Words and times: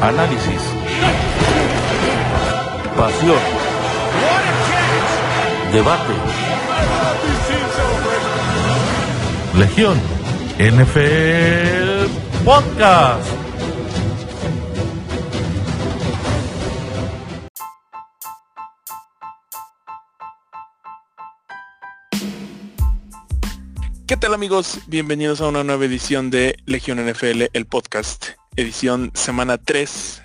análisis, 0.00 0.62
pasión, 2.96 3.38
debate. 5.72 6.12
Legión 9.58 9.98
NFL 10.58 12.10
Podcast. 12.44 13.26
¿Qué 24.06 24.16
tal 24.16 24.34
amigos? 24.34 24.80
Bienvenidos 24.86 25.40
a 25.40 25.48
una 25.48 25.64
nueva 25.64 25.84
edición 25.84 26.30
de 26.30 26.56
Legión 26.64 27.04
NFL, 27.04 27.46
el 27.52 27.66
podcast, 27.66 28.28
edición 28.56 29.10
semana 29.14 29.58
3 29.58 30.22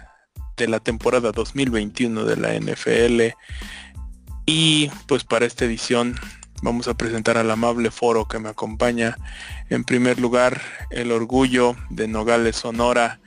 de 0.57 0.67
la 0.67 0.79
temporada 0.79 1.31
2021 1.31 2.23
de 2.23 2.37
la 2.37 2.53
NFL. 2.53 3.35
Y 4.45 4.89
pues 5.07 5.23
para 5.23 5.45
esta 5.45 5.65
edición 5.65 6.15
vamos 6.61 6.87
a 6.87 6.93
presentar 6.93 7.37
al 7.37 7.51
amable 7.51 7.91
foro 7.91 8.27
que 8.27 8.39
me 8.39 8.49
acompaña. 8.49 9.17
En 9.69 9.83
primer 9.83 10.19
lugar, 10.19 10.61
el 10.89 11.11
orgullo 11.11 11.75
de 11.89 12.07
Nogales, 12.07 12.55
Sonora. 12.55 13.19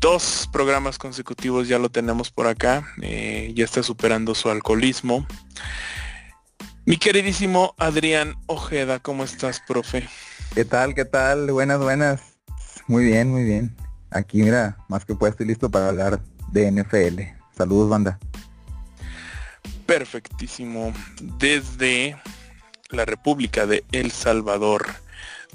Dos 0.00 0.48
programas 0.52 0.98
consecutivos 0.98 1.68
ya 1.68 1.78
lo 1.78 1.90
tenemos 1.90 2.30
por 2.30 2.48
acá. 2.48 2.86
eh, 3.02 3.52
ya 3.54 3.64
está 3.64 3.82
superando 3.82 4.34
su 4.34 4.50
alcoholismo. 4.50 5.26
Mi 6.86 6.96
queridísimo 6.98 7.74
Adrián 7.78 8.34
Ojeda, 8.46 8.98
¿cómo 8.98 9.24
estás, 9.24 9.62
profe? 9.66 10.06
¿Qué 10.54 10.64
tal? 10.64 10.94
¿Qué 10.94 11.04
tal? 11.04 11.50
Buenas, 11.50 11.78
buenas. 11.78 12.20
Muy 12.86 13.04
bien, 13.04 13.30
muy 13.30 13.44
bien. 13.44 13.74
Aquí, 14.14 14.44
mira, 14.44 14.78
más 14.86 15.04
que 15.04 15.16
puesto 15.16 15.42
y 15.42 15.46
listo 15.46 15.68
para 15.68 15.88
hablar 15.88 16.20
de 16.52 16.70
NFL. 16.70 17.20
Saludos, 17.58 17.90
banda. 17.90 18.20
Perfectísimo. 19.86 20.94
Desde 21.40 22.16
la 22.90 23.04
República 23.04 23.66
de 23.66 23.82
El 23.90 24.12
Salvador, 24.12 24.86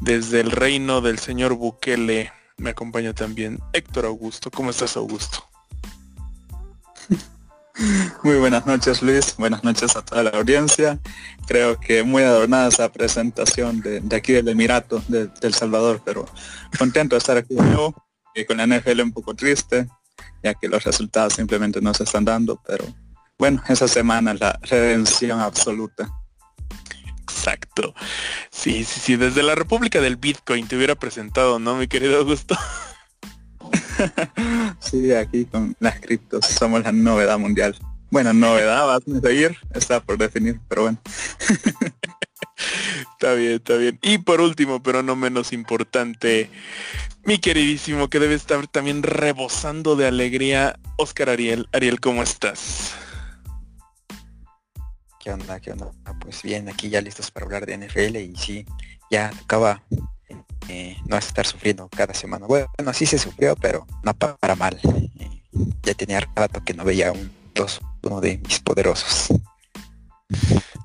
desde 0.02 0.42
el 0.42 0.52
reino 0.52 1.00
del 1.00 1.20
señor 1.20 1.54
Bukele, 1.54 2.34
me 2.58 2.72
acompaña 2.72 3.14
también 3.14 3.62
Héctor 3.72 4.06
Augusto. 4.06 4.52
¿Cómo 4.52 4.72
estás, 4.72 4.98
Augusto? 4.98 5.46
Muy 8.24 8.36
buenas 8.36 8.66
noches 8.66 9.02
Luis, 9.02 9.36
buenas 9.38 9.64
noches 9.64 9.96
a 9.96 10.04
toda 10.04 10.24
la 10.24 10.32
audiencia. 10.32 11.00
Creo 11.48 11.80
que 11.80 12.04
muy 12.04 12.24
adornada 12.24 12.68
esa 12.68 12.92
presentación 12.92 13.80
de, 13.80 14.02
de 14.02 14.16
aquí 14.18 14.34
del 14.34 14.50
Emirato 14.50 15.02
de, 15.08 15.28
de 15.28 15.48
El 15.48 15.54
Salvador, 15.54 16.02
pero 16.04 16.26
contento 16.78 17.16
de 17.16 17.20
estar 17.20 17.38
aquí 17.38 17.56
de 17.56 17.62
nuevo, 17.62 17.96
y 18.40 18.46
con 18.46 18.58
la 18.58 18.68
NFL 18.68 19.02
un 19.02 19.12
poco 19.12 19.36
triste, 19.36 19.88
ya 20.44 20.54
que 20.54 20.68
los 20.68 20.84
resultados 20.84 21.34
simplemente 21.34 21.82
no 21.82 21.94
se 21.94 22.04
están 22.04 22.26
dando, 22.26 22.62
pero 22.66 22.86
bueno, 23.38 23.62
esa 23.70 23.88
semana 23.88 24.34
es 24.34 24.40
la 24.40 24.60
redención 24.64 25.40
absoluta. 25.40 26.10
Exacto. 27.22 27.94
Sí, 28.50 28.84
sí, 28.84 29.00
sí. 29.00 29.16
Desde 29.16 29.44
la 29.44 29.56
República 29.56 30.02
del 30.02 30.18
Bitcoin 30.18 30.68
te 30.68 30.76
hubiera 30.76 30.96
presentado, 30.96 31.60
¿no, 31.60 31.76
mi 31.76 31.88
querido 31.88 32.18
Augusto? 32.20 32.58
Sí, 34.80 35.14
aquí 35.14 35.44
con 35.46 35.76
las 35.82 36.00
criptos 36.00 36.46
somos 36.46 36.82
la 36.84 36.94
novedad 36.94 37.38
mundial. 37.38 37.76
Bueno, 38.10 38.34
novedad, 38.34 38.88
vas 38.88 39.02
a 39.06 39.20
seguir, 39.20 39.58
está 39.74 40.00
por 40.00 40.18
definir, 40.18 40.60
pero 40.70 40.84
bueno. 40.84 40.98
Está 43.14 43.34
bien, 43.34 43.54
está 43.54 43.76
bien. 43.76 44.00
Y 44.02 44.20
por 44.20 44.40
último, 44.40 44.82
pero 44.82 45.04
no 45.04 45.16
menos 45.16 45.52
importante, 45.52 46.50
mi 47.30 47.38
queridísimo, 47.38 48.08
que 48.08 48.18
debe 48.18 48.34
estar 48.34 48.66
también 48.66 49.04
rebosando 49.04 49.96
de 49.96 50.08
alegría, 50.08 50.80
Oscar 50.98 51.30
Ariel. 51.30 51.70
Ariel, 51.74 52.00
¿cómo 52.00 52.24
estás? 52.24 52.94
¿Qué 55.20 55.32
onda? 55.32 55.60
¿Qué 55.60 55.72
onda? 55.72 55.92
Ah, 56.06 56.16
Pues 56.20 56.42
bien, 56.42 56.68
aquí 56.70 56.90
ya 56.90 57.02
listos 57.02 57.30
para 57.30 57.46
hablar 57.46 57.68
de 57.68 57.76
NFL 57.78 58.16
y 58.16 58.36
sí, 58.36 58.66
ya 59.12 59.30
tocaba 59.42 59.84
eh, 60.70 60.98
no 61.06 61.18
estar 61.18 61.46
sufriendo 61.46 61.88
cada 61.90 62.16
semana. 62.16 62.48
Bueno, 62.48 62.68
sí 62.94 63.06
se 63.06 63.20
sufrió, 63.20 63.56
pero 63.56 63.86
no 64.02 64.12
pa- 64.16 64.36
para 64.38 64.56
mal. 64.56 64.80
Eh, 65.20 65.44
ya 65.84 65.94
tenía 65.94 66.22
rato 66.36 66.64
que 66.66 66.74
no 66.74 66.84
veía 66.84 67.12
un 67.12 67.32
dos 67.54 67.80
uno 68.02 68.22
de 68.22 68.40
mis 68.40 68.60
poderosos. 68.60 69.28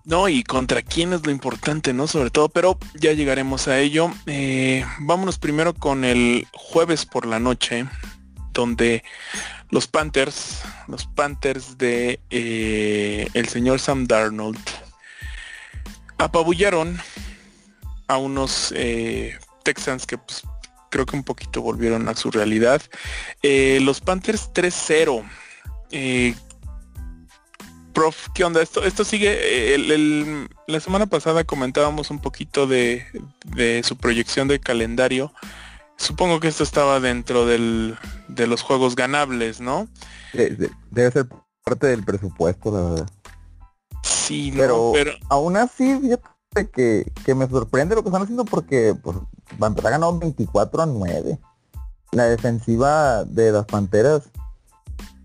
No, 0.05 0.29
y 0.29 0.43
contra 0.43 0.83
quién 0.83 1.15
es 1.15 1.25
lo 1.25 1.33
importante, 1.33 1.95
¿no? 1.95 2.07
Sobre 2.07 2.31
todo, 2.31 2.51
pero 2.51 2.79
ya 2.95 3.13
llegaremos 3.13 3.69
a 3.69 3.79
ello. 3.81 4.11
Eh, 4.27 4.85
vámonos 4.99 5.39
primero 5.39 5.73
con 5.73 6.05
el 6.05 6.47
jueves 6.53 7.07
por 7.07 7.25
la 7.25 7.39
noche, 7.39 7.87
donde 8.53 9.03
los 9.71 9.87
Panthers, 9.87 10.61
los 10.89 11.07
Panthers 11.07 11.79
de 11.79 12.21
eh, 12.29 13.29
el 13.33 13.49
señor 13.49 13.81
Sam 13.81 14.07
Darnold, 14.07 14.59
apabullaron 16.19 17.01
a 18.07 18.19
unos 18.19 18.75
eh, 18.77 19.39
Texans 19.63 20.07
que 20.07 20.19
pues, 20.19 20.43
creo 20.91 21.07
que 21.07 21.17
un 21.17 21.25
poquito 21.25 21.63
volvieron 21.63 22.11
a 22.11 22.15
su 22.15 22.31
realidad. 22.31 22.83
Los 23.43 24.03
Panthers 24.03 24.51
3-0. 24.53 25.25
Eh, 25.97 26.35
Prof, 28.05 28.29
¿qué 28.35 28.45
onda? 28.45 28.61
Esto, 28.61 28.85
esto 28.85 29.03
sigue, 29.03 29.31
eh, 29.33 29.75
el- 29.77 29.91
el- 29.91 30.49
la 30.67 30.79
semana 30.81 31.07
pasada 31.07 31.45
comentábamos 31.45 32.11
un 32.11 32.19
poquito 32.19 32.67
de, 32.67 33.03
de 33.47 33.81
su 33.83 33.97
proyección 33.97 34.47
de 34.47 34.61
calendario. 34.61 35.33
Supongo 35.97 36.39
que 36.39 36.49
esto 36.49 36.65
estaba 36.65 37.01
dentro 37.01 37.47
del, 37.47 37.97
de 38.29 38.47
los 38.47 38.61
juegos 38.61 38.95
ganables, 38.95 39.63
¿no? 39.63 39.89
De- 40.35 40.51
de- 40.51 40.71
debe 40.91 41.11
ser 41.13 41.29
parte 41.65 41.87
del 41.87 42.05
presupuesto, 42.05 42.71
la 42.71 42.91
verdad. 42.91 43.11
Sí, 44.03 44.51
no, 44.51 44.59
Pero- 44.59 44.91
pero 44.93 45.13
Aún 45.31 45.57
así, 45.57 45.99
fíjate 45.99 46.71
que, 46.71 47.11
que 47.25 47.35
me 47.35 47.49
sorprende 47.49 47.95
lo 47.95 48.03
que 48.03 48.11
están 48.11 48.21
haciendo 48.21 48.45
porque 48.45 48.95
pues, 49.03 49.17
va 49.63 49.69
a 49.69 49.71
empezar 49.71 49.95
a 49.95 49.99
ganar 49.99 50.19
24 50.21 50.83
a 50.83 50.85
9. 50.87 51.39
La 52.13 52.25
defensiva 52.25 53.25
de 53.25 53.51
las 53.51 53.65
Panteras, 53.65 54.25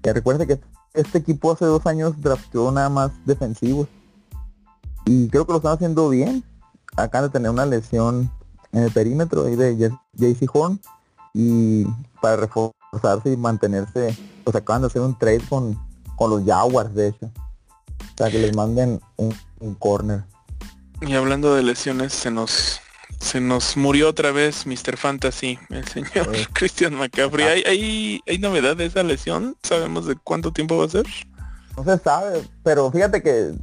que 0.01 0.13
recuerde 0.13 0.47
que 0.47 0.61
este 0.93 1.19
equipo 1.19 1.51
hace 1.51 1.65
dos 1.65 1.85
años 1.85 2.19
drafteó 2.21 2.71
nada 2.71 2.89
más 2.89 3.11
defensivos. 3.25 3.87
Y 5.05 5.27
creo 5.29 5.45
que 5.45 5.53
lo 5.53 5.57
están 5.57 5.73
haciendo 5.73 6.09
bien. 6.09 6.43
Acaban 6.95 7.29
de 7.29 7.33
tener 7.33 7.51
una 7.51 7.65
lesión 7.65 8.31
en 8.71 8.83
el 8.83 8.91
perímetro 8.91 9.45
ahí 9.45 9.55
de 9.55 9.91
JC 10.13 10.49
Horn. 10.53 10.79
Y 11.33 11.85
para 12.21 12.37
reforzarse 12.37 13.31
y 13.31 13.37
mantenerse, 13.37 14.17
pues 14.43 14.55
acaban 14.55 14.81
de 14.81 14.87
hacer 14.87 15.01
un 15.01 15.17
trade 15.17 15.41
con, 15.47 15.79
con 16.15 16.29
los 16.29 16.43
Jaguars, 16.43 16.93
de 16.93 17.09
hecho. 17.09 17.27
O 17.27 18.17
sea, 18.17 18.29
que 18.29 18.39
les 18.39 18.55
manden 18.55 18.99
un, 19.17 19.33
un 19.59 19.75
corner. 19.75 20.23
y 21.01 21.13
hablando 21.13 21.53
de 21.55 21.63
lesiones, 21.63 22.13
se 22.13 22.31
nos 22.31 22.81
se 23.19 23.41
nos 23.41 23.75
murió 23.77 24.09
otra 24.09 24.31
vez 24.31 24.65
Mr. 24.65 24.97
Fantasy, 24.97 25.59
el 25.69 25.87
señor 25.87 26.35
Eh. 26.35 26.45
Christian 26.53 26.95
McCaffrey. 26.95 27.45
¿Hay, 27.45 27.63
hay, 27.63 28.21
¿Hay 28.27 28.37
novedad 28.39 28.77
de 28.77 28.85
esa 28.85 29.03
lesión? 29.03 29.55
¿Sabemos 29.63 30.05
de 30.05 30.15
cuánto 30.15 30.51
tiempo 30.51 30.77
va 30.77 30.85
a 30.85 30.89
ser? 30.89 31.05
No 31.77 31.83
se 31.83 31.97
sabe, 31.97 32.43
pero 32.63 32.91
fíjate 32.91 33.21
que 33.21 33.53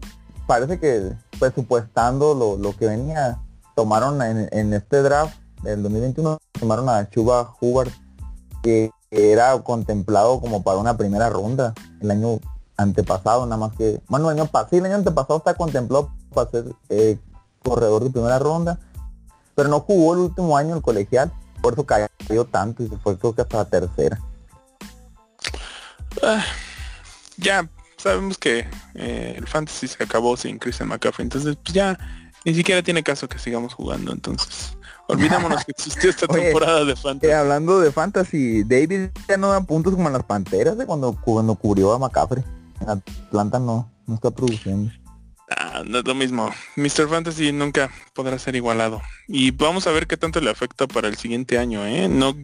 parece 0.47 0.79
que 0.79 1.13
presupuestando 1.39 2.35
lo, 2.35 2.57
lo 2.57 2.77
que 2.77 2.87
venía, 2.87 3.39
tomaron 3.75 4.23
en, 4.23 4.49
en 4.53 4.73
este 4.73 5.03
draft 5.03 5.37
del 5.63 5.83
2021, 5.83 6.39
tomaron 6.59 6.89
a 6.89 7.09
Chuba 7.11 7.55
Hubbard, 7.61 7.91
que 8.63 8.91
era 9.11 9.59
contemplado 9.63 10.41
como 10.41 10.63
para 10.63 10.79
una 10.79 10.97
primera 10.97 11.29
ronda 11.29 11.75
el 12.01 12.11
año 12.11 12.41
antepasado, 12.77 13.47
nada 13.47 13.57
más 13.57 13.77
que, 13.77 14.01
bueno, 14.09 14.31
el 14.31 14.39
año, 14.39 14.51
sí, 14.71 14.77
el 14.77 14.87
año 14.87 14.97
antepasado 14.97 15.39
está 15.39 15.55
contemplado 15.55 16.11
para 16.35 16.51
ser 16.51 16.65
eh, 16.89 17.19
corredor 17.63 18.05
de 18.05 18.11
primera 18.11 18.39
ronda, 18.39 18.79
pero 19.57 19.69
no 19.69 19.81
jugó 19.81 20.15
el 20.15 20.21
último 20.21 20.57
año 20.57 20.77
el 20.77 20.83
colegial, 20.83 21.33
por 21.61 21.73
eso 21.73 21.85
cayó 21.85 22.45
tanto 22.45 22.85
y 22.85 22.89
se 22.89 22.97
fue 22.99 23.19
creo 23.19 23.35
que 23.35 23.43
hasta 23.43 23.57
la 23.57 23.65
tercera. 23.65 24.21
Ah, 26.23 26.45
ya 27.37 27.69
sabemos 27.97 28.39
que 28.39 28.69
eh, 28.95 29.35
el 29.37 29.47
fantasy 29.47 29.89
se 29.89 30.03
acabó 30.05 30.37
sin 30.37 30.59
Christian 30.59 30.89
McCaffrey, 30.89 31.25
entonces 31.25 31.57
pues 31.57 31.75
ya 31.75 31.99
ni 32.45 32.55
siquiera 32.55 32.83
tiene 32.83 33.03
caso 33.03 33.29
que 33.29 33.39
sigamos 33.39 33.75
jugando, 33.75 34.13
entonces 34.13 34.77
olvidémonos 35.09 35.65
que 35.65 35.73
existió 35.73 36.11
esta 36.11 36.27
Oye, 36.31 36.43
temporada 36.43 36.85
de 36.85 36.93
Eh, 36.93 36.97
fantasy. 36.97 37.33
hablando 37.33 37.81
de 37.81 37.91
fantasy, 37.93 38.63
David 38.65 39.09
ya 39.29 39.37
no 39.37 39.51
da 39.51 39.61
puntos 39.63 39.95
como 39.95 40.07
en 40.09 40.13
las 40.15 40.25
panteras 40.25 40.79
de 40.79 40.87
cuando, 40.87 41.13
cuando 41.25 41.55
cubrió 41.55 41.93
a 41.93 41.99
McCaffrey. 41.99 42.45
En 42.81 42.91
Atlanta 42.91 43.59
no, 43.59 43.91
no 44.07 44.15
está 44.17 44.31
produciendo. 44.31 44.93
No 45.85 45.99
es 45.99 46.05
lo 46.07 46.15
mismo. 46.15 46.51
Mr. 46.77 47.09
Fantasy 47.09 47.53
nunca 47.53 47.91
podrá 48.15 48.39
ser 48.39 48.57
igualado. 48.57 49.03
Y 49.29 49.51
vamos 49.51 49.87
a 49.87 49.91
ver 49.93 50.07
qué 50.07 50.17
tanto 50.17 50.41
le 50.41 50.51
afecta 50.51 50.87
para 50.87 51.09
el 51.09 51.17
siguiente 51.17 51.59
año, 51.59 51.85
¿eh? 51.87 52.09
No 52.09 52.37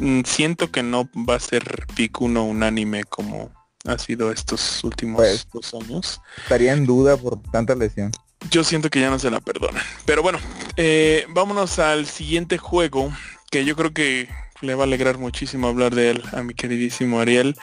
mm, 0.00 0.22
siento 0.24 0.70
que 0.70 0.82
no 0.82 1.08
va 1.28 1.36
a 1.36 1.40
ser 1.40 1.86
pick 1.94 2.20
uno 2.20 2.44
unánime 2.44 3.04
como 3.04 3.52
ha 3.86 3.98
sido 3.98 4.32
estos 4.32 4.82
últimos 4.84 5.18
Pues. 5.18 5.46
dos 5.52 5.74
años. 5.74 6.20
Estaría 6.38 6.72
en 6.72 6.86
duda 6.86 7.16
por 7.16 7.40
tanta 7.50 7.74
lesión. 7.74 8.12
Yo 8.50 8.64
siento 8.64 8.90
que 8.90 9.00
ya 9.00 9.10
no 9.10 9.18
se 9.18 9.30
la 9.30 9.40
perdonan. 9.40 9.82
Pero 10.04 10.22
bueno, 10.22 10.38
eh, 10.76 11.26
vámonos 11.30 11.78
al 11.78 12.06
siguiente 12.06 12.58
juego, 12.58 13.12
que 13.50 13.64
yo 13.64 13.74
creo 13.76 13.92
que 13.92 14.28
le 14.60 14.74
va 14.74 14.84
a 14.84 14.86
alegrar 14.86 15.18
muchísimo 15.18 15.68
hablar 15.68 15.94
de 15.94 16.10
él 16.10 16.22
a 16.32 16.42
mi 16.42 16.54
queridísimo 16.54 17.20
Ariel. 17.20 17.56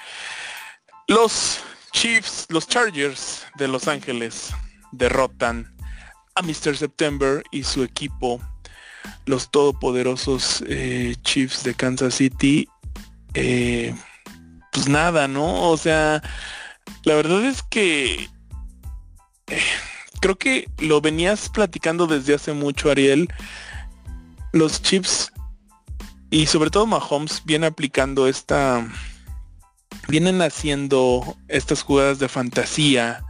Los 1.07 1.59
Chiefs, 1.91 2.45
los 2.49 2.67
Chargers 2.67 3.43
de 3.57 3.67
Los 3.67 3.87
Ángeles 3.87 4.51
derrotan 4.91 5.73
a 6.35 6.41
Mr. 6.41 6.77
September 6.77 7.43
y 7.51 7.63
su 7.63 7.83
equipo, 7.83 8.41
los 9.25 9.51
todopoderosos 9.51 10.63
eh, 10.67 11.15
Chiefs 11.23 11.63
de 11.63 11.73
Kansas 11.73 12.15
City. 12.15 12.67
Eh, 13.33 13.95
pues 14.71 14.87
nada, 14.87 15.27
¿no? 15.27 15.69
O 15.69 15.77
sea, 15.77 16.21
la 17.03 17.15
verdad 17.15 17.43
es 17.45 17.63
que 17.63 18.29
eh, 19.47 19.61
creo 20.21 20.37
que 20.37 20.69
lo 20.77 21.01
venías 21.01 21.49
platicando 21.49 22.07
desde 22.07 22.35
hace 22.35 22.53
mucho, 22.53 22.89
Ariel. 22.89 23.27
Los 24.53 24.81
Chiefs 24.81 25.31
y 26.29 26.45
sobre 26.45 26.69
todo 26.69 26.85
Mahomes 26.85 27.43
viene 27.43 27.67
aplicando 27.67 28.27
esta 28.27 28.87
vienen 30.07 30.41
haciendo 30.41 31.37
estas 31.49 31.83
jugadas 31.83 32.19
de 32.19 32.29
fantasía 32.29 33.23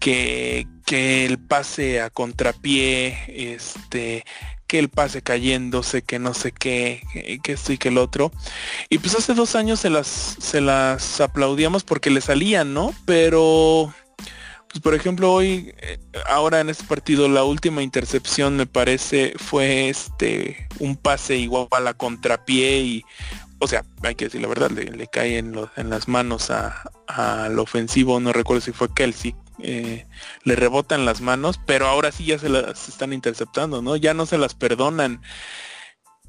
que, 0.00 0.66
que 0.82 1.24
el 1.24 1.38
pase 1.38 2.00
a 2.00 2.10
contrapié, 2.10 3.16
este, 3.28 4.24
que 4.66 4.78
el 4.78 4.88
pase 4.88 5.22
cayéndose, 5.22 6.02
que 6.02 6.18
no 6.18 6.34
sé 6.34 6.52
qué, 6.52 7.02
que, 7.42 7.52
esto 7.52 7.72
y 7.72 7.78
que 7.78 7.88
el 7.88 7.98
otro. 7.98 8.32
Y 8.88 8.98
pues 8.98 9.14
hace 9.14 9.34
dos 9.34 9.54
años 9.54 9.80
se 9.80 9.90
las, 9.90 10.06
se 10.06 10.60
las 10.60 11.20
aplaudíamos 11.20 11.84
porque 11.84 12.10
le 12.10 12.20
salían, 12.20 12.74
¿no? 12.74 12.94
Pero, 13.04 13.92
pues 14.68 14.80
por 14.82 14.94
ejemplo, 14.94 15.32
hoy, 15.32 15.74
eh, 15.78 15.98
ahora 16.26 16.60
en 16.60 16.70
este 16.70 16.84
partido, 16.84 17.28
la 17.28 17.44
última 17.44 17.82
intercepción 17.82 18.56
me 18.56 18.66
parece 18.66 19.34
fue 19.36 19.88
este, 19.88 20.68
un 20.78 20.96
pase 20.96 21.36
igual 21.36 21.68
a 21.70 21.80
la 21.80 21.94
contrapié 21.94 22.80
y 22.80 23.04
o 23.62 23.68
sea, 23.68 23.84
hay 24.02 24.16
que 24.16 24.24
decir 24.24 24.40
la 24.42 24.48
verdad, 24.48 24.72
le, 24.72 25.06
cae 25.06 25.38
en, 25.38 25.54
las 25.76 26.08
manos 26.08 26.50
al 27.06 27.58
ofensivo, 27.60 28.18
no 28.18 28.32
recuerdo 28.32 28.60
si 28.60 28.72
fue 28.72 28.92
Kelsey, 28.92 29.36
eh, 29.62 30.06
le 30.44 30.56
rebotan 30.56 31.04
las 31.04 31.20
manos, 31.20 31.60
pero 31.66 31.86
ahora 31.86 32.12
sí 32.12 32.24
ya 32.24 32.38
se 32.38 32.48
las 32.48 32.88
están 32.88 33.12
interceptando, 33.12 33.80
¿no? 33.82 33.96
Ya 33.96 34.14
no 34.14 34.26
se 34.26 34.38
las 34.38 34.54
perdonan. 34.54 35.22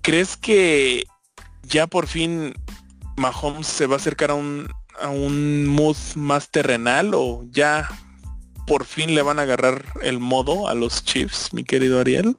¿Crees 0.01 0.37
que 0.37 1.05
ya 1.63 1.87
por 1.87 2.07
fin 2.07 2.53
Mahomes 3.17 3.67
se 3.67 3.85
va 3.85 3.95
a 3.95 3.97
acercar 3.97 4.31
a 4.31 4.35
un, 4.35 4.69
a 5.01 5.09
un 5.09 5.65
mood 5.65 5.97
más 6.15 6.49
terrenal 6.49 7.11
o 7.13 7.43
ya 7.49 7.89
por 8.67 8.85
fin 8.85 9.13
le 9.15 9.21
van 9.21 9.39
a 9.39 9.43
agarrar 9.43 9.83
el 10.01 10.19
modo 10.19 10.67
a 10.67 10.73
los 10.73 11.03
Chiefs, 11.03 11.53
mi 11.53 11.63
querido 11.63 11.99
Ariel? 11.99 12.37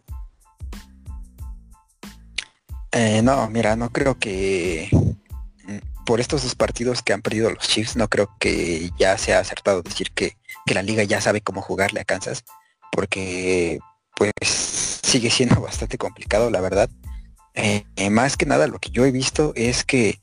Eh, 2.92 3.22
no, 3.22 3.48
mira, 3.50 3.76
no 3.76 3.90
creo 3.90 4.18
que 4.18 4.88
mm, 4.92 6.04
por 6.04 6.20
estos 6.20 6.42
dos 6.44 6.54
partidos 6.54 7.02
que 7.02 7.12
han 7.12 7.22
perdido 7.22 7.50
los 7.50 7.66
Chiefs, 7.66 7.96
no 7.96 8.08
creo 8.08 8.30
que 8.38 8.90
ya 8.98 9.18
sea 9.18 9.40
acertado 9.40 9.82
decir 9.82 10.12
que, 10.12 10.36
la 10.72 10.82
liga 10.82 11.02
ya 11.02 11.20
sabe 11.20 11.42
cómo 11.42 11.60
jugarle 11.60 12.00
a 12.00 12.04
Kansas, 12.04 12.44
porque 12.90 13.78
pues 14.16 14.32
sigue 15.02 15.30
siendo 15.30 15.60
bastante 15.60 15.98
complicado, 15.98 16.50
la 16.50 16.60
verdad. 16.60 16.88
Eh, 17.54 17.84
eh, 17.96 18.10
más 18.10 18.36
que 18.36 18.46
nada 18.46 18.66
lo 18.66 18.78
que 18.78 18.90
yo 18.90 19.04
he 19.04 19.12
visto 19.12 19.52
es 19.54 19.84
que 19.84 20.20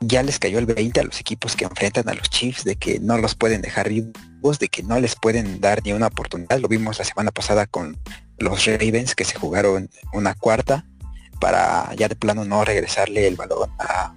ya 0.00 0.22
les 0.22 0.38
cayó 0.38 0.58
el 0.58 0.66
20 0.66 1.00
a 1.00 1.04
los 1.04 1.20
equipos 1.20 1.56
que 1.56 1.64
enfrentan 1.64 2.08
a 2.08 2.14
los 2.14 2.30
Chiefs, 2.30 2.64
de 2.64 2.76
que 2.76 3.00
no 3.00 3.18
los 3.18 3.34
pueden 3.34 3.60
dejar 3.60 3.88
vivos, 3.88 4.58
de 4.58 4.68
que 4.68 4.82
no 4.82 4.98
les 5.00 5.16
pueden 5.16 5.60
dar 5.60 5.82
ni 5.84 5.92
una 5.92 6.06
oportunidad. 6.06 6.58
Lo 6.60 6.68
vimos 6.68 6.98
la 6.98 7.04
semana 7.04 7.30
pasada 7.30 7.66
con 7.66 7.98
los 8.38 8.64
Ravens 8.66 9.14
que 9.14 9.24
se 9.24 9.38
jugaron 9.38 9.90
una 10.12 10.34
cuarta 10.34 10.86
para 11.40 11.92
ya 11.94 12.08
de 12.08 12.16
plano 12.16 12.44
no 12.44 12.64
regresarle 12.64 13.26
el 13.26 13.36
balón 13.36 13.70
a 13.78 14.14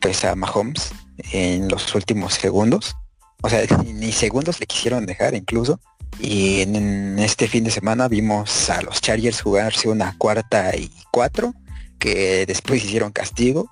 pues 0.00 0.24
a 0.24 0.34
Mahomes 0.34 0.92
en 1.32 1.68
los 1.68 1.94
últimos 1.94 2.34
segundos. 2.34 2.96
O 3.42 3.48
sea, 3.48 3.64
ni 3.94 4.12
segundos 4.12 4.60
le 4.60 4.66
quisieron 4.66 5.06
dejar 5.06 5.34
incluso. 5.34 5.80
Y 6.18 6.60
en, 6.62 7.18
este 7.18 7.48
fin 7.48 7.64
de 7.64 7.70
semana 7.70 8.08
vimos 8.08 8.68
a 8.68 8.82
los 8.82 9.00
Chargers 9.00 9.40
jugarse 9.40 9.88
una 9.88 10.16
cuarta 10.18 10.76
y 10.76 10.90
cuatro, 11.10 11.54
que 11.98 12.44
después 12.46 12.84
hicieron 12.84 13.12
castigo 13.12 13.70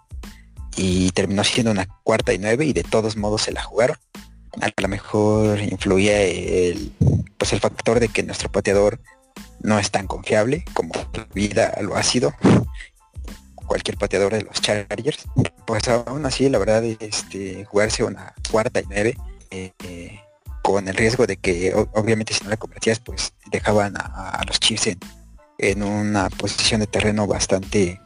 y 0.77 1.11
terminó 1.11 1.43
siendo 1.45 1.73
una 1.73 1.87
cuarta 2.05 2.33
y 2.33 2.39
nueve 2.39 2.65
y 2.65 2.73
de 2.73 2.85
todos 2.85 3.17
modos 3.17 3.43
se 3.43 3.53
la 3.53 3.63
jugaron. 3.63 3.97
A 4.61 4.71
lo 4.77 4.89
mejor 4.89 5.61
influía 5.61 6.23
el 6.23 6.93
pues 7.37 7.53
el 7.53 7.61
factor 7.61 8.01
de 8.01 8.09
que 8.09 8.23
nuestro 8.23 8.51
pateador 8.51 9.01
no 9.61 9.79
es 9.79 9.91
tan 9.91 10.07
confiable 10.07 10.65
como 10.75 10.93
vida 11.35 11.77
lo 11.81 11.97
ha 11.97 12.03
sido 12.03 12.35
cualquier 13.69 13.97
pateador 13.97 14.33
de 14.33 14.43
los 14.43 14.61
Chargers. 14.61 15.27
Pues 15.67 15.87
aún 15.87 16.27
así, 16.27 16.49
la 16.49 16.59
verdad, 16.59 16.83
este, 16.85 17.65
jugarse 17.67 18.03
una 18.03 18.35
cuarta 18.51 18.81
y 18.81 18.85
nueve, 18.89 19.17
eh, 19.51 20.21
con 20.63 20.89
el 20.89 20.97
riesgo 20.97 21.27
de 21.27 21.37
que 21.37 21.73
obviamente 21.95 22.35
si 22.35 22.45
no 22.45 22.51
la 22.51 22.57
convertías, 22.57 23.01
pues 23.01 23.33
dejaban 23.51 23.97
a, 23.97 24.43
los 24.47 24.61
Chiefs 24.61 24.97
en, 25.59 25.83
una 25.83 26.29
posición 26.31 26.81
de 26.81 26.87
terreno 26.87 27.27
bastante 27.27 28.01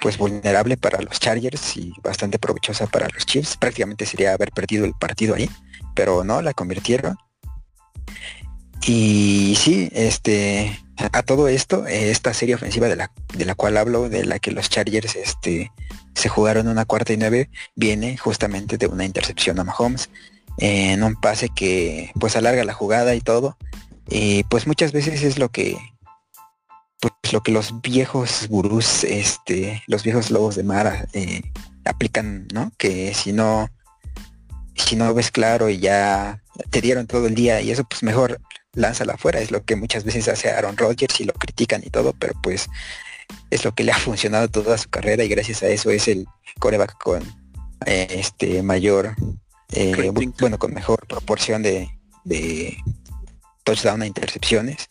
pues 0.00 0.16
vulnerable 0.16 0.76
para 0.78 1.02
los 1.02 1.20
Chargers 1.20 1.76
y 1.76 1.92
bastante 2.02 2.38
provechosa 2.38 2.86
para 2.86 3.08
los 3.08 3.26
Chiefs. 3.26 3.56
Prácticamente 3.56 4.06
sería 4.06 4.32
haber 4.32 4.50
perdido 4.50 4.86
el 4.86 4.94
partido 4.94 5.34
ahí, 5.34 5.50
pero 5.94 6.24
no, 6.24 6.40
la 6.40 6.54
convirtieron. 6.54 7.18
Y 8.86 9.56
sí, 9.58 9.90
este, 9.92 10.80
a 10.96 11.22
todo 11.22 11.48
esto, 11.48 11.86
esta 11.86 12.32
serie 12.32 12.54
ofensiva 12.54 12.88
de 12.88 12.96
la, 12.96 13.12
de 13.34 13.44
la 13.44 13.54
cual 13.54 13.76
hablo, 13.76 14.08
de 14.08 14.24
la 14.24 14.38
que 14.38 14.52
los 14.52 14.70
Chargers 14.70 15.16
este, 15.16 15.70
se 16.14 16.28
jugaron 16.28 16.68
una 16.68 16.84
cuarta 16.84 17.12
y 17.12 17.16
nueve, 17.16 17.50
viene 17.76 18.16
justamente 18.16 18.78
de 18.78 18.86
una 18.86 19.04
intercepción 19.04 19.58
a 19.58 19.64
Mahomes, 19.64 20.08
en 20.58 21.02
un 21.02 21.16
pase 21.16 21.48
que 21.48 22.12
pues 22.18 22.36
alarga 22.36 22.64
la 22.64 22.74
jugada 22.74 23.14
y 23.14 23.20
todo. 23.20 23.56
Y 24.08 24.44
pues 24.44 24.66
muchas 24.66 24.92
veces 24.92 25.22
es 25.22 25.38
lo 25.38 25.50
que 25.50 25.76
pues 27.00 27.32
lo 27.32 27.42
que 27.42 27.52
los 27.52 27.80
viejos 27.80 28.46
gurús, 28.48 29.04
este, 29.04 29.82
los 29.86 30.02
viejos 30.02 30.30
lobos 30.30 30.56
de 30.56 30.64
mar 30.64 31.08
eh, 31.14 31.42
aplican, 31.84 32.46
¿no? 32.52 32.72
Que 32.76 33.14
si 33.14 33.32
no, 33.32 33.70
si 34.76 34.96
no 34.96 35.14
ves 35.14 35.30
claro 35.30 35.70
y 35.70 35.78
ya 35.78 36.42
te 36.70 36.80
dieron 36.80 37.06
todo 37.06 37.26
el 37.26 37.34
día 37.34 37.60
y 37.62 37.70
eso 37.70 37.84
pues 37.84 38.02
mejor 38.02 38.40
lánzala 38.74 39.14
afuera, 39.14 39.40
es 39.40 39.50
lo 39.50 39.64
que 39.64 39.76
muchas 39.76 40.04
veces 40.04 40.28
hace 40.28 40.50
Aaron 40.50 40.76
Rodgers 40.76 41.20
y 41.20 41.24
lo 41.24 41.32
critican 41.32 41.82
y 41.84 41.90
todo, 41.90 42.12
pero 42.18 42.34
pues 42.42 42.68
es 43.50 43.64
lo 43.64 43.74
que 43.74 43.84
le 43.84 43.92
ha 43.92 43.98
funcionado 43.98 44.48
toda 44.48 44.76
su 44.78 44.88
carrera 44.90 45.24
y 45.24 45.28
gracias 45.28 45.62
a 45.62 45.68
eso 45.68 45.90
es 45.90 46.08
el 46.08 46.26
coreback 46.58 46.98
con 46.98 47.22
eh, 47.86 48.06
este 48.10 48.62
mayor, 48.62 49.14
eh, 49.72 50.10
bueno, 50.40 50.58
con 50.58 50.74
mejor 50.74 51.06
proporción 51.06 51.62
de, 51.62 51.90
de 52.24 52.76
touchdown 53.64 54.02
a 54.02 54.06
intercepciones. 54.06 54.88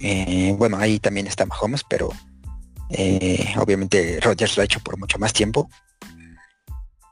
Eh, 0.00 0.54
bueno, 0.58 0.76
ahí 0.78 0.98
también 0.98 1.26
está 1.26 1.46
Mahomes, 1.46 1.84
pero 1.88 2.10
obviamente 3.58 4.20
Rodgers 4.20 4.56
lo 4.56 4.62
ha 4.62 4.64
hecho 4.64 4.80
por 4.80 4.98
mucho 4.98 5.18
más 5.18 5.32
tiempo. 5.32 5.68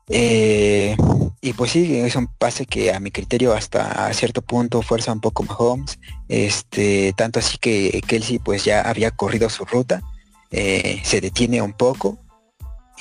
Eh, 0.08 0.96
y 1.40 1.52
pues 1.54 1.70
sí, 1.70 1.96
es 1.96 2.14
un 2.16 2.26
pase 2.26 2.66
que 2.66 2.92
a 2.92 3.00
mi 3.00 3.11
criterio 3.11 3.54
hasta 3.54 4.12
cierto 4.12 4.42
punto 4.42 4.82
fuerza 4.82 5.12
un 5.12 5.20
poco 5.20 5.42
Mahomes. 5.44 5.99
Este, 6.28 7.12
tanto 7.16 7.38
así 7.38 7.58
que 7.58 8.02
Kelsey 8.06 8.38
pues 8.38 8.64
ya 8.64 8.82
había 8.82 9.11
corrido 9.11 9.49
su 9.49 9.64
ruta, 9.64 10.02
eh, 10.50 11.00
se 11.04 11.20
detiene 11.20 11.62
un 11.62 11.73
poco 11.73 12.18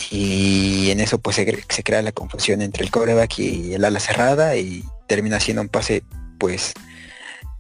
y 0.10 0.90
en 0.92 1.00
eso 1.00 1.20
pues 1.20 1.36
se, 1.36 1.84
crea 1.84 2.02
la 2.02 2.12
confusión 2.12 2.62
entre 2.62 2.84
el 2.84 2.92
coreback 2.92 3.40
y 3.40 3.74
el 3.74 3.86
ala 3.86 4.00
cerrada 4.00 4.56
y 4.56 4.84
termina 5.08 5.40
siendo 5.40 5.62
un 5.62 5.70
pase 5.70 6.04
pues 6.40 6.74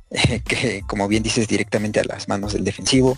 que 0.47 0.83
como 0.87 1.07
bien 1.07 1.23
dices 1.23 1.47
directamente 1.47 1.99
a 1.99 2.03
las 2.03 2.27
manos 2.27 2.53
del 2.53 2.63
defensivo. 2.63 3.17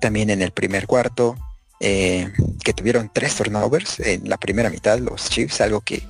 También 0.00 0.30
en 0.30 0.42
el 0.42 0.50
primer 0.50 0.86
cuarto 0.86 1.36
eh, 1.80 2.32
que 2.64 2.72
tuvieron 2.72 3.10
tres 3.12 3.34
turnovers 3.34 4.00
en 4.00 4.28
la 4.28 4.36
primera 4.36 4.70
mitad, 4.70 4.98
los 4.98 5.28
Chiefs, 5.28 5.60
algo 5.60 5.80
que 5.80 6.02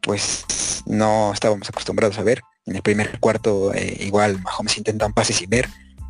pues 0.00 0.44
no 0.86 1.32
estábamos 1.32 1.68
acostumbrados 1.68 2.18
a 2.18 2.22
ver. 2.22 2.42
En 2.66 2.76
el 2.76 2.82
primer 2.82 3.18
cuarto 3.20 3.72
eh, 3.74 3.96
igual 4.00 4.40
Mahomes 4.42 4.76
intenta 4.78 5.06
un 5.06 5.12
pase 5.12 5.32
sin 5.32 5.50
ver. 5.50 5.68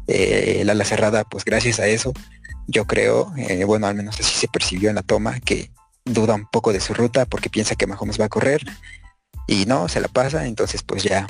Eh, 0.09 0.59
el 0.61 0.71
ala 0.71 0.85
cerrada, 0.85 1.25
pues 1.25 1.45
gracias 1.45 1.81
a 1.81 1.87
eso, 1.89 2.13
yo 2.67 2.87
creo, 2.87 3.33
bueno, 3.67 3.87
al 3.87 3.95
menos 3.95 4.19
así 4.21 4.35
se 4.35 4.49
percibió 4.49 4.89
en 4.89 4.97
la 4.97 5.03
toma, 5.03 5.41
que 5.41 5.71
duda 6.05 6.35
un 6.35 6.47
poco 6.47 6.73
de 6.73 6.81
su 6.81 6.95
ruta 6.95 7.27
porque 7.27 7.51
piensa 7.51 7.75
que 7.75 7.87
Mahomes 7.87 8.21
va 8.21 8.27
a 8.27 8.31
correr 8.31 8.65
y 9.47 9.67
no, 9.67 9.89
se 9.89 10.01
la 10.01 10.09
pasa, 10.09 10.47
entonces 10.47 10.83
pues 10.83 11.03
ya 11.03 11.27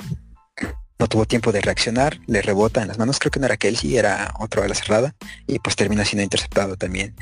no 0.99 1.07
tuvo 1.07 1.25
tiempo 1.25 1.51
de 1.51 1.61
reaccionar, 1.61 2.19
le 2.25 2.41
rebota 2.41 2.81
en 2.81 2.87
las 2.87 2.97
manos, 2.97 3.19
creo 3.19 3.31
que 3.31 3.39
no 3.39 3.45
era 3.45 3.57
Kelsey, 3.57 3.97
era 3.97 4.33
otro 4.39 4.63
a 4.63 4.67
la 4.67 4.73
cerrada, 4.73 5.13
y 5.45 5.59
pues 5.59 5.75
termina 5.75 6.03
siendo 6.05 6.23
interceptado 6.23 6.75
también. 6.75 7.15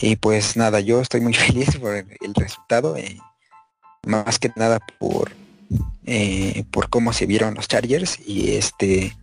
Y 0.00 0.16
pues 0.16 0.56
nada, 0.56 0.80
yo 0.80 1.00
estoy 1.00 1.20
muy 1.20 1.34
feliz 1.34 1.76
por 1.76 1.94
el 1.94 2.34
resultado, 2.34 2.96
eh, 2.96 3.18
más 4.06 4.38
que 4.38 4.50
nada 4.56 4.80
por, 4.98 5.32
eh, 6.06 6.64
por 6.70 6.88
cómo 6.88 7.12
se 7.12 7.26
vieron 7.26 7.54
los 7.54 7.68
Chargers, 7.68 8.18
y 8.26 8.56
este, 8.56 9.14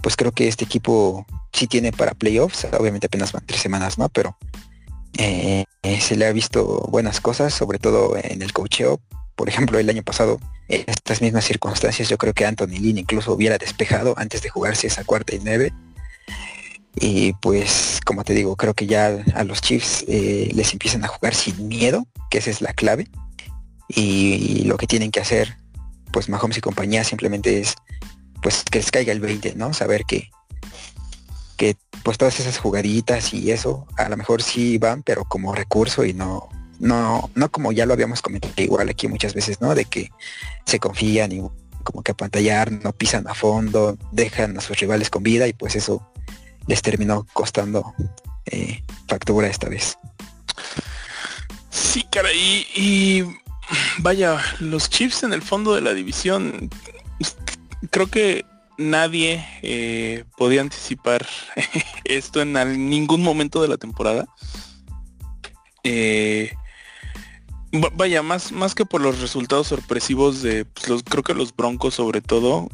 pues 0.00 0.14
creo 0.16 0.30
que 0.30 0.46
este 0.46 0.64
equipo 0.64 1.26
sí 1.54 1.66
tiene 1.66 1.92
para 1.92 2.14
playoffs, 2.14 2.66
obviamente 2.78 3.06
apenas 3.06 3.32
van 3.32 3.46
tres 3.46 3.60
semanas, 3.60 3.96
¿no? 3.96 4.08
Pero 4.08 4.36
eh, 5.16 5.64
se 6.00 6.16
le 6.16 6.26
ha 6.26 6.32
visto 6.32 6.86
buenas 6.90 7.20
cosas, 7.20 7.54
sobre 7.54 7.78
todo 7.78 8.16
en 8.16 8.42
el 8.42 8.52
cocheo. 8.52 9.00
Por 9.36 9.48
ejemplo, 9.48 9.78
el 9.78 9.88
año 9.88 10.02
pasado, 10.02 10.40
en 10.68 10.84
estas 10.86 11.22
mismas 11.22 11.44
circunstancias, 11.44 12.08
yo 12.08 12.18
creo 12.18 12.34
que 12.34 12.46
Anthony 12.46 12.78
Lynn 12.80 12.98
incluso 12.98 13.32
hubiera 13.32 13.58
despejado 13.58 14.14
antes 14.16 14.42
de 14.42 14.50
jugarse 14.50 14.86
esa 14.86 15.04
cuarta 15.04 15.34
y 15.34 15.40
nueve. 15.42 15.72
Y 16.96 17.32
pues, 17.34 18.00
como 18.04 18.24
te 18.24 18.34
digo, 18.34 18.56
creo 18.56 18.74
que 18.74 18.86
ya 18.86 19.24
a 19.34 19.44
los 19.44 19.60
Chiefs 19.60 20.04
eh, 20.08 20.50
les 20.54 20.72
empiezan 20.72 21.04
a 21.04 21.08
jugar 21.08 21.34
sin 21.34 21.68
miedo, 21.68 22.06
que 22.30 22.38
esa 22.38 22.50
es 22.50 22.60
la 22.60 22.72
clave. 22.72 23.08
Y, 23.88 24.64
lo 24.64 24.76
que 24.76 24.86
tienen 24.86 25.10
que 25.10 25.20
hacer, 25.20 25.56
pues 26.12 26.28
Mahomes 26.28 26.56
y 26.56 26.60
compañía 26.60 27.04
simplemente 27.04 27.60
es 27.60 27.74
pues 28.42 28.62
que 28.64 28.78
les 28.78 28.90
caiga 28.90 29.12
el 29.12 29.20
20, 29.20 29.54
¿no? 29.56 29.72
Saber 29.72 30.04
que, 30.06 30.30
que 31.56 31.76
pues 32.02 32.18
todas 32.18 32.38
esas 32.40 32.58
jugaditas 32.58 33.32
y 33.32 33.50
eso 33.50 33.86
a 33.96 34.08
lo 34.08 34.16
mejor 34.16 34.42
sí 34.42 34.78
van, 34.78 35.02
pero 35.02 35.24
como 35.24 35.54
recurso 35.54 36.04
y 36.04 36.12
no, 36.12 36.48
no, 36.78 37.30
no 37.34 37.50
como 37.50 37.72
ya 37.72 37.86
lo 37.86 37.94
habíamos 37.94 38.22
comentado 38.22 38.54
igual 38.56 38.88
aquí 38.88 39.08
muchas 39.08 39.34
veces, 39.34 39.60
¿no? 39.60 39.74
De 39.74 39.84
que 39.84 40.10
se 40.66 40.78
confían 40.78 41.32
y 41.32 41.42
como 41.82 42.02
que 42.02 42.12
a 42.12 42.16
pantallar, 42.16 42.72
no 42.72 42.92
pisan 42.92 43.28
a 43.28 43.34
fondo, 43.34 43.96
dejan 44.10 44.56
a 44.58 44.60
sus 44.60 44.78
rivales 44.78 45.10
con 45.10 45.22
vida 45.22 45.46
y 45.46 45.52
pues 45.52 45.76
eso 45.76 46.06
les 46.66 46.82
terminó 46.82 47.26
costando 47.32 47.94
eh, 48.46 48.82
factura 49.08 49.48
esta 49.48 49.68
vez. 49.68 49.98
Sí, 51.70 52.04
cara, 52.10 52.28
y, 52.32 53.24
vaya, 53.98 54.40
los 54.60 54.88
Chiefs 54.88 55.22
en 55.22 55.32
el 55.32 55.42
fondo 55.42 55.74
de 55.74 55.80
la 55.80 55.94
división, 55.94 56.70
creo 57.90 58.06
que 58.08 58.44
nadie 58.78 59.44
eh, 59.62 60.24
podía 60.36 60.60
anticipar 60.60 61.26
esto 62.04 62.42
en 62.42 62.52
ningún 62.90 63.22
momento 63.22 63.62
de 63.62 63.68
la 63.68 63.76
temporada. 63.76 64.26
Eh, 65.82 66.52
vaya, 67.94 68.22
más, 68.22 68.52
más 68.52 68.74
que 68.74 68.86
por 68.86 69.00
los 69.00 69.20
resultados 69.20 69.68
sorpresivos 69.68 70.42
de 70.42 70.64
pues, 70.64 70.88
los, 70.88 71.02
creo 71.02 71.22
que 71.22 71.34
los 71.34 71.54
Broncos 71.54 71.94
sobre 71.94 72.20
todo, 72.20 72.68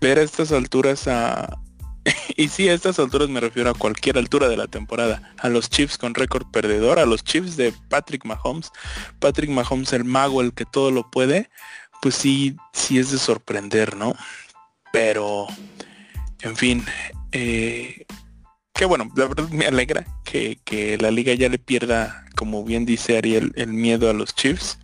ver 0.00 0.18
a 0.18 0.22
estas 0.22 0.52
alturas 0.52 1.08
a, 1.08 1.60
y 2.36 2.48
sí, 2.48 2.68
a 2.68 2.74
estas 2.74 2.98
alturas 2.98 3.28
me 3.28 3.40
refiero 3.40 3.70
a 3.70 3.74
cualquier 3.74 4.18
altura 4.18 4.48
de 4.48 4.56
la 4.56 4.66
temporada. 4.66 5.34
A 5.38 5.48
los 5.48 5.68
Chiefs 5.68 5.98
con 5.98 6.14
récord 6.14 6.46
perdedor, 6.50 6.98
a 6.98 7.06
los 7.06 7.24
Chiefs 7.24 7.56
de 7.56 7.72
Patrick 7.88 8.24
Mahomes. 8.24 8.70
Patrick 9.18 9.50
Mahomes, 9.50 9.92
el 9.92 10.04
mago, 10.04 10.40
el 10.40 10.52
que 10.52 10.64
todo 10.64 10.90
lo 10.90 11.10
puede. 11.10 11.50
Pues 12.02 12.14
sí, 12.14 12.56
sí 12.72 12.98
es 12.98 13.10
de 13.10 13.18
sorprender, 13.18 13.96
¿no? 13.96 14.14
Pero, 14.92 15.46
en 16.42 16.56
fin, 16.56 16.84
eh, 17.32 18.04
que 18.74 18.84
bueno, 18.84 19.10
la 19.16 19.26
verdad 19.26 19.48
me 19.50 19.66
alegra 19.66 20.06
que, 20.24 20.58
que, 20.64 20.98
la 20.98 21.10
liga 21.10 21.34
ya 21.34 21.48
le 21.48 21.58
pierda, 21.58 22.24
como 22.36 22.64
bien 22.64 22.86
dice 22.86 23.18
Ariel, 23.18 23.52
el 23.56 23.68
miedo 23.68 24.10
a 24.10 24.14
los 24.14 24.34
Chiefs. 24.34 24.78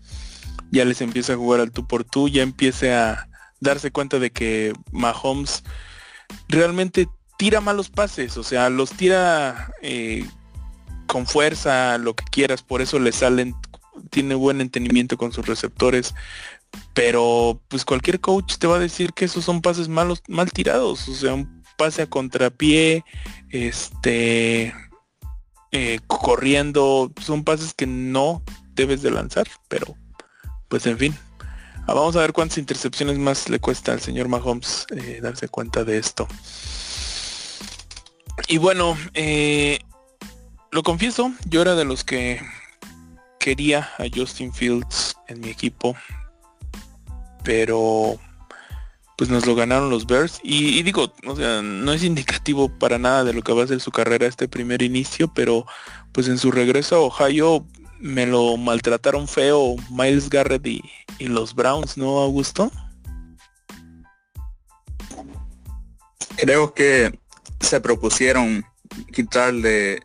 Ya 0.70 0.84
les 0.84 1.00
empieza 1.00 1.32
a 1.32 1.36
jugar 1.36 1.60
al 1.60 1.70
tú 1.70 1.86
por 1.86 2.04
tú, 2.04 2.28
ya 2.28 2.42
empiece 2.42 2.92
a 2.92 3.28
darse 3.60 3.90
cuenta 3.90 4.18
de 4.18 4.30
que 4.30 4.72
Mahomes 4.92 5.62
realmente 6.48 7.08
tira 7.36 7.60
malos 7.60 7.90
pases, 7.90 8.36
o 8.36 8.42
sea, 8.42 8.70
los 8.70 8.90
tira 8.90 9.72
eh, 9.82 10.24
con 11.06 11.26
fuerza, 11.26 11.98
lo 11.98 12.14
que 12.14 12.24
quieras, 12.30 12.62
por 12.62 12.82
eso 12.82 12.98
le 12.98 13.12
salen, 13.12 13.54
tiene 14.10 14.34
buen 14.34 14.60
entendimiento 14.60 15.16
con 15.16 15.32
sus 15.32 15.46
receptores, 15.46 16.14
pero 16.94 17.60
pues 17.68 17.84
cualquier 17.84 18.20
coach 18.20 18.56
te 18.58 18.66
va 18.66 18.76
a 18.76 18.80
decir 18.80 19.12
que 19.12 19.26
esos 19.26 19.44
son 19.44 19.62
pases 19.62 19.88
malos, 19.88 20.22
mal 20.28 20.50
tirados, 20.50 21.08
o 21.08 21.14
sea, 21.14 21.34
un 21.34 21.62
pase 21.76 22.02
a 22.02 22.06
contrapié, 22.06 23.04
este, 23.50 24.74
eh, 25.72 26.00
corriendo, 26.06 27.12
son 27.20 27.44
pases 27.44 27.74
que 27.74 27.86
no 27.86 28.42
debes 28.74 29.02
de 29.02 29.10
lanzar, 29.10 29.46
pero 29.68 29.94
pues 30.68 30.86
en 30.86 30.98
fin, 30.98 31.14
Ah, 31.88 31.94
vamos 31.94 32.16
a 32.16 32.20
ver 32.20 32.32
cuántas 32.32 32.58
intercepciones 32.58 33.16
más 33.16 33.48
le 33.48 33.60
cuesta 33.60 33.92
al 33.92 34.00
señor 34.00 34.26
Mahomes 34.26 34.86
eh, 34.90 35.20
darse 35.22 35.48
cuenta 35.48 35.84
de 35.84 35.98
esto. 35.98 36.26
Y 38.48 38.58
bueno, 38.58 38.98
eh, 39.14 39.78
lo 40.72 40.82
confieso, 40.82 41.32
yo 41.48 41.62
era 41.62 41.76
de 41.76 41.84
los 41.84 42.02
que 42.02 42.40
quería 43.38 43.88
a 43.98 44.06
Justin 44.12 44.52
Fields 44.52 45.16
en 45.28 45.40
mi 45.40 45.48
equipo, 45.48 45.94
pero 47.46 48.18
pues 49.16 49.30
nos 49.30 49.46
lo 49.46 49.54
ganaron 49.54 49.88
los 49.88 50.06
Bears 50.06 50.40
y, 50.42 50.78
y, 50.78 50.82
digo, 50.82 51.14
no 51.22 51.92
es 51.92 52.02
indicativo 52.02 52.68
para 52.68 52.98
nada 52.98 53.24
de 53.24 53.32
lo 53.32 53.40
que 53.40 53.52
va 53.52 53.64
a 53.64 53.66
ser 53.66 53.80
su 53.80 53.92
carrera 53.92 54.26
este 54.26 54.48
primer 54.48 54.82
inicio, 54.82 55.32
pero 55.32 55.64
pues 56.12 56.28
en 56.28 56.36
su 56.36 56.50
regreso 56.50 56.96
a 56.96 57.00
Ohio 57.00 57.64
me 58.00 58.26
lo 58.26 58.56
maltrataron 58.56 59.28
feo 59.28 59.76
Miles 59.90 60.28
Garrett 60.28 60.66
y, 60.66 60.82
los 61.20 61.54
Browns, 61.54 61.96
¿no, 61.96 62.18
Augusto? 62.18 62.70
Creo 66.36 66.74
que 66.74 67.18
se 67.60 67.80
propusieron 67.80 68.64
quitarle 69.14 70.02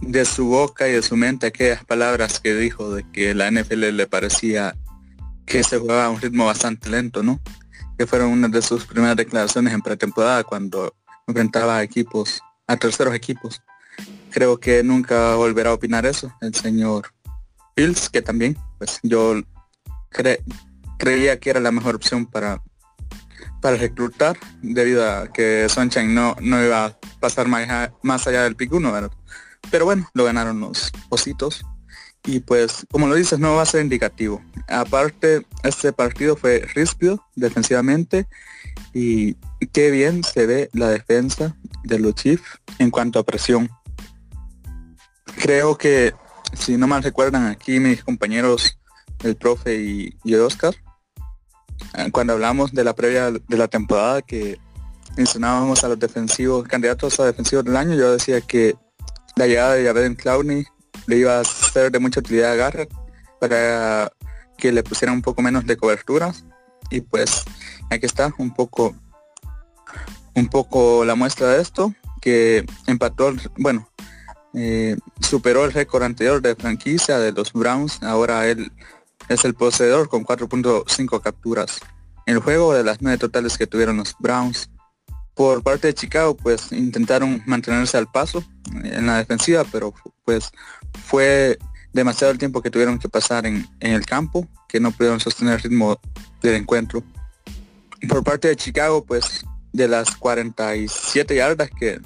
de 0.00 0.24
su 0.24 0.46
boca 0.46 0.88
y 0.88 0.92
de 0.92 1.02
su 1.02 1.16
mente 1.16 1.46
aquellas 1.48 1.84
palabras 1.84 2.40
que 2.40 2.54
dijo 2.54 2.94
de 2.94 3.04
que 3.12 3.34
la 3.34 3.50
NFL 3.50 3.90
le 3.90 4.06
parecía 4.06 4.74
que 5.48 5.64
se 5.64 5.78
jugaba 5.78 6.06
a 6.06 6.10
un 6.10 6.20
ritmo 6.20 6.46
bastante 6.46 6.90
lento, 6.90 7.22
¿no? 7.22 7.40
Que 7.96 8.06
fueron 8.06 8.30
una 8.30 8.48
de 8.48 8.62
sus 8.62 8.84
primeras 8.84 9.16
declaraciones 9.16 9.72
en 9.72 9.80
pretemporada 9.80 10.44
cuando 10.44 10.94
enfrentaba 11.26 11.78
a 11.78 11.82
equipos, 11.82 12.40
a 12.66 12.76
terceros 12.76 13.14
equipos. 13.14 13.62
Creo 14.30 14.58
que 14.60 14.82
nunca 14.82 15.34
volverá 15.34 15.70
a 15.70 15.74
opinar 15.74 16.06
eso 16.06 16.32
el 16.40 16.54
señor 16.54 17.12
que 18.12 18.22
también, 18.22 18.58
pues 18.76 18.98
yo 19.04 19.40
creía 20.98 21.38
que 21.38 21.50
era 21.50 21.60
la 21.60 21.70
mejor 21.70 21.94
opción 21.94 22.26
para 22.26 22.60
para 23.60 23.76
reclutar 23.76 24.36
debido 24.62 25.08
a 25.08 25.28
que 25.28 25.68
Sunshine 25.68 26.14
no, 26.14 26.36
no 26.40 26.62
iba 26.64 26.86
a 26.86 26.98
pasar 27.20 27.48
más, 27.48 27.90
más 28.02 28.26
allá 28.26 28.44
del 28.44 28.56
pick 28.56 28.72
1, 28.72 28.92
¿verdad? 28.92 29.10
Pero 29.70 29.84
bueno, 29.84 30.08
lo 30.14 30.24
ganaron 30.24 30.60
los 30.60 30.92
ositos. 31.08 31.64
Y 32.24 32.40
pues, 32.40 32.86
como 32.90 33.06
lo 33.06 33.14
dices, 33.14 33.38
no 33.38 33.56
va 33.56 33.62
a 33.62 33.66
ser 33.66 33.82
indicativo. 33.82 34.42
Aparte, 34.68 35.46
este 35.62 35.92
partido 35.92 36.36
fue 36.36 36.60
ríspido 36.74 37.24
defensivamente 37.36 38.26
y 38.92 39.34
qué 39.72 39.90
bien 39.90 40.22
se 40.24 40.46
ve 40.46 40.70
la 40.72 40.88
defensa 40.88 41.56
de 41.84 41.98
los 41.98 42.14
Chiefs 42.14 42.60
en 42.78 42.90
cuanto 42.90 43.18
a 43.18 43.24
presión. 43.24 43.70
Creo 45.36 45.78
que 45.78 46.12
si 46.52 46.76
no 46.76 46.86
mal 46.86 47.02
recuerdan 47.02 47.46
aquí 47.46 47.80
mis 47.80 48.02
compañeros, 48.02 48.78
el 49.22 49.36
profe 49.36 49.76
y, 49.80 50.16
y 50.24 50.34
Oscar, 50.34 50.74
eh, 51.94 52.10
cuando 52.12 52.32
hablamos 52.34 52.72
de 52.72 52.84
la 52.84 52.94
previa 52.94 53.30
de 53.30 53.56
la 53.56 53.68
temporada 53.68 54.22
que 54.22 54.58
mencionábamos 55.16 55.82
a 55.84 55.88
los 55.88 55.98
defensivos, 55.98 56.66
candidatos 56.68 57.18
a 57.20 57.26
defensivos 57.26 57.64
del 57.64 57.76
año, 57.76 57.94
yo 57.94 58.12
decía 58.12 58.40
que 58.40 58.76
la 59.36 59.46
llegada 59.46 59.74
de 59.74 59.84
Javier 59.84 60.16
Clowney 60.16 60.64
le 61.08 61.16
iba 61.16 61.40
a 61.40 61.44
ser 61.44 61.90
de 61.90 61.98
mucha 61.98 62.20
utilidad 62.20 62.52
a 62.52 62.56
Garrett 62.56 62.94
para 63.40 64.12
que 64.56 64.70
le 64.70 64.84
pusiera 64.84 65.12
un 65.12 65.22
poco 65.22 65.42
menos 65.42 65.66
de 65.66 65.76
cobertura 65.76 66.32
y 66.90 67.00
pues 67.00 67.42
aquí 67.90 68.06
está 68.06 68.32
un 68.38 68.54
poco 68.54 68.94
un 70.34 70.48
poco 70.48 71.04
la 71.04 71.16
muestra 71.16 71.48
de 71.48 71.62
esto 71.62 71.92
que 72.20 72.64
empató 72.86 73.34
bueno 73.56 73.88
eh, 74.54 74.96
superó 75.20 75.64
el 75.64 75.72
récord 75.72 76.02
anterior 76.02 76.40
de 76.40 76.56
franquicia 76.56 77.18
de 77.18 77.32
los 77.32 77.52
Browns. 77.52 78.02
Ahora 78.02 78.46
él 78.46 78.72
es 79.28 79.44
el 79.44 79.54
poseedor 79.54 80.08
con 80.08 80.24
4.5 80.24 81.20
capturas. 81.20 81.80
El 82.26 82.38
juego 82.38 82.74
de 82.74 82.84
las 82.84 83.00
nueve 83.00 83.18
totales 83.18 83.58
que 83.58 83.66
tuvieron 83.66 83.98
los 83.98 84.16
Browns. 84.18 84.70
Por 85.38 85.62
parte 85.62 85.86
de 85.86 85.94
Chicago, 85.94 86.36
pues 86.36 86.72
intentaron 86.72 87.40
mantenerse 87.46 87.96
al 87.96 88.10
paso 88.10 88.42
en 88.82 89.06
la 89.06 89.18
defensiva, 89.18 89.62
pero 89.70 89.94
pues 90.24 90.50
fue 91.06 91.56
demasiado 91.92 92.32
el 92.32 92.38
tiempo 92.38 92.60
que 92.60 92.70
tuvieron 92.70 92.98
que 92.98 93.08
pasar 93.08 93.46
en, 93.46 93.64
el 93.78 94.04
campo, 94.04 94.48
que 94.68 94.80
no 94.80 94.90
pudieron 94.90 95.20
sostener 95.20 95.54
el 95.54 95.60
ritmo 95.60 96.00
del 96.42 96.56
encuentro. 96.56 97.04
Por 98.08 98.24
parte 98.24 98.48
de 98.48 98.56
Chicago, 98.56 99.04
pues 99.04 99.44
de 99.72 99.86
las 99.86 100.16
47 100.16 101.36
yardas 101.36 101.70
que 101.70 102.00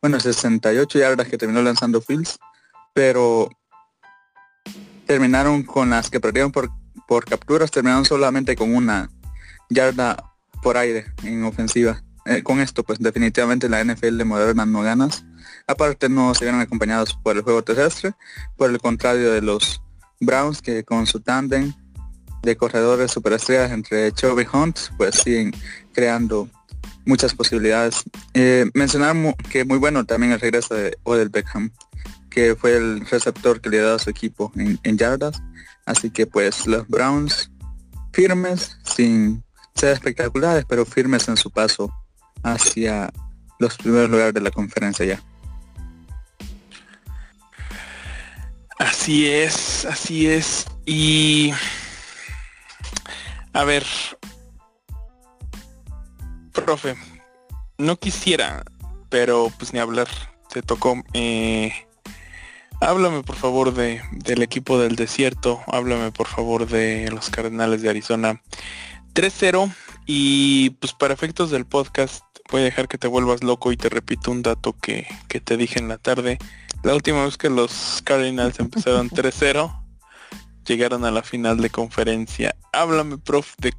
bueno, 0.00 0.20
68 0.20 0.96
yardas 0.96 1.26
que 1.26 1.36
terminó 1.36 1.62
lanzando 1.62 2.00
Fields, 2.00 2.38
pero 2.92 3.50
terminaron 5.04 5.64
con 5.64 5.90
las 5.90 6.10
que 6.10 6.20
perdieron 6.20 6.52
por 6.52 7.24
capturas, 7.24 7.72
terminaron 7.72 8.04
solamente 8.04 8.54
con 8.54 8.72
una 8.72 9.10
yarda 9.68 10.30
por 10.62 10.76
aire 10.76 11.06
en 11.24 11.42
ofensiva. 11.42 12.03
Eh, 12.26 12.42
con 12.42 12.60
esto, 12.60 12.82
pues 12.82 12.98
definitivamente 12.98 13.68
la 13.68 13.84
NFL 13.84 14.16
de 14.16 14.24
moderna 14.24 14.64
no 14.64 14.82
ganas. 14.82 15.24
Aparte 15.66 16.08
no 16.08 16.34
se 16.34 16.44
vieron 16.44 16.60
acompañados 16.60 17.18
por 17.22 17.36
el 17.36 17.42
juego 17.42 17.62
terrestre, 17.62 18.14
por 18.56 18.70
el 18.70 18.78
contrario 18.78 19.32
de 19.32 19.42
los 19.42 19.82
Browns 20.20 20.62
que 20.62 20.84
con 20.84 21.06
su 21.06 21.20
tándem 21.20 21.72
de 22.42 22.56
corredores 22.56 23.10
superestrellas 23.10 23.70
entre 23.72 24.12
Chubby 24.12 24.46
Hunt, 24.50 24.78
pues 24.96 25.16
siguen 25.16 25.52
creando 25.92 26.48
muchas 27.04 27.34
posibilidades. 27.34 28.02
Eh, 28.32 28.70
mencionar 28.74 29.16
que 29.50 29.64
muy 29.64 29.78
bueno 29.78 30.04
también 30.04 30.32
el 30.32 30.40
regreso 30.40 30.74
de 30.74 30.96
Odell 31.04 31.28
Beckham, 31.28 31.70
que 32.30 32.54
fue 32.56 32.76
el 32.76 33.06
receptor 33.06 33.60
que 33.60 33.70
le 33.70 33.78
dado 33.78 33.96
a 33.96 33.98
su 33.98 34.10
equipo 34.10 34.52
en 34.56 34.98
yardas. 34.98 35.40
Así 35.86 36.10
que 36.10 36.26
pues 36.26 36.66
los 36.66 36.88
Browns 36.88 37.50
firmes, 38.12 38.78
sin 38.84 39.42
ser 39.74 39.92
espectaculares, 39.92 40.64
pero 40.68 40.86
firmes 40.86 41.28
en 41.28 41.36
su 41.36 41.50
paso 41.50 41.92
hacia 42.44 43.12
los 43.58 43.76
primeros 43.76 44.10
lugares 44.10 44.34
de 44.34 44.40
la 44.40 44.50
conferencia 44.50 45.04
ya. 45.04 45.20
Así 48.78 49.28
es, 49.28 49.84
así 49.84 50.26
es. 50.26 50.66
Y 50.84 51.52
a 53.52 53.64
ver, 53.64 53.84
profe, 56.52 56.96
no 57.78 57.96
quisiera, 57.96 58.64
pero 59.08 59.50
pues 59.58 59.72
ni 59.72 59.78
hablar, 59.78 60.08
te 60.52 60.62
tocó. 60.62 61.02
Eh, 61.12 61.72
háblame 62.80 63.22
por 63.22 63.36
favor 63.36 63.72
de, 63.72 64.02
del 64.12 64.42
equipo 64.42 64.78
del 64.78 64.96
desierto, 64.96 65.62
háblame 65.66 66.10
por 66.12 66.26
favor 66.26 66.66
de 66.66 67.10
los 67.10 67.30
Cardenales 67.30 67.80
de 67.82 67.90
Arizona. 67.90 68.42
3-0 69.14 69.72
y 70.06 70.70
pues 70.70 70.92
para 70.92 71.14
efectos 71.14 71.50
del 71.50 71.64
podcast 71.64 72.24
voy 72.50 72.62
a 72.62 72.64
dejar 72.64 72.88
que 72.88 72.98
te 72.98 73.08
vuelvas 73.08 73.42
loco 73.42 73.72
y 73.72 73.76
te 73.76 73.88
repito 73.88 74.30
un 74.30 74.42
dato 74.42 74.74
que, 74.80 75.06
que 75.28 75.40
te 75.40 75.56
dije 75.56 75.78
en 75.78 75.88
la 75.88 75.98
tarde. 75.98 76.38
La 76.82 76.94
última 76.94 77.24
vez 77.24 77.36
que 77.38 77.50
los 77.50 78.02
Cardinals 78.04 78.60
empezaron 78.60 79.10
3-0, 79.10 79.74
llegaron 80.66 81.04
a 81.04 81.10
la 81.10 81.22
final 81.22 81.58
de 81.58 81.70
conferencia. 81.70 82.54
Háblame, 82.72 83.18
prof, 83.18 83.54
de 83.58 83.72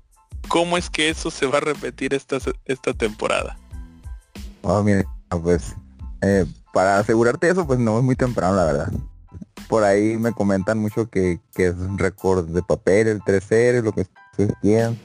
cómo 0.48 0.78
es 0.78 0.90
que 0.90 1.10
eso 1.10 1.32
se 1.32 1.46
va 1.46 1.58
a 1.58 1.62
repetir 1.62 2.14
esta, 2.14 2.38
esta 2.66 2.94
temporada. 2.94 3.58
Oh, 4.62 4.82
mire, 4.82 5.06
pues 5.44 5.76
eh, 6.22 6.46
para 6.74 6.98
asegurarte 6.98 7.50
eso, 7.50 7.66
pues 7.66 7.80
no 7.80 7.98
es 8.00 8.04
muy 8.04 8.16
temprano, 8.16 8.56
la 8.56 8.66
verdad. 8.66 8.92
Por 9.68 9.84
ahí 9.84 10.18
me 10.18 10.32
comentan 10.32 10.80
mucho 10.80 11.10
que, 11.10 11.40
que 11.54 11.68
es 11.68 11.76
un 11.76 11.98
récord 11.98 12.48
de 12.48 12.62
papel, 12.62 13.08
el 13.08 13.22
3-0, 13.22 13.84
lo 13.84 13.92
que 13.92 14.08
ustedes 14.32 14.54
quieran. 14.62 14.98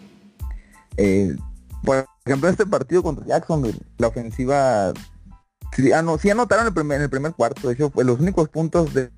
Eh, 0.96 1.36
por 1.84 2.06
ejemplo, 2.24 2.48
este 2.48 2.66
partido 2.66 3.02
contra 3.02 3.26
Jacksonville, 3.26 3.80
la 3.98 4.08
ofensiva 4.08 4.88
ah, 4.90 6.16
sí 6.20 6.30
anotaron 6.30 6.66
en 6.66 7.02
el 7.02 7.10
primer 7.10 7.34
cuarto. 7.34 7.68
De 7.68 7.74
hecho, 7.74 7.90
pues, 7.90 8.06
los 8.06 8.20
únicos 8.20 8.48
puntos 8.48 8.92
de, 8.92 9.08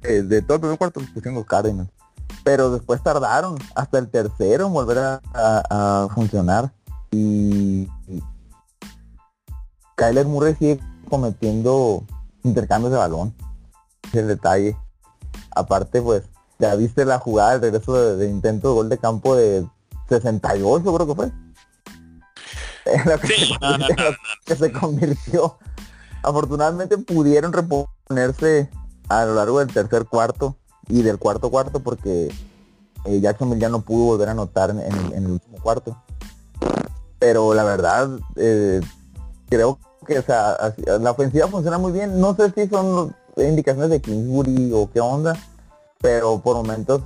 todo 0.43 0.55
el 0.55 0.61
primer 0.61 0.79
cuarto 0.79 1.01
los 1.01 1.11
pusieron 1.11 1.35
los 1.35 1.47
Cardinals. 1.47 1.91
Pero 2.45 2.71
después 2.71 3.03
tardaron 3.03 3.57
hasta 3.75 3.99
el 3.99 4.09
tercero 4.09 4.67
en 4.67 4.73
volver 4.73 4.99
a, 4.99 6.09
funcionar. 6.15 6.73
Y, 7.11 7.89
y, 8.09 8.23
Kyler 9.97 10.27
Murray 10.27 10.55
sigue 10.55 10.81
cometiendo 11.09 12.05
intercambios 12.43 12.93
de 12.93 12.99
balón. 12.99 13.35
Es 14.05 14.15
el 14.15 14.29
detalle. 14.29 14.77
Aparte, 15.55 16.01
pues, 16.01 16.25
ya 16.59 16.75
viste 16.77 17.05
la 17.05 17.19
jugada, 17.19 17.55
el 17.55 17.61
regreso 17.61 17.95
de, 17.95 18.17
de 18.17 18.31
intento 18.31 18.69
de 18.69 18.75
gol 18.75 18.89
de 18.89 18.99
campo 18.99 19.35
de 19.35 19.67
68, 20.09 20.95
creo 20.95 21.07
que 21.07 21.15
fue. 21.15 21.33
que, 23.21 23.27
sí, 23.27 23.47
se, 23.47 23.59
no, 23.61 23.79
no, 23.79 23.89
no, 23.89 24.17
que 24.45 24.57
se 24.57 24.73
convirtió 24.73 25.59
afortunadamente 26.23 26.99
pudieron 26.99 27.53
reponerse 27.53 28.71
a 29.09 29.25
lo 29.25 29.35
largo 29.35 29.59
del 29.59 29.73
tercer 29.73 30.07
cuarto 30.07 30.57
y 30.89 31.03
del 31.03 31.19
cuarto 31.19 31.51
cuarto 31.51 31.81
porque 31.81 32.33
eh, 33.05 33.21
Jacksonville 33.21 33.61
ya 33.61 33.69
no 33.69 33.83
pudo 33.83 34.07
volver 34.07 34.29
a 34.29 34.33
anotar 34.33 34.71
en, 34.71 34.81
en, 34.81 34.93
el, 34.93 35.13
en, 35.13 35.25
el, 35.25 35.31
último 35.33 35.59
cuarto. 35.61 35.97
Pero 37.19 37.55
la 37.55 37.65
verdad, 37.65 38.09
eh, 38.37 38.81
creo 39.49 39.79
que 40.07 40.19
o 40.19 40.23
sea, 40.23 40.53
así, 40.53 40.83
la 41.01 41.11
ofensiva 41.11 41.49
funciona 41.49 41.79
muy 41.79 41.93
bien. 41.93 42.21
No 42.21 42.35
sé 42.35 42.53
si 42.53 42.69
son 42.69 43.15
indicaciones 43.37 43.91
de 43.91 44.01
Kingsbury 44.01 44.73
o 44.73 44.91
qué 44.91 45.01
onda, 45.01 45.37
pero 46.01 46.41
por 46.41 46.57
momentos 46.57 47.03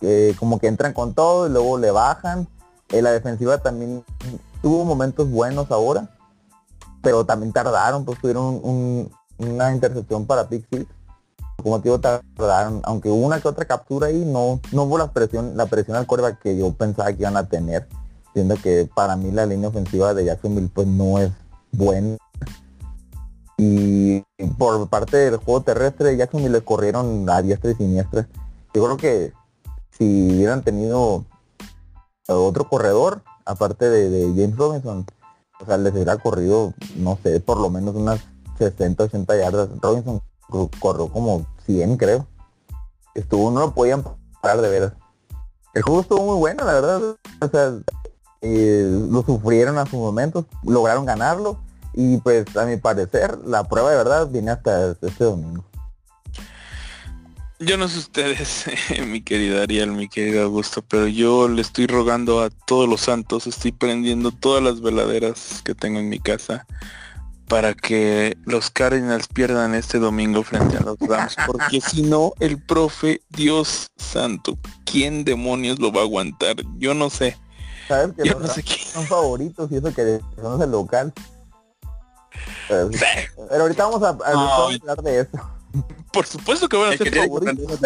eh, 0.00 0.34
como 0.38 0.58
que 0.58 0.68
entran 0.68 0.92
con 0.92 1.14
todo 1.14 1.46
y 1.46 1.50
luego 1.50 1.78
le 1.78 1.90
bajan. 1.90 2.48
La 2.88 3.10
defensiva 3.10 3.58
también 3.58 4.04
tuvo 4.62 4.84
momentos 4.84 5.30
buenos 5.30 5.70
ahora 5.70 6.10
pero 7.06 7.24
también 7.24 7.52
tardaron, 7.52 8.04
pues 8.04 8.20
tuvieron 8.20 8.60
un, 8.64 9.08
una 9.38 9.72
intercepción 9.72 10.26
para 10.26 10.48
Six. 10.48 10.66
Como 11.62 11.78
digo, 11.78 12.00
tardaron, 12.00 12.80
aunque 12.82 13.08
una 13.08 13.40
que 13.40 13.46
otra 13.46 13.64
captura 13.64 14.08
ahí, 14.08 14.24
no, 14.24 14.60
no 14.72 14.82
hubo 14.82 14.98
la 14.98 15.12
presión, 15.12 15.56
la 15.56 15.66
presión 15.66 15.96
al 15.96 16.08
coreback 16.08 16.40
que 16.42 16.58
yo 16.58 16.72
pensaba 16.72 17.12
que 17.12 17.22
iban 17.22 17.36
a 17.36 17.48
tener, 17.48 17.86
siendo 18.34 18.56
que 18.56 18.90
para 18.92 19.14
mí 19.14 19.30
la 19.30 19.46
línea 19.46 19.68
ofensiva 19.68 20.14
de 20.14 20.24
Jacksonville 20.24 20.68
pues 20.74 20.88
no 20.88 21.20
es 21.20 21.30
buena. 21.70 22.16
Y 23.56 24.24
por 24.58 24.88
parte 24.88 25.16
del 25.16 25.36
juego 25.36 25.60
terrestre 25.60 26.08
de 26.10 26.16
Jacksonville 26.16 26.54
le 26.54 26.64
corrieron 26.64 27.30
a 27.30 27.40
diestra 27.40 27.70
y 27.70 27.76
siniestra. 27.76 28.26
Yo 28.74 28.84
creo 28.84 28.96
que 28.96 29.32
si 29.96 30.38
hubieran 30.38 30.64
tenido 30.64 31.24
otro 32.26 32.68
corredor, 32.68 33.22
aparte 33.46 33.88
de, 33.88 34.32
James 34.34 34.56
Robinson, 34.56 35.06
o 35.60 35.64
sea, 35.64 35.78
les 35.78 35.94
hubiera 35.94 36.18
corrido, 36.18 36.74
no 36.96 37.18
sé, 37.22 37.40
por 37.40 37.58
lo 37.58 37.70
menos 37.70 37.94
unas 37.94 38.20
60, 38.58 39.04
80 39.04 39.36
yardas. 39.36 39.68
Robinson 39.80 40.20
corrió 40.78 41.08
como 41.08 41.46
100, 41.64 41.96
creo. 41.96 42.26
Estuvo, 43.14 43.50
no 43.50 43.60
lo 43.60 43.74
podían 43.74 44.04
parar 44.42 44.60
de 44.60 44.68
veras. 44.68 44.92
El 45.72 45.82
juego 45.82 46.00
estuvo 46.00 46.24
muy 46.24 46.36
bueno, 46.36 46.64
la 46.64 46.74
verdad. 46.74 47.02
O 47.40 47.48
sea, 47.48 47.72
eh, 48.42 49.06
lo 49.10 49.22
sufrieron 49.22 49.78
a 49.78 49.84
sus 49.86 49.98
momentos, 49.98 50.44
lograron 50.62 51.06
ganarlo. 51.06 51.58
Y 51.94 52.18
pues, 52.18 52.44
a 52.56 52.66
mi 52.66 52.76
parecer, 52.76 53.38
la 53.46 53.64
prueba 53.64 53.90
de 53.90 53.96
verdad 53.96 54.28
viene 54.28 54.50
hasta 54.50 54.90
este 54.90 55.24
domingo. 55.24 55.64
Yo 57.58 57.78
no 57.78 57.88
sé 57.88 57.98
ustedes, 57.98 58.66
mi 59.06 59.22
querida 59.22 59.62
Ariel, 59.62 59.92
mi 59.92 60.08
querido 60.08 60.44
Augusto, 60.44 60.82
pero 60.82 61.06
yo 61.06 61.48
le 61.48 61.62
estoy 61.62 61.86
rogando 61.86 62.42
a 62.42 62.50
todos 62.50 62.86
los 62.86 63.00
santos, 63.00 63.46
estoy 63.46 63.72
prendiendo 63.72 64.30
todas 64.30 64.62
las 64.62 64.82
veladeras 64.82 65.62
que 65.64 65.74
tengo 65.74 65.98
en 65.98 66.10
mi 66.10 66.18
casa 66.18 66.66
para 67.48 67.72
que 67.74 68.36
los 68.44 68.70
Cardinals 68.70 69.28
pierdan 69.28 69.74
este 69.74 69.98
domingo 69.98 70.42
frente 70.42 70.76
a 70.76 70.80
los 70.80 70.98
Rams, 70.98 71.36
porque 71.46 71.80
si 71.80 72.02
no, 72.02 72.32
el 72.40 72.60
profe, 72.60 73.22
Dios 73.30 73.88
santo, 73.96 74.58
¿quién 74.84 75.24
demonios 75.24 75.78
lo 75.78 75.92
va 75.92 76.00
a 76.00 76.04
aguantar? 76.04 76.56
Yo 76.76 76.92
no 76.92 77.08
sé. 77.08 77.38
¿Sabes 77.88 78.16
que 78.16 78.28
yo 78.28 78.38
no 78.38 78.48
sé 78.48 78.62
quién. 78.64 78.80
son 78.80 79.06
favoritos 79.06 79.70
y 79.70 79.76
eso 79.76 79.94
que 79.94 80.20
son 80.42 80.60
el 80.60 80.70
local? 80.70 81.12
Pero, 82.68 82.90
ahorita 83.48 83.84
vamos 83.86 84.02
a, 84.02 84.10
a 84.10 84.32
no, 84.32 84.50
hablar 84.50 85.02
de 85.02 85.20
eso. 85.20 85.55
Por 86.12 86.26
supuesto 86.26 86.68
que 86.68 86.76
van 86.76 86.92
a 86.92 86.96
ser 86.96 87.14
favoritos. 87.14 87.80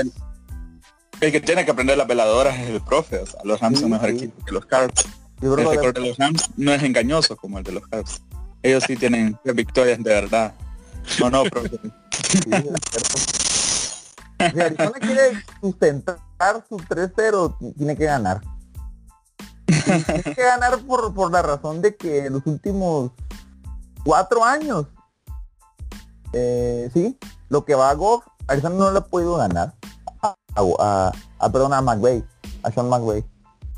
El 1.20 1.32
que 1.32 1.40
tiene 1.40 1.64
que 1.64 1.70
aprender 1.70 1.98
las 1.98 2.06
veladoras 2.08 2.58
es 2.58 2.70
el 2.70 2.80
profe. 2.80 3.18
O 3.18 3.26
sea, 3.26 3.40
los 3.44 3.60
Rams 3.60 3.78
sí, 3.78 3.82
son 3.82 3.90
mejor 3.90 4.10
sí. 4.10 4.16
equipo 4.16 4.44
que 4.44 4.52
los 4.52 4.66
Cards. 4.66 5.06
El 5.42 5.56
récord 5.56 5.94
de 5.94 6.00
los 6.00 6.18
Rams 6.18 6.50
no 6.56 6.72
es 6.72 6.82
engañoso 6.82 7.36
como 7.36 7.58
el 7.58 7.64
de 7.64 7.72
los 7.72 7.86
Cards. 7.86 8.22
Ellos 8.62 8.84
sí 8.86 8.96
tienen 8.96 9.38
victorias 9.54 10.02
de 10.02 10.10
verdad. 10.10 10.54
No, 11.18 11.30
no, 11.30 11.44
profe. 11.44 11.70
si 14.52 14.60
Arizona 14.60 14.92
quiere 15.00 15.42
sustentar 15.60 16.18
su 16.68 16.76
3-0, 16.76 17.74
tiene 17.76 17.96
que 17.96 18.04
ganar. 18.04 18.40
Tiene 19.66 20.22
que 20.22 20.42
ganar 20.42 20.78
por, 20.80 21.14
por 21.14 21.30
la 21.30 21.42
razón 21.42 21.80
de 21.82 21.96
que 21.96 22.26
en 22.26 22.34
los 22.34 22.46
últimos 22.46 23.12
cuatro 24.04 24.44
años, 24.44 24.86
eh, 26.32 26.90
sí, 26.92 27.18
lo 27.50 27.64
que 27.64 27.74
va 27.74 27.90
a 27.90 27.94
Goff, 27.94 28.24
Arizona 28.46 28.76
no 28.76 28.90
le 28.90 28.98
ha 28.98 29.04
podido 29.04 29.36
ganar. 29.36 29.74
A, 30.22 30.34
a, 30.56 31.12
a, 31.38 31.52
perdón, 31.52 31.74
a 31.74 31.82
McVay, 31.82 32.24
a 32.62 32.70
Sean 32.70 32.88
McVay. 32.88 33.24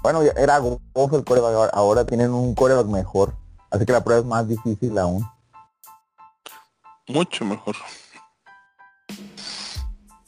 Bueno, 0.03 0.23
era 0.23 0.59
Goff 0.59 1.13
el 1.13 1.25
coreback, 1.25 1.71
ahora 1.73 2.05
tienen 2.05 2.33
un 2.33 2.55
coreback 2.55 2.87
mejor. 2.87 3.35
Así 3.71 3.85
que 3.87 3.93
la 3.93 4.05
prueba 4.05 4.21
es 4.21 4.27
más 4.27 4.47
difícil 4.47 4.97
aún. 4.99 5.27
Mucho 7.09 7.45
mejor. 7.45 7.75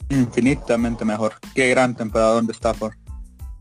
Infinitamente 0.09 1.05
mejor. 1.05 1.33
Qué 1.53 1.69
gran 1.69 1.95
temporada 1.95 2.41
de 2.41 2.51
Stafford. 2.51 2.93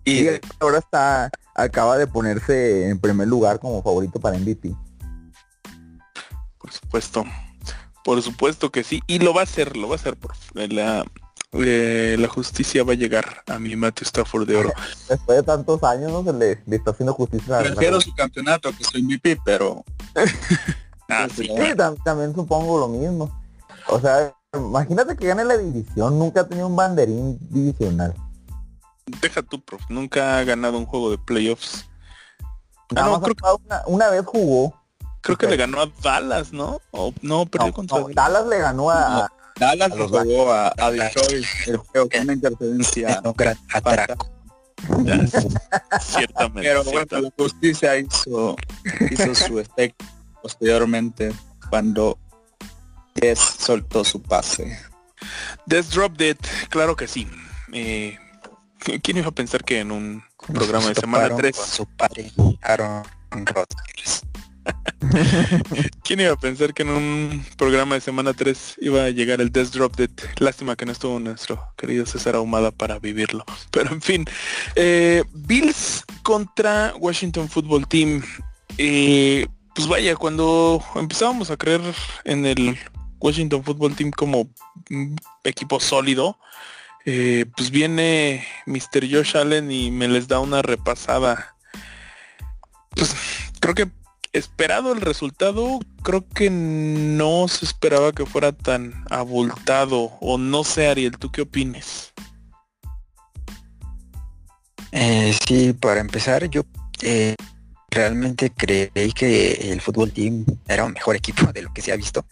Y 0.05 0.19
sí, 0.21 0.29
ahora 0.61 0.79
está, 0.79 1.31
acaba 1.55 1.99
de 1.99 2.07
ponerse 2.07 2.89
en 2.89 2.99
primer 2.99 3.29
lugar 3.29 3.59
como 3.59 3.83
favorito 3.83 4.21
para 4.21 4.39
MVP. 4.39 4.75
Por 6.59 6.73
supuesto. 6.73 7.25
Por 8.05 8.23
supuesto 8.23 8.71
que 8.71 8.85
sí. 8.85 9.03
Y 9.07 9.19
lo 9.19 9.33
va 9.35 9.41
a 9.41 9.45
hacer, 9.45 9.77
lo 9.77 9.89
va 9.89 9.95
a 9.95 9.97
hacer. 9.97 10.17
Por 10.17 10.33
la, 10.71 11.05
eh, 11.53 12.17
la 12.19 12.29
justicia 12.29 12.85
va 12.85 12.93
a 12.93 12.97
llegar 12.97 13.43
a 13.47 13.59
mi 13.59 13.75
Matthew 13.77 14.05
Stafford 14.05 14.47
de 14.47 14.57
oro. 14.57 14.73
Después 15.09 15.39
de 15.39 15.43
tantos 15.43 15.83
años 15.83 16.13
no 16.13 16.23
se 16.23 16.39
le, 16.39 16.63
le 16.67 16.77
está 16.77 16.91
haciendo 16.91 17.15
justicia. 17.15 17.61
Prefiero 17.61 18.01
su 18.01 18.15
campeonato 18.15 18.71
que 18.77 18.85
soy 18.85 19.03
MVP, 19.03 19.41
pero... 19.43 19.85
ah, 21.09 21.27
sí, 21.35 21.47
sí, 21.47 21.75
también 22.05 22.35
supongo 22.35 22.79
lo 22.79 22.89
mismo. 22.89 23.43
O 23.89 23.99
sea, 23.99 24.35
imagínate 24.53 25.17
que 25.17 25.27
gane 25.27 25.45
la 25.45 25.57
división. 25.57 26.19
Nunca 26.19 26.43
ha 26.43 26.49
tenido 26.49 26.67
un 26.67 26.77
banderín 26.77 27.39
divisional. 27.49 28.15
Deja 29.23 29.43
tú, 29.43 29.63
prof. 29.63 29.83
Nunca 29.89 30.39
ha 30.39 30.45
ganado 30.45 30.77
un 30.77 30.85
juego 30.85 31.11
de 31.11 31.19
playoffs. 31.19 31.87
Ah, 32.97 33.07
no, 33.07 33.21
creo 33.23 33.35
que... 33.35 33.65
una, 33.65 33.83
una 33.87 34.11
vez 34.11 34.27
jugó 34.27 34.84
Creo 35.25 35.39
que 35.39 35.47
le 35.47 35.57
ganó 35.57 35.81
a 35.81 35.91
Dallas, 36.03 36.53
¿no? 36.53 36.81
O, 36.91 37.15
no, 37.23 37.47
perdió 37.47 37.69
no, 37.69 37.73
contra 37.73 37.99
no, 37.99 38.09
Dallas 38.11 38.47
le 38.47 38.59
ganó 38.59 38.91
a, 38.91 39.33
Dallas 39.59 39.93
A 39.93 39.97
jugó 39.97 40.53
a, 40.53 40.73
a. 40.77 40.91
Detroit 40.91 41.47
el 41.67 41.77
juego 41.79 42.09
con 42.11 42.21
una 42.21 42.33
interferencia. 42.35 43.23
atraco. 43.73 44.31
Ciertamente. 46.01 46.69
Pero 46.69 46.85
bueno, 46.85 46.99
ciertamente. 46.99 47.21
la 47.39 47.45
justicia 47.45 47.97
hizo, 47.97 48.57
hizo 49.11 49.35
su 49.35 49.59
efecto 49.59 50.05
posteriormente 50.43 51.33
cuando 51.71 52.19
Des 53.15 53.39
soltó 53.39 54.05
su 54.05 54.21
pase. 54.21 54.79
Death 55.65 55.87
Drop 55.87 56.17
Dead, 56.19 56.37
claro 56.69 56.97
que 56.97 57.09
sí. 57.09 57.27
Eh, 57.73 58.19
¿Quién 59.03 59.17
iba 59.17 59.29
a 59.29 59.33
pensar 59.33 59.65
que 59.65 59.81
en 59.81 59.91
un 59.91 60.23
programa 60.53 60.89
de 60.89 60.95
Se 60.95 61.01
semana 61.01 61.25
toparon 61.25 61.41
3 61.41 61.57
Con 61.57 61.67
su 61.67 61.87
padre, 61.87 62.33
Aaron 62.61 63.05
Rodgers. 63.31 64.23
¿Quién 66.03 66.21
iba 66.21 66.33
a 66.33 66.37
pensar 66.37 66.75
que 66.75 66.83
en 66.83 66.91
un 66.91 67.47
programa 67.57 67.95
de 67.95 68.01
semana 68.01 68.33
3 68.33 68.77
iba 68.81 69.05
a 69.05 69.11
llegar 69.11 69.41
el 69.41 69.53
Death 69.53 69.69
Drop 69.69 69.97
Dead? 69.97 70.11
Lástima 70.39 70.77
que 70.77 70.87
no 70.87 70.93
estuvo 70.93 71.19
nuestro 71.21 71.61
querido 71.77 72.07
César 72.07 72.35
Ahumada 72.37 72.71
para 72.71 72.99
vivirlo. 72.99 73.45
Pero 73.71 73.93
en 73.93 74.03
fin, 74.03 74.25
eh, 74.77 75.25
Bills 75.33 76.05
contra 76.23 76.95
Washington 76.99 77.49
Football 77.49 77.87
Team. 77.89 78.23
Eh, 78.79 79.47
pues 79.75 79.89
vaya, 79.89 80.17
cuando 80.17 80.83
empezábamos 80.95 81.51
a 81.51 81.57
creer 81.57 81.81
en 82.25 82.47
el 82.47 82.79
Washington 83.19 83.65
Football 83.65 83.97
Team 83.97 84.11
como 84.11 84.49
un 84.91 85.17
equipo 85.45 85.81
sólido, 85.81 86.39
eh, 87.05 87.45
pues 87.57 87.71
viene 87.71 88.47
Mr. 88.67 89.11
Josh 89.11 89.37
Allen 89.37 89.71
y 89.71 89.91
me 89.91 90.09
les 90.09 90.29
da 90.29 90.41
una 90.41 90.63
repasada. 90.63 91.57
Pues 92.91 93.15
creo 93.61 93.75
que 93.75 93.89
esperado 94.35 94.93
el 94.93 95.01
resultado, 95.01 95.79
creo 96.03 96.27
que 96.29 96.51
no 96.51 97.49
se 97.49 97.65
esperaba 97.65 98.13
que 98.13 98.27
fuera 98.27 98.53
tan 98.53 99.05
abultado. 99.09 100.13
O 100.21 100.37
no 100.37 100.65
sé, 100.65 100.89
Ariel, 100.89 101.17
¿tú 101.17 101.31
qué 101.31 101.43
opines? 101.43 102.13
Eh, 104.93 105.35
sí, 105.47 105.73
para 105.73 106.01
empezar, 106.01 106.49
yo 106.51 106.63
eh, 107.03 107.37
realmente 107.91 108.51
creí 108.51 109.13
que 109.13 109.73
el 109.73 109.81
fútbol 109.81 110.13
team 110.13 110.45
era 110.69 110.85
un 110.85 110.93
mejor 110.93 111.17
equipo 111.17 111.53
de 111.53 111.63
lo 111.63 111.73
que 111.73 111.83
se 111.83 111.93
ha 111.93 111.97
visto. 111.97 112.27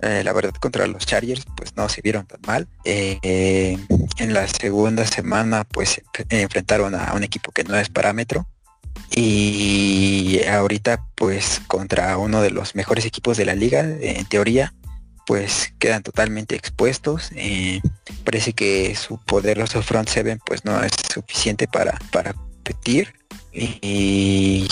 Eh, 0.00 0.22
la 0.24 0.32
verdad 0.32 0.52
contra 0.60 0.86
los 0.86 1.06
Chargers 1.06 1.44
pues 1.56 1.76
no 1.76 1.88
se 1.88 2.02
vieron 2.02 2.26
tan 2.26 2.40
mal. 2.46 2.68
En 2.84 4.34
la 4.34 4.46
segunda 4.48 5.06
semana 5.06 5.64
pues 5.64 6.02
enfrentaron 6.28 6.94
a 6.94 7.12
un 7.14 7.22
equipo 7.22 7.52
que 7.52 7.64
no 7.64 7.76
es 7.76 7.88
parámetro. 7.88 8.46
Y 9.14 10.40
ahorita 10.50 11.06
pues 11.14 11.60
contra 11.66 12.16
uno 12.18 12.42
de 12.42 12.50
los 12.50 12.74
mejores 12.74 13.04
equipos 13.04 13.36
de 13.36 13.44
la 13.44 13.54
liga, 13.54 13.80
en 13.80 14.26
teoría, 14.26 14.74
pues 15.26 15.72
quedan 15.78 16.02
totalmente 16.02 16.54
expuestos. 16.54 17.30
Eh, 17.34 17.80
parece 18.24 18.52
que 18.52 18.94
su 18.94 19.18
poderoso 19.18 19.82
front 19.82 20.08
seven 20.08 20.40
pues 20.44 20.64
no 20.64 20.82
es 20.82 20.92
suficiente 21.12 21.66
para, 21.68 21.98
para 22.12 22.32
competir. 22.32 23.14
Y 23.52 24.68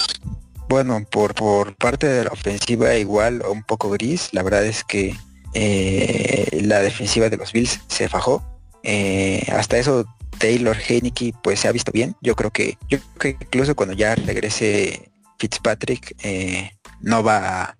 bueno, 0.69 1.05
por, 1.11 1.35
por 1.35 1.75
parte 1.77 2.07
de 2.07 2.25
la 2.25 2.31
ofensiva 2.31 2.95
igual 2.97 3.43
un 3.49 3.63
poco 3.63 3.91
gris, 3.91 4.29
la 4.33 4.43
verdad 4.43 4.65
es 4.65 4.85
que 4.85 5.17
eh, 5.55 6.61
la 6.63 6.81
defensiva 6.81 7.29
de 7.29 7.37
los 7.37 7.53
Bills 7.53 7.81
se 7.89 8.09
fajó. 8.09 8.43
Eh, 8.83 9.47
hasta 9.53 9.79
eso 9.79 10.05
Taylor 10.39 10.77
Heineke 10.77 11.33
pues 11.43 11.61
se 11.61 11.69
ha 11.69 11.73
visto 11.73 11.93
bien. 11.93 12.17
Yo 12.21 12.35
creo 12.37 12.51
que 12.51 12.79
yo 12.89 12.99
creo 13.17 13.39
que 13.39 13.45
incluso 13.45 13.75
cuando 13.75 13.95
ya 13.95 14.15
regrese 14.15 15.11
Fitzpatrick 15.39 16.17
eh, 16.23 16.71
no 17.01 17.23
va 17.23 17.77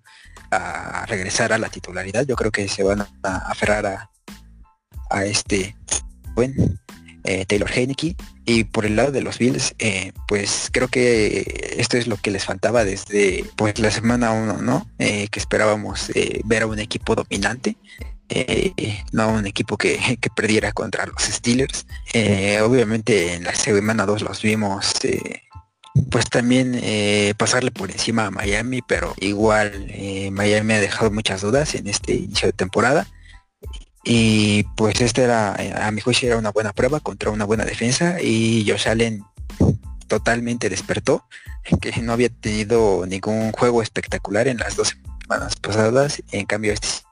a, 0.51 1.05
regresar 1.07 1.51
a 1.53 1.57
la 1.57 1.69
titularidad. 1.69 2.25
Yo 2.25 2.35
creo 2.35 2.51
que 2.51 2.67
se 2.67 2.83
van 2.83 3.01
a 3.01 3.37
aferrar 3.49 3.85
a, 3.85 4.09
a 5.09 5.25
este 5.25 5.75
buen 6.33 6.79
eh, 7.23 7.45
Taylor 7.45 7.69
Heineke. 7.69 8.15
Y 8.45 8.63
por 8.65 8.85
el 8.85 8.95
lado 8.95 9.11
de 9.11 9.21
los 9.21 9.39
Bills, 9.39 9.73
eh, 9.79 10.11
pues 10.27 10.69
creo 10.71 10.87
que 10.87 11.75
esto 11.77 11.97
es 11.97 12.07
lo 12.07 12.17
que 12.17 12.29
les 12.31 12.45
faltaba 12.45 12.85
desde 12.85 13.43
pues 13.55 13.79
la 13.79 13.89
semana 13.89 14.31
1, 14.31 14.61
¿no? 14.61 14.87
Que 14.97 15.27
esperábamos 15.33 16.11
ver 16.43 16.63
a 16.63 16.67
un 16.67 16.79
equipo 16.79 17.15
dominante. 17.15 17.75
Eh, 18.29 19.03
no 19.11 19.29
un 19.29 19.45
equipo 19.45 19.77
que, 19.77 19.99
perdiera 20.35 20.71
contra 20.71 21.05
los 21.05 21.23
Steelers. 21.23 21.85
Eh, 22.13 22.59
obviamente 22.61 23.33
en 23.33 23.43
la 23.43 23.53
semana 23.55 24.05
2 24.05 24.21
los 24.23 24.41
vimos 24.41 24.93
eh, 25.03 25.41
pues 26.09 26.29
también 26.29 26.81
pasarle 27.37 27.71
por 27.71 27.89
encima 27.89 28.25
a 28.25 28.31
Miami, 28.31 28.81
pero 28.81 29.13
igual 29.21 29.87
Miami 30.31 30.73
ha 30.73 30.81
dejado 30.81 31.09
muchas 31.09 31.41
dudas 31.41 31.73
en 31.75 31.87
este 31.87 32.15
inicio 32.15 32.47
de 32.47 32.53
temporada. 32.53 33.07
Y 34.03 34.63
pues 34.75 34.99
este 34.99 35.23
era, 35.23 35.55
a 35.87 35.91
mi 35.91 36.01
juicio 36.01 36.27
era 36.27 36.37
una 36.37 36.51
buena 36.51 36.73
prueba 36.73 36.99
contra 36.99 37.31
una 37.31 37.45
buena 37.45 37.63
defensa 37.63 38.21
y 38.21 38.65
Josh 38.67 38.89
Allen 38.89 39.23
totalmente 40.07 40.69
despertó, 40.69 41.25
que 41.79 42.01
no 42.01 42.11
había 42.11 42.29
tenido 42.29 43.05
ningún 43.07 43.53
juego 43.53 43.81
espectacular 43.81 44.49
en 44.49 44.57
las 44.57 44.75
dos 44.75 44.97
semanas 45.21 45.55
pasadas, 45.55 46.21
en 46.31 46.45
cambio 46.45 46.73
este 46.73 47.04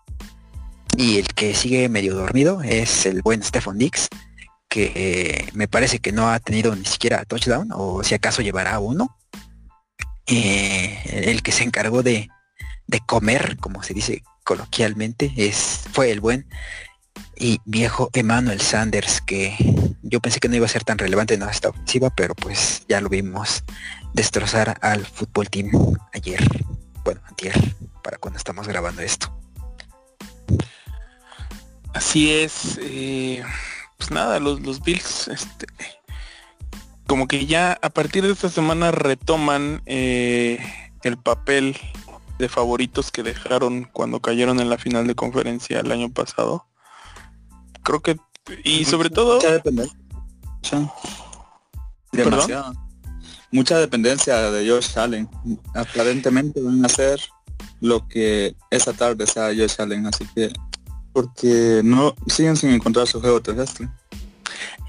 y 0.98 1.18
el 1.18 1.28
que 1.28 1.56
sigue 1.56 1.90
medio 1.90 2.16
dormido 2.16 2.62
es 2.62 3.06
el 3.06 3.22
buen 3.22 3.44
Stephon 3.44 3.78
Dix, 3.78 4.08
que 4.70 4.92
eh, 4.96 5.50
me 5.54 5.68
parece 5.68 6.00
que 6.00 6.12
no 6.12 6.30
ha 6.30 6.40
tenido 6.40 6.76
ni 6.76 6.86
siquiera 6.86 7.26
touchdown, 7.26 7.70
o 7.74 8.04
si 8.04 8.16
acaso 8.16 8.42
llevará 8.42 8.80
uno. 8.80 9.18
Eh, 10.26 11.26
el 11.28 11.44
que 11.44 11.52
se 11.52 11.64
encargó 11.64 12.02
de, 12.02 12.30
de 12.88 13.00
comer, 13.02 13.58
como 13.58 13.84
se 13.84 13.94
dice 13.94 14.24
coloquialmente, 14.44 15.34
es, 15.36 15.82
fue 15.92 16.12
el 16.12 16.22
buen 16.22 16.48
y 17.36 17.60
viejo 17.66 18.10
Emmanuel 18.14 18.62
Sanders, 18.62 19.22
que 19.22 19.56
yo 20.02 20.20
pensé 20.20 20.40
que 20.40 20.48
no 20.48 20.56
iba 20.56 20.66
a 20.66 20.70
ser 20.70 20.84
tan 20.84 20.98
relevante 20.98 21.34
en 21.34 21.44
esta 21.44 21.70
ofensiva, 21.70 22.10
pero 22.10 22.36
pues 22.36 22.86
ya 22.88 23.02
lo 23.02 23.10
vimos 23.10 23.64
destrozar 24.14 24.78
al 24.82 25.06
fútbol 25.06 25.50
team 25.50 25.72
ayer, 26.14 26.42
bueno, 27.04 27.22
antier, 27.26 27.56
para 28.04 28.18
cuando 28.18 28.38
estamos 28.38 28.68
grabando 28.68 29.02
esto. 29.02 29.43
Así 31.94 32.32
es. 32.32 32.78
eh, 32.82 33.44
pues 33.98 34.12
nada, 34.12 34.40
los, 34.40 34.62
los 34.62 34.82
Bills, 34.82 35.28
este, 35.30 35.68
como 37.08 37.28
que 37.28 37.46
ya 37.46 37.78
a 37.82 37.90
partir 37.90 38.24
de 38.24 38.32
esta 38.34 38.50
semana 38.50 38.92
retoman 38.92 39.82
eh, 39.86 40.60
el 41.04 41.18
papel 41.18 41.78
de 42.40 42.50
favoritos 42.50 43.12
que 43.12 43.24
dejaron 43.24 43.84
cuando 43.86 44.20
cayeron 44.20 44.60
en 44.60 44.70
la 44.70 44.78
final 44.78 45.06
de 45.08 45.16
conferencia 45.16 45.80
el 45.80 45.92
año 45.92 46.10
pasado. 46.12 46.66
Creo 47.84 48.02
que 48.02 48.18
y 48.64 48.84
sobre 48.86 49.10
todo 49.10 49.36
Mucha 49.36 49.52
dependencia. 49.52 49.98
Mucha- 50.56 50.94
Demasiado. 52.12 52.74
Mucha 53.52 53.78
dependencia 53.78 54.52
de 54.52 54.68
Josh 54.70 54.98
Allen. 54.98 55.30
Aparentemente 55.76 56.60
van 56.62 56.84
a 56.84 56.88
hacer 56.88 57.22
lo 57.82 58.08
que 58.08 58.56
esa 58.72 58.94
tarde 58.94 59.28
sea 59.28 59.48
Josh 59.50 59.76
Allen, 59.80 60.08
así 60.08 60.26
que 60.36 60.52
porque 61.14 61.82
no 61.84 62.16
siguen 62.28 62.58
sin 62.58 62.72
encontrar 62.72 63.08
su 63.08 63.22
juego 63.22 63.42
terrestre. 63.42 63.88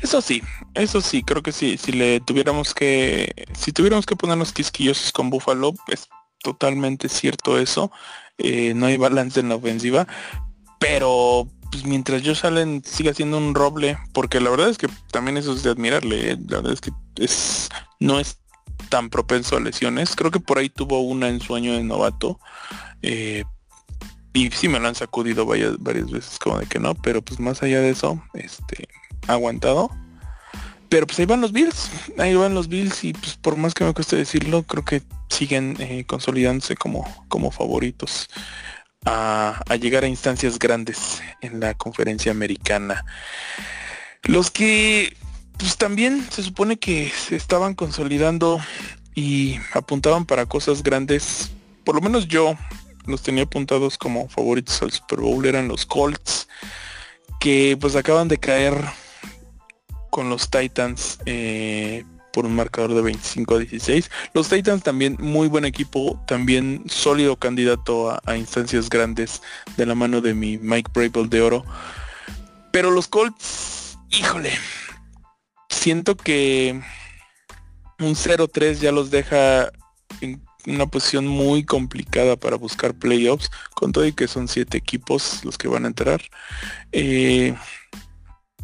Eso 0.03 0.21
sí, 0.21 0.43
eso 0.75 1.01
sí, 1.01 1.23
creo 1.23 1.43
que 1.43 1.53
sí, 1.53 1.79
si 1.79 1.93
le 1.93 2.21
tuviéramos 2.21 2.75
que, 2.75 3.47
si 3.57 3.73
tuviéramos 3.73 4.05
que 4.05 4.17
ponernos 4.17 4.53
quisquillosos 4.53 5.13
con 5.13 5.31
Buffalo, 5.31 5.73
es 5.89 6.09
totalmente 6.43 7.09
cierto 7.09 7.59
eso, 7.59 7.91
eh, 8.37 8.75
no 8.75 8.87
hay 8.87 8.97
balance 8.97 9.41
en 9.41 9.49
la 9.49 9.55
ofensiva, 9.55 10.07
pero 10.79 11.49
pues 11.71 11.85
mientras 11.87 12.23
Josh 12.23 12.45
Allen 12.45 12.83
siga 12.85 13.15
siendo 13.15 13.39
un 13.39 13.55
roble, 13.55 13.97
porque 14.13 14.41
la 14.41 14.51
verdad 14.51 14.69
es 14.69 14.79
que 14.79 14.89
también 15.11 15.39
eso 15.39 15.55
es 15.55 15.63
de 15.63 15.71
admirarle, 15.71 16.33
eh, 16.33 16.39
la 16.49 16.59
verdad 16.59 16.73
es 16.75 16.81
que 16.81 16.91
es, 17.17 17.69
no 17.99 18.21
es 18.21 18.39
tan 18.91 19.09
propenso 19.09 19.57
a 19.57 19.61
lesiones, 19.61 20.15
creo 20.15 20.31
que 20.31 20.41
por 20.41 20.59
ahí 20.59 20.69
tuvo 20.69 21.01
una 21.01 21.29
en 21.29 21.39
de 21.39 21.83
novato, 21.83 22.39
eh, 23.03 23.45
y 24.35 24.51
sí 24.51 24.69
me 24.69 24.81
lo 24.81 24.89
han 24.89 24.97
sacudido 24.97 25.47
varias, 25.47 25.79
varias 25.79 26.11
veces 26.11 26.39
como 26.39 26.59
de 26.59 26.67
que 26.67 26.81
no, 26.81 26.95
pero 26.95 27.23
pues 27.23 27.39
más 27.41 27.63
allá 27.63 27.81
de 27.81 27.91
eso, 27.91 28.23
este, 28.35 28.89
aguantado. 29.29 29.91
Pero 30.89 31.07
pues 31.07 31.19
ahí 31.19 31.25
van 31.25 31.41
los 31.41 31.53
Bills, 31.53 31.91
ahí 32.19 32.35
van 32.35 32.55
los 32.55 32.69
Bills 32.69 33.05
y 33.05 33.13
pues 33.15 33.37
por 33.37 33.57
más 33.57 33.75
que 33.75 33.85
me 33.85 33.95
cueste 33.95 34.17
decirlo, 34.17 34.65
creo 34.65 34.85
que 34.85 35.03
siguen 35.31 35.77
eh, 35.79 36.05
consolidándose 36.05 36.77
como, 36.77 37.05
como 37.29 37.51
favoritos 37.51 38.29
a, 39.05 39.63
a 39.69 39.77
llegar 39.77 40.05
a 40.05 40.09
instancias 40.09 40.59
grandes 40.59 41.23
en 41.41 41.61
la 41.61 41.75
conferencia 41.75 42.33
americana. 42.33 43.05
Los 44.25 44.51
que 44.51 45.17
pues 45.59 45.77
también 45.77 46.27
se 46.31 46.43
supone 46.43 46.77
que 46.77 47.11
se 47.11 47.37
estaban 47.37 47.75
consolidando 47.75 48.61
y 49.15 49.59
apuntaban 49.73 50.27
para 50.27 50.47
cosas 50.47 50.83
grandes, 50.83 51.53
por 51.85 51.95
lo 51.95 52.01
menos 52.01 52.27
yo 52.27 52.57
los 53.07 53.23
tenía 53.23 53.45
apuntados 53.45 53.99
como 53.99 54.29
favoritos 54.29 54.83
al 54.83 54.93
Super 54.93 55.21
Bowl, 55.21 55.45
eran 55.47 55.69
los 55.69 55.87
Colts, 55.87 56.49
que 57.41 57.77
pues 57.81 57.97
acaban 57.97 58.29
de 58.29 58.39
caer 58.39 58.75
con 60.11 60.29
los 60.29 60.49
Titans 60.49 61.19
eh, 61.27 62.05
por 62.33 62.47
un 62.47 62.55
marcador 62.55 62.95
de 62.95 63.03
25 63.03 63.55
a 63.55 63.59
16. 63.59 64.11
Los 64.33 64.49
Titans 64.49 64.83
también 64.83 65.17
muy 65.21 65.49
buen 65.49 65.65
equipo, 65.65 66.23
también 66.27 66.85
sólido 66.89 67.37
candidato 67.37 68.19
a, 68.25 68.37
instancias 68.37 68.89
grandes 68.89 69.41
de 69.77 69.87
la 69.87 69.95
mano 69.95 70.21
de 70.21 70.35
mi 70.35 70.59
Mike 70.59 70.91
Brable 70.93 71.29
de 71.29 71.41
oro. 71.41 71.65
Pero 72.73 72.91
los 72.91 73.07
Colts, 73.07 73.99
híjole, 74.11 74.51
siento 75.69 76.17
que 76.17 76.81
un 78.01 78.15
0-3 78.15 78.75
ya 78.81 78.91
los 78.91 79.11
deja 79.11 79.71
una 80.67 80.87
posición 80.87 81.27
muy 81.27 81.65
complicada 81.65 82.37
para 82.37 82.57
buscar 82.57 82.95
playoffs, 82.95 83.51
con 83.75 83.93
todo 83.93 84.07
y 84.07 84.13
que 84.13 84.29
son 84.29 84.49
siete 84.49 84.79
equipos 84.79 85.45
los 85.45 85.59
que 85.59 85.69
van 85.69 85.85
a 85.85 85.89
entrar. 85.89 86.23
Eh, 86.93 87.55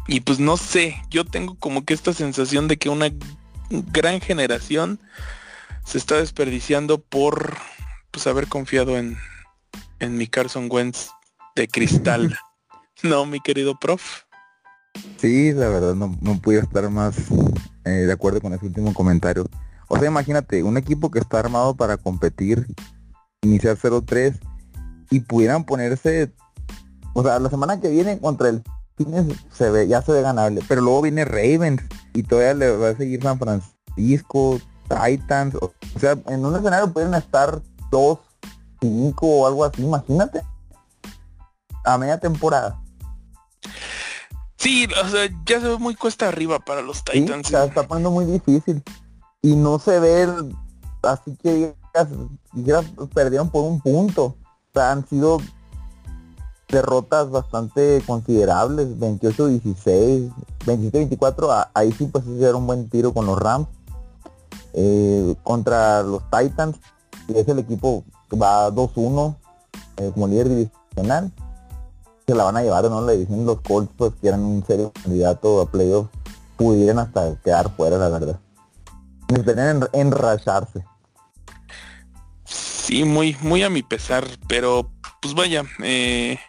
y 0.07 0.19
pues 0.21 0.39
no 0.39 0.57
sé, 0.57 1.01
yo 1.09 1.25
tengo 1.25 1.55
como 1.55 1.85
que 1.85 1.93
esta 1.93 2.13
sensación 2.13 2.67
de 2.67 2.77
que 2.77 2.89
una 2.89 3.09
gran 3.69 4.19
generación 4.19 4.99
se 5.85 5.97
está 5.97 6.17
desperdiciando 6.17 6.99
por 6.99 7.57
pues 8.11 8.27
haber 8.27 8.47
confiado 8.47 8.97
en, 8.97 9.17
en 9.99 10.17
mi 10.17 10.27
Carson 10.27 10.67
Wentz 10.69 11.09
de 11.55 11.67
cristal. 11.67 12.37
no, 13.03 13.25
mi 13.25 13.39
querido 13.39 13.77
prof. 13.79 14.23
Sí, 15.17 15.53
la 15.53 15.69
verdad 15.69 15.95
no, 15.95 16.17
no 16.21 16.39
pude 16.39 16.59
estar 16.59 16.89
más 16.89 17.15
eh, 17.85 17.89
de 17.89 18.11
acuerdo 18.11 18.41
con 18.41 18.53
ese 18.53 18.65
último 18.65 18.93
comentario. 18.93 19.47
O 19.91 19.99
sea, 19.99 20.07
imagínate, 20.07 20.63
un 20.63 20.77
equipo 20.77 21.11
que 21.11 21.19
está 21.19 21.39
armado 21.39 21.75
para 21.75 21.97
competir, 21.97 22.65
iniciar 23.41 23.75
0-3 23.75 24.39
y 25.09 25.19
pudieran 25.19 25.65
ponerse, 25.65 26.31
o 27.13 27.21
sea, 27.21 27.39
la 27.39 27.49
semana 27.49 27.81
que 27.81 27.89
viene 27.89 28.17
contra 28.17 28.47
el 28.47 28.63
se 29.51 29.69
ve, 29.69 29.89
ya 29.89 30.01
se 30.01 30.13
ve 30.13 30.21
ganable, 30.21 30.61
pero 30.69 30.79
luego 30.79 31.01
viene 31.01 31.25
Ravens 31.25 31.81
y 32.13 32.23
todavía 32.23 32.53
le 32.53 32.77
va 32.77 32.89
a 32.89 32.95
seguir 32.95 33.21
San 33.21 33.37
Francisco, 33.37 34.61
Titans, 34.87 35.55
o, 35.55 35.73
sea, 35.99 36.17
en 36.27 36.45
un 36.45 36.55
escenario 36.55 36.93
pueden 36.93 37.13
estar 37.13 37.61
2, 37.89 38.19
5 38.79 39.27
o 39.27 39.45
algo 39.45 39.65
así, 39.65 39.83
imagínate. 39.83 40.41
A 41.83 41.97
media 41.97 42.17
temporada. 42.17 42.79
Sí, 44.55 44.87
o 45.03 45.09
sea, 45.09 45.27
ya 45.45 45.59
se 45.59 45.67
ve 45.67 45.77
muy 45.79 45.95
cuesta 45.95 46.29
arriba 46.29 46.59
para 46.59 46.81
los 46.81 47.03
Titans. 47.03 47.47
se 47.47 47.65
está 47.65 47.83
poniendo 47.85 48.11
muy 48.11 48.23
difícil. 48.23 48.81
Y 49.41 49.55
no 49.55 49.79
se 49.79 49.99
ve 49.99 50.27
así 51.03 51.35
que 51.41 51.75
ya 52.53 52.81
perdieron 53.13 53.49
por 53.49 53.63
un 53.63 53.81
punto. 53.81 54.25
O 54.25 54.35
sea, 54.73 54.91
han 54.91 55.07
sido 55.07 55.39
derrotas 56.69 57.29
bastante 57.29 58.01
considerables, 58.05 58.87
28-16, 58.97 60.31
27-24, 60.65 61.69
ahí 61.73 61.91
sí 61.91 62.05
pues 62.05 62.25
hicieron 62.25 62.61
un 62.61 62.67
buen 62.67 62.89
tiro 62.89 63.13
con 63.13 63.25
los 63.25 63.37
Rams. 63.37 63.67
Eh, 64.73 65.35
contra 65.43 66.01
los 66.01 66.21
Titans, 66.29 66.77
que 67.27 67.41
es 67.41 67.47
el 67.49 67.59
equipo 67.59 68.05
que 68.29 68.37
va 68.37 68.69
2-1 68.69 69.35
eh, 69.97 70.11
como 70.13 70.27
líder 70.27 70.47
divisional 70.47 71.31
se 72.25 72.35
la 72.35 72.45
van 72.45 72.57
a 72.57 72.63
llevar 72.63 72.89
no 72.89 73.01
la 73.01 73.11
división 73.11 73.45
los 73.45 73.59
Colts 73.61 73.91
pues 73.97 74.13
que 74.21 74.29
eran 74.29 74.41
un 74.41 74.63
serio 74.65 74.91
candidato 75.03 75.61
a 75.61 75.65
playoff 75.65 76.07
pudieran 76.55 76.99
hasta 76.99 77.35
quedar 77.43 77.69
fuera 77.75 77.97
la 77.97 78.09
verdad 78.09 78.39
necesitarían 79.31 79.87
enracharse 79.93 80.83
sí 82.45 83.03
muy 83.03 83.35
muy 83.41 83.63
a 83.63 83.69
mi 83.69 83.83
pesar 83.83 84.25
pero 84.47 84.91
pues 85.21 85.33
vaya 85.33 85.63
eh, 85.83 86.39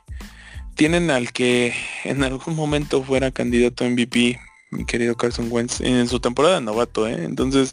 tienen 0.74 1.10
al 1.10 1.32
que 1.32 1.74
en 2.04 2.24
algún 2.24 2.56
momento 2.56 3.02
fuera 3.02 3.30
candidato 3.30 3.84
a 3.84 3.88
MVP 3.88 4.40
mi 4.70 4.84
querido 4.84 5.16
Carson 5.16 5.48
Wentz 5.50 5.80
en 5.80 6.08
su 6.08 6.20
temporada 6.20 6.56
de 6.56 6.62
novato 6.62 7.06
¿eh? 7.06 7.24
entonces 7.24 7.72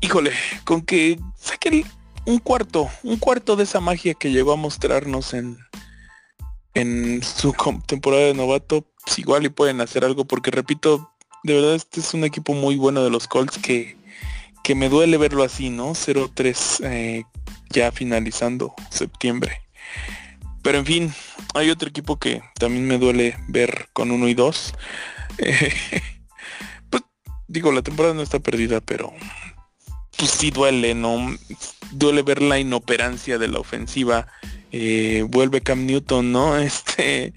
híjole 0.00 0.32
con 0.64 0.82
que 0.82 1.18
saquen 1.36 1.84
un 2.26 2.38
cuarto 2.38 2.88
un 3.02 3.16
cuarto 3.16 3.56
de 3.56 3.64
esa 3.64 3.80
magia 3.80 4.14
que 4.14 4.30
llegó 4.30 4.52
a 4.52 4.56
mostrarnos 4.56 5.34
en 5.34 5.58
en 6.74 7.22
su 7.22 7.54
temporada 7.86 8.24
de 8.24 8.34
novato, 8.34 8.86
pues 9.04 9.18
igual 9.18 9.44
y 9.44 9.48
pueden 9.48 9.80
hacer 9.80 10.04
algo, 10.04 10.24
porque 10.24 10.50
repito, 10.50 11.09
de 11.42 11.54
verdad 11.54 11.74
este 11.74 12.00
es 12.00 12.14
un 12.14 12.24
equipo 12.24 12.54
muy 12.54 12.76
bueno 12.76 13.02
de 13.02 13.10
los 13.10 13.26
Colts 13.26 13.58
que, 13.58 13.96
que 14.62 14.74
me 14.74 14.88
duele 14.88 15.16
verlo 15.16 15.42
así, 15.42 15.70
¿no? 15.70 15.90
0-3 15.90 16.84
eh, 16.84 17.24
ya 17.70 17.92
finalizando 17.92 18.74
septiembre. 18.90 19.62
Pero 20.62 20.78
en 20.78 20.86
fin, 20.86 21.14
hay 21.54 21.70
otro 21.70 21.88
equipo 21.88 22.18
que 22.18 22.42
también 22.58 22.86
me 22.86 22.98
duele 22.98 23.36
ver 23.48 23.88
con 23.92 24.10
1 24.10 24.28
y 24.28 24.34
2. 24.34 24.74
pues 26.90 27.02
digo, 27.48 27.72
la 27.72 27.82
temporada 27.82 28.14
no 28.14 28.22
está 28.22 28.40
perdida, 28.40 28.80
pero 28.80 29.12
pues 30.18 30.30
sí 30.30 30.50
duele, 30.50 30.94
¿no? 30.94 31.34
Duele 31.92 32.22
ver 32.22 32.42
la 32.42 32.58
inoperancia 32.58 33.38
de 33.38 33.48
la 33.48 33.58
ofensiva 33.58 34.26
eh, 34.72 35.24
vuelve 35.28 35.60
Cam 35.60 35.86
Newton, 35.86 36.32
¿no? 36.32 36.56
Este, 36.70 37.32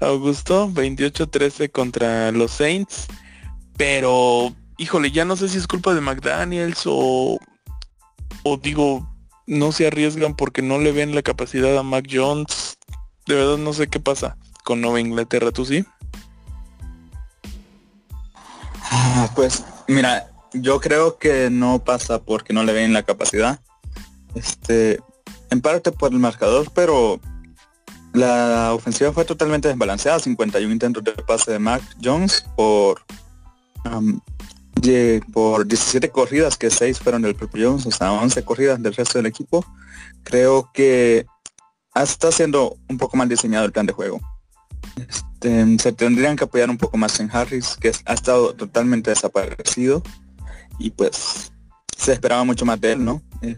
Augusto, 0.00 0.68
28-13 0.68 1.70
contra 1.70 2.30
los 2.32 2.50
Saints. 2.50 3.06
Pero, 3.76 4.54
híjole, 4.78 5.10
ya 5.10 5.24
no 5.24 5.36
sé 5.36 5.48
si 5.48 5.58
es 5.58 5.66
culpa 5.66 5.94
de 5.94 6.00
McDaniels 6.00 6.82
o, 6.86 7.38
o 8.42 8.56
digo, 8.56 9.08
no 9.46 9.72
se 9.72 9.86
arriesgan 9.86 10.34
porque 10.34 10.62
no 10.62 10.78
le 10.78 10.92
ven 10.92 11.14
la 11.14 11.22
capacidad 11.22 11.76
a 11.76 11.82
Mac 11.82 12.06
Jones. 12.10 12.78
De 13.26 13.34
verdad 13.34 13.58
no 13.58 13.72
sé 13.72 13.88
qué 13.88 14.00
pasa 14.00 14.36
con 14.64 14.80
Nueva 14.80 15.00
Inglaterra, 15.00 15.50
¿tú 15.50 15.64
sí? 15.64 15.84
Ah, 18.90 19.30
pues, 19.34 19.64
mira, 19.88 20.30
yo 20.52 20.80
creo 20.80 21.18
que 21.18 21.50
no 21.50 21.82
pasa 21.82 22.22
porque 22.22 22.52
no 22.52 22.62
le 22.64 22.72
ven 22.72 22.92
la 22.92 23.02
capacidad. 23.02 23.60
Este, 24.34 25.00
en 25.50 25.60
parte 25.60 25.92
por 25.92 26.12
el 26.12 26.18
marcador, 26.18 26.70
pero 26.74 27.20
la 28.12 28.72
ofensiva 28.72 29.12
fue 29.12 29.24
totalmente 29.24 29.68
desbalanceada, 29.68 30.20
51 30.20 30.72
intentos 30.72 31.02
de 31.02 31.12
pase 31.12 31.52
de 31.52 31.58
Mac 31.58 31.82
Jones 32.02 32.46
por 32.56 33.02
por 35.32 35.66
17 35.66 36.10
corridas, 36.10 36.56
que 36.56 36.70
6 36.70 37.00
fueron 37.00 37.22
del 37.22 37.34
propio 37.34 37.70
Jones, 37.70 37.86
o 37.86 37.90
sea, 37.90 38.12
11 38.12 38.44
corridas 38.44 38.82
del 38.82 38.94
resto 38.94 39.18
del 39.18 39.26
equipo. 39.26 39.64
Creo 40.22 40.70
que 40.72 41.26
está 41.94 42.32
siendo 42.32 42.76
un 42.88 42.98
poco 42.98 43.16
mal 43.16 43.28
diseñado 43.28 43.64
el 43.64 43.72
plan 43.72 43.86
de 43.86 43.92
juego. 43.92 44.20
Este, 44.96 45.78
se 45.78 45.92
tendrían 45.92 46.36
que 46.36 46.44
apoyar 46.44 46.70
un 46.70 46.78
poco 46.78 46.96
más 46.96 47.18
en 47.20 47.30
Harris, 47.32 47.76
que 47.80 47.92
ha 48.04 48.14
estado 48.14 48.54
totalmente 48.54 49.10
desaparecido. 49.10 50.02
Y 50.78 50.90
pues 50.90 51.52
se 51.96 52.12
esperaba 52.12 52.44
mucho 52.44 52.64
más 52.64 52.80
de 52.80 52.92
él, 52.92 53.04
¿no? 53.04 53.22
Eh, 53.42 53.56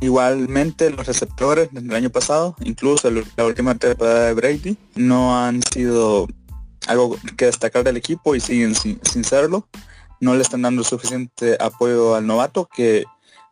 Igualmente 0.00 0.90
los 0.90 1.06
receptores 1.06 1.70
del 1.72 1.92
año 1.92 2.10
pasado, 2.10 2.54
incluso 2.60 3.10
la 3.10 3.44
última 3.44 3.74
temporada 3.74 4.26
de 4.26 4.34
Brady, 4.34 4.76
no 4.94 5.36
han 5.36 5.60
sido 5.62 6.28
algo 6.86 7.16
que 7.36 7.46
destacar 7.46 7.84
del 7.84 7.96
equipo 7.96 8.34
y 8.34 8.40
siguen 8.40 8.74
sin, 8.74 9.24
serlo. 9.24 9.68
No 10.20 10.34
le 10.34 10.42
están 10.42 10.62
dando 10.62 10.84
suficiente 10.84 11.56
apoyo 11.60 12.14
al 12.14 12.26
novato 12.26 12.68
que 12.74 13.04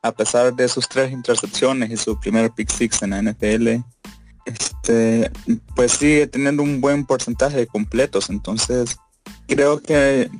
a 0.03 0.13
pesar 0.13 0.55
de 0.55 0.69
sus 0.69 0.89
tres 0.89 1.13
intercepciones 1.13 1.91
y 1.91 1.97
su 1.97 2.19
primer 2.19 2.51
pick 2.53 2.71
six 2.71 3.03
en 3.03 3.11
la 3.11 3.23
NFL, 3.23 3.83
este, 4.45 5.31
pues 5.75 5.93
sigue 5.93 6.27
teniendo 6.27 6.63
un 6.63 6.81
buen 6.81 7.05
porcentaje 7.05 7.57
de 7.57 7.67
completos. 7.67 8.31
Entonces 8.31 8.97
creo 9.49 9.81
que 9.81 10.31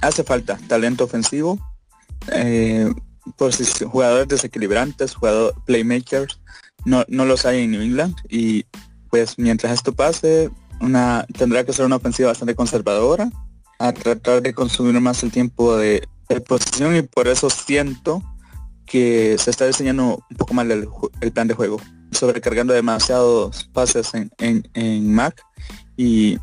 hace 0.00 0.24
falta 0.24 0.58
talento 0.68 1.04
ofensivo. 1.04 1.58
Eh, 2.32 2.92
pues 3.36 3.58
jugadores 3.84 4.28
desequilibrantes, 4.28 5.14
jugadores 5.14 5.56
playmakers, 5.64 6.40
no, 6.84 7.04
no 7.08 7.24
los 7.24 7.44
hay 7.46 7.62
en 7.62 7.72
New 7.72 7.82
England 7.82 8.16
y 8.28 8.64
pues 9.10 9.38
mientras 9.38 9.72
esto 9.72 9.92
pase, 9.92 10.50
una 10.80 11.26
tendrá 11.36 11.64
que 11.64 11.72
ser 11.72 11.84
una 11.84 11.96
ofensiva 11.96 12.28
bastante 12.28 12.54
conservadora, 12.54 13.30
a 13.78 13.92
tratar 13.92 14.42
de 14.42 14.52
consumir 14.52 15.00
más 15.00 15.22
el 15.22 15.32
tiempo 15.32 15.76
de, 15.76 16.06
posición 16.46 16.94
y 16.94 17.02
por 17.02 17.26
eso 17.26 17.50
siento 17.50 18.22
que 18.86 19.36
se 19.36 19.50
está 19.50 19.66
diseñando 19.66 20.24
un 20.30 20.36
poco 20.36 20.54
mal 20.54 20.70
el, 20.70 21.32
plan 21.32 21.48
de 21.48 21.54
juego, 21.54 21.80
sobrecargando 22.12 22.72
demasiados 22.72 23.68
pases 23.72 24.12
en, 24.14 24.30
en, 24.38 25.12
Mac 25.12 25.44
y 25.96 26.38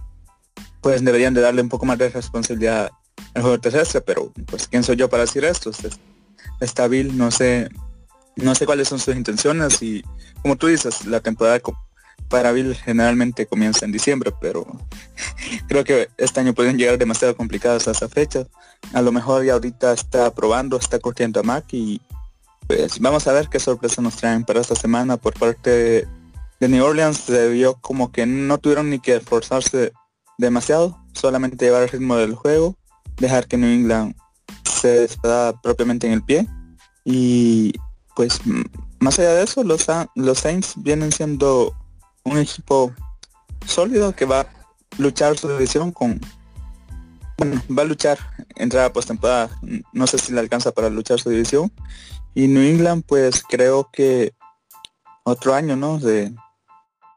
pues 0.82 1.06
deberían 1.06 1.34
de 1.34 1.40
darle 1.40 1.62
un 1.62 1.70
poco 1.70 1.86
más 1.86 1.98
de 1.98 2.10
responsabilidad 2.10 2.92
al 3.34 3.42
juego 3.42 3.60
terrestre, 3.62 4.02
pero 4.02 4.34
pues 4.46 4.68
quién 4.68 4.84
soy 4.84 4.98
yo 4.98 5.10
para 5.10 5.24
decir 5.24 5.46
esto, 5.46 5.72
está 6.60 6.88
Bill, 6.90 7.18
no 7.18 7.32
sé, 7.32 7.70
no 8.36 8.56
sé 8.56 8.66
cuáles 8.66 8.90
son 8.90 9.00
sus 9.00 9.16
intenciones 9.16 9.82
y 9.82 10.04
como 10.42 10.58
tú 10.58 10.68
dices, 10.68 11.06
la 11.06 11.22
temporada 11.22 11.62
para 12.30 12.52
Bill 12.52 12.76
generalmente 12.76 13.46
comienza 13.46 13.86
en 13.86 13.92
diciembre, 13.92 14.34
pero 14.40 14.66
creo 15.68 15.84
que 15.84 16.10
este 16.18 16.40
año 16.40 16.54
pueden 16.54 16.78
llegar 16.78 16.98
demasiado 16.98 17.36
complicadas 17.36 17.88
a 17.88 17.92
esa 17.92 18.10
fecha. 18.10 18.48
A 18.94 19.02
lo 19.02 19.12
mejor 19.12 19.44
ya 19.44 19.54
ahorita 19.54 19.94
está 19.94 20.34
probando, 20.34 20.78
está 20.78 21.00
corriendo 21.00 21.40
a 21.40 21.44
Mac 21.44 21.66
y 21.72 22.02
pues 22.68 23.00
vamos 23.00 23.26
a 23.28 23.34
ver 23.34 23.48
qué 23.48 23.60
sorpresa 23.60 24.02
nos 24.02 24.18
traen 24.18 24.44
para 24.44 24.60
esta 24.60 24.76
semana 24.76 25.16
por 25.18 25.34
parte 25.34 26.06
de 26.60 26.68
New 26.68 26.84
Orleans. 26.84 27.18
Se 27.18 27.50
vio 27.50 27.76
como 27.76 28.12
que 28.12 28.26
no 28.26 28.58
tuvieron 28.58 28.90
ni 28.90 29.00
que 29.00 29.16
esforzarse 29.16 29.94
demasiado, 30.38 30.98
solamente 31.14 31.66
llevar 31.66 31.84
el 31.84 31.90
ritmo 31.90 32.18
del 32.18 32.36
juego, 32.36 32.76
dejar 33.18 33.48
que 33.48 33.58
New 33.58 33.70
England 33.70 34.16
se 34.64 35.06
está 35.06 35.54
propiamente 35.62 36.08
en 36.08 36.14
el 36.14 36.24
pie. 36.24 36.48
Y 37.06 37.74
pues 38.16 38.42
más 39.00 39.18
allá 39.18 39.34
de 39.34 39.44
eso, 39.44 39.64
los, 39.64 39.86
los 40.16 40.40
Saints 40.40 40.74
vienen 40.76 41.12
siendo 41.12 41.74
un 42.28 42.38
equipo 42.38 42.94
sólido 43.66 44.16
que 44.16 44.26
va 44.26 44.48
luchar 44.98 45.38
su 45.38 45.48
división 45.50 45.92
con 45.92 46.20
bueno, 47.38 47.62
va 47.70 47.84
a 47.84 47.86
luchar 47.86 48.18
entrar 48.56 48.86
a 48.86 48.94
postemporada. 48.94 49.50
No 49.94 50.08
sé 50.08 50.18
si 50.18 50.34
le 50.34 50.40
alcanza 50.40 50.72
para 50.72 50.90
luchar 50.90 51.20
su 51.20 51.30
división. 51.30 51.72
Y 52.34 52.48
New 52.48 52.64
England, 52.64 53.04
pues 53.06 53.44
creo 53.48 53.90
que 53.94 54.34
otro 55.24 55.54
año, 55.54 55.76
¿no? 55.76 56.00
De, 56.00 56.34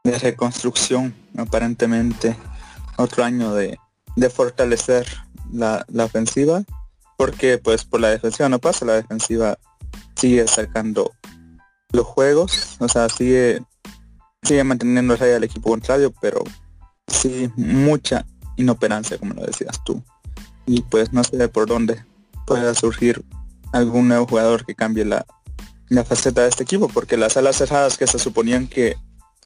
de 0.03 0.19
reconstrucción, 0.19 1.15
aparentemente. 1.35 2.35
Otro 2.97 3.23
año 3.23 3.55
de, 3.55 3.79
de 4.15 4.29
fortalecer 4.29 5.07
la, 5.51 5.83
la, 5.87 6.05
ofensiva. 6.05 6.61
Porque 7.17 7.57
pues 7.57 7.83
por 7.83 7.99
la 7.99 8.09
defensiva 8.09 8.47
no 8.47 8.59
pasa, 8.59 8.85
la 8.85 8.93
defensiva 8.93 9.57
sigue 10.15 10.47
sacando 10.47 11.11
los 11.91 12.05
juegos. 12.05 12.77
O 12.79 12.87
sea, 12.87 13.09
sigue, 13.09 13.63
sigue 14.43 14.63
manteniendo 14.63 15.15
raya 15.15 15.37
al 15.37 15.43
equipo 15.43 15.69
contrario, 15.69 16.13
pero 16.21 16.43
sí 17.07 17.49
mucha 17.55 18.25
inoperancia, 18.57 19.17
como 19.17 19.33
lo 19.33 19.45
decías 19.45 19.83
tú. 19.83 20.03
Y 20.65 20.81
pues 20.81 21.13
no 21.13 21.23
sé 21.23 21.47
por 21.47 21.67
dónde 21.67 22.03
pueda 22.45 22.73
surgir 22.73 23.23
algún 23.73 24.07
nuevo 24.07 24.27
jugador 24.27 24.65
que 24.65 24.75
cambie 24.75 25.05
la, 25.05 25.25
la 25.89 26.03
faceta 26.03 26.41
de 26.41 26.49
este 26.49 26.63
equipo, 26.63 26.87
porque 26.87 27.17
las 27.17 27.37
alas 27.37 27.57
cerradas 27.57 27.97
que 27.97 28.07
se 28.07 28.19
suponían 28.19 28.67
que 28.67 28.95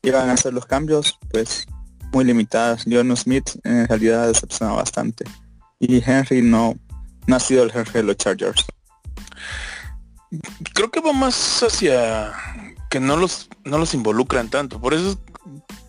iban 0.04 0.30
a 0.30 0.34
hacer 0.34 0.54
los 0.54 0.66
cambios, 0.66 1.18
pues 1.32 1.66
muy 2.12 2.26
limitadas. 2.26 2.86
John 2.90 3.16
Smith 3.18 3.50
en 3.64 3.88
realidad 3.88 4.28
decepciona 4.28 4.74
bastante. 4.74 5.26
Y 5.80 6.02
Henry 6.06 6.42
no, 6.42 6.76
no 7.28 7.36
ha 7.36 7.40
sido 7.40 7.64
el 7.64 7.72
Henry 7.74 7.92
de 7.94 8.04
los 8.04 8.18
Chargers. 8.18 8.66
Creo 10.74 10.92
que 10.92 11.02
va 11.02 11.14
más 11.14 11.64
hacia 11.64 12.34
no 13.00 13.18
los, 13.18 13.50
no 13.64 13.78
los 13.78 13.94
involucran 13.94 14.50
tanto. 14.50 14.80
Por 14.80 14.94
eso 14.94 15.20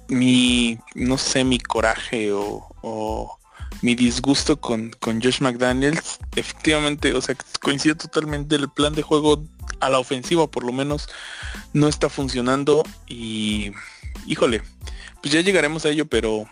mi, 0.08 0.78
no 0.94 1.18
sé, 1.18 1.44
mi 1.44 1.58
coraje 1.58 2.30
o, 2.32 3.38
mi 3.82 3.94
disgusto 3.94 4.58
con, 4.58 4.90
con 5.00 5.20
Josh 5.20 5.40
McDaniels, 5.40 6.18
efectivamente, 6.34 7.12
o 7.12 7.20
sea, 7.20 7.36
coincide 7.60 7.94
totalmente 7.94 8.56
el 8.56 8.70
plan 8.70 8.94
de 8.94 9.02
juego 9.02 9.44
a 9.80 9.90
la 9.90 9.98
ofensiva, 9.98 10.46
por 10.46 10.64
lo 10.64 10.72
menos, 10.72 11.08
no 11.74 11.88
está 11.88 12.08
funcionando 12.08 12.82
y, 13.06 13.72
híjole, 14.26 14.62
pues 15.20 15.34
ya 15.34 15.40
llegaremos 15.42 15.84
a 15.84 15.90
ello, 15.90 16.06
pero, 16.06 16.48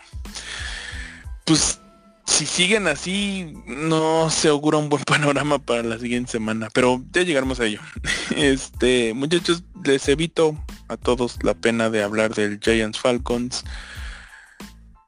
pues, 1.45 1.79
si 2.25 2.45
siguen 2.45 2.87
así, 2.87 3.53
no 3.65 4.29
se 4.29 4.49
augura 4.49 4.77
un 4.77 4.89
buen 4.89 5.03
panorama 5.03 5.59
para 5.59 5.83
la 5.83 5.99
siguiente 5.99 6.31
semana, 6.31 6.69
pero 6.73 7.03
ya 7.11 7.21
llegaremos 7.23 7.59
a 7.59 7.65
ello. 7.65 7.79
Este, 8.35 9.13
muchachos, 9.13 9.63
les 9.83 10.07
evito 10.09 10.57
a 10.87 10.97
todos 10.97 11.37
la 11.43 11.53
pena 11.53 11.89
de 11.89 12.03
hablar 12.03 12.33
del 12.33 12.59
Giants 12.59 12.99
Falcons. 12.99 13.63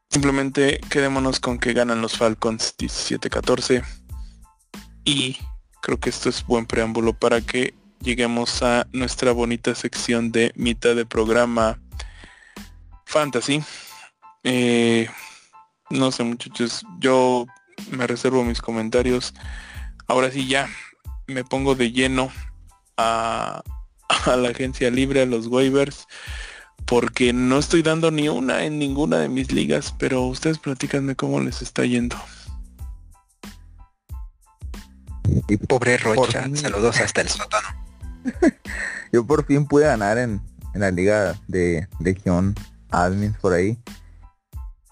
Simplemente 0.10 0.80
quedémonos 0.90 1.40
con 1.40 1.60
que 1.60 1.74
ganan 1.74 2.02
los 2.02 2.18
Falcons 2.18 2.76
17-14. 2.78 3.84
Y 5.04 5.38
creo 5.82 6.00
que 6.00 6.10
esto 6.10 6.30
es 6.30 6.46
buen 6.46 6.66
preámbulo 6.66 7.14
para 7.14 7.42
que 7.42 7.74
lleguemos 8.02 8.62
a 8.62 8.88
nuestra 8.94 9.32
bonita 9.32 9.74
sección 9.76 10.32
de 10.32 10.52
mitad 10.56 10.96
de 10.96 11.06
programa 11.06 11.80
Fantasy. 13.06 13.64
Eh, 14.44 15.10
no 15.90 16.12
sé 16.12 16.24
muchachos, 16.24 16.86
yo 17.00 17.46
me 17.92 18.08
reservo 18.08 18.44
mis 18.44 18.62
comentarios. 18.62 19.34
Ahora 20.08 20.32
sí 20.32 20.48
ya 20.48 20.70
me 21.28 21.44
pongo 21.44 21.76
de 21.76 21.92
lleno 21.92 22.32
a, 22.98 23.62
a 24.10 24.36
la 24.36 24.50
agencia 24.50 24.90
libre, 24.90 25.22
a 25.22 25.26
los 25.26 25.48
waivers, 25.48 26.08
porque 26.86 27.34
no 27.34 27.60
estoy 27.60 27.82
dando 27.82 28.12
ni 28.12 28.30
una 28.30 28.64
en 28.64 28.80
ninguna 28.80 29.20
de 29.20 29.30
mis 29.30 29.52
ligas, 29.52 29.94
pero 29.98 30.24
ustedes 30.24 30.60
platícanme 30.60 31.16
cómo 31.16 31.40
les 31.40 31.62
está 31.62 31.86
yendo. 31.86 32.16
Y 35.50 35.58
pobre 35.58 35.98
Rocha, 35.98 36.48
saludos 36.56 37.00
hasta 37.00 37.22
el 37.22 37.30
sótano. 37.30 37.68
Yo 39.12 39.26
por 39.26 39.46
fin 39.46 39.66
pude 39.66 39.86
ganar 39.86 40.18
en, 40.18 40.42
en 40.74 40.82
la 40.82 40.92
liga 40.92 41.36
de 41.48 41.88
Legión 42.00 42.56
Admins 42.92 43.38
por 43.38 43.54
ahí. 43.54 43.78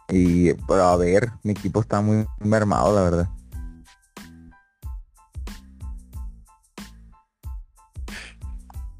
Y 0.09 0.53
pero 0.53 0.83
a 0.83 0.97
ver, 0.97 1.31
mi 1.43 1.51
equipo 1.51 1.81
está 1.81 2.01
muy 2.01 2.25
mermado, 2.39 2.93
la 2.95 3.01
verdad. 3.01 3.29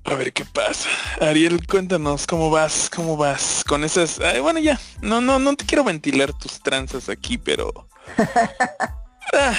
A 0.06 0.14
ver 0.14 0.32
qué 0.34 0.46
pasa. 0.46 0.88
Ariel, 1.20 1.66
cuéntanos 1.66 2.28
cómo 2.28 2.52
vas, 2.52 2.92
cómo 2.96 3.18
vas 3.18 3.64
con 3.68 3.84
esas. 3.84 4.20
bueno, 4.40 4.60
ya. 4.60 4.80
No, 5.02 5.20
no, 5.20 5.40
no 5.40 5.56
te 5.56 5.66
quiero 5.66 5.84
ventilar 5.84 6.32
tus 6.34 6.62
tranzas 6.62 7.10
aquí, 7.10 7.38
pero. 7.38 7.88
Ah, 9.34 9.56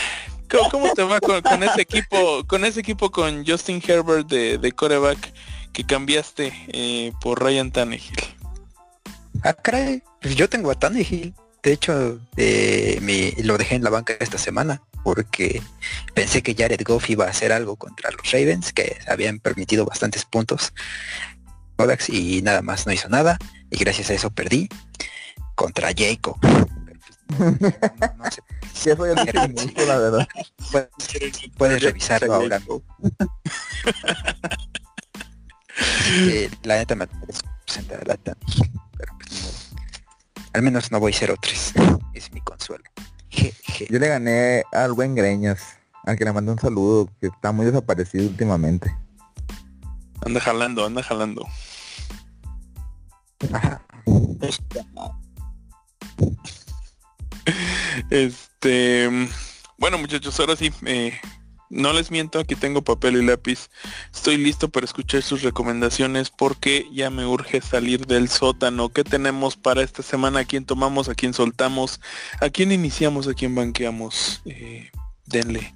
¿cómo, 0.71 0.93
te 0.95 1.03
va 1.03 1.21
con, 1.21 1.63
ese 1.65 1.83
equipo, 1.83 2.47
con 2.47 2.65
ese 2.65 2.81
equipo 2.81 3.11
con 3.11 3.45
Justin 3.45 3.83
Herbert 3.85 4.29
de, 4.29 4.59
de 4.59 4.73
coreback 4.73 5.35
que 5.73 5.85
cambiaste 5.85 6.53
eh, 6.69 7.13
por 7.21 7.43
Ryan 7.43 7.73
Tannehill? 7.73 8.36
Ah, 9.42 9.55
caray. 9.55 10.03
Pues 10.20 10.37
yo 10.37 10.49
tengo 10.49 10.70
a 10.70 10.75
Tannehill. 10.75 11.35
De 11.62 11.72
hecho, 11.72 12.20
eh, 12.37 12.99
me, 13.03 13.33
lo 13.42 13.59
dejé 13.59 13.75
en 13.75 13.83
la 13.83 13.90
banca 13.90 14.14
esta 14.20 14.38
semana 14.38 14.83
porque 15.03 15.61
pensé 16.14 16.42
que 16.42 16.55
Jared 16.55 16.81
Goff 16.85 17.11
iba 17.11 17.27
a 17.27 17.31
hacer 17.31 17.53
algo 17.53 17.77
contra 17.77 18.11
los 18.11 18.31
Ravens, 18.31 18.72
que 18.72 18.99
habían 19.09 19.40
permitido 19.40 19.85
bastantes 19.85 20.25
puntos 20.25 20.72
y 22.09 22.42
nada 22.42 22.62
más 22.62 22.87
no 22.87 22.92
hizo 22.92 23.09
nada 23.09 23.38
y 23.70 23.79
gracias 23.79 24.11
a 24.11 24.14
eso 24.14 24.31
perdí 24.31 24.68
contra 25.55 25.90
Jacob. 25.96 26.37
Puedes, 31.57 31.83
revisarlo 31.83 32.35
ahora. 32.35 32.61
Eh, 36.09 36.49
la 36.62 36.77
neta 36.77 36.94
me 36.94 37.07
la 38.07 38.18
al 40.57 40.62
menos 40.62 40.90
no 40.90 40.98
voy 41.00 41.12
0-3. 41.12 42.00
Es 42.14 42.33
mi 42.33 42.40
consuelo. 42.40 42.85
Yo 43.90 43.98
le 43.98 44.09
gané 44.09 44.64
al 44.72 44.94
buen 44.94 45.14
Greñas, 45.14 45.61
al 46.05 46.16
que 46.16 46.24
le 46.24 46.33
mandé 46.33 46.50
un 46.52 46.59
saludo, 46.59 47.11
que 47.20 47.26
está 47.26 47.52
muy 47.52 47.66
desaparecido 47.66 48.26
últimamente. 48.26 48.96
Anda 50.24 50.40
jalando, 50.40 50.87
anda 50.87 51.02
jalando. 51.02 51.46
Este, 58.11 59.09
bueno 59.79 59.98
muchachos, 59.98 60.38
ahora 60.40 60.57
sí, 60.57 60.72
eh, 60.85 61.12
no 61.70 61.92
les 61.92 62.11
miento, 62.11 62.38
aquí 62.38 62.55
tengo 62.55 62.83
papel 62.83 63.16
y 63.16 63.24
lápiz. 63.24 63.68
Estoy 64.14 64.37
listo 64.37 64.68
para 64.68 64.87
escuchar 64.87 65.22
sus 65.22 65.42
recomendaciones 65.42 66.31
porque 66.31 66.87
ya 66.92 67.11
me 67.11 67.26
urge 67.26 67.61
salir 67.61 68.07
del 68.07 68.29
sótano. 68.29 68.88
¿Qué 68.90 69.05
tenemos 69.05 69.57
para 69.57 69.83
esta 69.83 70.02
semana? 70.02 70.40
¿A 70.40 70.44
quién 70.44 70.64
tomamos? 70.64 71.09
¿A 71.09 71.14
quién 71.14 71.35
soltamos? 71.35 72.00
¿A 72.40 72.50
quién 72.50 72.72
iniciamos? 72.72 73.26
¿A 73.29 73.35
quién 73.35 73.55
banqueamos? 73.55 74.42
Eh, 74.44 74.90
denle. 75.26 75.72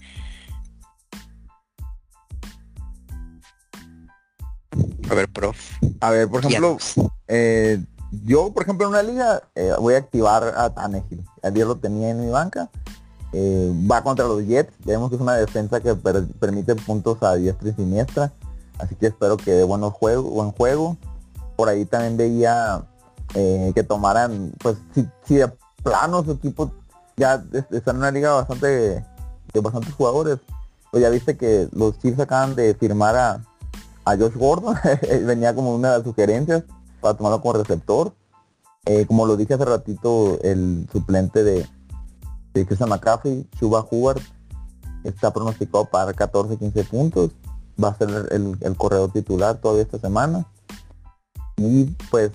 A 5.10 5.14
ver, 5.14 5.28
prof. 5.28 5.58
A 6.00 6.10
ver, 6.10 6.28
por 6.28 6.44
ejemplo, 6.44 6.78
eh, 7.26 7.82
yo, 8.12 8.52
por 8.52 8.62
ejemplo, 8.62 8.86
en 8.86 8.90
una 8.90 9.02
liga 9.02 9.42
eh, 9.56 9.72
voy 9.78 9.94
a 9.94 9.98
activar 9.98 10.44
a 10.56 10.72
Tannehill. 10.72 11.24
Ayer 11.42 11.66
lo 11.66 11.76
tenía 11.76 12.10
en 12.10 12.24
mi 12.24 12.30
banca 12.30 12.70
eh, 13.32 13.72
va 13.90 14.02
contra 14.02 14.26
los 14.26 14.44
Jets. 14.44 14.72
Ya 14.80 14.92
vemos 14.92 15.10
que 15.10 15.16
es 15.16 15.20
una 15.20 15.34
defensa 15.34 15.80
que 15.80 15.94
permite 15.94 16.74
puntos 16.74 17.22
a 17.22 17.34
diestra 17.34 17.68
y 17.68 17.72
siniestra. 17.72 18.32
Así 18.78 18.94
que 18.94 19.06
espero 19.06 19.36
que 19.36 19.52
dé 19.52 19.64
buenos 19.64 19.92
juego, 19.92 20.22
buen 20.22 20.52
juego. 20.52 20.96
Por 21.56 21.68
ahí 21.68 21.84
también 21.84 22.16
veía 22.16 22.82
eh, 23.34 23.72
que 23.74 23.82
tomaran, 23.82 24.52
pues 24.58 24.76
si, 24.94 25.06
si, 25.24 25.34
de 25.36 25.52
plano 25.82 26.24
su 26.24 26.32
equipo 26.32 26.72
ya 27.16 27.44
está 27.70 27.90
en 27.90 27.98
una 27.98 28.10
liga 28.10 28.32
bastante 28.32 28.66
de 28.66 29.60
bastantes 29.60 29.94
jugadores. 29.94 30.38
Pues 30.90 31.02
ya 31.02 31.10
viste 31.10 31.36
que 31.36 31.68
los 31.72 31.98
Chiefs 31.98 32.18
acaban 32.18 32.56
de 32.56 32.74
firmar 32.74 33.16
a, 33.16 33.44
a 34.04 34.16
Josh 34.16 34.34
Gordon. 34.34 34.74
Venía 35.26 35.54
como 35.54 35.74
una 35.74 35.90
de 35.90 35.96
las 35.98 36.04
sugerencias 36.04 36.64
para 37.00 37.14
tomarlo 37.14 37.40
como 37.40 37.54
receptor. 37.54 38.12
Eh, 38.86 39.04
como 39.06 39.26
lo 39.26 39.36
dije 39.36 39.54
hace 39.54 39.64
ratito, 39.64 40.38
el 40.42 40.88
suplente 40.90 41.44
de, 41.44 41.66
de 42.54 42.66
Christian 42.66 42.88
McCaffrey, 42.88 43.46
Chuba 43.58 43.86
Hubert 43.90 44.22
está 45.04 45.32
pronosticado 45.32 45.84
para 45.86 46.12
14-15 46.12 46.88
puntos. 46.88 47.30
Va 47.82 47.88
a 47.88 47.96
ser 47.96 48.28
el, 48.30 48.76
corredor 48.76 49.12
titular 49.12 49.58
todavía 49.60 49.84
esta 49.84 49.98
semana. 49.98 50.46
Y 51.56 51.84
pues 52.10 52.30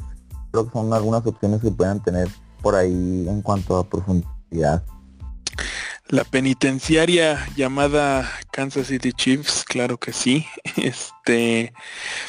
creo 0.51 0.65
que 0.65 0.71
son 0.71 0.93
algunas 0.93 1.25
opciones 1.25 1.61
que 1.61 1.71
puedan 1.71 2.01
tener 2.01 2.27
por 2.61 2.75
ahí 2.75 3.25
en 3.27 3.41
cuanto 3.41 3.77
a 3.77 3.87
profundidad. 3.87 4.83
La 6.07 6.23
penitenciaria 6.23 7.47
llamada 7.55 8.29
Kansas 8.51 8.87
City 8.87 9.11
Chiefs, 9.11 9.63
claro 9.63 9.97
que 9.97 10.13
sí. 10.13 10.45
Este, 10.77 11.73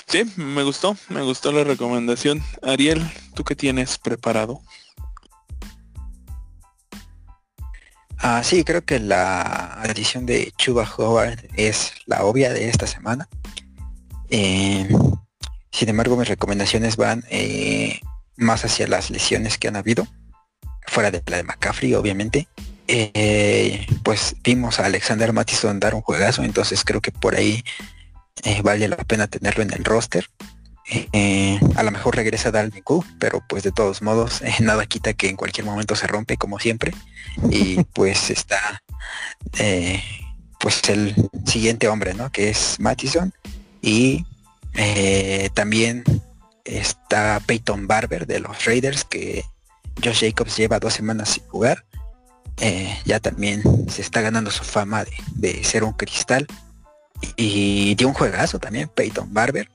sí, 0.07 0.23
me 0.37 0.63
gustó, 0.63 0.97
me 1.09 1.23
gustó 1.23 1.53
la 1.53 1.65
recomendación. 1.65 2.43
Ariel, 2.63 3.03
¿tú 3.35 3.45
qué 3.45 3.55
tienes 3.55 3.99
preparado? 3.99 4.63
Ah, 8.29 8.43
sí, 8.43 8.65
creo 8.65 8.85
que 8.85 8.99
la 8.99 9.81
adición 9.83 10.27
de 10.27 10.53
Chuba 10.59 10.83
Howard 10.97 11.47
es 11.55 11.93
la 12.07 12.25
obvia 12.25 12.53
de 12.53 12.69
esta 12.69 12.89
semana. 12.89 13.29
Eh, 14.31 14.89
sin 15.71 15.89
embargo, 15.89 16.17
mis 16.17 16.27
recomendaciones 16.27 16.97
van 16.97 17.23
eh, 17.31 18.01
más 18.37 18.65
hacia 18.65 18.89
las 18.89 19.11
lesiones 19.11 19.59
que 19.59 19.69
han 19.69 19.77
habido, 19.77 20.09
fuera 20.89 21.13
de 21.13 21.23
la 21.25 21.37
de 21.37 21.45
McCaffrey, 21.45 21.95
obviamente. 21.95 22.49
Eh, 22.89 23.87
pues 24.03 24.35
vimos 24.43 24.81
a 24.81 24.87
Alexander 24.87 25.33
Mattison 25.33 25.79
dar 25.79 25.95
un 25.95 26.03
juegazo, 26.03 26.43
entonces 26.43 26.83
creo 26.83 27.01
que 27.01 27.13
por 27.13 27.37
ahí 27.37 27.63
vale 28.65 28.89
la 28.89 28.97
pena 28.97 29.29
tenerlo 29.29 29.63
en 29.63 29.73
el 29.73 29.85
roster. 29.85 30.29
A 31.77 31.83
lo 31.83 31.91
mejor 31.91 32.17
regresa 32.17 32.51
Dalvin 32.51 32.83
Cook, 32.83 33.05
pero 33.19 33.43
pues 33.49 33.63
de 33.63 33.73
todos 33.73 34.03
modos 34.03 34.43
nada 34.61 34.87
quita 34.87 35.15
que 35.15 35.29
en 35.29 35.37
cualquier 35.37 35.67
momento 35.67 35.97
se 35.97 36.07
rompe 36.07 36.37
como 36.37 36.59
siempre 36.59 36.95
y 37.51 37.83
pues 37.93 38.31
está 38.31 38.83
pues 40.59 40.89
el 40.89 41.15
siguiente 41.45 41.89
hombre, 41.89 42.15
¿no? 42.15 42.31
Que 42.31 42.51
es 42.51 42.77
Mattison 42.79 43.33
y 43.83 44.25
eh, 44.75 45.49
también 45.55 46.05
está 46.65 47.41
Peyton 47.47 47.87
Barber 47.87 48.27
de 48.27 48.41
los 48.41 48.65
Raiders, 48.65 49.05
que 49.05 49.45
Josh 50.03 50.21
Jacobs 50.21 50.57
lleva 50.57 50.79
dos 50.79 50.95
semanas 50.95 51.31
sin 51.31 51.47
jugar. 51.47 51.85
Eh, 52.59 52.99
ya 53.05 53.21
también 53.21 53.63
se 53.89 54.03
está 54.03 54.21
ganando 54.21 54.51
su 54.51 54.65
fama 54.65 55.05
de, 55.35 55.65
ser 55.65 55.85
un 55.85 55.93
cristal. 55.93 56.47
Y 57.37 57.95
dio 57.95 58.09
un 58.09 58.15
juegazo 58.15 58.59
también, 58.59 58.89
Peyton 58.89 59.33
Barber. 59.33 59.71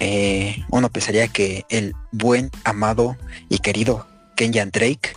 Eh, 0.00 0.64
uno 0.70 0.90
pensaría 0.90 1.28
que 1.28 1.64
el 1.68 1.94
buen, 2.10 2.50
amado 2.64 3.16
y 3.48 3.58
querido 3.58 4.06
Kenyan 4.36 4.70
Drake 4.70 5.12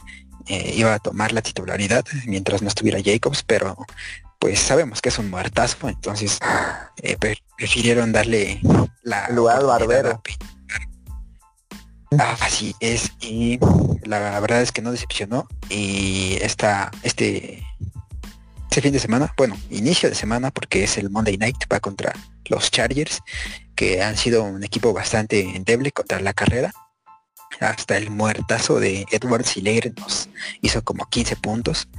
iba 0.47 0.93
a 0.93 0.99
tomar 0.99 1.31
la 1.31 1.41
titularidad 1.41 2.03
mientras 2.25 2.61
no 2.61 2.67
estuviera 2.67 2.99
Jacobs, 3.01 3.41
pero 3.41 3.77
pues 4.41 4.59
sabemos 4.59 5.01
que 5.01 5.09
es 5.09 5.19
un 5.19 5.29
muertazo, 5.29 5.87
entonces 5.87 6.39
eh, 7.03 7.15
prefirieron 7.55 8.11
darle 8.11 8.59
la 9.03 9.29
lugar 9.29 9.63
barbero. 9.63 10.19
Ah, 12.17 12.35
así 12.41 12.75
es, 12.79 13.11
y 13.21 13.59
la 14.03 14.39
verdad 14.39 14.63
es 14.63 14.71
que 14.71 14.81
no 14.81 14.91
decepcionó. 14.91 15.47
Y 15.69 16.39
esta, 16.41 16.89
este, 17.03 17.63
este 18.71 18.83
fin 18.83 18.93
de 18.93 18.99
semana, 18.99 19.33
bueno, 19.35 19.57
inicio 19.69 20.07
de 20.07 20.15
semana, 20.15 20.49
porque 20.49 20.85
es 20.85 20.97
el 20.97 21.09
Monday 21.09 21.37
Night, 21.37 21.57
va 21.69 21.81
contra 21.81 22.13
los 22.45 22.71
Chargers, 22.71 23.19
que 23.75 24.01
han 24.01 24.15
sido 24.15 24.45
un 24.45 24.63
equipo 24.63 24.93
bastante 24.93 25.41
endeble 25.41 25.91
contra 25.91 26.21
la 26.21 26.31
carrera. 26.31 26.71
Hasta 27.59 27.97
el 27.97 28.11
muertazo 28.11 28.79
de 28.79 29.05
Edward 29.11 29.43
Silegre 29.43 29.91
nos 29.97 30.29
hizo 30.61 30.81
como 30.85 31.05
15 31.09 31.35
puntos. 31.35 31.89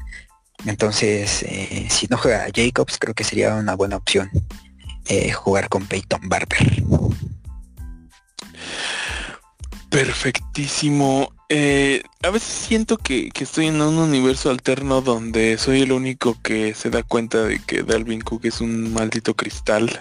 Entonces, 0.65 1.43
eh, 1.43 1.89
si 1.91 2.07
no 2.07 2.17
juega 2.17 2.47
Jacobs, 2.51 2.97
creo 2.99 3.13
que 3.13 3.25
sería 3.25 3.55
una 3.55 3.75
buena 3.75 3.97
opción 3.97 4.31
eh, 5.09 5.31
jugar 5.31 5.69
con 5.69 5.87
Peyton 5.87 6.27
Barber. 6.27 6.83
Perfectísimo. 9.91 11.35
Eh, 11.55 12.03
a 12.23 12.31
veces 12.31 12.49
siento 12.49 12.97
que, 12.97 13.31
estoy 13.39 13.67
en 13.67 13.83
un 13.83 13.99
universo 13.99 14.49
alterno 14.49 15.03
donde 15.03 15.59
soy 15.59 15.83
el 15.83 15.93
único 15.93 16.41
que 16.41 16.73
se 16.73 16.89
da 16.89 17.03
cuenta 17.03 17.43
de 17.43 17.59
que 17.59 17.83
Dalvin 17.83 18.23
Cook 18.23 18.47
es 18.47 18.63
un 18.63 18.91
maldito 18.95 19.37
cristal. 19.37 20.01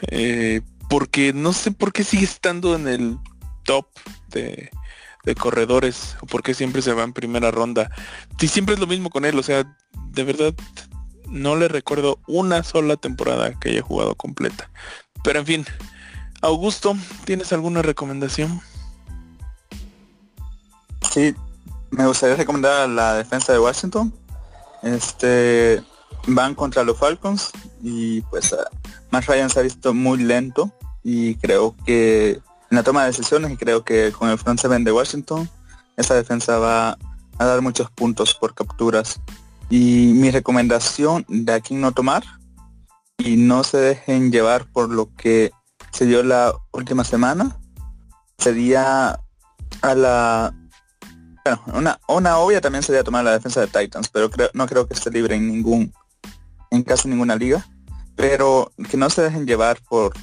porque 0.89 1.33
no 1.33 1.51
sé 1.51 1.71
por 1.71 1.91
qué 1.91 2.05
sigue 2.05 2.23
estando 2.23 2.73
en 2.73 2.87
el 2.87 3.17
top 3.65 3.85
de, 4.29 4.69
de 5.25 5.35
corredores 5.35 6.15
o 6.21 6.25
por 6.25 6.41
qué 6.41 6.53
siempre 6.53 6.81
se 6.81 6.93
va 6.93 7.03
en 7.03 7.11
primera 7.11 7.51
ronda. 7.51 7.91
Si 8.39 8.47
siempre 8.47 8.75
es 8.75 8.79
lo 8.79 8.87
mismo 8.87 9.09
con 9.09 9.25
él, 9.25 9.37
o 9.37 9.43
sea, 9.43 9.75
de 10.11 10.23
verdad 10.23 10.53
no 11.27 11.57
le 11.57 11.67
recuerdo 11.67 12.19
una 12.27 12.63
sola 12.63 12.95
temporada 12.95 13.59
que 13.59 13.71
haya 13.71 13.81
jugado 13.81 14.15
completa. 14.15 14.69
Pero 15.21 15.39
en 15.39 15.45
fin, 15.45 15.65
Augusto, 16.41 16.95
¿tienes 17.25 17.51
alguna 17.51 17.81
recomendación? 17.81 18.61
Sí, 21.09 21.35
me 21.89 22.05
gustaría 22.05 22.35
recomendar 22.35 22.87
la 22.89 23.15
defensa 23.15 23.53
de 23.53 23.59
Washington. 23.59 24.13
Este 24.83 25.83
van 26.27 26.55
contra 26.55 26.83
los 26.83 26.97
Falcons 26.97 27.51
y 27.81 28.21
pues 28.21 28.51
uh, 28.53 28.57
Matt 29.09 29.25
Ryan 29.25 29.49
se 29.49 29.59
ha 29.59 29.63
visto 29.63 29.93
muy 29.93 30.19
lento 30.19 30.71
y 31.03 31.35
creo 31.35 31.75
que 31.85 32.41
en 32.69 32.75
la 32.75 32.83
toma 32.83 33.01
de 33.01 33.07
decisiones 33.07 33.51
y 33.51 33.57
creo 33.57 33.83
que 33.83 34.11
con 34.11 34.29
el 34.29 34.37
front 34.37 34.59
seven 34.59 34.83
de 34.83 34.91
Washington 34.91 35.49
esa 35.97 36.15
defensa 36.15 36.57
va 36.59 36.97
a 37.37 37.45
dar 37.45 37.61
muchos 37.61 37.89
puntos 37.91 38.35
por 38.35 38.53
capturas 38.53 39.19
y 39.69 40.13
mi 40.15 40.31
recomendación 40.31 41.25
de 41.27 41.53
aquí 41.53 41.73
no 41.73 41.91
tomar 41.91 42.23
y 43.17 43.37
no 43.37 43.63
se 43.63 43.77
dejen 43.77 44.31
llevar 44.31 44.65
por 44.71 44.89
lo 44.89 45.13
que 45.15 45.51
se 45.91 46.05
dio 46.05 46.23
la 46.23 46.53
última 46.71 47.03
semana 47.03 47.57
sería 48.37 49.19
a 49.81 49.95
la 49.95 50.53
una, 51.73 51.99
una 52.07 52.37
obvia 52.37 52.61
también 52.61 52.83
sería 52.83 53.03
tomar 53.03 53.23
la 53.23 53.33
defensa 53.33 53.61
de 53.61 53.67
Titans, 53.67 54.09
pero 54.09 54.29
creo, 54.29 54.49
no 54.53 54.67
creo 54.67 54.87
que 54.87 54.93
esté 54.93 55.09
libre 55.09 55.35
en 55.35 55.47
ningún, 55.47 55.93
en 56.69 56.83
casi 56.83 57.07
ninguna 57.07 57.35
liga. 57.35 57.65
Pero 58.15 58.71
que 58.89 58.97
no 58.97 59.09
se 59.09 59.21
dejen 59.23 59.47
llevar 59.47 59.79
por, 59.89 60.13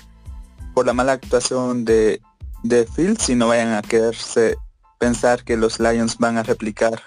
por 0.74 0.86
la 0.86 0.92
mala 0.92 1.12
actuación 1.12 1.84
de, 1.84 2.20
de 2.62 2.86
Fields 2.86 3.28
y 3.28 3.34
no 3.34 3.48
vayan 3.48 3.72
a 3.72 3.82
quererse 3.82 4.56
pensar 4.98 5.44
que 5.44 5.56
los 5.56 5.80
Lions 5.80 6.18
van 6.18 6.38
a 6.38 6.42
replicar 6.42 7.02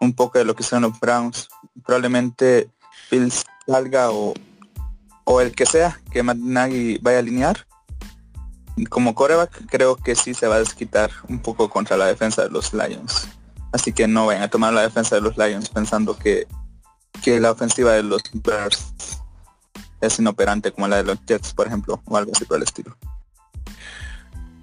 un 0.00 0.12
poco 0.12 0.38
de 0.38 0.44
lo 0.44 0.56
que 0.56 0.62
son 0.62 0.82
los 0.82 0.98
Browns. 0.98 1.48
Probablemente 1.84 2.70
Bill 3.10 3.32
salga 3.66 4.10
o, 4.10 4.34
o 5.24 5.40
el 5.40 5.54
que 5.54 5.66
sea 5.66 6.00
que 6.10 6.22
Matt 6.22 6.38
Nagy 6.38 6.98
vaya 6.98 7.18
a 7.18 7.20
alinear. 7.20 7.66
Como 8.88 9.14
coreback 9.14 9.66
creo 9.66 9.96
que 9.96 10.16
sí 10.16 10.34
se 10.34 10.48
va 10.48 10.56
a 10.56 10.60
desquitar 10.60 11.10
un 11.28 11.40
poco 11.40 11.68
contra 11.68 11.96
la 11.96 12.06
defensa 12.06 12.42
de 12.42 12.50
los 12.50 12.72
Lions. 12.72 13.28
Así 13.72 13.92
que 13.92 14.06
no 14.06 14.26
vayan 14.26 14.42
a 14.42 14.48
tomar 14.48 14.72
la 14.72 14.82
defensa 14.82 15.16
de 15.16 15.22
los 15.22 15.36
Lions 15.36 15.68
pensando 15.68 16.16
que, 16.16 16.46
que 17.22 17.40
la 17.40 17.52
ofensiva 17.52 17.92
de 17.92 18.02
los 18.02 18.22
Bears 18.32 18.92
es 20.00 20.18
inoperante 20.18 20.72
como 20.72 20.88
la 20.88 20.96
de 20.96 21.04
los 21.04 21.18
Jets, 21.26 21.54
por 21.54 21.66
ejemplo, 21.66 22.02
o 22.04 22.16
algo 22.16 22.32
así 22.34 22.44
por 22.44 22.58
el 22.58 22.64
estilo. 22.64 22.96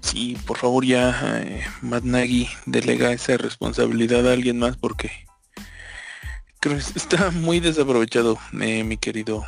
Sí, 0.00 0.38
por 0.46 0.56
favor 0.56 0.84
ya 0.84 1.40
eh, 1.40 1.64
Matt 1.82 2.04
Nagy 2.04 2.48
delega 2.66 3.12
esa 3.12 3.36
responsabilidad 3.36 4.28
a 4.28 4.32
alguien 4.32 4.58
más 4.58 4.76
porque 4.76 5.10
Creo 6.60 6.76
que 6.76 6.98
está 6.98 7.30
muy 7.30 7.58
desaprovechado, 7.58 8.38
eh, 8.60 8.84
mi 8.84 8.98
querido 8.98 9.42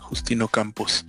Justino 0.00 0.48
Campos. 0.48 1.06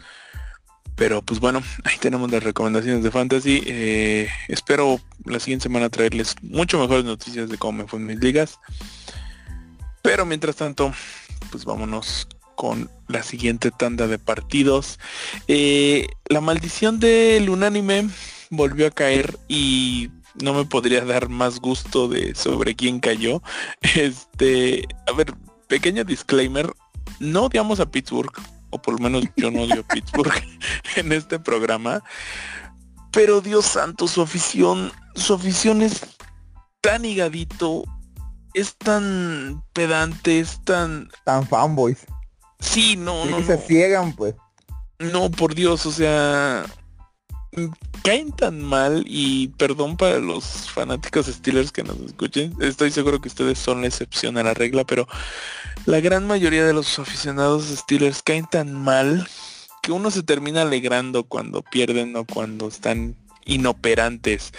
Pero 1.00 1.22
pues 1.22 1.40
bueno, 1.40 1.64
ahí 1.86 1.96
tenemos 1.98 2.30
las 2.30 2.44
recomendaciones 2.44 3.04
de 3.04 3.10
Fantasy. 3.10 3.64
Eh, 3.66 4.28
espero 4.50 5.00
la 5.24 5.40
siguiente 5.40 5.64
semana 5.64 5.90
traerles 5.90 6.36
mucho 6.42 6.78
mejores 6.78 7.06
noticias 7.06 7.50
de 7.50 7.58
cómo 7.58 7.80
me 7.80 7.88
fue 7.88 8.00
en 8.00 8.06
mis 8.06 8.20
ligas. 8.20 8.60
Pero 10.02 10.26
mientras 10.26 10.58
tanto, 10.58 10.94
pues 11.52 11.64
vámonos 11.64 12.28
con 12.56 12.92
la 13.08 13.24
siguiente 13.24 13.72
tanda 13.72 14.08
de 14.08 14.20
partidos. 14.20 15.00
Eh, 15.48 16.06
la 16.28 16.42
maldición 16.42 17.00
del 17.00 17.50
unánime 17.50 18.10
volvió 18.50 18.88
a 18.88 18.92
caer 18.92 19.40
y 19.48 20.10
no 20.44 20.54
me 20.54 20.66
podría 20.66 21.06
dar 21.06 21.30
más 21.30 21.62
gusto 21.62 22.10
de 22.10 22.36
sobre 22.36 22.76
quién 22.76 23.00
cayó. 23.00 23.42
Este, 23.96 24.86
a 25.08 25.14
ver, 25.14 25.34
pequeño 25.70 26.04
disclaimer, 26.04 26.74
no 27.22 27.46
odiamos 27.46 27.80
a 27.80 27.90
Pittsburgh, 27.90 28.34
o 28.70 28.82
por 28.82 28.96
lo 28.96 29.00
menos 29.00 29.24
yo 29.36 29.52
no 29.52 29.62
odio 29.62 29.82
a 29.82 29.94
Pittsburgh 29.94 30.34
en 30.96 31.12
este 31.12 31.40
programa, 31.40 32.04
pero 33.12 33.42
Dios 33.42 33.66
santo, 33.66 34.08
su 34.08 34.22
afición, 34.22 34.92
su 35.16 35.34
afición 35.34 35.82
es 35.82 36.02
tan 36.82 37.06
higadito, 37.06 37.84
es 38.54 38.76
tan 38.78 39.64
pedante, 39.74 40.40
es 40.40 40.64
tan... 40.64 41.10
Tan 41.26 41.48
fanboys. 41.48 42.06
Sí, 42.60 42.96
no, 42.98 43.26
no. 43.26 43.42
se 43.44 43.58
ciegan, 43.58 44.14
pues. 44.14 44.36
No, 45.00 45.32
por 45.32 45.56
Dios, 45.56 45.86
o 45.86 45.92
sea, 45.92 46.66
caen 48.04 48.32
tan 48.32 48.62
mal 48.62 49.04
y 49.08 49.48
perdón 49.50 49.98
para 49.98 50.20
los 50.20 50.70
fanáticos 50.70 51.28
Steelers 51.28 51.72
que 51.72 51.84
nos 51.84 51.98
escuchen, 52.02 52.54
estoy 52.60 52.92
seguro 52.92 53.22
que 53.22 53.30
ustedes 53.30 53.58
son 53.58 53.82
la 53.82 53.88
excepción 53.88 54.38
a 54.38 54.44
la 54.44 54.54
regla, 54.54 54.84
pero 54.84 55.08
la 55.86 56.00
gran 56.00 56.28
mayoría 56.28 56.66
de 56.66 56.74
los 56.74 57.00
aficionados 57.00 57.66
Steelers 57.66 58.22
caen 58.22 58.46
tan 58.46 58.74
mal 58.74 59.28
que 59.82 59.92
uno 59.92 60.12
se 60.12 60.24
termina 60.24 60.64
alegrando 60.64 61.24
cuando 61.24 61.62
pierden 61.62 62.16
o 62.16 62.26
cuando 62.26 62.68
están 62.68 63.16
inoperantes. 63.46 64.52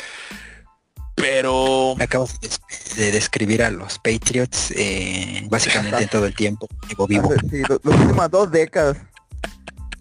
Pero... 1.14 1.94
Acabo 2.00 2.28
de 2.96 3.12
describir 3.12 3.62
a 3.62 3.70
los 3.70 3.98
Patriots 3.98 4.72
eh, 4.76 5.46
básicamente 5.50 6.06
todo 6.06 6.26
el 6.26 6.34
tiempo. 6.34 6.66
Vivo, 6.88 7.06
vivo. 7.06 7.34
Sí, 7.50 7.62
los 7.68 7.80
últimas 7.84 8.30
dos 8.30 8.50
décadas. 8.50 8.96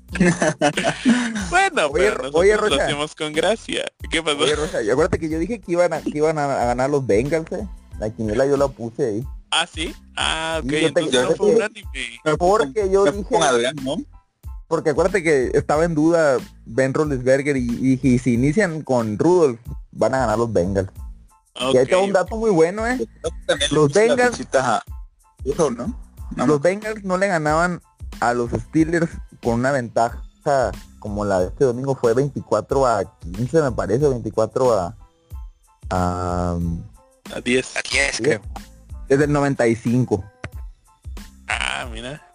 bueno, 1.50 1.92
pero 1.94 2.30
oye, 2.34 2.56
lo 2.56 2.82
hacemos 2.82 3.14
con 3.14 3.32
gracia. 3.32 3.86
¿Qué 4.10 4.24
pasó? 4.24 4.40
Oye, 4.40 4.56
Rocha, 4.56 4.80
acuérdate 4.80 5.20
que 5.20 5.30
yo 5.30 5.38
dije 5.38 5.60
que 5.60 5.72
iban 5.72 5.94
a, 5.94 6.02
que 6.02 6.18
iban 6.18 6.38
a, 6.40 6.48
ganar 6.48 6.90
los 6.90 7.06
Bengals, 7.06 7.52
eh. 7.52 7.68
La 8.00 8.10
quiniela 8.10 8.46
yo 8.46 8.58
la 8.58 8.68
puse 8.70 9.06
ahí. 9.06 9.26
Ah, 9.52 9.68
sí. 9.68 9.96
Ah, 10.16 10.62
ok. 10.64 10.70
Sí, 10.70 10.82
yo 10.82 10.94
te- 10.94 11.00
entonces 11.02 11.12
yo 11.14 11.22
no 11.24 11.30
te- 11.30 11.36
fue 11.36 11.56
un 11.56 11.62
anime. 11.62 12.20
Porque 12.38 12.90
yo 12.92 13.06
dije, 13.06 13.24
pongo 13.30 13.44
Adrián, 13.44 13.76
¿no? 13.84 13.96
porque 14.68 14.92
acuérdate 14.92 15.24
que 15.24 15.50
estaba 15.56 15.84
en 15.84 15.96
duda 15.96 16.38
Ben 16.66 16.94
Roethlisberger 16.94 17.58
y, 17.58 17.62
y 17.62 17.76
dije, 17.96 18.08
y 18.10 18.20
si 18.20 18.34
inician 18.36 18.84
con 18.84 19.18
Rudolph, 19.18 19.60
van 19.92 20.14
a 20.14 20.20
ganar 20.20 20.38
los 20.38 20.54
Bengals. 20.54 20.92
Y 21.74 21.78
ahí 21.78 21.86
va 21.96 22.02
un 22.02 22.14
dato 22.14 22.36
muy 22.38 22.52
bueno, 22.52 22.86
¿eh? 22.86 23.00
Los 23.72 23.92
Bengals-. 23.94 24.38
No, 26.36 26.46
Los 26.46 26.62
Bengals 26.62 27.04
no 27.04 27.18
le 27.18 27.28
ganaban 27.28 27.82
a 28.20 28.34
los 28.36 28.52
Steelers 28.52 29.10
con 29.42 29.56
una 29.56 29.72
ventaja 29.72 30.22
como 31.00 31.26
la 31.26 31.40
de 31.40 31.48
este 31.48 31.66
domingo 31.66 31.96
fue 31.96 32.14
24 32.14 32.86
a 32.86 33.18
15 33.22 33.62
me 33.64 33.72
parece, 33.72 34.08
24 34.08 34.74
a, 34.74 34.96
a 35.90 36.58
A 37.34 37.42
10. 37.42 37.78
A 37.78 37.82
10, 37.82 38.18
creo. 38.18 38.42
Desde 39.10 39.26
el 39.26 39.32
95. 39.34 40.24
Ah, 41.48 41.88
mira. 41.92 42.26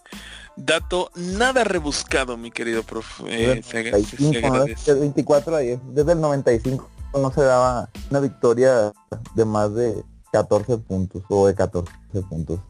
Dato 0.56 1.10
nada 1.16 1.64
rebuscado, 1.64 2.36
mi 2.36 2.50
querido 2.50 2.82
profe. 2.82 3.24
Eh, 3.26 3.62
se, 3.62 3.90
se- 4.04 4.16
se 4.16 4.30
95, 4.30 4.40
¿no? 4.40 4.46
agradece. 4.48 4.92
Desde 4.92 5.00
24 5.00 5.56
a 5.56 5.58
10. 5.60 5.80
Desde 5.94 6.12
el 6.12 6.20
95 6.20 6.90
no 7.14 7.32
se 7.32 7.42
daba 7.42 7.88
una 8.10 8.20
victoria 8.20 8.92
de 9.34 9.44
más 9.44 9.74
de 9.74 10.02
14 10.32 10.78
puntos 10.78 11.22
o 11.28 11.46
de 11.46 11.54
14 11.54 11.90
puntos. 12.28 12.60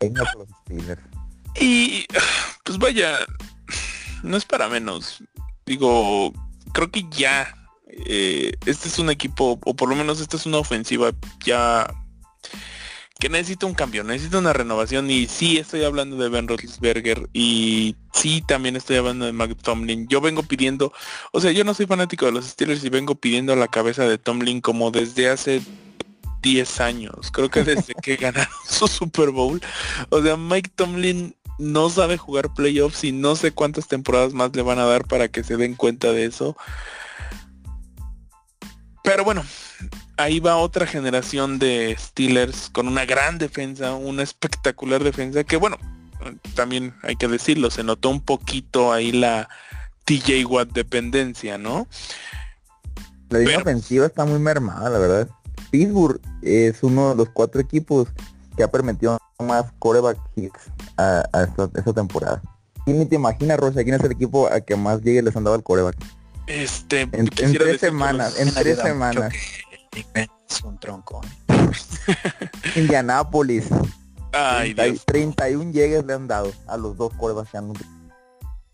Venga 0.00 0.24
por 0.32 0.40
los 0.48 0.48
Steelers. 0.60 1.02
Y 1.60 2.06
pues 2.64 2.78
vaya, 2.78 3.18
no 4.22 4.36
es 4.36 4.44
para 4.44 4.68
menos. 4.68 5.22
Digo, 5.64 6.32
creo 6.72 6.90
que 6.90 7.06
ya 7.10 7.52
eh, 7.88 8.52
este 8.66 8.88
es 8.88 8.98
un 8.98 9.10
equipo, 9.10 9.58
o 9.64 9.74
por 9.74 9.88
lo 9.88 9.96
menos 9.96 10.20
esta 10.20 10.36
es 10.36 10.46
una 10.46 10.58
ofensiva 10.58 11.10
ya 11.44 11.92
que 13.18 13.28
necesita 13.30 13.66
un 13.66 13.74
cambio, 13.74 14.04
necesita 14.04 14.38
una 14.38 14.52
renovación 14.52 15.10
y 15.10 15.26
sí 15.26 15.56
estoy 15.56 15.84
hablando 15.84 16.16
de 16.16 16.28
Ben 16.28 16.48
Roethlisberger 16.48 17.28
y 17.32 17.96
sí 18.12 18.42
también 18.46 18.76
estoy 18.76 18.96
hablando 18.96 19.24
de 19.24 19.32
Mike 19.32 19.56
Tomlin. 19.62 20.06
Yo 20.08 20.20
vengo 20.20 20.42
pidiendo, 20.42 20.92
o 21.32 21.40
sea, 21.40 21.50
yo 21.52 21.64
no 21.64 21.72
soy 21.72 21.86
fanático 21.86 22.26
de 22.26 22.32
los 22.32 22.46
Steelers 22.46 22.84
y 22.84 22.90
vengo 22.90 23.14
pidiendo 23.14 23.56
la 23.56 23.68
cabeza 23.68 24.06
de 24.06 24.18
Tomlin 24.18 24.60
como 24.60 24.90
desde 24.90 25.30
hace 25.30 25.62
10 26.42 26.80
años. 26.80 27.30
Creo 27.32 27.50
que 27.50 27.64
desde 27.64 27.94
que 27.94 28.16
ganaron 28.16 28.52
su 28.68 28.86
Super 28.86 29.30
Bowl. 29.30 29.62
O 30.10 30.22
sea, 30.22 30.36
Mike 30.36 30.72
Tomlin 30.74 31.34
no 31.58 31.88
sabe 31.88 32.18
jugar 32.18 32.52
playoffs 32.52 33.02
y 33.04 33.12
no 33.12 33.34
sé 33.34 33.50
cuántas 33.50 33.88
temporadas 33.88 34.34
más 34.34 34.54
le 34.54 34.60
van 34.60 34.78
a 34.78 34.84
dar 34.84 35.06
para 35.06 35.28
que 35.28 35.42
se 35.42 35.56
den 35.56 35.74
cuenta 35.74 36.12
de 36.12 36.26
eso. 36.26 36.54
Pero 39.02 39.24
bueno, 39.24 39.42
ahí 40.16 40.40
va 40.40 40.56
otra 40.56 40.86
generación 40.86 41.58
de 41.58 41.94
Steelers 41.98 42.70
con 42.70 42.88
una 42.88 43.04
gran 43.04 43.38
defensa, 43.38 43.94
una 43.94 44.22
espectacular 44.22 45.02
defensa 45.04 45.44
que 45.44 45.56
bueno, 45.56 45.76
también 46.54 46.94
hay 47.02 47.16
que 47.16 47.28
decirlo, 47.28 47.70
se 47.70 47.84
notó 47.84 48.10
un 48.10 48.20
poquito 48.20 48.92
ahí 48.92 49.12
la 49.12 49.48
TJ 50.04 50.44
Watt 50.46 50.70
dependencia, 50.72 51.58
¿no? 51.58 51.86
La 53.28 53.38
línea 53.40 53.56
Pero- 53.58 53.70
ofensiva 53.70 54.06
está 54.06 54.24
muy 54.24 54.38
mermada, 54.38 54.88
la 54.90 54.98
verdad. 54.98 55.28
Pittsburgh 55.70 56.20
es 56.42 56.82
uno 56.82 57.10
de 57.10 57.16
los 57.16 57.28
cuatro 57.30 57.60
equipos 57.60 58.08
que 58.56 58.62
ha 58.62 58.70
permitido 58.70 59.18
más 59.40 59.66
coreback 59.80 60.16
hits 60.36 60.60
a, 60.96 61.24
a 61.32 61.42
esta, 61.42 61.68
esta 61.74 61.92
temporada. 61.92 62.40
Y 62.86 62.92
ni 62.92 63.04
te 63.04 63.16
imaginas, 63.16 63.58
Rosa, 63.58 63.82
quién 63.82 63.96
es 63.96 64.04
el 64.04 64.12
equipo 64.12 64.46
a 64.50 64.60
que 64.60 64.76
más 64.76 65.02
llegue 65.02 65.22
les 65.22 65.36
han 65.36 65.42
dado 65.44 65.56
el 65.56 65.62
coreback. 65.64 65.96
Este, 66.46 67.00
En, 67.00 67.12
en 67.12 67.28
tres 67.30 67.52
decir 67.52 67.78
semanas, 67.80 68.38
en 68.38 68.54
tres 68.54 68.78
semanas. 68.78 69.34
Big 69.96 70.06
es 70.48 70.62
un 70.62 70.78
tronco. 70.78 71.22
¿eh? 71.48 71.70
Indianápolis, 72.76 73.68
Ay, 74.32 74.74
30 74.74 74.84
Dios. 74.84 75.04
31 75.06 75.72
llegues 75.72 76.04
le 76.04 76.12
han 76.12 76.28
dado 76.28 76.52
a 76.66 76.76
los 76.76 76.96
dos 76.98 77.12
corebacks 77.14 77.50
que 77.50 77.56
han 77.56 77.72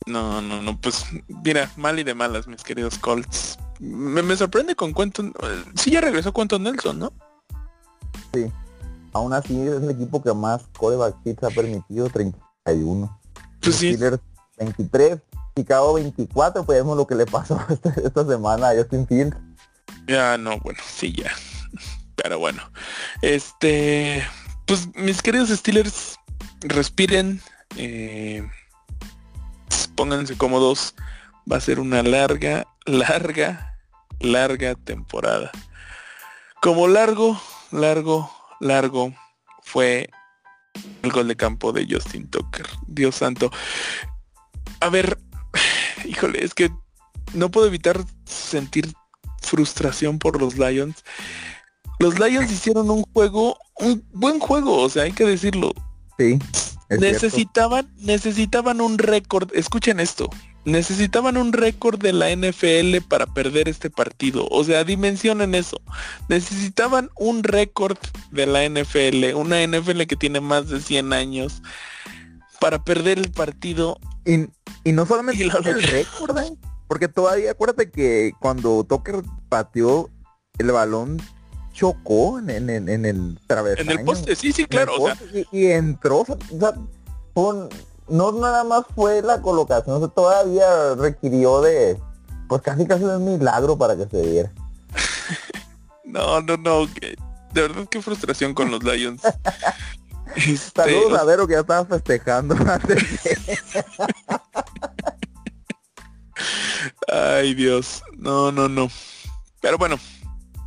No, 0.07 0.43
no, 0.43 0.61
no, 0.61 0.81
pues 0.81 1.05
mira, 1.45 1.71
mal 1.77 1.99
y 2.01 2.03
de 2.03 2.15
malas, 2.15 2.49
mis 2.49 2.65
queridos 2.65 2.99
Colts. 2.99 3.57
Me, 3.79 4.23
me 4.23 4.37
sorprende 4.37 4.75
con 4.75 4.93
cuánto... 4.93 5.23
Sí, 5.77 5.93
ya 5.93 6.01
regresó 6.01 6.33
cuánto 6.33 6.59
Nelson, 6.59 6.99
¿no? 6.99 7.13
Aún 9.13 9.33
así 9.33 9.61
es 9.61 9.83
el 9.83 9.91
equipo 9.91 10.23
que 10.23 10.33
más 10.33 10.63
coreback 10.77 11.17
hits 11.25 11.45
ha 11.45 11.51
permitido, 11.51 12.09
31. 12.09 13.21
Pues 13.61 13.77
sí, 13.77 13.95
Steelers 13.95 14.21
23, 14.59 15.19
Chicago 15.55 15.95
24, 15.95 16.65
pues 16.65 16.79
vemos 16.79 16.97
lo 16.97 17.07
que 17.07 17.15
le 17.15 17.27
pasó 17.27 17.61
esta, 17.69 17.91
esta 17.91 18.27
semana 18.27 18.71
a 18.71 18.77
Justin 18.77 19.07
Fields. 19.07 19.37
Ya 20.07 20.39
no, 20.39 20.59
bueno, 20.59 20.81
sí, 20.87 21.13
ya. 21.13 21.33
Pero 22.17 22.39
bueno, 22.39 22.63
este... 23.23 24.27
Pues 24.67 24.89
mis 24.95 25.21
queridos 25.21 25.49
Steelers, 25.51 26.19
respiren, 26.61 27.43
eh, 27.77 28.47
pónganse 29.95 30.37
cómodos. 30.37 30.95
Va 31.51 31.57
a 31.57 31.61
ser 31.61 31.81
una 31.81 32.03
larga, 32.03 32.67
larga, 32.87 33.77
larga 34.21 34.75
temporada. 34.77 35.51
Como 36.61 36.87
largo, 36.87 37.41
largo, 37.73 38.33
largo 38.61 39.13
fue 39.63 40.09
el 41.03 41.11
gol 41.11 41.29
de 41.29 41.37
campo 41.37 41.73
de 41.73 41.87
Justin 41.89 42.31
Tucker. 42.31 42.67
Dios 42.87 43.17
santo. 43.17 43.51
A 44.81 44.89
ver, 44.89 45.19
híjole, 46.05 46.45
es 46.45 46.55
que 46.55 46.71
no 47.35 47.51
puedo 47.51 47.67
evitar 47.67 48.01
sentir 48.25 48.93
frustración 49.43 50.19
por 50.19 50.41
los 50.41 50.59
Lions. 50.59 51.05
Los 51.99 52.19
Lions 52.19 52.51
hicieron 52.51 52.91
un 52.91 53.03
juego, 53.13 53.57
un 53.77 54.05
buen 54.13 54.41
juego, 54.41 54.79
o 54.79 54.89
sea, 54.89 55.05
hay 55.05 55.13
que 55.13 55.25
decirlo. 55.25 55.73
Sí, 56.19 56.39
cierto. 56.89 57.05
necesitaban, 57.07 57.93
necesitaban 57.99 58.81
un 58.81 58.99
récord. 58.99 59.51
Escuchen 59.55 60.01
esto. 60.01 60.29
Necesitaban 60.65 61.37
un 61.37 61.53
récord 61.53 62.01
de 62.01 62.13
la 62.13 62.31
NFL 62.35 63.05
para 63.09 63.27
perder 63.27 63.69
este 63.69 63.91
partido. 63.91 64.47
O 64.51 64.63
sea, 64.63 64.85
dimensionen 64.85 65.57
eso. 65.57 65.81
Necesitaban 66.29 67.11
un 67.17 67.43
récord 67.43 67.99
de 68.31 68.47
la 68.47 68.69
NFL. 68.69 69.35
Una 69.35 69.67
NFL 69.67 70.03
que 70.03 70.17
tiene 70.17 70.41
más 70.41 70.69
de 70.69 70.81
100 70.81 71.13
años. 71.13 71.63
Para 72.61 72.85
perder 72.85 73.19
el 73.19 73.33
partido. 73.33 73.99
Y, 74.25 74.47
y 74.85 74.93
no 74.93 75.05
solamente 75.05 75.43
Y 75.43 75.49
el 75.49 75.83
récord, 75.83 76.39
¿eh? 76.39 76.57
Porque 76.93 77.09
todavía 77.09 77.53
acuérdate 77.53 77.91
que 77.91 78.35
cuando 78.39 78.85
Tucker 78.85 79.23
pateó 79.49 80.11
el 80.59 80.73
balón 80.73 81.17
chocó 81.73 82.39
en, 82.39 82.51
en, 82.51 82.69
en- 82.69 82.87
en 82.91 83.07
el 83.07 83.41
travesaño. 83.47 83.91
En 83.93 83.99
el 84.01 84.05
poste, 84.05 84.37
sí, 84.37 84.53
sí, 84.53 84.67
claro. 84.67 84.93
O 85.01 85.07
sea, 85.07 85.15
poste, 85.15 85.47
y, 85.53 85.59
y 85.59 85.67
entró, 85.73 86.19
o 86.19 86.27
sea, 86.27 86.75
no 88.09 88.33
nada 88.33 88.63
más 88.65 88.85
fue 88.95 89.23
la 89.23 89.41
colocación, 89.41 89.97
o 89.97 89.99
sea, 90.01 90.09
todavía 90.09 90.95
requirió 90.95 91.63
de, 91.63 91.99
pues 92.47 92.61
casi 92.61 92.85
casi 92.87 93.05
un 93.05 93.25
milagro 93.25 93.79
para 93.79 93.97
que 93.97 94.07
se 94.07 94.21
diera. 94.21 94.53
no, 96.05 96.43
no, 96.43 96.59
no. 96.59 96.87
que- 96.93 97.17
De 97.55 97.63
verdad 97.63 97.87
qué 97.91 98.03
frustración 98.03 98.53
con 98.53 98.71
los 98.71 98.83
Lions. 98.85 99.23
Este, 100.35 100.83
Saludos 100.83 101.19
a 101.21 101.25
Vero 101.25 101.47
que 101.47 101.53
ya 101.55 101.61
estaba 101.61 101.85
festejando 101.85 102.55
antes 102.55 103.23
de- 103.25 103.39
Ay 107.09 107.55
Dios, 107.55 108.03
no, 108.17 108.53
no, 108.53 108.69
no. 108.69 108.91
Pero 109.61 109.79
bueno, 109.79 109.99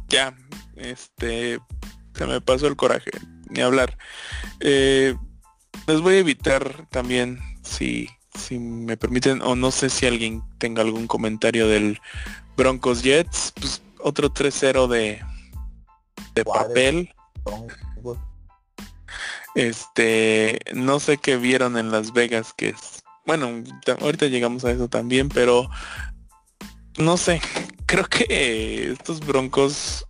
ya, 0.07 0.35
este, 0.75 1.59
se 2.13 2.25
me 2.25 2.41
pasó 2.41 2.67
el 2.67 2.75
coraje, 2.75 3.11
ni 3.49 3.61
hablar. 3.61 3.97
Eh, 4.59 5.15
les 5.87 6.01
voy 6.01 6.15
a 6.15 6.19
evitar 6.19 6.87
también, 6.89 7.39
si, 7.61 8.09
si 8.33 8.57
me 8.57 8.97
permiten, 8.97 9.41
o 9.41 9.55
no 9.55 9.71
sé 9.71 9.89
si 9.89 10.05
alguien 10.05 10.43
tenga 10.57 10.81
algún 10.81 11.07
comentario 11.07 11.67
del 11.67 11.99
Broncos 12.55 13.03
Jets, 13.03 13.53
pues 13.59 13.81
otro 13.99 14.33
3-0 14.33 14.87
de, 14.87 15.21
de 16.35 16.45
papel. 16.45 17.13
Este, 19.55 20.59
no 20.73 20.99
sé 20.99 21.17
qué 21.17 21.37
vieron 21.37 21.77
en 21.77 21.91
Las 21.91 22.13
Vegas, 22.13 22.53
que 22.55 22.69
es, 22.69 22.94
bueno, 23.25 23.63
ta- 23.83 23.97
ahorita 24.01 24.27
llegamos 24.27 24.65
a 24.65 24.71
eso 24.71 24.87
también, 24.87 25.29
pero 25.29 25.69
no 26.97 27.17
sé, 27.17 27.41
creo 27.85 28.05
que 28.05 28.91
estos 28.91 29.19
Broncos, 29.19 30.05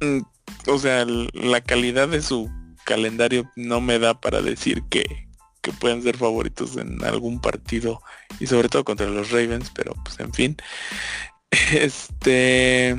mm, 0.00 0.20
o 0.68 0.78
sea, 0.78 1.04
la 1.04 1.60
calidad 1.60 2.08
de 2.08 2.22
su 2.22 2.50
calendario 2.84 3.50
no 3.56 3.80
me 3.80 3.98
da 3.98 4.20
para 4.20 4.40
decir 4.42 4.82
que, 4.90 5.28
que 5.62 5.72
pueden 5.72 6.02
ser 6.02 6.16
favoritos 6.16 6.76
en 6.76 7.04
algún 7.04 7.40
partido 7.40 8.00
y 8.38 8.46
sobre 8.46 8.68
todo 8.68 8.84
contra 8.84 9.06
los 9.06 9.30
Ravens, 9.30 9.70
pero 9.74 9.94
pues 10.04 10.18
en 10.20 10.32
fin. 10.32 10.56
Este 11.72 12.96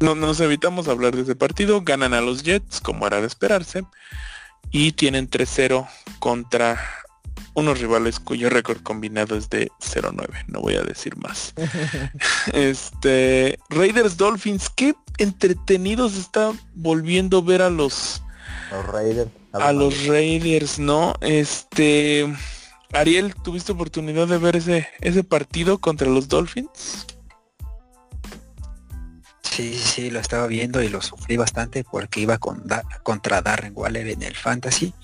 no 0.00 0.14
nos 0.16 0.40
evitamos 0.40 0.88
hablar 0.88 1.14
de 1.14 1.22
ese 1.22 1.36
partido, 1.36 1.82
ganan 1.82 2.14
a 2.14 2.20
los 2.20 2.42
Jets 2.42 2.80
como 2.80 3.06
era 3.06 3.20
de 3.20 3.26
esperarse 3.28 3.84
y 4.70 4.92
tienen 4.92 5.28
3-0 5.28 5.88
contra 6.18 6.78
unos 7.54 7.80
rivales 7.80 8.18
cuyo 8.18 8.48
récord 8.48 8.82
combinado 8.82 9.36
es 9.36 9.50
de 9.50 9.70
0-9, 9.80 10.44
no 10.46 10.60
voy 10.60 10.76
a 10.76 10.82
decir 10.82 11.16
más. 11.16 11.52
este 12.52 13.58
Raiders 13.68 14.16
Dolphins, 14.16 14.70
qué 14.70 14.94
entretenidos 15.18 16.16
está 16.16 16.52
volviendo 16.74 17.42
ver 17.42 17.62
a 17.62 17.70
los 17.70 18.22
Los 18.70 18.86
Raiders. 18.86 19.30
a 19.52 19.72
los 19.72 20.06
Raiders, 20.06 20.78
¿no? 20.78 21.14
Este 21.20 22.32
Ariel, 22.92 23.34
¿tuviste 23.34 23.72
oportunidad 23.72 24.28
de 24.28 24.38
ver 24.38 24.56
ese 24.56 24.88
ese 25.00 25.24
partido 25.24 25.78
contra 25.78 26.08
los 26.08 26.28
Dolphins? 26.28 27.06
Sí, 29.52 29.74
sí, 29.78 30.10
lo 30.10 30.18
estaba 30.18 30.46
viendo 30.46 30.82
y 30.82 30.88
lo 30.88 31.02
sufrí 31.02 31.36
bastante 31.36 31.84
porque 31.84 32.20
iba 32.20 32.38
con 32.38 32.66
Da- 32.66 32.84
contra 33.02 33.42
Darren 33.42 33.72
Waller 33.76 34.08
en 34.08 34.22
el 34.22 34.34
Fantasy. 34.34 34.94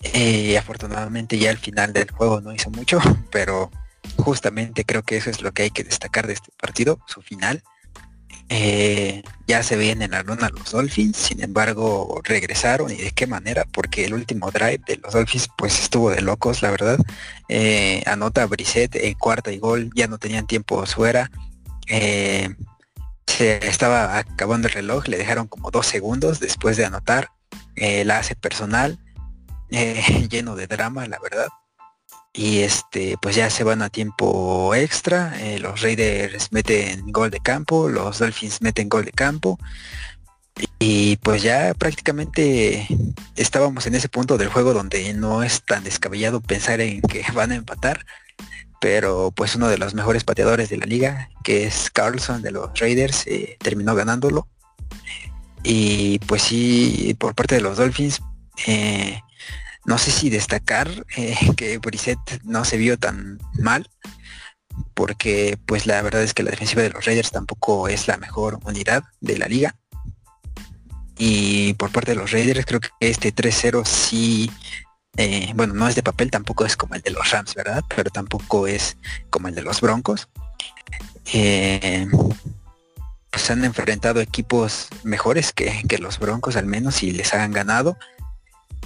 Eh, 0.00 0.56
afortunadamente 0.56 1.36
ya 1.38 1.50
al 1.50 1.58
final 1.58 1.92
del 1.92 2.08
juego 2.08 2.40
no 2.40 2.54
hizo 2.54 2.70
mucho, 2.70 3.00
pero 3.32 3.68
justamente 4.16 4.84
creo 4.84 5.02
que 5.02 5.16
eso 5.16 5.28
es 5.28 5.42
lo 5.42 5.50
que 5.50 5.64
hay 5.64 5.70
que 5.70 5.82
destacar 5.82 6.28
de 6.28 6.34
este 6.34 6.52
partido, 6.60 7.00
su 7.08 7.20
final. 7.20 7.64
Eh, 8.48 9.22
ya 9.48 9.64
se 9.64 9.76
veían 9.76 10.02
en 10.02 10.12
la 10.12 10.22
luna 10.22 10.50
los 10.50 10.70
Dolphins, 10.70 11.16
sin 11.16 11.42
embargo 11.42 12.20
regresaron 12.22 12.92
y 12.92 12.96
de 12.96 13.10
qué 13.10 13.26
manera, 13.26 13.64
porque 13.72 14.04
el 14.04 14.14
último 14.14 14.52
drive 14.52 14.80
de 14.86 14.98
los 14.98 15.12
Dolphins 15.14 15.48
pues 15.58 15.80
estuvo 15.80 16.10
de 16.10 16.20
locos, 16.22 16.62
la 16.62 16.70
verdad. 16.70 16.98
Eh, 17.48 18.04
anota 18.06 18.46
Brissett 18.46 18.94
en 18.94 19.14
cuarta 19.14 19.50
y 19.50 19.58
gol, 19.58 19.90
ya 19.96 20.06
no 20.06 20.18
tenían 20.18 20.46
tiempo 20.46 20.86
fuera. 20.86 21.28
Se 23.28 23.66
estaba 23.68 24.18
acabando 24.18 24.68
el 24.68 24.74
reloj, 24.74 25.06
le 25.06 25.18
dejaron 25.18 25.48
como 25.48 25.70
dos 25.70 25.86
segundos 25.86 26.40
después 26.40 26.76
de 26.76 26.86
anotar. 26.86 27.30
Eh, 27.76 28.04
la 28.04 28.18
hace 28.18 28.34
personal, 28.34 28.98
eh, 29.70 30.02
lleno 30.30 30.56
de 30.56 30.66
drama, 30.66 31.06
la 31.06 31.18
verdad. 31.18 31.48
Y 32.32 32.60
este, 32.60 33.16
pues 33.20 33.36
ya 33.36 33.50
se 33.50 33.64
van 33.64 33.82
a 33.82 33.90
tiempo 33.90 34.74
extra. 34.74 35.34
eh, 35.40 35.58
los 35.58 35.82
Raiders 35.82 36.52
meten 36.52 37.12
gol 37.12 37.30
de 37.30 37.40
campo, 37.40 37.88
los 37.88 38.18
Dolphins 38.18 38.62
meten 38.62 38.88
gol 38.88 39.04
de 39.04 39.12
campo. 39.12 39.58
Y 40.78 41.16
pues 41.18 41.42
ya 41.42 41.74
prácticamente 41.74 42.88
estábamos 43.36 43.86
en 43.86 43.94
ese 43.94 44.08
punto 44.08 44.38
del 44.38 44.48
juego 44.48 44.74
donde 44.74 45.12
no 45.14 45.42
es 45.42 45.62
tan 45.64 45.84
descabellado 45.84 46.40
pensar 46.40 46.80
en 46.80 47.02
que 47.02 47.24
van 47.34 47.52
a 47.52 47.56
empatar. 47.56 48.04
Pero 48.80 49.32
pues 49.34 49.56
uno 49.56 49.68
de 49.68 49.78
los 49.78 49.94
mejores 49.94 50.24
pateadores 50.24 50.68
de 50.68 50.76
la 50.76 50.86
liga, 50.86 51.30
que 51.42 51.64
es 51.64 51.90
Carlson 51.90 52.42
de 52.42 52.52
los 52.52 52.78
Raiders, 52.78 53.26
eh, 53.26 53.56
terminó 53.60 53.94
ganándolo. 53.94 54.48
Y 55.64 56.18
pues 56.20 56.42
sí, 56.42 57.16
por 57.18 57.34
parte 57.34 57.56
de 57.56 57.60
los 57.60 57.76
Dolphins, 57.76 58.20
eh, 58.66 59.20
no 59.84 59.98
sé 59.98 60.10
si 60.10 60.30
destacar 60.30 60.88
eh, 61.16 61.36
que 61.56 61.78
Brissett 61.78 62.18
no 62.44 62.64
se 62.64 62.76
vio 62.76 62.98
tan 62.98 63.38
mal, 63.54 63.88
porque 64.94 65.58
pues 65.66 65.86
la 65.86 66.00
verdad 66.02 66.22
es 66.22 66.34
que 66.34 66.42
la 66.42 66.50
defensiva 66.50 66.82
de 66.82 66.90
los 66.90 67.04
Raiders 67.04 67.30
tampoco 67.30 67.88
es 67.88 68.06
la 68.06 68.16
mejor 68.16 68.60
unidad 68.64 69.04
de 69.20 69.38
la 69.38 69.48
liga. 69.48 69.74
Y 71.16 71.74
por 71.74 71.90
parte 71.90 72.12
de 72.12 72.16
los 72.16 72.30
Raiders 72.30 72.64
creo 72.64 72.80
que 72.80 72.90
este 73.00 73.34
3-0 73.34 73.84
sí, 73.84 74.50
eh, 75.18 75.52
bueno, 75.56 75.74
no 75.74 75.88
es 75.88 75.96
de 75.96 76.02
papel, 76.04 76.30
tampoco 76.30 76.64
es 76.64 76.76
como 76.76 76.94
el 76.94 77.02
de 77.02 77.10
los 77.10 77.30
Rams, 77.32 77.54
¿verdad? 77.54 77.82
Pero 77.94 78.08
tampoco 78.08 78.68
es 78.68 78.96
como 79.30 79.48
el 79.48 79.54
de 79.56 79.62
los 79.62 79.80
Broncos. 79.80 80.28
Eh, 81.32 82.06
pues 83.30 83.50
han 83.50 83.64
enfrentado 83.64 84.20
equipos 84.20 84.88
mejores 85.02 85.52
que, 85.52 85.84
los 85.98 86.20
Broncos 86.20 86.56
al 86.56 86.66
menos 86.66 87.02
y 87.02 87.10
les 87.10 87.34
han 87.34 87.52
ganado. 87.52 87.98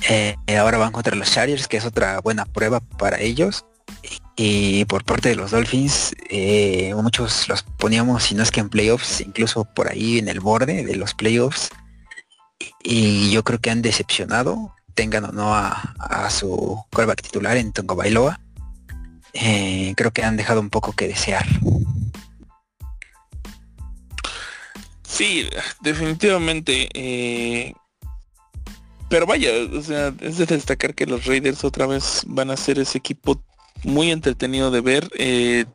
Eh, 0.09 0.37
ahora 0.59 0.79
van 0.79 0.91
contra 0.93 1.15
los 1.15 1.31
Chargers, 1.31 1.69
que 1.69 1.77
es 1.77 1.85
otra 1.85 2.21
buena 2.21 2.47
prueba 2.47 2.81
para 2.81 3.21
ellos. 3.21 3.67
Y 4.35 4.87
por 4.87 5.05
parte 5.05 5.29
de 5.29 5.37
los 5.37 5.51
Dolphins, 5.51 6.15
eh, 6.31 6.95
muchos 6.95 7.47
los 7.49 7.63
poníamos, 7.63 8.23
si 8.23 8.35
no 8.35 8.43
es 8.43 8.51
que 8.51 8.61
en 8.61 8.71
playoffs, 8.71 9.21
incluso 9.21 9.65
por 9.67 9.89
ahí 9.89 10.19
en 10.19 10.29
el 10.29 10.41
borde 10.41 10.83
de 10.83 10.97
los 10.97 11.13
playoffs. 11.13 11.69
Y 12.83 13.31
yo 13.31 13.45
creo 13.45 13.61
que 13.61 13.71
han 13.71 13.83
decepcionado, 13.83 14.75
tengan 14.95 15.25
o 15.25 15.33
no 15.33 15.55
a, 15.55 15.71
a 15.99 16.31
su 16.31 16.85
quarterback 16.91 17.23
titular 17.23 17.57
en 17.57 17.73
Tongo 17.73 17.97
Bailoa. 17.97 18.41
Eh, 19.33 19.95
creo 19.97 20.13
que 20.13 20.23
han 20.23 20.37
dejado 20.37 20.61
un 20.61 20.71
poco 20.71 20.93
que 20.93 21.09
desear. 21.09 21.47
Sí, 25.03 25.49
definitivamente. 25.81 26.89
eh, 26.95 27.75
pero 29.09 29.27
vaya, 29.27 29.51
o 29.73 29.83
sea, 29.83 30.13
es 30.21 30.39
de 30.39 30.47
destacar 30.47 30.95
que 30.95 31.05
los 31.05 31.27
Raiders 31.27 31.65
otra 31.65 31.87
vez 31.87 32.23
van 32.27 32.51
a 32.51 32.57
ser 32.57 32.79
ese 32.79 32.97
equipo 32.99 33.43
muy 33.85 34.11
entretenido 34.11 34.71
de 34.71 34.81
ver. 34.81 35.11
eh, 35.19 35.67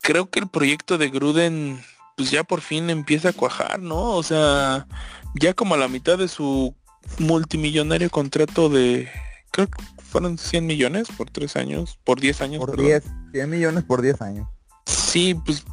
creo 0.00 0.30
que 0.30 0.38
el 0.38 0.48
proyecto 0.48 0.96
de 0.96 1.10
Gruden 1.10 1.82
pues 2.16 2.30
ya 2.32 2.42
por 2.42 2.60
fin 2.60 2.90
empieza 2.90 3.28
a 3.28 3.32
cuajar, 3.32 3.78
¿no? 3.78 4.12
O 4.12 4.22
sea, 4.22 4.86
ya 5.34 5.54
como 5.54 5.74
a 5.74 5.78
la 5.78 5.86
mitad 5.88 6.18
de 6.18 6.28
su 6.28 6.74
multimillonario 7.18 8.10
contrato 8.10 8.68
de, 8.68 9.08
creo 9.50 9.68
que 9.68 9.82
fueron 10.02 10.38
100 10.38 10.66
millones 10.66 11.08
por 11.16 11.30
tres 11.30 11.56
años, 11.56 11.98
por 12.04 12.20
10 12.20 12.40
años. 12.40 12.58
Por 12.60 12.70
perdón. 12.70 12.86
10, 12.86 13.02
100 13.32 13.50
millones 13.50 13.84
por 13.84 14.02
10 14.02 14.22
años. 14.22 14.48
Sí, 14.86 15.34
pues 15.34 15.64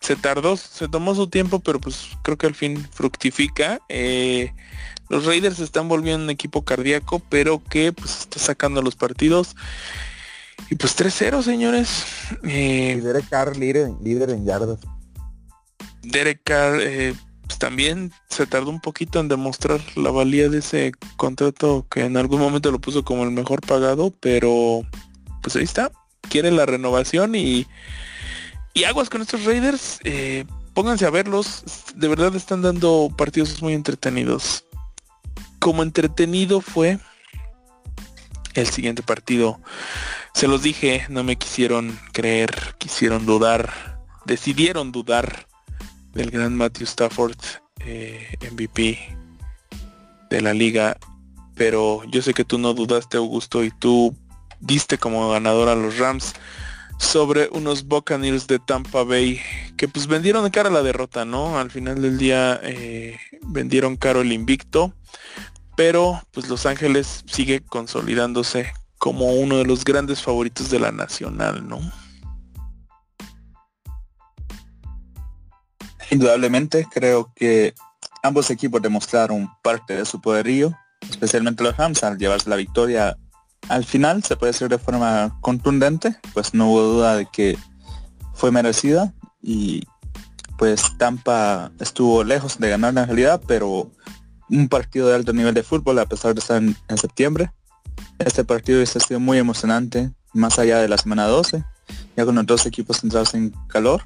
se 0.00 0.16
tardó, 0.16 0.56
se 0.56 0.88
tomó 0.88 1.14
su 1.14 1.28
tiempo, 1.28 1.60
pero 1.60 1.78
pues 1.78 2.08
creo 2.22 2.38
que 2.38 2.46
al 2.46 2.54
fin 2.54 2.86
fructifica. 2.92 3.80
Eh, 3.88 4.54
los 5.10 5.26
Raiders 5.26 5.60
están 5.60 5.88
volviendo 5.88 6.24
un 6.24 6.30
equipo 6.30 6.64
cardíaco, 6.64 7.18
pero 7.28 7.62
que 7.62 7.92
pues 7.92 8.20
está 8.20 8.38
sacando 8.38 8.80
los 8.80 8.96
partidos. 8.96 9.54
Y 10.70 10.76
pues 10.76 10.96
3-0, 10.96 11.42
señores. 11.42 12.04
Y 12.44 12.50
Eh, 12.50 13.00
Derek 13.02 13.28
Carr 13.28 13.56
líder, 13.56 13.90
líder 14.02 14.30
en 14.30 14.46
yardas. 14.46 14.78
Derek 16.02 16.40
Carr 16.42 16.80
eh, 16.80 17.14
pues 17.46 17.58
también 17.58 18.12
se 18.28 18.46
tardó 18.46 18.70
un 18.70 18.80
poquito 18.80 19.20
en 19.20 19.28
demostrar 19.28 19.80
la 19.96 20.10
valía 20.10 20.48
de 20.48 20.58
ese 20.58 20.92
contrato 21.16 21.86
que 21.90 22.04
en 22.04 22.16
algún 22.16 22.40
momento 22.40 22.70
lo 22.70 22.80
puso 22.80 23.04
como 23.04 23.24
el 23.24 23.30
mejor 23.30 23.60
pagado, 23.60 24.12
pero 24.20 24.82
pues 25.42 25.56
ahí 25.56 25.64
está. 25.64 25.92
Quiere 26.28 26.50
la 26.50 26.66
renovación 26.66 27.34
y, 27.34 27.66
y 28.74 28.84
aguas 28.84 29.10
con 29.10 29.22
estos 29.22 29.44
Raiders. 29.44 29.98
eh, 30.04 30.44
pónganse 30.74 31.04
a 31.04 31.10
verlos. 31.10 31.64
De 31.94 32.08
verdad 32.08 32.34
están 32.36 32.62
dando 32.62 33.10
partidos 33.16 33.60
muy 33.60 33.74
entretenidos. 33.74 34.64
Como 35.58 35.82
entretenido 35.82 36.60
fue 36.60 36.98
el 38.54 38.66
siguiente 38.68 39.02
partido. 39.02 39.60
Se 40.34 40.48
los 40.48 40.62
dije, 40.62 41.06
no 41.08 41.24
me 41.24 41.36
quisieron 41.36 41.98
creer, 42.12 42.74
quisieron 42.78 43.26
dudar, 43.26 44.00
decidieron 44.24 44.92
dudar 44.92 45.46
del 46.12 46.30
gran 46.30 46.56
Matthew 46.56 46.84
Stafford, 46.84 47.36
eh, 47.80 48.36
MVP 48.50 48.98
de 50.30 50.40
la 50.40 50.54
liga. 50.54 50.96
Pero 51.54 52.02
yo 52.04 52.22
sé 52.22 52.34
que 52.34 52.44
tú 52.44 52.58
no 52.58 52.74
dudaste, 52.74 53.16
Augusto, 53.16 53.62
y 53.64 53.70
tú 53.70 54.16
diste 54.60 54.98
como 54.98 55.30
ganador 55.30 55.68
a 55.68 55.74
los 55.74 55.98
Rams 55.98 56.34
sobre 56.98 57.48
unos 57.52 57.84
Buccaneers 57.86 58.46
de 58.46 58.58
Tampa 58.60 59.02
Bay 59.02 59.40
que 59.76 59.88
pues 59.88 60.06
vendieron 60.06 60.48
cara 60.50 60.70
la 60.70 60.82
derrota, 60.82 61.24
¿no? 61.24 61.58
Al 61.58 61.70
final 61.70 62.00
del 62.00 62.16
día 62.16 62.60
eh, 62.62 63.18
vendieron 63.42 63.96
caro 63.96 64.20
el 64.20 64.32
invicto, 64.32 64.94
pero 65.76 66.22
pues 66.30 66.48
Los 66.48 66.64
Ángeles 66.66 67.24
sigue 67.26 67.60
consolidándose 67.60 68.72
como 68.98 69.32
uno 69.32 69.56
de 69.56 69.64
los 69.64 69.84
grandes 69.84 70.22
favoritos 70.22 70.70
de 70.70 70.78
la 70.78 70.92
nacional, 70.92 71.66
¿no? 71.68 71.80
Indudablemente 76.12 76.86
creo 76.92 77.32
que 77.34 77.72
ambos 78.22 78.50
equipos 78.50 78.82
demostraron 78.82 79.48
parte 79.62 79.96
de 79.96 80.04
su 80.04 80.20
poderío, 80.20 80.76
especialmente 81.08 81.62
los 81.62 81.74
Rams 81.74 82.04
al 82.04 82.18
llevarse 82.18 82.50
la 82.50 82.56
victoria 82.56 83.16
al 83.70 83.86
final, 83.86 84.22
se 84.22 84.36
puede 84.36 84.52
decir 84.52 84.68
de 84.68 84.76
forma 84.76 85.38
contundente, 85.40 86.14
pues 86.34 86.52
no 86.52 86.68
hubo 86.68 86.82
duda 86.82 87.16
de 87.16 87.24
que 87.32 87.56
fue 88.34 88.50
merecida 88.50 89.14
y 89.40 89.84
pues 90.58 90.82
Tampa 90.98 91.72
estuvo 91.80 92.22
lejos 92.24 92.58
de 92.58 92.68
ganar 92.68 92.90
en 92.90 93.06
realidad, 93.06 93.40
pero 93.46 93.90
un 94.50 94.68
partido 94.68 95.08
de 95.08 95.14
alto 95.14 95.32
nivel 95.32 95.54
de 95.54 95.62
fútbol 95.62 95.98
a 95.98 96.04
pesar 96.04 96.34
de 96.34 96.40
estar 96.40 96.62
en, 96.62 96.98
septiembre. 96.98 97.52
Este 98.18 98.44
partido 98.44 98.82
ha 98.82 98.86
sido 98.86 99.18
muy 99.18 99.38
emocionante, 99.38 100.12
más 100.34 100.58
allá 100.58 100.76
de 100.80 100.88
la 100.88 100.98
semana 100.98 101.26
12, 101.26 101.64
ya 102.18 102.24
con 102.26 102.34
los 102.34 102.44
dos 102.44 102.66
equipos 102.66 103.00
centrados 103.00 103.32
en 103.32 103.54
calor 103.68 104.02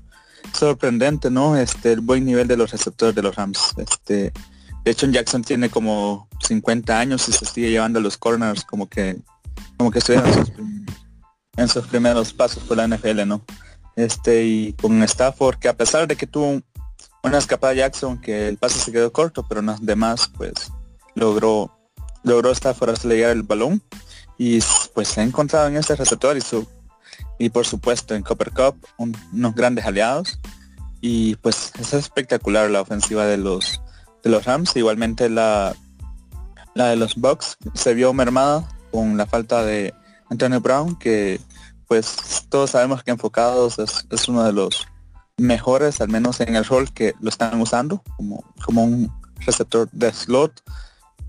sorprendente, 0.53 1.31
¿no? 1.31 1.57
Este, 1.57 1.93
el 1.93 2.01
buen 2.01 2.25
nivel 2.25 2.49
de 2.49 2.57
los 2.57 2.71
receptores 2.71 3.15
de 3.15 3.23
los 3.23 3.35
Rams. 3.35 3.75
Este, 3.77 4.33
de 4.85 4.91
hecho, 4.91 5.07
Jackson 5.07 5.43
tiene 5.43 5.69
como 5.69 6.29
50 6.47 6.99
años 6.99 7.29
y 7.29 7.33
se 7.33 7.45
sigue 7.45 7.71
llevando 7.71 7.99
a 7.99 8.03
los 8.03 8.17
corners 8.17 8.65
como 8.65 8.89
que, 8.89 9.17
como 9.77 9.91
que 9.91 9.99
estuvieran 9.99 10.29
en 11.57 11.69
sus, 11.69 11.87
primeros 11.87 12.33
pasos 12.33 12.63
por 12.65 12.77
la 12.77 12.87
NFL, 12.87 13.27
¿no? 13.27 13.43
Este, 13.97 14.45
y 14.45 14.73
con 14.75 15.03
Stafford, 15.03 15.59
que 15.59 15.69
a 15.69 15.77
pesar 15.77 16.07
de 16.07 16.17
que 16.17 16.27
tuvo 16.27 16.61
una 17.23 17.39
escapada 17.39 17.75
Jackson, 17.75 18.21
que 18.21 18.49
el 18.49 18.59
pase 18.59 18.79
se 18.79 18.93
quedó 18.93 19.13
corto, 19.13 19.45
pero 19.49 19.63
no 19.63 19.77
demás, 19.81 20.31
pues 20.37 20.71
logró, 21.15 21.77
logró 22.23 22.51
Stafford 22.53 22.91
hacerle 22.91 23.17
llegar 23.17 23.33
el 23.33 23.43
balón. 23.43 23.83
y 24.39 24.61
pues 24.95 25.09
se 25.09 25.21
ha 25.21 25.25
encontrado 25.25 25.69
en 25.69 25.77
este 25.79 25.97
receptor 25.97 26.37
y 26.37 26.43
su 26.43 26.67
y 27.39 27.51
por 27.51 27.67
supuesto 27.67 28.15
en 28.15 28.23
Copper 28.23 28.53
Cup 28.53 28.77
unos 28.97 29.55
grandes 29.55 29.85
aliados. 29.85 30.39
Y 31.01 31.37
pues 31.37 31.73
es 31.79 31.93
espectacular 31.93 32.71
la 32.71 32.81
ofensiva 32.81 33.27
de 33.27 33.37
los 33.37 33.81
de 34.23 34.31
los 34.31 34.45
Rams. 34.45 34.75
Igualmente 34.77 35.29
la 35.29 35.75
la 36.75 36.89
de 36.89 36.97
los 36.97 37.15
Bucks 37.17 37.57
se 37.75 37.95
vio 37.95 38.13
mermada 38.13 38.69
con 38.91 39.17
la 39.17 39.27
falta 39.27 39.63
de 39.63 39.95
Antonio 40.29 40.61
Brown 40.61 40.99
que 40.99 41.41
pues 41.87 42.17
todos 42.49 42.71
sabemos 42.71 43.03
que 43.03 43.13
enfocados 43.13 43.79
es, 43.79 44.07
es 44.11 44.29
uno 44.29 44.45
de 44.45 44.53
los 44.53 44.87
mejores 45.39 46.01
al 46.01 46.09
menos 46.09 46.41
en 46.41 46.57
el 46.57 46.65
rol 46.65 46.93
que 46.93 47.15
lo 47.21 47.29
están 47.29 47.61
usando 47.61 48.03
como 48.17 48.45
como 48.65 48.85
un 48.85 49.13
receptor 49.45 49.89
de 49.93 50.13
slot. 50.13 50.63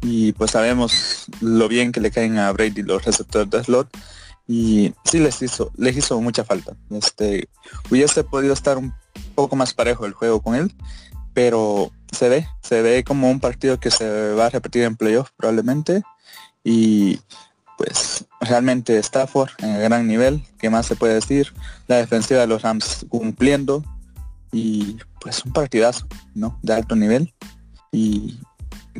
Y 0.02 0.34
pues 0.34 0.52
sabemos 0.52 1.26
lo 1.42 1.68
bien 1.68 1.92
que 1.92 2.00
le 2.00 2.12
caen 2.12 2.38
a 2.38 2.52
Brady 2.52 2.84
los 2.84 3.04
receptores 3.04 3.50
de 3.50 3.64
slot 3.64 3.90
y 4.48 4.94
sí 5.04 5.20
les 5.20 5.42
hizo 5.42 5.72
les 5.76 5.98
hizo 5.98 6.20
mucha 6.22 6.44
falta. 6.44 6.76
Este 6.92 7.50
hubiese 7.90 8.24
podido 8.24 8.54
estar 8.54 8.78
un 8.78 8.94
poco 9.36 9.56
más 9.56 9.74
parejo 9.74 10.06
el 10.06 10.14
juego 10.14 10.42
con 10.42 10.56
él 10.56 10.74
pero 11.38 11.92
se 12.12 12.30
ve 12.30 12.48
se 12.64 12.82
ve 12.82 13.04
como 13.04 13.30
un 13.30 13.40
partido 13.40 13.80
que 13.80 13.92
se 13.92 14.34
va 14.34 14.48
a 14.48 14.50
repetir 14.50 14.82
en 14.84 14.96
playoff 14.96 15.30
probablemente 15.38 16.02
y 16.64 17.20
pues 17.78 18.26
realmente 18.42 18.98
Stafford 18.98 19.52
en 19.60 19.70
el 19.70 19.84
gran 19.84 20.08
nivel 20.08 20.44
qué 20.58 20.72
más 20.72 20.88
se 20.88 20.96
puede 20.96 21.14
decir 21.14 21.54
la 21.88 21.98
defensiva 21.98 22.40
de 22.40 22.48
los 22.48 22.64
Rams 22.64 23.06
cumpliendo 23.08 23.84
y 24.52 24.98
pues 25.22 25.46
un 25.46 25.54
partidazo 25.54 26.08
no 26.34 26.58
de 26.64 26.74
alto 26.74 26.96
nivel 26.96 27.32
y 27.92 28.40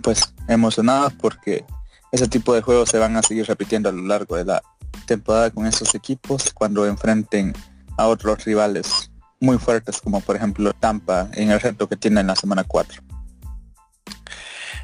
pues 0.04 0.32
emocionados 0.48 1.14
porque 1.14 1.66
ese 2.12 2.28
tipo 2.28 2.54
de 2.54 2.62
juegos 2.62 2.90
se 2.90 3.00
van 3.00 3.18
a 3.18 3.24
seguir 3.24 3.48
repitiendo 3.48 3.90
a 3.90 3.94
lo 3.94 4.04
largo 4.04 4.36
de 4.36 4.46
la 4.46 4.62
temporada 5.08 5.50
con 5.50 5.66
esos 5.66 5.96
equipos 5.96 6.54
cuando 6.54 6.86
enfrenten 6.86 7.54
a 7.98 8.06
otros 8.06 8.46
rivales 8.46 9.10
muy 9.40 9.58
fuertes 9.58 10.00
como 10.02 10.22
por 10.22 10.36
ejemplo 10.36 10.74
Tampa 10.74 11.30
en 11.34 11.50
el 11.50 11.60
reto 11.60 11.90
que 11.90 11.96
tiene 11.96 12.22
en 12.22 12.28
la 12.28 12.36
semana 12.36 12.64
4. 12.64 13.02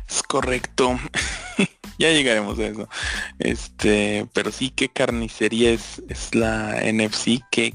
Es 0.10 0.24
correcto. 0.24 1.00
ya 1.98 2.10
llegaremos 2.12 2.60
a 2.60 2.66
eso. 2.66 2.90
Este, 3.40 4.28
pero 4.34 4.52
sí 4.52 4.70
qué 4.70 4.90
carnicería 4.90 5.72
es, 5.72 6.02
es 6.10 6.36
la 6.36 6.82
NFC, 6.82 7.44
qué, 7.52 7.74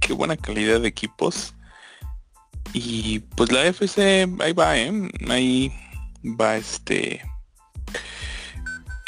qué 0.00 0.12
buena 0.12 0.36
calidad 0.36 0.80
de 0.80 0.88
equipos. 0.88 1.54
Y 2.72 3.20
pues 3.36 3.52
la 3.52 3.64
FC 3.66 4.28
ahí 4.40 4.52
va, 4.52 4.78
¿eh? 4.78 4.92
Ahí 5.28 5.72
va 6.24 6.56
este 6.56 7.22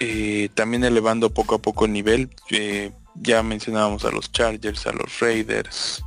eh, 0.04 0.48
también 0.54 0.84
elevando 0.84 1.32
poco 1.32 1.54
a 1.54 1.58
poco 1.58 1.86
el 1.86 1.92
nivel. 1.92 2.30
Eh, 2.50 2.92
ya 3.14 3.42
mencionábamos 3.42 4.04
a 4.04 4.10
los 4.10 4.30
Chargers, 4.32 4.86
a 4.86 4.92
los 4.92 5.20
Raiders, 5.20 6.04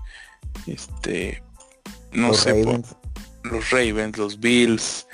este, 0.67 1.41
no 2.11 2.29
Los 2.29 2.41
sé, 2.41 2.63
los 3.43 3.69
Ravens, 3.71 4.17
los 4.17 4.39
Bills. 4.39 5.07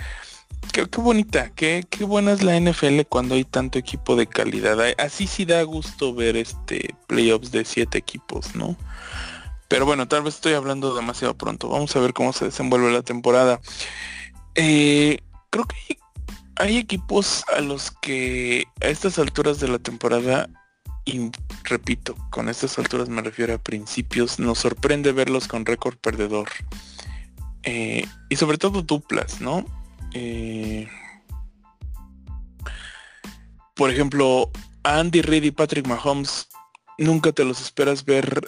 Qué, 0.71 0.87
qué 0.89 1.01
bonita, 1.01 1.51
qué, 1.55 1.85
qué 1.89 2.03
buena 2.03 2.31
es 2.33 2.41
la 2.41 2.59
NFL 2.59 3.01
cuando 3.07 3.35
hay 3.35 3.45
tanto 3.45 3.79
equipo 3.79 4.15
de 4.15 4.27
calidad. 4.27 4.79
Así 4.97 5.27
sí 5.27 5.45
da 5.45 5.61
gusto 5.63 6.13
ver 6.13 6.35
este 6.35 6.93
playoffs 7.07 7.51
de 7.51 7.63
siete 7.63 7.99
equipos, 7.99 8.55
¿no? 8.55 8.75
Pero 9.67 9.85
bueno, 9.85 10.07
tal 10.07 10.23
vez 10.23 10.35
estoy 10.35 10.53
hablando 10.53 10.95
demasiado 10.95 11.35
pronto. 11.35 11.69
Vamos 11.69 11.95
a 11.95 11.99
ver 11.99 12.13
cómo 12.13 12.33
se 12.33 12.45
desenvuelve 12.45 12.91
la 12.91 13.01
temporada. 13.01 13.61
Eh, 14.55 15.19
creo 15.49 15.65
que 15.65 16.02
hay, 16.55 16.77
equipos 16.77 17.43
a 17.55 17.61
los 17.61 17.91
que 17.91 18.65
a 18.81 18.87
estas 18.87 19.19
alturas 19.19 19.59
de 19.59 19.67
la 19.67 19.79
temporada, 19.79 20.49
y 21.05 21.31
repito, 21.63 22.15
con 22.29 22.49
estas 22.49 22.77
alturas 22.79 23.09
me 23.09 23.21
refiero 23.21 23.53
a 23.53 23.57
principios, 23.57 24.39
nos 24.39 24.59
sorprende 24.59 25.11
verlos 25.11 25.47
con 25.47 25.65
récord 25.65 25.97
perdedor. 25.97 26.49
Eh, 27.63 28.05
y 28.29 28.35
sobre 28.35 28.57
todo 28.57 28.81
duplas, 28.81 29.41
¿no? 29.41 29.65
Eh, 30.13 30.87
por 33.75 33.89
ejemplo, 33.89 34.51
Andy 34.83 35.21
Reid 35.21 35.43
y 35.43 35.51
Patrick 35.51 35.87
Mahomes 35.87 36.47
nunca 36.97 37.31
te 37.31 37.43
los 37.43 37.61
esperas 37.61 38.05
ver 38.05 38.45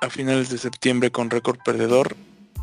a 0.00 0.10
finales 0.10 0.50
de 0.50 0.58
septiembre 0.58 1.10
con 1.10 1.30
récord 1.30 1.58
perdedor. 1.64 2.16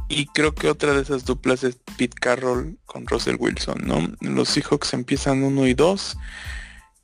Y 0.10 0.28
creo 0.28 0.54
que 0.54 0.70
otra 0.70 0.94
de 0.94 1.02
esas 1.02 1.26
duplas 1.26 1.64
es 1.64 1.78
Pete 1.98 2.18
Carroll 2.20 2.78
con 2.86 3.08
Russell 3.08 3.38
Wilson, 3.40 3.82
¿no? 3.86 4.08
Los 4.22 4.50
Seahawks 4.50 4.94
empiezan 4.94 5.44
1 5.44 5.68
y 5.68 5.74
2. 5.74 6.18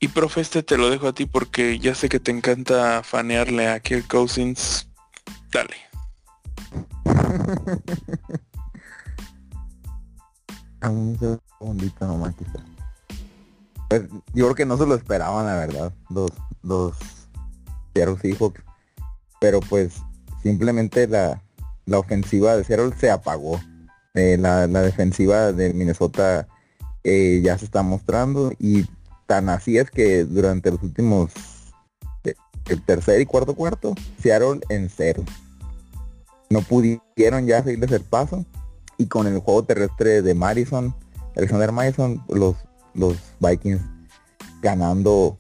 Y 0.02 0.08
profe, 0.10 0.42
este 0.42 0.64
te 0.64 0.78
lo 0.78 0.90
dejo 0.90 1.08
a 1.08 1.14
ti 1.14 1.26
porque 1.26 1.80
ya 1.80 1.94
sé 1.96 2.08
que 2.08 2.20
te 2.20 2.32
encanta 2.32 3.04
fanearle 3.04 3.68
a 3.68 3.80
Kirk 3.80 4.08
Cousins. 4.08 4.88
Dale. 5.52 5.76
Dame 10.80 11.00
Un 11.00 11.20
segundito 11.20 12.08
nomás. 12.08 12.36
Pues, 13.90 14.04
yo 14.34 14.46
creo 14.46 14.56
que 14.56 14.66
no 14.66 14.78
se 14.78 14.86
lo 14.86 14.96
esperaban, 14.96 15.46
la 15.46 15.56
verdad, 15.56 15.94
los, 16.10 16.32
los 16.62 16.96
Seahawks. 17.94 18.62
Pero 19.42 19.60
pues 19.62 19.96
simplemente 20.44 21.08
la, 21.08 21.42
la 21.90 22.00
ofensiva 22.00 22.56
de 22.56 22.64
Seattle 22.64 22.94
se 22.98 23.10
apagó. 23.10 23.60
Eh, 24.16 24.38
la, 24.40 24.68
la 24.68 24.82
defensiva 24.82 25.52
de 25.52 25.74
Minnesota 25.74 26.48
eh, 27.04 27.42
ya 27.44 27.58
se 27.58 27.66
está 27.66 27.84
mostrando 27.84 28.52
y 28.60 28.86
tan 29.28 29.50
así 29.50 29.78
es 29.78 29.92
que 29.92 30.24
durante 30.26 30.72
los 30.72 30.82
últimos 30.82 31.32
eh, 32.24 32.34
el 32.68 32.84
tercer 32.84 33.22
y 33.22 33.28
cuarto 33.28 33.54
cuarto 33.54 33.94
Seattle 34.22 34.62
en 34.70 34.90
cero 34.90 35.24
no 36.50 36.62
pudieron 36.62 37.46
ya 37.46 37.64
seguirles 37.64 37.92
el 37.92 38.02
paso 38.02 38.46
y 38.98 39.06
con 39.06 39.28
el 39.28 39.40
juego 39.40 39.64
terrestre 39.64 40.24
de 40.24 40.34
Madison 40.34 40.96
Alexander 41.38 41.72
Madison 41.72 42.24
los 42.28 42.56
los 42.96 43.16
Vikings 43.40 43.82
ganando 44.62 45.38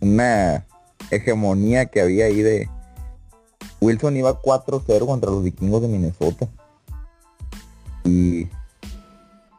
una 0.00 0.66
hegemonía 1.10 1.86
que 1.86 2.00
había 2.00 2.24
ahí 2.24 2.40
de 2.40 2.68
Wilson 3.80 4.16
iba 4.16 4.40
4-0 4.40 5.06
contra 5.06 5.30
los 5.30 5.42
vikingos 5.42 5.82
de 5.82 5.88
Minnesota 5.88 6.48
y 8.04 8.48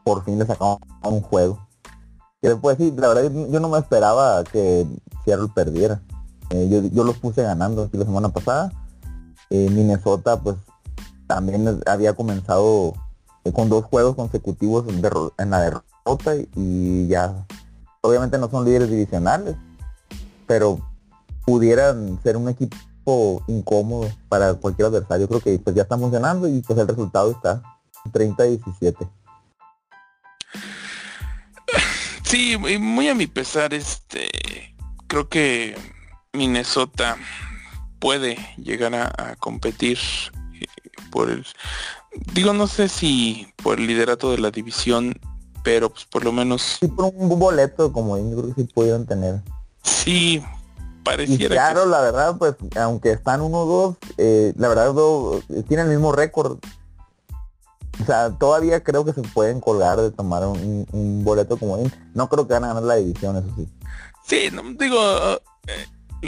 por 0.04 0.24
fin 0.24 0.40
le 0.40 0.46
sacaron 0.46 0.80
un 1.04 1.22
juego 1.22 1.60
y 2.42 2.48
después 2.48 2.78
sí, 2.78 2.94
la 2.96 3.10
verdad 3.10 3.32
yo 3.50 3.60
no 3.60 3.70
me 3.70 3.80
esperaba 3.80 4.44
que 4.46 4.86
Seattle 5.26 5.50
perdiera. 5.54 6.02
Eh, 6.50 6.68
yo, 6.70 6.82
yo 6.84 7.04
los 7.04 7.18
puse 7.18 7.44
ganando 7.44 7.84
aquí 7.84 7.98
la 7.98 8.06
semana 8.06 8.30
pasada. 8.30 8.72
Eh, 9.50 9.70
Minnesota 9.70 10.40
pues 10.40 10.56
también 11.28 11.82
había 11.86 12.14
comenzado 12.14 12.94
eh, 13.44 13.52
con 13.52 13.68
dos 13.70 13.86
juegos 13.86 14.16
consecutivos 14.16 14.86
en 14.88 15.50
la 15.50 15.60
derrota 15.60 16.36
y, 16.36 16.48
y 16.56 17.08
ya 17.08 17.46
obviamente 18.02 18.38
no 18.38 18.50
son 18.50 18.64
líderes 18.64 18.90
divisionales, 18.90 19.56
pero 20.48 20.80
pudieran 21.46 22.20
ser 22.24 22.38
un 22.38 22.48
equipo 22.48 22.78
incómodo 23.48 24.10
para 24.30 24.54
cualquier 24.56 24.88
adversario. 24.88 25.28
Creo 25.28 25.42
que 25.42 25.60
pues 25.60 25.76
ya 25.76 25.84
está 25.84 25.98
funcionando 25.98 26.48
y 26.48 26.62
pues 26.62 26.78
el 26.80 26.88
resultado 26.88 27.32
está 27.32 27.62
30-17. 28.12 29.08
Sí, 32.24 32.58
muy 32.58 33.08
a 33.10 33.16
mi 33.16 33.26
pesar, 33.28 33.74
este, 33.74 34.30
creo 35.08 35.28
que 35.30 35.76
Minnesota 36.34 37.18
puede 37.98 38.38
llegar 38.58 38.94
a, 38.94 39.08
a 39.32 39.36
competir 39.36 39.98
eh, 40.54 40.66
por 41.12 41.32
el, 41.32 41.44
digo, 42.34 42.54
no 42.54 42.68
sé 42.68 42.88
si 42.88 43.48
por 43.64 43.80
el 43.80 43.88
liderato 43.88 44.30
de 44.32 44.38
la 44.38 44.52
división, 44.52 45.20
pero 45.64 45.90
pues 45.90 46.06
por 46.06 46.24
lo 46.24 46.32
menos 46.32 46.78
Sí, 46.80 46.88
por 46.88 47.12
un 47.16 47.40
boleto 47.40 47.92
como 47.92 48.16
yo 48.18 48.30
creo 48.42 48.56
que 48.56 48.62
sí 48.62 48.68
pudieron 48.74 49.06
tener. 49.08 49.42
sí 49.84 50.44
Y 51.00 51.04
pareciera 51.04 51.56
claro, 51.56 51.84
que 51.84 51.90
la 51.90 52.02
verdad, 52.02 52.36
pues, 52.38 52.56
aunque 52.78 53.12
están 53.12 53.42
1-2, 53.42 53.98
eh, 54.18 54.54
la 54.58 54.68
verdad, 54.68 54.94
do- 54.94 55.42
tienen 55.68 55.88
el 55.88 55.94
mismo 55.94 56.12
récord. 56.12 56.58
O 58.02 58.06
sea, 58.06 58.30
todavía 58.38 58.82
creo 58.84 59.04
que 59.04 59.14
se 59.14 59.22
pueden 59.22 59.60
colgar 59.60 60.00
de 60.00 60.12
tomar 60.12 60.46
un, 60.48 60.88
un 60.92 61.24
boleto 61.24 61.58
como 61.58 61.78
él. 61.78 61.92
No 62.14 62.30
creo 62.30 62.48
que 62.48 62.54
van 62.54 62.64
a 62.64 62.68
ganar 62.68 62.84
la 62.84 62.96
división, 62.96 63.36
eso 63.38 63.48
sí. 63.58 63.68
sí, 64.26 64.50
no, 64.54 64.62
digo, 64.80 64.98
eh, 65.68 65.86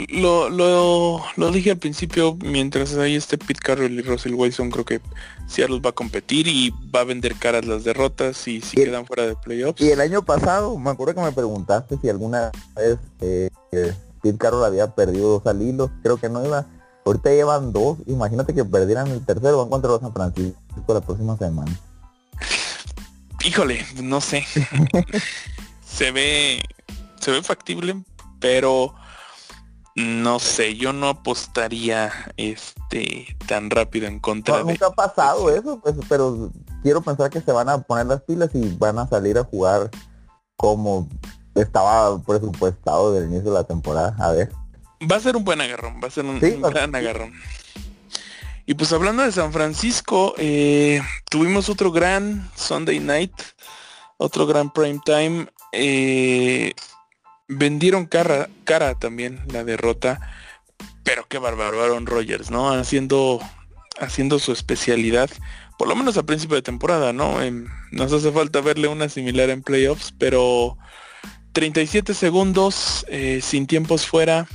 lo, 0.08 0.50
lo, 0.50 1.22
lo 1.36 1.50
dije 1.50 1.70
al 1.70 1.78
principio, 1.78 2.36
mientras 2.44 2.94
hay 2.96 3.14
este 3.16 3.38
Pete 3.38 3.60
Carroll 3.62 3.92
y 3.92 4.02
Russell 4.02 4.34
Wilson, 4.34 4.70
creo 4.70 4.84
que 4.84 5.00
Seattle 5.46 5.80
va 5.80 5.90
a 5.90 5.94
competir 5.94 6.46
y 6.48 6.74
va 6.94 7.00
a 7.00 7.04
vender 7.04 7.36
caras 7.36 7.64
las 7.66 7.84
derrotas 7.84 8.46
y 8.48 8.60
si 8.60 8.78
Y- 8.80 8.84
quedan 8.84 9.06
fuera 9.06 9.26
de 9.26 9.34
playoffs. 9.36 9.80
Y 9.80 9.90
el 9.90 10.00
año 10.00 10.22
pasado, 10.22 10.76
me 10.78 10.90
acuerdo 10.90 11.14
que 11.14 11.20
me 11.22 11.32
preguntaste 11.32 11.96
si 12.02 12.08
alguna 12.10 12.50
vez 12.76 12.98
eh, 13.20 13.48
Pete 14.22 14.38
Carroll 14.38 14.64
había 14.64 14.94
perdido 14.94 15.30
dos 15.30 15.46
al 15.46 15.60
hilo. 15.62 15.90
Creo 16.02 16.16
que 16.16 16.28
no 16.28 16.44
iba. 16.44 16.66
Ahorita 17.04 17.30
llevan 17.30 17.72
dos. 17.72 17.98
Imagínate 18.06 18.54
que 18.54 18.64
perdieran 18.64 19.08
el 19.08 19.24
tercero. 19.24 19.58
Van 19.58 19.68
contra 19.68 19.90
los 19.90 20.00
San 20.00 20.12
Francisco 20.12 20.54
la 20.88 21.00
próxima 21.00 21.36
semana. 21.36 21.72
Híjole, 23.44 23.84
no 24.02 24.20
sé. 24.20 24.44
se 25.84 26.12
ve 26.12 26.62
se 27.22 27.30
ve 27.30 27.42
factible, 27.42 28.02
pero 28.40 28.94
no 29.94 30.38
sé, 30.40 30.76
yo 30.76 30.92
no 30.92 31.08
apostaría 31.08 32.10
este 32.36 33.36
tan 33.46 33.70
rápido 33.70 34.08
en 34.08 34.18
contra 34.18 34.58
No, 34.58 34.64
de 34.64 34.72
nunca 34.72 34.86
ha 34.86 34.92
pasado 34.92 35.48
eso, 35.50 35.78
pues, 35.80 35.94
pero 36.08 36.50
quiero 36.82 37.00
pensar 37.02 37.30
que 37.30 37.40
se 37.40 37.52
van 37.52 37.68
a 37.68 37.78
poner 37.78 38.06
las 38.06 38.22
pilas 38.22 38.50
y 38.54 38.76
van 38.76 38.98
a 38.98 39.06
salir 39.06 39.38
a 39.38 39.44
jugar 39.44 39.90
como 40.56 41.08
estaba 41.54 42.20
presupuestado 42.22 43.12
del 43.14 43.24
inicio 43.30 43.50
de 43.50 43.58
la 43.58 43.64
temporada. 43.64 44.14
A 44.18 44.32
ver. 44.32 44.50
Va 45.10 45.16
a 45.16 45.20
ser 45.20 45.36
un 45.36 45.44
buen 45.44 45.60
agarrón, 45.60 46.00
va 46.02 46.08
a 46.08 46.10
ser 46.10 46.24
un, 46.24 46.40
Sí, 46.40 46.46
un 46.52 46.62
va- 46.64 46.70
gran 46.70 46.94
agarrón. 46.94 47.32
Y 48.66 48.74
pues 48.74 48.92
hablando 48.92 49.22
de 49.24 49.32
San 49.32 49.52
Francisco, 49.52 50.34
eh, 50.38 51.02
tuvimos 51.28 51.68
otro 51.68 51.90
gran 51.90 52.48
Sunday 52.54 53.00
night, 53.00 53.32
otro 54.18 54.46
gran 54.46 54.72
prime 54.72 55.00
time. 55.04 55.46
eh, 55.72 56.72
vendieron 57.48 58.06
cara, 58.06 58.48
cara 58.64 58.94
también 58.98 59.40
la 59.48 59.64
derrota, 59.64 60.20
pero 61.02 61.26
qué 61.28 61.38
bárbaro 61.38 61.82
Aaron 61.82 62.06
Rodgers, 62.06 62.50
¿no? 62.50 62.70
Haciendo, 62.70 63.40
haciendo 64.00 64.38
su 64.38 64.52
especialidad, 64.52 65.28
por 65.78 65.88
lo 65.88 65.96
menos 65.96 66.16
a 66.16 66.22
principio 66.22 66.56
de 66.56 66.62
temporada, 66.62 67.12
¿no? 67.12 67.42
Em, 67.42 67.66
nos 67.90 68.12
hace 68.12 68.30
falta 68.32 68.60
verle 68.60 68.86
una 68.88 69.08
similar 69.08 69.50
en 69.50 69.62
playoffs, 69.62 70.12
pero 70.18 70.76
37 71.52 72.14
segundos 72.14 73.04
eh, 73.08 73.40
sin 73.42 73.66
tiempos 73.66 74.06
fuera, 74.06 74.48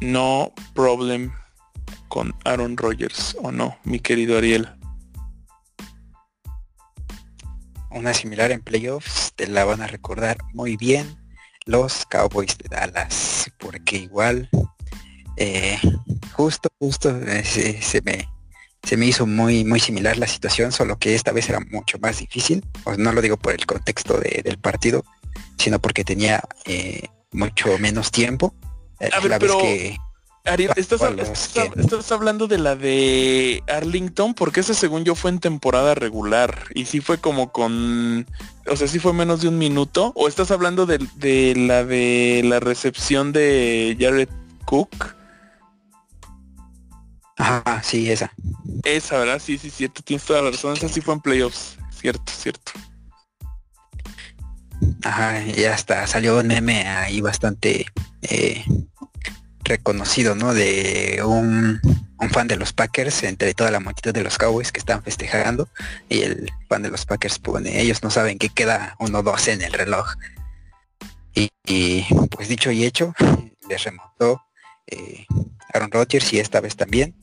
no 0.00 0.52
problem 0.74 1.32
con 2.08 2.34
Aaron 2.44 2.76
Rodgers, 2.76 3.36
¿o 3.42 3.50
no, 3.50 3.76
mi 3.84 3.98
querido 3.98 4.36
Ariel? 4.36 4.68
Una 7.90 8.12
similar 8.12 8.50
en 8.52 8.60
playoffs, 8.60 9.32
te 9.36 9.46
la 9.46 9.64
van 9.64 9.80
a 9.80 9.86
recordar 9.86 10.36
muy 10.52 10.76
bien 10.76 11.16
los 11.64 12.04
Cowboys 12.06 12.58
de 12.58 12.68
Dallas, 12.68 13.50
porque 13.58 13.96
igual, 13.96 14.50
eh, 15.36 15.78
justo, 16.32 16.68
justo, 16.78 17.16
eh, 17.26 17.42
se, 17.44 18.02
me, 18.02 18.28
se 18.82 18.96
me 18.96 19.06
hizo 19.06 19.26
muy, 19.26 19.64
muy 19.64 19.80
similar 19.80 20.18
la 20.18 20.26
situación, 20.26 20.72
solo 20.72 20.98
que 20.98 21.14
esta 21.14 21.32
vez 21.32 21.48
era 21.48 21.60
mucho 21.60 21.98
más 22.00 22.18
difícil. 22.18 22.64
Pues 22.82 22.98
no 22.98 23.12
lo 23.12 23.22
digo 23.22 23.38
por 23.38 23.54
el 23.54 23.64
contexto 23.64 24.18
de- 24.18 24.42
del 24.44 24.58
partido, 24.58 25.04
sino 25.58 25.78
porque 25.78 26.04
tenía 26.04 26.42
eh, 26.64 27.08
mucho 27.32 27.78
menos 27.78 28.10
tiempo. 28.10 28.54
Eh, 29.00 29.10
A 29.12 29.20
ver, 29.20 29.38
pero- 29.38 29.58
que 29.58 29.96
Ariel, 30.46 30.72
¿estás, 30.76 32.12
hablando 32.12 32.46
de 32.46 32.58
la 32.58 32.76
de 32.76 33.62
Arlington? 33.66 34.34
Porque 34.34 34.60
esa 34.60 34.74
según 34.74 35.02
yo 35.04 35.14
fue 35.14 35.30
en 35.30 35.40
temporada 35.40 35.94
regular. 35.94 36.64
Y 36.74 36.84
sí 36.84 37.00
fue 37.00 37.18
como 37.18 37.50
con... 37.50 38.26
O 38.66 38.76
sea, 38.76 38.86
sí 38.86 38.98
fue 38.98 39.14
menos 39.14 39.40
de 39.40 39.48
un 39.48 39.56
minuto. 39.56 40.12
¿O 40.14 40.28
estás 40.28 40.50
hablando 40.50 40.84
de, 40.84 40.98
de 41.16 41.54
la 41.56 41.82
de 41.84 42.42
la 42.44 42.60
recepción 42.60 43.32
de 43.32 43.96
Jared 43.98 44.28
Cook? 44.66 45.14
Ajá, 47.38 47.82
sí, 47.82 48.10
esa. 48.10 48.30
Esa, 48.82 49.18
¿verdad? 49.18 49.40
Sí, 49.42 49.56
sí, 49.56 49.70
cierto. 49.70 50.02
Tienes 50.02 50.26
toda 50.26 50.42
la 50.42 50.50
razón. 50.50 50.74
Esa 50.74 50.90
sí 50.90 51.00
fue 51.00 51.14
en 51.14 51.20
playoffs. 51.20 51.78
Cierto, 51.90 52.30
cierto. 52.30 52.72
Ajá, 55.02 55.42
y 55.42 55.64
hasta 55.64 56.06
salió 56.06 56.38
un 56.38 56.46
meme 56.46 56.86
ahí 56.88 57.20
bastante 57.20 57.86
eh, 58.22 58.64
reconocido, 59.64 60.34
¿no? 60.34 60.54
De 60.54 61.20
un, 61.24 61.80
fan 62.30 62.48
de 62.48 62.56
los 62.56 62.72
Packers 62.72 63.22
entre 63.22 63.52
toda 63.52 63.70
la 63.70 63.80
multitud 63.80 64.12
de 64.12 64.22
los 64.22 64.38
Cowboys 64.38 64.72
que 64.72 64.78
están 64.80 65.02
festejando 65.02 65.68
y 66.08 66.22
el 66.22 66.50
fan 66.70 66.82
de 66.82 66.88
los 66.88 67.04
Packers 67.04 67.38
pone, 67.38 67.80
ellos 67.80 68.02
no 68.02 68.10
saben 68.10 68.38
que 68.38 68.48
queda 68.48 68.96
1-2 68.98 69.48
en 69.48 69.62
el 69.62 69.72
reloj. 69.72 70.14
Y, 71.34 71.50
y, 71.66 72.06
pues 72.30 72.48
dicho 72.48 72.70
y 72.70 72.84
hecho, 72.84 73.12
les 73.68 73.84
remontó 73.84 74.42
eh, 74.86 75.26
Aaron 75.72 75.90
Rodgers 75.90 76.32
y 76.32 76.38
esta 76.38 76.60
vez 76.60 76.76
también. 76.76 77.14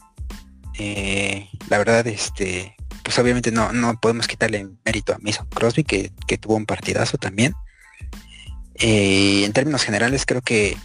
Eh, 0.78 1.50
la 1.70 1.78
verdad, 1.78 2.06
este, 2.08 2.76
pues 3.12 3.20
obviamente 3.20 3.52
no, 3.52 3.74
no 3.74 4.00
podemos 4.00 4.26
quitarle 4.26 4.70
mérito 4.86 5.14
a 5.14 5.18
Mason 5.20 5.46
Crosby 5.48 5.84
que, 5.84 6.14
que 6.28 6.38
tuvo 6.38 6.56
un 6.56 6.66
partidazo 6.66 7.18
también. 7.18 7.54
Eh, 8.76 9.44
en 9.44 9.52
términos 9.52 9.84
generales 9.84 10.26
creo 10.26 10.42
que 10.42 10.78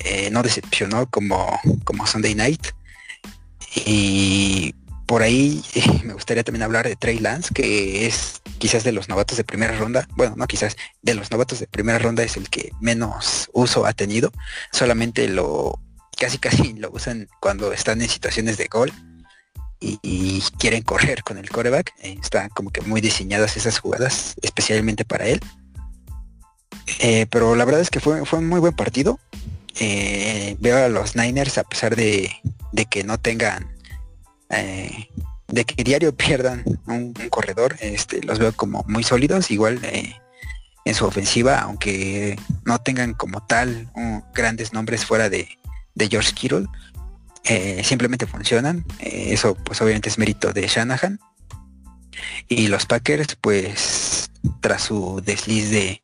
eh, 0.00 0.30
no 0.32 0.42
decepcionó 0.42 1.08
como, 1.08 1.60
como 1.84 2.08
Sunday 2.08 2.34
Night. 2.34 2.66
Y 3.86 4.74
por 5.06 5.22
ahí 5.22 5.62
me 6.04 6.12
gustaría 6.12 6.42
también 6.42 6.64
hablar 6.64 6.88
de 6.88 6.96
Trey 6.96 7.20
Lance, 7.20 7.54
que 7.54 8.04
es 8.08 8.42
quizás 8.58 8.82
de 8.82 8.90
los 8.90 9.08
novatos 9.08 9.36
de 9.36 9.44
primera 9.44 9.78
ronda. 9.78 10.08
Bueno, 10.16 10.34
no 10.36 10.48
quizás, 10.48 10.76
de 11.02 11.14
los 11.14 11.30
novatos 11.30 11.60
de 11.60 11.68
primera 11.68 12.00
ronda 12.00 12.24
es 12.24 12.36
el 12.36 12.50
que 12.50 12.72
menos 12.80 13.48
uso 13.52 13.86
ha 13.86 13.92
tenido. 13.92 14.32
Solamente 14.72 15.28
lo 15.28 15.78
casi 16.18 16.38
casi 16.38 16.72
lo 16.78 16.90
usan 16.90 17.28
cuando 17.40 17.72
están 17.72 18.02
en 18.02 18.08
situaciones 18.08 18.56
de 18.56 18.66
gol 18.66 18.92
y, 19.80 20.42
quieren 20.58 20.82
correr 20.82 21.22
con 21.22 21.38
el 21.38 21.48
coreback. 21.48 21.94
Eh, 22.02 22.18
están 22.22 22.50
como 22.50 22.70
que 22.70 22.82
muy 22.82 23.00
diseñadas 23.00 23.56
esas 23.56 23.78
jugadas, 23.78 24.34
especialmente 24.42 25.04
para 25.04 25.26
él. 25.26 25.40
Eh, 27.00 27.26
pero 27.30 27.54
la 27.56 27.64
verdad 27.64 27.80
es 27.80 27.90
que 27.90 28.00
fue, 28.00 28.24
fue 28.26 28.40
un 28.40 28.48
muy 28.48 28.60
buen 28.60 28.74
partido. 28.74 29.18
Eh, 29.78 30.56
veo 30.60 30.84
a 30.84 30.88
los 30.88 31.16
Niners 31.16 31.56
a 31.58 31.64
pesar 31.64 31.96
de, 31.96 32.30
de 32.72 32.84
que 32.86 33.04
no 33.04 33.18
tengan, 33.18 33.74
de 34.48 35.64
que 35.64 35.84
diario 35.84 36.14
pierdan 36.14 36.64
un, 36.86 37.14
corredor, 37.30 37.76
este, 37.80 38.20
los 38.22 38.38
veo 38.38 38.52
como 38.52 38.84
muy 38.88 39.04
sólidos, 39.04 39.50
igual 39.50 39.80
en 40.84 40.94
su 40.94 41.06
ofensiva, 41.06 41.60
aunque 41.60 42.36
no 42.64 42.80
tengan 42.80 43.14
como 43.14 43.46
tal 43.46 43.88
grandes 44.34 44.72
nombres 44.72 45.06
fuera 45.06 45.30
de, 45.30 45.48
de 45.94 46.08
George 46.08 46.32
Kittle, 46.34 46.66
eh, 47.44 47.82
simplemente 47.84 48.26
funcionan. 48.26 48.84
Eh, 48.98 49.28
eso 49.32 49.54
pues 49.54 49.80
obviamente 49.80 50.08
es 50.08 50.18
mérito 50.18 50.52
de 50.52 50.66
Shanahan. 50.66 51.18
Y 52.48 52.68
los 52.68 52.86
Packers, 52.86 53.36
pues, 53.40 54.30
tras 54.60 54.82
su 54.82 55.22
desliz 55.24 55.70
de, 55.70 56.02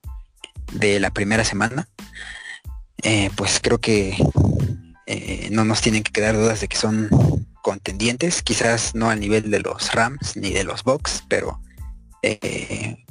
de 0.72 1.00
la 1.00 1.10
primera 1.10 1.44
semana, 1.44 1.88
eh, 3.02 3.30
pues 3.36 3.60
creo 3.62 3.78
que 3.78 4.16
no 5.50 5.64
nos 5.64 5.80
tienen 5.80 6.02
que 6.02 6.12
quedar 6.12 6.34
dudas 6.34 6.60
de 6.60 6.68
que 6.68 6.76
son 6.76 7.08
contendientes, 7.62 8.42
quizás 8.42 8.94
no 8.94 9.08
al 9.08 9.20
nivel 9.20 9.50
de 9.50 9.60
los 9.60 9.92
Rams 9.92 10.36
ni 10.36 10.52
de 10.52 10.64
los 10.64 10.82
Bucks, 10.82 11.22
pero 11.28 11.60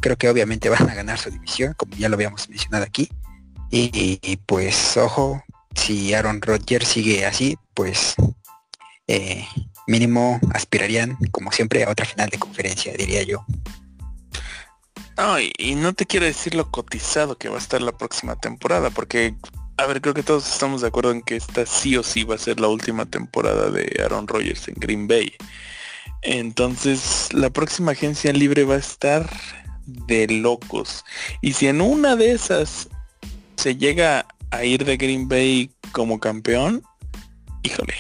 creo 0.02 0.18
que 0.18 0.30
obviamente 0.30 0.70
van 0.70 0.90
a 0.90 0.96
ganar 0.96 1.18
su 1.18 1.30
división, 1.30 1.74
como 1.78 1.96
ya 1.96 2.10
lo 2.10 2.16
habíamos 2.16 2.50
mencionado 2.50 2.84
aquí. 2.84 3.10
Y, 3.72 4.20
y, 4.22 4.38
pues 4.38 4.98
ojo, 4.98 5.44
si 5.76 6.14
Aaron 6.14 6.42
Rodgers 6.42 6.88
sigue 6.88 7.26
así, 7.26 7.58
pues 7.74 8.16
eh, 9.08 9.46
mínimo 9.88 10.40
aspirarían, 10.54 11.18
como 11.32 11.52
siempre, 11.52 11.84
a 11.84 11.90
otra 11.90 12.06
final 12.06 12.30
de 12.30 12.40
conferencia, 12.40 12.94
diría 12.98 13.24
yo. 13.24 13.46
Ay, 15.18 15.52
y 15.58 15.76
no 15.76 15.94
te 15.94 16.06
quiero 16.06 16.26
decir 16.26 16.56
lo 16.56 16.70
cotizado 16.72 17.38
que 17.38 17.50
va 17.50 17.56
a 17.56 17.60
estar 17.60 17.82
la 17.82 17.98
próxima 17.98 18.36
temporada, 18.36 18.90
porque, 18.90 19.36
a 19.78 19.86
ver, 19.86 20.02
creo 20.02 20.14
que 20.14 20.24
todos 20.24 20.52
estamos 20.52 20.82
de 20.82 20.88
acuerdo 20.88 21.12
en 21.12 21.22
que 21.22 21.36
esta 21.36 21.66
sí 21.66 21.96
o 21.96 22.04
sí 22.04 22.24
va 22.24 22.36
a 22.36 22.40
ser 22.40 22.60
la 22.60 22.68
última 22.68 23.06
temporada 23.06 23.70
de 23.70 24.02
Aaron 24.04 24.28
Rodgers 24.28 24.68
en 24.68 24.76
Green 24.76 25.08
Bay. 25.08 25.34
Entonces, 26.22 27.30
la 27.32 27.50
próxima 27.50 27.92
agencia 27.92 28.34
libre 28.34 28.64
va 28.64 28.76
a 28.76 28.80
estar 28.80 29.30
de 29.86 30.28
locos. 30.28 31.06
Y 31.42 31.54
si 31.54 31.68
en 31.68 31.82
una 31.82 32.16
de 32.16 32.32
esas 32.32 32.90
se 33.56 33.76
llega 33.76 34.26
a 34.52 34.64
ir 34.64 34.86
de 34.86 34.98
Green 34.98 35.28
Bay 35.28 35.72
como 35.92 36.20
campeón, 36.20 36.84
híjole, 37.64 37.94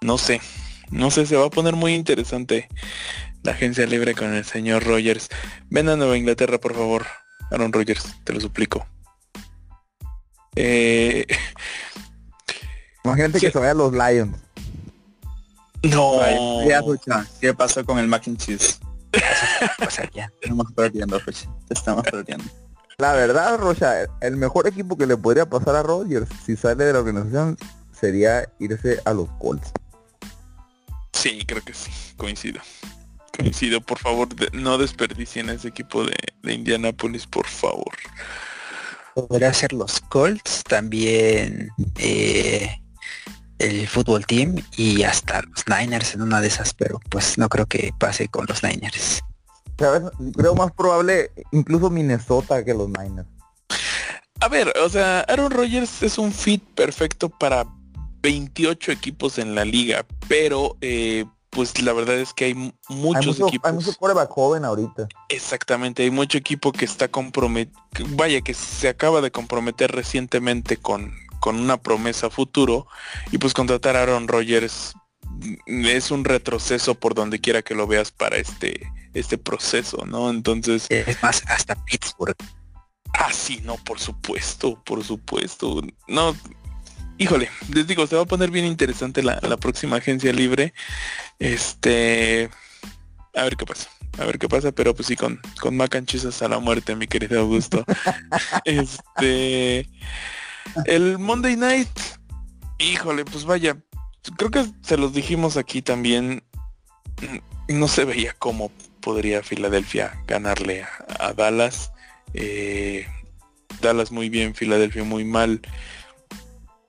no 0.00 0.18
sé, 0.18 0.40
no 0.90 1.10
sé, 1.10 1.26
se 1.26 1.36
va 1.36 1.46
a 1.46 1.50
poner 1.50 1.74
muy 1.76 1.94
interesante 1.94 2.68
la 3.42 3.52
agencia 3.52 3.86
libre 3.86 4.14
con 4.14 4.32
el 4.34 4.44
señor 4.44 4.84
Rogers. 4.84 5.28
Ven 5.70 5.88
a 5.88 5.96
Nueva 5.96 6.16
Inglaterra, 6.16 6.58
por 6.58 6.74
favor. 6.74 7.06
Aaron 7.50 7.72
Rodgers, 7.72 8.14
te 8.24 8.32
lo 8.32 8.40
suplico. 8.40 8.86
Eh, 10.54 11.26
Imagínate 13.04 13.40
Sí. 13.40 13.46
que 13.46 13.52
se 13.52 13.58
vaya 13.58 13.72
a 13.72 13.74
los 13.74 13.92
Lions. 13.92 14.38
no. 15.82 16.20
¿qué 17.40 17.52
pasó 17.54 17.84
con 17.84 17.98
el 17.98 18.06
mac 18.06 18.26
and 18.28 18.38
cheese? 18.38 18.78
O 19.86 19.90
sea, 19.90 20.08
ya. 20.14 20.30
Estamos 20.40 20.72
perdiendo. 20.72 21.18
Te 21.20 21.74
estamos 21.74 22.04
perdiendo. 22.04 22.44
La 22.98 23.12
verdad, 23.14 23.58
Rocha, 23.58 24.06
el 24.20 24.36
mejor 24.36 24.68
equipo 24.68 24.96
que 24.96 25.06
le 25.06 25.16
podría 25.16 25.46
pasar 25.48 25.74
a 25.76 25.82
Rodgers 25.82 26.28
si 26.44 26.56
sale 26.56 26.84
de 26.84 26.92
la 26.92 27.00
organización 27.00 27.56
sería 27.98 28.48
irse 28.58 29.00
a 29.04 29.12
los 29.12 29.28
Colts. 29.38 29.72
Sí, 31.12 31.44
creo 31.46 31.62
que 31.62 31.74
sí. 31.74 31.90
Coincido. 32.16 32.60
Coincido, 33.36 33.80
por 33.80 33.98
favor, 33.98 34.28
de- 34.34 34.50
no 34.52 34.76
desperdicien 34.78 35.48
a 35.48 35.54
ese 35.54 35.68
equipo 35.68 36.04
de, 36.04 36.14
de 36.42 36.52
Indianapolis, 36.52 37.26
por 37.26 37.46
favor. 37.46 37.92
Podría 39.14 39.52
ser 39.52 39.72
los 39.72 40.00
Colts, 40.00 40.62
también 40.64 41.68
eh, 41.98 42.76
el 43.58 43.86
fútbol 43.88 44.26
team 44.26 44.56
y 44.76 45.02
hasta 45.02 45.42
los 45.42 45.64
Niners 45.68 46.14
en 46.14 46.22
una 46.22 46.40
de 46.40 46.48
esas, 46.48 46.72
pero 46.74 47.00
pues 47.10 47.36
no 47.38 47.48
creo 47.48 47.66
que 47.66 47.92
pase 47.98 48.28
con 48.28 48.46
los 48.48 48.62
Niners. 48.62 49.22
¿Sabes? 49.78 50.10
Creo 50.36 50.54
más 50.54 50.72
probable 50.72 51.30
incluso 51.50 51.90
Minnesota 51.90 52.64
que 52.64 52.74
los 52.74 52.88
Niners. 52.88 53.28
A 54.40 54.48
ver, 54.48 54.72
o 54.82 54.88
sea, 54.88 55.20
Aaron 55.20 55.50
Rodgers 55.50 56.02
es 56.02 56.18
un 56.18 56.32
fit 56.32 56.62
perfecto 56.74 57.28
para 57.28 57.64
28 58.22 58.92
equipos 58.92 59.38
en 59.38 59.54
la 59.54 59.64
liga, 59.64 60.04
pero 60.28 60.76
eh, 60.80 61.24
pues 61.50 61.80
la 61.82 61.92
verdad 61.92 62.16
es 62.16 62.32
que 62.32 62.46
hay 62.46 62.54
muchos 62.54 62.80
hay 62.88 63.26
mucho, 63.26 63.48
equipos. 63.48 63.68
hay 63.68 63.76
mucho 63.76 63.92
quarterback 63.94 64.30
joven 64.30 64.64
ahorita. 64.64 65.06
Exactamente, 65.28 66.02
hay 66.02 66.10
mucho 66.10 66.38
equipo 66.38 66.72
que 66.72 66.84
está 66.84 67.08
comprometido, 67.08 67.78
vaya, 68.16 68.40
que 68.40 68.54
se 68.54 68.88
acaba 68.88 69.20
de 69.20 69.30
comprometer 69.30 69.92
recientemente 69.92 70.76
con, 70.76 71.14
con 71.40 71.56
una 71.56 71.76
promesa 71.76 72.30
futuro 72.30 72.86
y 73.32 73.38
pues 73.38 73.52
contratar 73.52 73.96
a 73.96 74.02
Aaron 74.02 74.28
Rodgers 74.28 74.94
mm, 75.66 75.86
es 75.86 76.10
un 76.10 76.24
retroceso 76.24 76.94
por 76.94 77.14
donde 77.14 77.40
quiera 77.40 77.62
que 77.62 77.74
lo 77.74 77.86
veas 77.86 78.10
para 78.12 78.38
este, 78.38 78.80
este 79.14 79.38
proceso, 79.38 80.04
¿no? 80.06 80.30
Entonces, 80.30 80.86
Es 80.90 81.22
más, 81.22 81.42
hasta 81.48 81.74
Pittsburgh. 81.84 82.36
ah, 83.14 83.32
sí, 83.32 83.60
no, 83.64 83.76
por 83.76 83.98
supuesto, 84.00 84.82
por 84.84 85.04
supuesto. 85.04 85.82
No, 86.08 86.34
híjole, 87.18 87.50
les 87.72 87.86
digo, 87.86 88.06
se 88.06 88.16
va 88.16 88.22
a 88.22 88.26
poner 88.26 88.50
bien 88.50 88.64
interesante 88.64 89.22
la, 89.22 89.38
la 89.42 89.56
próxima 89.56 89.96
agencia 89.96 90.32
libre. 90.32 90.72
Este, 91.38 92.50
a 93.34 93.44
ver 93.44 93.56
qué 93.56 93.66
pasa. 93.66 93.88
A 94.18 94.24
ver 94.24 94.38
qué 94.38 94.48
pasa, 94.48 94.72
pero 94.72 94.94
pues 94.94 95.08
sí, 95.08 95.16
con, 95.16 95.40
con 95.60 95.76
Mac 95.76 95.96
and 95.96 96.06
Cheese 96.06 96.28
hasta 96.28 96.48
la 96.48 96.58
muerte, 96.58 96.94
mi 96.96 97.06
querido 97.06 97.40
Augusto. 97.40 97.84
este, 98.64 99.88
el 100.84 101.18
Monday 101.18 101.56
Night, 101.56 101.88
híjole, 102.78 103.24
pues 103.24 103.44
vaya, 103.44 103.76
creo 104.36 104.50
que 104.50 104.66
se 104.82 104.98
los 104.98 105.14
dijimos 105.14 105.56
aquí 105.56 105.80
también, 105.80 106.44
no 107.68 107.88
se 107.88 108.04
veía 108.04 108.34
cómo 108.38 108.70
podría 109.02 109.42
Filadelfia 109.42 110.22
ganarle 110.26 110.86
a, 111.18 111.34
Dallas. 111.34 111.92
Eh, 112.32 113.06
Dallas 113.82 114.10
muy 114.10 114.30
bien, 114.30 114.54
Filadelfia 114.54 115.04
muy 115.04 115.24
mal. 115.24 115.60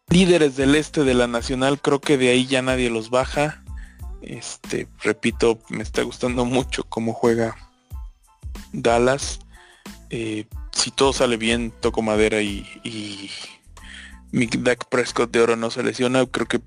Líderes 0.07 0.55
del 0.55 0.75
este 0.75 1.03
de 1.03 1.13
la 1.13 1.27
nacional, 1.27 1.81
creo 1.81 1.99
que 1.99 2.17
de 2.17 2.29
ahí 2.29 2.45
ya 2.45 2.61
nadie 2.61 2.89
los 2.89 3.09
baja. 3.09 3.63
Este, 4.21 4.87
repito, 5.01 5.59
me 5.69 5.83
está 5.83 6.03
gustando 6.03 6.45
mucho 6.45 6.85
cómo 6.85 7.13
juega 7.13 7.57
Dallas. 8.71 9.39
Eh, 10.09 10.45
si 10.71 10.91
todo 10.91 11.11
sale 11.11 11.35
bien, 11.35 11.73
toco 11.81 12.01
madera 12.01 12.41
y, 12.41 12.65
y 12.83 13.29
mi 14.31 14.47
Dak 14.47 14.85
Prescott 14.89 15.31
de 15.31 15.41
oro 15.41 15.55
no 15.55 15.69
se 15.69 15.83
lesiona, 15.83 16.25
creo 16.25 16.47
que 16.47 16.61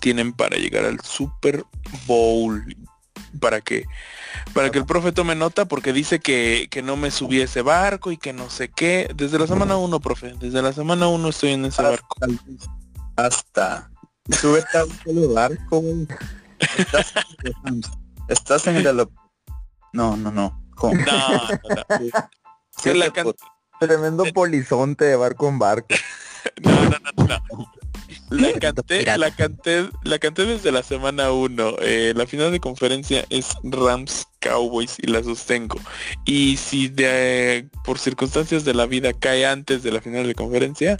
tienen 0.00 0.32
para 0.32 0.56
llegar 0.56 0.84
al 0.84 1.00
Super 1.00 1.64
Bowl. 2.06 2.76
Para 3.38 3.60
que, 3.60 3.84
para 4.52 4.70
que 4.70 4.78
el 4.78 4.86
profe 4.86 5.12
tome 5.12 5.34
nota, 5.34 5.64
porque 5.66 5.92
dice 5.92 6.20
que, 6.20 6.68
que 6.70 6.82
no 6.82 6.96
me 6.96 7.10
subí 7.10 7.40
a 7.40 7.44
ese 7.44 7.62
barco 7.62 8.10
y 8.12 8.16
que 8.16 8.32
no 8.32 8.50
sé 8.50 8.68
qué. 8.70 9.10
Desde 9.14 9.38
la 9.38 9.46
semana 9.46 9.76
1, 9.76 10.00
profe. 10.00 10.34
Desde 10.38 10.62
la 10.62 10.72
semana 10.72 11.08
1 11.08 11.28
estoy 11.28 11.50
en 11.50 11.64
ese 11.66 11.82
barco. 11.82 12.16
Hasta. 13.16 13.90
Súbete 14.30 14.78
a 14.78 14.84
un 14.84 14.98
solo 15.04 15.32
barco, 15.34 15.80
güey. 15.80 16.06
Estás, 16.76 17.14
en 17.44 17.74
el. 17.74 17.84
Estás 18.28 18.66
en 18.66 18.84
No, 19.92 20.16
no, 20.16 20.30
no. 20.30 20.62
¿Cómo? 20.76 20.94
No, 20.94 21.28
no, 21.28 21.48
no. 22.00 22.10
Sí, 22.82 22.94
la 22.94 23.06
te 23.06 23.12
can- 23.12 23.24
puedo- 23.24 23.36
Tremendo 23.80 24.24
polizonte 24.34 25.06
de 25.06 25.16
barco 25.16 25.48
en 25.48 25.58
barco. 25.58 25.88
No, 26.62 26.70
no, 26.72 26.96
no, 27.16 27.26
no. 27.26 27.72
La 28.30 28.52
canté, 28.60 29.04
la 29.18 29.30
canté, 29.32 29.88
la 30.04 30.18
canté 30.18 30.46
desde 30.46 30.72
la 30.72 30.82
semana 30.82 31.32
1. 31.32 31.76
la 32.14 32.26
final 32.26 32.52
de 32.52 32.60
conferencia 32.60 33.24
es 33.28 33.56
Rams 33.64 34.26
Cowboys 34.40 34.96
y 34.98 35.08
la 35.08 35.22
sostengo. 35.22 35.78
Y 36.24 36.56
si 36.56 36.88
de, 36.88 37.68
por 37.84 37.98
circunstancias 37.98 38.64
de 38.64 38.74
la 38.74 38.86
vida 38.86 39.12
cae 39.12 39.46
antes 39.46 39.82
de 39.82 39.92
la 39.92 40.00
final 40.00 40.26
de 40.26 40.34
conferencia, 40.34 40.96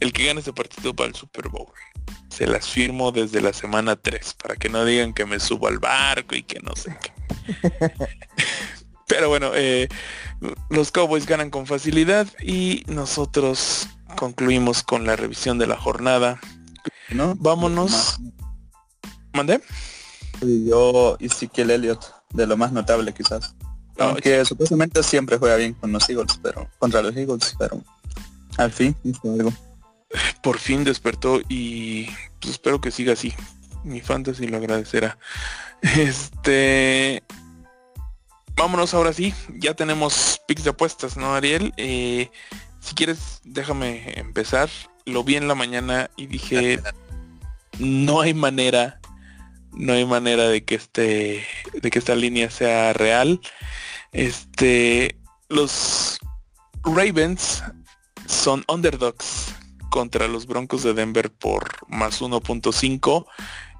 el 0.00 0.12
que 0.12 0.26
gane 0.26 0.40
ese 0.40 0.52
partido 0.52 0.94
para 0.94 1.08
el 1.08 1.14
Super 1.14 1.48
Bowl. 1.48 1.66
Se 2.30 2.46
las 2.46 2.68
firmo 2.68 3.10
desde 3.10 3.40
la 3.40 3.52
semana 3.52 3.96
3 3.96 4.34
para 4.42 4.56
que 4.56 4.68
no 4.68 4.84
digan 4.84 5.12
que 5.12 5.26
me 5.26 5.40
subo 5.40 5.66
al 5.66 5.78
barco 5.78 6.36
y 6.36 6.42
que 6.42 6.60
no 6.60 6.74
sé 6.76 6.96
qué. 7.02 7.90
Pero 9.08 9.28
bueno, 9.28 9.50
eh, 9.54 9.88
los 10.70 10.92
Cowboys 10.92 11.26
ganan 11.26 11.50
con 11.50 11.66
facilidad 11.66 12.28
y 12.40 12.84
nosotros 12.86 13.88
concluimos 14.16 14.82
con 14.82 15.06
la 15.06 15.16
revisión 15.16 15.58
de 15.58 15.66
la 15.66 15.76
jornada. 15.76 16.38
¿No? 17.10 17.34
Vámonos. 17.36 18.18
¿Mandé? 19.32 19.60
Yo 20.40 21.16
Ezekiel 21.20 21.70
Elliott, 21.70 22.04
de 22.32 22.46
lo 22.46 22.56
más 22.56 22.72
notable 22.72 23.12
quizás. 23.12 23.54
Ah, 23.98 24.10
Aunque 24.10 24.44
supuestamente 24.44 25.02
siempre 25.02 25.38
juega 25.38 25.56
bien 25.56 25.74
con 25.74 25.92
los 25.92 26.08
Eagles, 26.08 26.38
pero 26.42 26.68
contra 26.78 27.02
los 27.02 27.16
Eagles, 27.16 27.54
pero 27.58 27.82
al 28.56 28.70
fin 28.70 28.96
hizo 29.04 29.32
algo. 29.32 29.52
Por 30.42 30.58
fin 30.58 30.84
despertó 30.84 31.40
y 31.48 32.06
pues, 32.40 32.52
espero 32.52 32.80
que 32.80 32.90
siga 32.90 33.12
así. 33.12 33.34
Mi 33.84 34.00
fantasy 34.00 34.46
lo 34.46 34.56
agradecerá. 34.56 35.18
Este... 35.82 37.22
Vámonos 38.56 38.92
ahora 38.92 39.12
sí. 39.12 39.32
Ya 39.54 39.74
tenemos 39.74 40.40
picks 40.48 40.64
de 40.64 40.70
apuestas, 40.70 41.16
¿no, 41.16 41.32
Ariel? 41.32 41.72
Eh, 41.76 42.28
si 42.80 42.94
quieres, 42.94 43.40
déjame 43.44 44.18
empezar. 44.18 44.68
Lo 45.08 45.24
vi 45.24 45.36
en 45.36 45.48
la 45.48 45.54
mañana 45.54 46.10
y 46.16 46.26
dije, 46.26 46.80
no 47.78 48.20
hay 48.20 48.34
manera, 48.34 49.00
no 49.72 49.94
hay 49.94 50.04
manera 50.04 50.48
de 50.48 50.64
que 50.64 50.74
este, 50.74 51.44
de 51.72 51.90
que 51.90 51.98
esta 51.98 52.14
línea 52.14 52.50
sea 52.50 52.92
real. 52.92 53.40
Este, 54.12 55.16
los 55.48 56.18
Ravens 56.84 57.62
son 58.26 58.64
underdogs 58.68 59.54
contra 59.90 60.28
los 60.28 60.46
Broncos 60.46 60.82
de 60.82 60.94
Denver 60.94 61.30
por 61.30 61.68
más 61.88 62.20
1.5. 62.20 63.26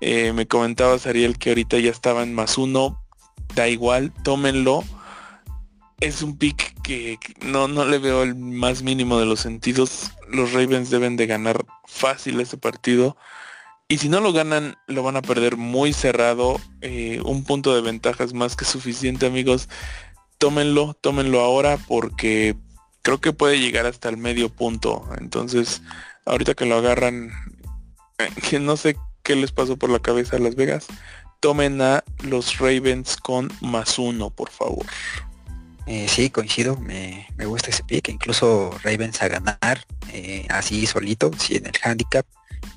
Eh, 0.01 0.33
me 0.33 0.47
comentabas 0.47 1.07
Ariel 1.07 1.39
que 1.39 1.51
ahorita 1.51 1.79
ya 1.79 1.91
estaba 1.91 2.23
en 2.23 2.35
más 2.35 2.59
uno. 2.59 3.03
Da 3.55 3.69
igual, 3.69 4.13
tómenlo. 4.23 4.85
Es 6.01 6.23
un 6.23 6.37
pick 6.37 6.81
que 6.83 7.19
no, 7.41 7.67
no 7.67 7.85
le 7.85 7.99
veo 7.99 8.23
el 8.23 8.37
más 8.37 8.83
mínimo 8.83 9.19
de 9.19 9.27
los 9.27 9.41
sentidos. 9.41 10.13
Los 10.29 10.53
Ravens 10.53 10.91
deben 10.91 11.17
de 11.17 11.27
ganar 11.27 11.65
fácil 11.87 12.41
este 12.41 12.57
partido. 12.57 13.17
Y 13.89 13.99
si 13.99 14.09
no 14.09 14.21
lo 14.21 14.33
ganan, 14.33 14.77
lo 14.87 15.03
van 15.03 15.17
a 15.17 15.23
perder 15.23 15.57
muy 15.57 15.93
cerrado. 15.93 16.61
Eh, 16.83 17.21
un 17.25 17.43
punto 17.43 17.75
de 17.75 17.81
ventaja 17.81 18.23
es 18.23 18.35
más 18.35 18.55
que 18.55 18.65
suficiente, 18.65 19.27
amigos. 19.27 19.69
Tómenlo, 20.37 20.95
tómenlo 21.01 21.41
ahora 21.41 21.79
porque 21.89 22.55
creo 23.03 23.21
que 23.21 23.33
puede 23.33 23.59
llegar 23.59 23.87
hasta 23.87 24.09
el 24.09 24.19
medio 24.19 24.51
punto. 24.51 25.09
Entonces, 25.19 25.83
ahorita 26.27 26.55
que 26.55 26.67
lo 26.67 26.77
agarran, 26.77 27.33
que 28.51 28.61
no 28.61 28.77
sé 28.77 28.97
qué 29.23 29.35
les 29.35 29.53
pasó 29.53 29.77
por 29.77 29.91
la 29.91 29.99
cabeza 29.99 30.37
a 30.37 30.41
Las 30.41 30.55
Vegas, 30.55 30.87
tomen 31.41 31.81
a 31.81 32.05
los 32.23 32.59
Ravens 32.59 33.17
con 33.17 33.51
más 33.61 33.99
uno, 33.99 34.31
por 34.31 34.51
favor. 34.51 34.85
Eh, 35.91 36.07
sí, 36.07 36.29
coincido, 36.29 36.77
me, 36.77 37.27
me 37.39 37.47
gusta 37.47 37.71
ese 37.71 37.83
pick, 37.83 38.11
incluso 38.11 38.79
Ravens 38.83 39.23
a 39.23 39.29
ganar 39.29 39.87
eh, 40.13 40.47
así 40.51 40.85
solito, 40.87 41.31
sí, 41.39 41.57
en 41.57 41.65
el 41.65 41.73
handicap 41.83 42.27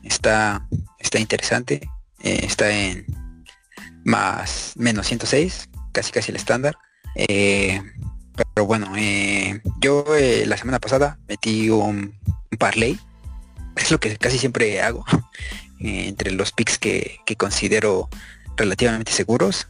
está, 0.02 0.66
está 0.98 1.20
interesante, 1.20 1.90
eh, 2.24 2.40
está 2.44 2.72
en 2.72 3.06
más 4.06 4.72
menos 4.78 5.08
106, 5.08 5.68
casi 5.92 6.12
casi 6.14 6.32
el 6.32 6.38
estándar. 6.38 6.78
Eh, 7.16 7.82
pero 8.56 8.66
bueno, 8.66 8.94
yo 9.82 10.06
la 10.46 10.56
semana 10.56 10.80
pasada 10.80 11.20
metí 11.28 11.70
un, 11.70 12.18
un 12.26 12.58
parlay, 12.58 12.98
es 13.76 13.92
lo 13.92 14.00
que 14.00 14.16
casi 14.16 14.38
siempre 14.38 14.82
hago, 14.82 15.04
entre 15.80 16.32
los 16.32 16.54
picks 16.54 16.78
que, 16.78 17.18
que 17.26 17.36
considero 17.36 18.08
relativamente 18.56 19.12
seguros, 19.12 19.68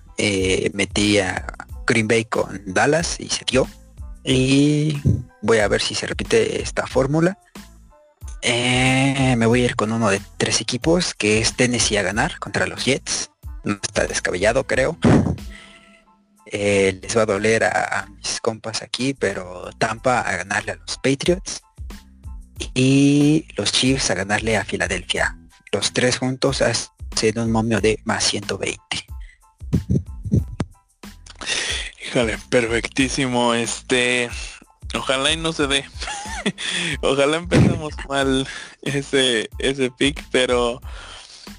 metí 0.74 1.18
a 1.18 1.48
Green 1.86 2.08
Bay 2.08 2.26
con 2.26 2.62
Dallas 2.66 3.20
y 3.20 3.30
se 3.30 3.46
dio. 3.46 3.68
Y 4.24 5.02
voy 5.42 5.60
a 5.60 5.68
ver 5.68 5.82
si 5.82 5.96
se 5.96 6.08
repite 6.08 6.62
esta 6.62 6.88
fórmula. 6.88 7.38
Eh, 8.42 9.36
me 9.38 9.46
voy 9.46 9.62
a 9.62 9.66
ir 9.66 9.76
con 9.76 9.92
uno 9.92 10.10
de 10.10 10.22
tres 10.38 10.62
equipos, 10.62 11.14
que 11.14 11.40
es 11.40 11.56
Tennessee 11.56 11.98
a 11.98 12.04
ganar 12.04 12.40
contra 12.40 12.66
los 12.66 12.86
Jets. 12.86 13.32
No 13.64 13.74
está 13.82 14.06
descabellado, 14.06 14.66
creo. 14.66 14.98
Eh, 16.48 17.00
les 17.02 17.16
va 17.16 17.22
a 17.22 17.26
doler 17.26 17.64
a, 17.64 18.00
a 18.00 18.06
mis 18.08 18.42
compas 18.42 18.82
aquí, 18.82 19.14
pero 19.14 19.70
Tampa 19.78 20.22
a 20.22 20.38
ganarle 20.38 20.74
a 20.74 20.76
los 20.76 20.98
Patriots. 20.98 21.62
Y 22.74 23.48
los 23.56 23.72
Chiefs 23.72 24.10
a 24.12 24.16
ganarle 24.16 24.58
a 24.58 24.66
Filadelfia. 24.66 25.38
Los 25.72 25.94
tres 25.94 26.18
juntos 26.18 26.62
hacen 26.62 27.40
un 27.40 27.52
momio 27.52 27.80
de 27.80 28.00
más 28.04 28.24
120. 28.26 28.80
Híjole, 32.12 32.38
perfectísimo. 32.50 33.54
Este, 33.54 34.30
ojalá 34.94 35.32
y 35.32 35.38
no 35.38 35.54
se 35.54 35.68
dé. 35.68 35.86
ojalá 37.02 37.38
empezamos 37.38 37.94
mal 38.10 38.46
ese 38.82 39.50
ese 39.60 39.92
pick, 39.92 40.22
pero 40.30 40.82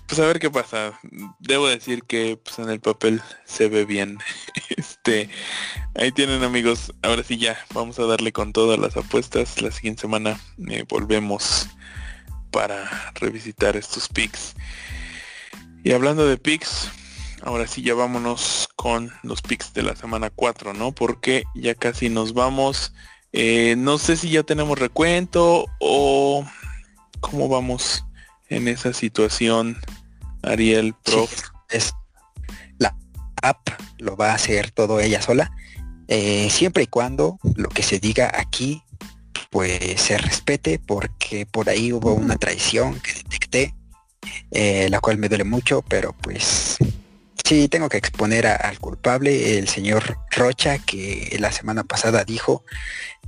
pues 0.07 0.21
a 0.21 0.27
ver 0.27 0.39
qué 0.41 0.51
pasa. 0.51 1.01
Debo 1.39 1.69
decir 1.69 2.03
que 2.03 2.37
pues, 2.37 2.59
en 2.59 2.69
el 2.69 2.81
papel 2.81 3.23
se 3.47 3.69
ve 3.69 3.87
bien. 3.87 4.19
Este, 4.77 5.31
ahí 5.95 6.13
tienen 6.13 6.45
amigos. 6.45 6.93
Ahora 7.01 7.25
sí 7.25 7.39
ya, 7.39 7.59
vamos 7.73 7.99
a 7.99 8.05
darle 8.05 8.31
con 8.33 8.53
todas 8.53 8.79
las 8.79 8.95
apuestas. 8.99 9.63
La 9.63 9.71
siguiente 9.71 10.03
semana 10.03 10.39
eh, 10.69 10.85
volvemos 10.87 11.67
para 12.51 13.11
revisitar 13.15 13.75
estos 13.75 14.07
picks. 14.09 14.55
Y 15.83 15.93
hablando 15.93 16.27
de 16.27 16.37
picks, 16.37 16.91
ahora 17.43 17.67
sí 17.67 17.83
ya 17.83 17.95
vámonos 17.95 18.69
con 18.77 19.13
los 19.23 19.43
picks 19.43 19.75
de 19.75 19.83
la 19.83 19.97
semana 19.97 20.31
4, 20.31 20.73
¿no? 20.73 20.93
Porque 20.93 21.45
ya 21.55 21.75
casi 21.75 22.09
nos 22.09 22.35
vamos. 22.35 22.95
Eh, 23.33 23.75
no 23.77 23.99
sé 23.99 24.17
si 24.17 24.31
ya 24.31 24.43
tenemos 24.43 24.79
recuento 24.79 25.67
o 25.81 26.47
cómo 27.21 27.49
vamos 27.49 28.05
en 28.49 28.69
esa 28.69 28.93
situación, 28.93 29.79
Ariel, 30.43 30.95
Pro. 31.03 31.29
es 31.71 31.95
la 32.79 32.95
app 33.43 33.69
lo 33.99 34.17
va 34.17 34.33
a 34.33 34.35
hacer 34.35 34.71
todo 34.71 35.01
ella 35.01 35.23
sola, 35.23 35.53
eh, 36.09 36.51
siempre 36.51 36.83
y 36.83 36.87
cuando 36.89 37.39
lo 37.55 37.69
que 37.69 37.83
se 37.83 37.99
diga 37.99 38.31
aquí 38.37 38.83
pues 39.51 40.01
se 40.01 40.17
respete, 40.17 40.79
porque 40.79 41.45
por 41.45 41.69
ahí 41.69 41.93
hubo 41.93 42.15
una 42.15 42.37
traición 42.37 42.99
que 43.01 43.13
detecté, 43.13 43.75
eh, 44.51 44.89
la 44.91 45.01
cual 45.01 45.19
me 45.19 45.29
duele 45.29 45.45
mucho, 45.45 45.83
pero 45.83 46.15
pues 46.15 46.79
sí 47.45 47.69
tengo 47.69 47.89
que 47.89 47.97
exponer 47.97 48.47
al 48.47 48.79
culpable, 48.79 49.59
el 49.59 49.69
señor 49.69 50.19
Rocha, 50.31 50.79
que 50.79 51.37
la 51.41 51.53
semana 51.53 51.85
pasada 51.85 52.25
dijo 52.25 52.65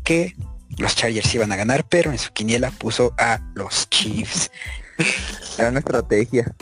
que 0.02 0.34
los 0.78 0.96
Chargers 0.96 1.34
iban 1.34 1.52
a 1.52 1.56
ganar, 1.56 1.86
pero 1.88 2.10
en 2.10 2.18
su 2.18 2.32
quiniela 2.32 2.70
puso 2.70 3.14
a 3.18 3.40
los 3.54 3.88
Chiefs. 3.90 4.50
Era 5.58 5.68
una 5.68 5.80
estrategia. 5.80 6.54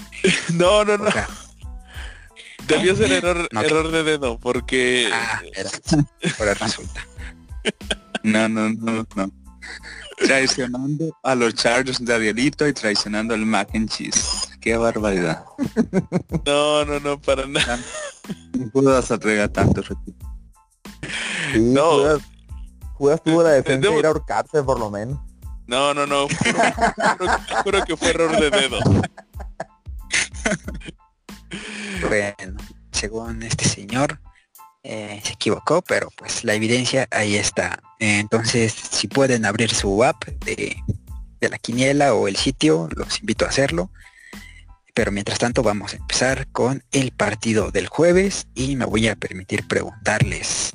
No, 0.53 0.85
no, 0.85 0.99
no. 0.99 1.11
Debió 2.67 2.95
ser 2.95 3.13
error, 3.13 3.49
error 3.51 3.91
de 3.91 4.05
dedo, 4.05 4.39
porque... 4.39 5.11
Ah, 5.13 5.43
era. 5.55 5.71
Ahora 6.39 6.55
resulta. 6.55 7.07
No, 8.23 8.49
no, 8.49 8.71
no, 8.71 9.07
no. 9.17 9.33
Traicionando 10.17 11.19
a 11.25 11.35
los 11.35 11.55
Chargers 11.55 12.05
de 12.05 12.15
Arielito 12.15 12.69
y 12.69 12.73
traicionando 12.73 13.35
al 13.35 13.45
mac 13.45 13.71
and 13.75 13.91
cheese. 13.91 14.52
Qué 14.63 14.77
barbaridad. 14.77 15.45
No, 16.47 16.85
no, 16.85 16.99
no, 17.01 17.21
para 17.21 17.47
nada. 17.47 17.79
No 18.59 18.69
puedo 18.71 18.97
hacer 18.97 19.19
tanto. 19.53 19.83
Sí, 19.83 19.95
No. 21.59 21.91
Judas, 21.91 22.21
Judas 22.95 23.23
tuvo 23.23 23.43
la 23.43 23.51
defensa 23.51 23.89
de 23.91 23.99
ir 23.99 24.05
a 24.07 24.09
ahorcarse 24.09 24.63
por 24.63 24.79
lo 24.79 24.91
menos. 24.91 25.19
No, 25.67 25.93
no, 25.95 26.07
no. 26.07 26.27
Juro, 26.29 26.59
juro- 27.19 27.63
juro 27.65 27.85
que 27.85 27.97
fue 27.97 28.09
error 28.11 28.39
de 28.41 28.51
dedo. 28.51 28.79
Bueno, 32.09 32.57
según 32.91 33.43
este 33.43 33.65
señor, 33.69 34.21
eh, 34.83 35.21
se 35.23 35.35
equivocó, 35.35 35.83
pero 35.83 36.09
pues 36.17 36.45
la 36.45 36.55
evidencia 36.55 37.07
ahí 37.11 37.37
está. 37.37 37.81
Entonces, 38.01 38.73
si 38.73 39.07
pueden 39.09 39.45
abrir 39.45 39.73
su 39.73 40.03
app 40.03 40.25
de, 40.45 40.77
de 41.41 41.49
la 41.49 41.59
quiniela 41.59 42.15
o 42.15 42.27
el 42.29 42.37
sitio, 42.37 42.89
los 42.97 43.21
invito 43.21 43.45
a 43.45 43.49
hacerlo. 43.49 43.91
Pero 44.95 45.11
mientras 45.11 45.39
tanto 45.39 45.63
vamos 45.63 45.95
a 45.95 45.97
empezar 45.97 46.47
con 46.53 46.83
el 46.93 47.13
partido 47.13 47.71
del 47.71 47.87
jueves 47.87 48.47
y 48.55 48.77
me 48.77 48.85
voy 48.85 49.09
a 49.09 49.17
permitir 49.17 49.67
preguntarles. 49.67 50.73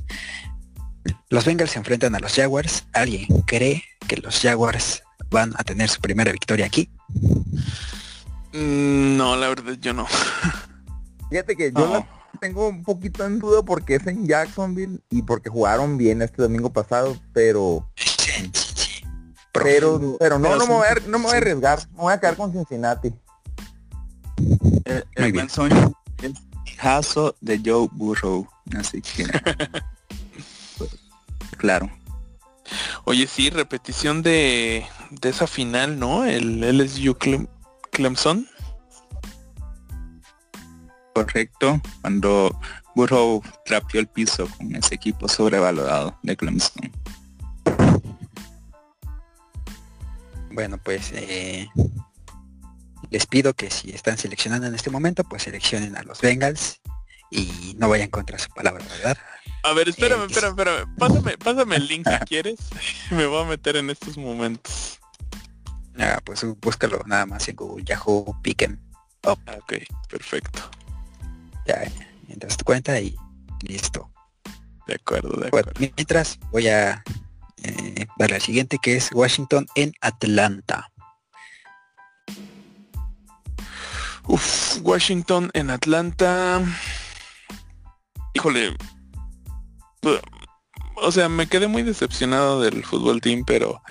Los 1.29 1.45
Bengals 1.45 1.71
se 1.71 1.77
enfrentan 1.79 2.15
a 2.15 2.19
los 2.19 2.33
Jaguars. 2.33 2.85
¿Alguien 2.93 3.27
cree 3.45 3.83
que 4.07 4.17
los 4.17 4.39
Jaguars 4.41 5.03
van 5.29 5.53
a 5.57 5.63
tener 5.63 5.89
su 5.89 6.01
primera 6.01 6.31
victoria 6.31 6.65
aquí? 6.65 6.89
Mm, 8.53 9.17
No, 9.17 9.35
la 9.35 9.49
verdad 9.49 9.73
yo 9.79 9.93
no. 9.93 10.07
Fíjate 11.29 11.55
que 11.55 11.71
yo 11.71 11.79
No. 11.85 11.93
la 11.93 12.07
tengo 12.39 12.67
un 12.69 12.83
poquito 12.83 13.25
en 13.25 13.39
duda 13.39 13.61
porque 13.63 13.95
es 13.95 14.07
en 14.07 14.25
Jacksonville 14.27 14.99
y 15.09 15.21
porque 15.23 15.49
jugaron 15.49 15.97
bien 15.97 16.21
este 16.21 16.41
domingo 16.41 16.71
pasado, 16.71 17.17
pero 17.33 17.87
pero 19.53 20.17
pero 20.19 20.37
no 20.39 20.49
Pero 20.49 20.57
no 20.59 20.67
me, 20.67 20.73
voy 20.73 20.87
a, 20.87 20.93
sí. 20.95 21.01
no 21.07 21.17
me 21.19 21.25
voy 21.25 21.33
a 21.33 21.37
arriesgar, 21.37 21.79
me 21.91 21.97
voy 22.01 22.13
a 22.13 22.19
quedar 22.19 22.35
con 22.35 22.51
Cincinnati. 22.51 23.13
El, 24.85 25.05
el 25.15 25.31
bien. 25.31 25.33
buen 25.33 25.49
sueño 25.49 25.93
es 26.21 26.31
hijazo 26.65 27.35
de 27.41 27.61
Joe 27.63 27.87
Burrow. 27.91 28.47
Así 28.77 29.01
que... 29.01 29.25
pues, 30.77 30.89
claro. 31.57 31.89
Oye, 33.05 33.27
sí, 33.27 33.49
repetición 33.49 34.21
de, 34.21 34.85
de 35.11 35.29
esa 35.29 35.47
final, 35.47 35.97
¿no? 35.99 36.25
El 36.25 36.61
LSU 36.61 37.13
Clem- 37.17 37.47
Clemson. 37.91 38.45
Correcto. 41.13 41.81
Cuando 42.01 42.59
Burrow 42.93 43.41
trapeó 43.65 43.99
el 44.01 44.07
piso 44.07 44.47
con 44.57 44.75
ese 44.75 44.95
equipo 44.95 45.27
sobrevalorado 45.27 46.17
de 46.23 46.35
Clemson. 46.35 46.91
Bueno, 50.51 50.77
pues 50.83 51.11
eh, 51.13 51.69
les 53.09 53.25
pido 53.25 53.53
que 53.53 53.69
si 53.71 53.91
están 53.91 54.17
seleccionando 54.17 54.67
en 54.67 54.75
este 54.75 54.89
momento, 54.89 55.23
pues 55.23 55.43
seleccionen 55.43 55.95
a 55.97 56.03
los 56.03 56.21
Bengals 56.21 56.79
y 57.31 57.75
no 57.77 57.89
vayan 57.89 58.09
contra 58.09 58.37
su 58.39 58.49
palabra, 58.49 58.83
¿verdad? 58.85 59.17
A 59.63 59.73
ver, 59.73 59.89
espérame, 59.89 60.21
Eh, 60.23 60.25
espérame, 60.29 60.51
espérame. 60.51 60.95
Pásame, 60.97 61.37
pásame 61.37 61.75
el 61.77 61.87
link 61.87 62.07
si 62.07 62.17
quieres. 62.25 62.59
Me 63.11 63.25
voy 63.25 63.43
a 63.43 63.45
meter 63.45 63.75
en 63.75 63.89
estos 63.89 64.17
momentos. 64.17 64.99
Ah, 65.99 66.19
pues 66.23 66.45
búscalo 66.61 67.01
nada 67.07 67.25
más 67.25 67.47
en 67.49 67.55
Google, 67.55 67.83
Yahoo, 67.83 68.39
Pick'em, 68.43 68.77
Ah, 69.23 69.31
ok, 69.57 69.73
perfecto. 70.09 70.61
ya 71.65 71.83
entras 72.29 72.53
a 72.53 72.57
tu 72.57 72.65
cuenta 72.65 72.99
y 72.99 73.15
listo. 73.61 74.09
De 74.85 74.95
acuerdo, 74.95 75.29
de 75.31 75.49
Bueno, 75.49 75.69
acuerdo. 75.71 75.73
mientras 75.97 76.39
voy 76.51 76.67
a 76.69 77.03
eh, 77.63 78.05
darle 78.17 78.35
al 78.35 78.41
siguiente 78.41 78.77
que 78.81 78.95
es 78.95 79.09
Washington 79.11 79.67
en 79.75 79.91
Atlanta. 79.99 80.89
Uf, 84.27 84.79
Washington 84.83 85.49
en 85.53 85.69
Atlanta. 85.69 86.61
Híjole. 88.33 88.75
O 90.95 91.11
sea, 91.11 91.29
me 91.29 91.47
quedé 91.47 91.67
muy 91.67 91.83
decepcionado 91.83 92.61
del 92.61 92.83
fútbol 92.83 93.21
team, 93.21 93.43
pero 93.45 93.81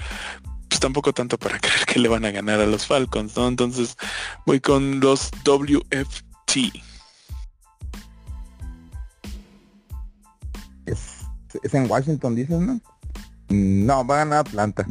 pues 0.69 0.81
tampoco 0.81 1.13
tanto 1.13 1.39
para 1.39 1.59
creer 1.61 1.87
que 1.87 1.99
le 1.99 2.09
van 2.09 2.25
a 2.25 2.31
ganar 2.31 2.61
a 2.61 2.67
los 2.67 2.87
Falcons, 2.87 3.37
¿no? 3.37 3.49
Entonces 3.49 3.97
voy 4.45 4.61
con 4.61 5.01
los 5.01 5.31
WFT. 5.45 6.83
Es, 10.85 11.27
es 11.63 11.75
en 11.75 11.91
Washington, 11.91 12.35
dices, 12.35 12.61
¿no? 12.61 12.81
No, 13.49 14.07
va 14.07 14.17
a 14.17 14.19
ganar 14.19 14.39
Atlanta. 14.41 14.87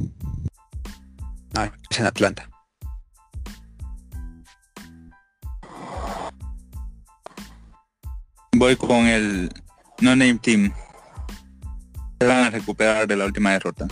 No, 1.54 1.64
es 1.90 2.00
en 2.00 2.06
Atlanta. 2.06 2.50
Voy 8.58 8.78
con 8.78 9.06
el 9.06 9.52
No 10.00 10.16
Name 10.16 10.36
Team. 10.36 10.74
Se 12.22 12.26
van 12.26 12.46
a 12.46 12.50
recuperar 12.50 13.06
de 13.06 13.18
la 13.18 13.26
última 13.26 13.52
derrota. 13.52 13.86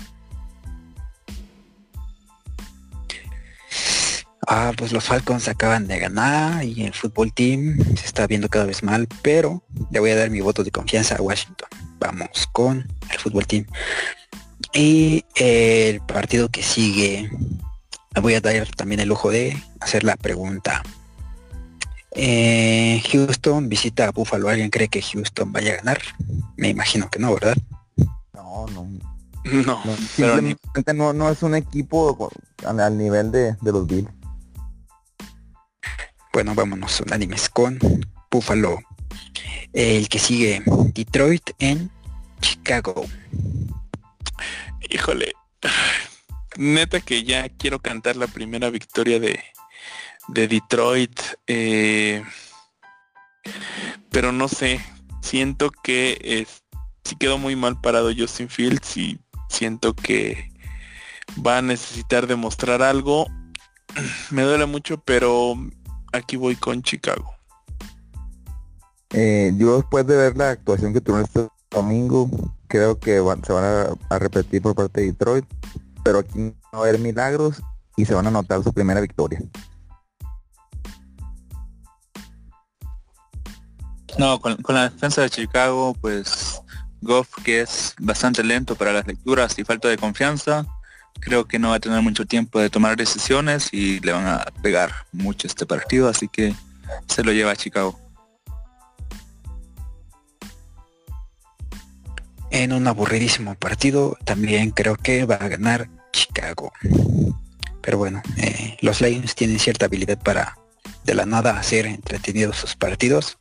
Ah, 4.48 4.72
pues 4.78 4.94
los 4.94 5.04
Falcons 5.04 5.50
acaban 5.50 5.86
de 5.88 6.00
ganar 6.00 6.64
y 6.64 6.86
el 6.86 6.94
fútbol 6.94 7.34
team 7.34 7.78
se 7.98 8.06
está 8.06 8.26
viendo 8.26 8.48
cada 8.48 8.66
vez 8.66 8.84
mal, 8.84 9.10
pero 9.22 9.64
le 9.92 10.00
voy 10.00 10.12
a 10.12 10.16
dar 10.16 10.30
mi 10.30 10.40
voto 10.40 10.64
de 10.64 10.72
confianza 10.72 11.18
a 11.18 11.22
Washington. 11.22 11.68
Vamos 12.00 12.48
con 12.54 12.88
el 13.12 13.20
fútbol 13.20 13.46
team. 13.46 13.66
Y 14.74 15.26
el 15.36 16.00
partido 16.00 16.48
que 16.48 16.64
sigue, 16.64 17.30
voy 18.22 18.36
a 18.36 18.42
dar 18.42 18.70
también 18.70 19.02
el 19.02 19.10
lujo 19.10 19.30
de 19.30 19.62
hacer 19.82 20.06
la 20.06 20.16
pregunta. 20.16 20.84
Eh, 22.16 23.02
Houston 23.12 23.70
visita 23.70 24.08
a 24.08 24.12
Buffalo. 24.12 24.50
¿Alguien 24.50 24.70
cree 24.70 24.88
que 24.88 25.02
Houston 25.02 25.52
vaya 25.52 25.74
a 25.74 25.78
ganar? 25.78 26.00
Me 26.58 26.70
imagino 26.70 27.10
que 27.10 27.20
no, 27.20 27.34
¿verdad? 27.34 27.58
No, 28.34 28.68
no. 28.68 28.88
No, 29.46 29.62
no, 29.86 29.98
pero 30.16 30.38
simplemente 30.38 30.94
no, 30.94 31.12
no 31.12 31.30
es 31.30 31.44
un 31.44 31.54
equipo 31.54 32.32
al, 32.66 32.80
al 32.80 32.98
nivel 32.98 33.30
de, 33.30 33.58
de 33.60 33.72
los 33.74 33.86
Bills. 33.86 34.10
Bueno, 36.32 36.56
vámonos 36.56 37.02
unánimes 37.02 37.50
con 37.50 37.78
Buffalo. 38.32 38.80
El 39.74 40.08
que 40.08 40.20
sigue, 40.20 40.64
Detroit 40.94 41.50
en 41.60 41.92
Chicago. 42.40 43.06
híjole. 44.90 45.34
Neta 46.58 47.02
que 47.02 47.24
ya 47.24 47.50
quiero 47.50 47.80
cantar 47.80 48.16
la 48.16 48.28
primera 48.28 48.70
victoria 48.70 49.20
de, 49.20 49.40
de 50.28 50.48
Detroit. 50.48 51.20
eh, 51.48 52.24
pero 54.10 54.32
no 54.32 54.48
sé. 54.48 54.80
Siento 55.22 55.72
que 55.72 56.20
es, 56.22 56.64
sí 57.04 57.16
quedó 57.16 57.38
muy 57.38 57.56
mal 57.56 57.80
parado 57.82 58.12
Justin 58.16 58.50
Fields 58.50 58.98
y 58.98 59.20
siento 59.50 59.94
que 59.94 60.52
va 61.46 61.58
a 61.58 61.62
necesitar 61.62 62.28
demostrar 62.28 62.82
algo. 62.82 63.28
Me 64.32 64.44
duele 64.44 64.66
mucho, 64.66 64.98
pero 64.98 65.56
aquí 66.12 66.36
voy 66.36 66.56
con 66.56 66.82
Chicago. 66.84 67.32
Eh, 69.12 69.54
yo 69.58 69.78
después 69.78 70.06
de 70.08 70.18
ver 70.18 70.36
la 70.38 70.50
actuación 70.52 70.94
que 70.94 71.02
tuvieron 71.02 71.26
este 71.26 71.48
domingo, 71.70 72.30
creo 72.68 73.00
que 73.00 73.20
van- 73.20 73.44
se 73.44 73.54
van 73.54 73.64
a, 73.64 74.16
a 74.16 74.20
repetir 74.20 74.62
por 74.62 74.74
parte 74.76 75.02
de 75.02 75.08
Detroit, 75.08 75.46
pero 76.04 76.20
aquí 76.20 76.40
no 76.40 76.54
va 76.74 76.80
a 76.80 76.82
haber 76.82 77.00
milagros 77.00 77.62
y 77.96 78.06
se 78.06 78.14
van 78.16 78.26
a 78.26 78.30
anotar 78.30 78.64
su 78.64 78.74
primera 78.74 79.02
victoria. 79.02 79.40
No, 84.18 84.40
con, 84.40 84.58
la 84.70 84.90
defensa 84.90 85.22
de 85.22 85.30
Chicago, 85.30 85.96
pues 86.00 86.62
Goff, 87.02 87.28
que 87.44 87.62
es 87.62 87.96
bastante 88.00 88.44
lento 88.44 88.76
para 88.76 88.94
las 88.94 89.08
lecturas 89.08 89.58
y 89.58 89.64
falta 89.64 89.88
de 89.88 89.98
confianza, 89.98 90.66
creo 91.20 91.46
que 91.46 91.60
no 91.60 91.70
va 91.70 91.76
a 91.76 91.80
tener 91.80 92.02
mucho 92.02 92.26
tiempo 92.26 92.60
de 92.60 92.70
tomar 92.70 92.96
decisiones 92.96 93.70
y 93.72 94.00
le 94.02 94.12
van 94.12 94.28
a 94.28 94.46
pegar 94.62 94.92
mucho 95.12 95.48
este 95.48 95.66
partido, 95.66 96.08
así 96.10 96.28
que 96.28 96.54
se 97.08 97.24
lo 97.24 97.32
lleva 97.32 97.52
a 97.52 97.56
Chicago. 97.56 98.00
En 102.52 102.72
un 102.72 102.88
aburridísimo 102.88 103.56
partido 103.56 104.16
también 104.26 104.70
creo 104.70 104.96
que 104.96 105.26
va 105.26 105.36
a 105.36 105.48
ganar 105.48 105.90
Chicago. 106.12 106.72
Pero 107.82 107.98
bueno, 107.98 108.22
eh, 108.38 108.78
los 108.82 109.02
Lions 109.02 109.34
tienen 109.34 109.60
cierta 109.60 109.88
habilidad 109.88 110.20
para 110.22 110.58
de 111.04 111.16
la 111.16 111.26
nada 111.26 111.58
hacer 111.58 111.86
entretenidos 111.86 112.58
sus 112.58 112.76
partidos. 112.76 113.38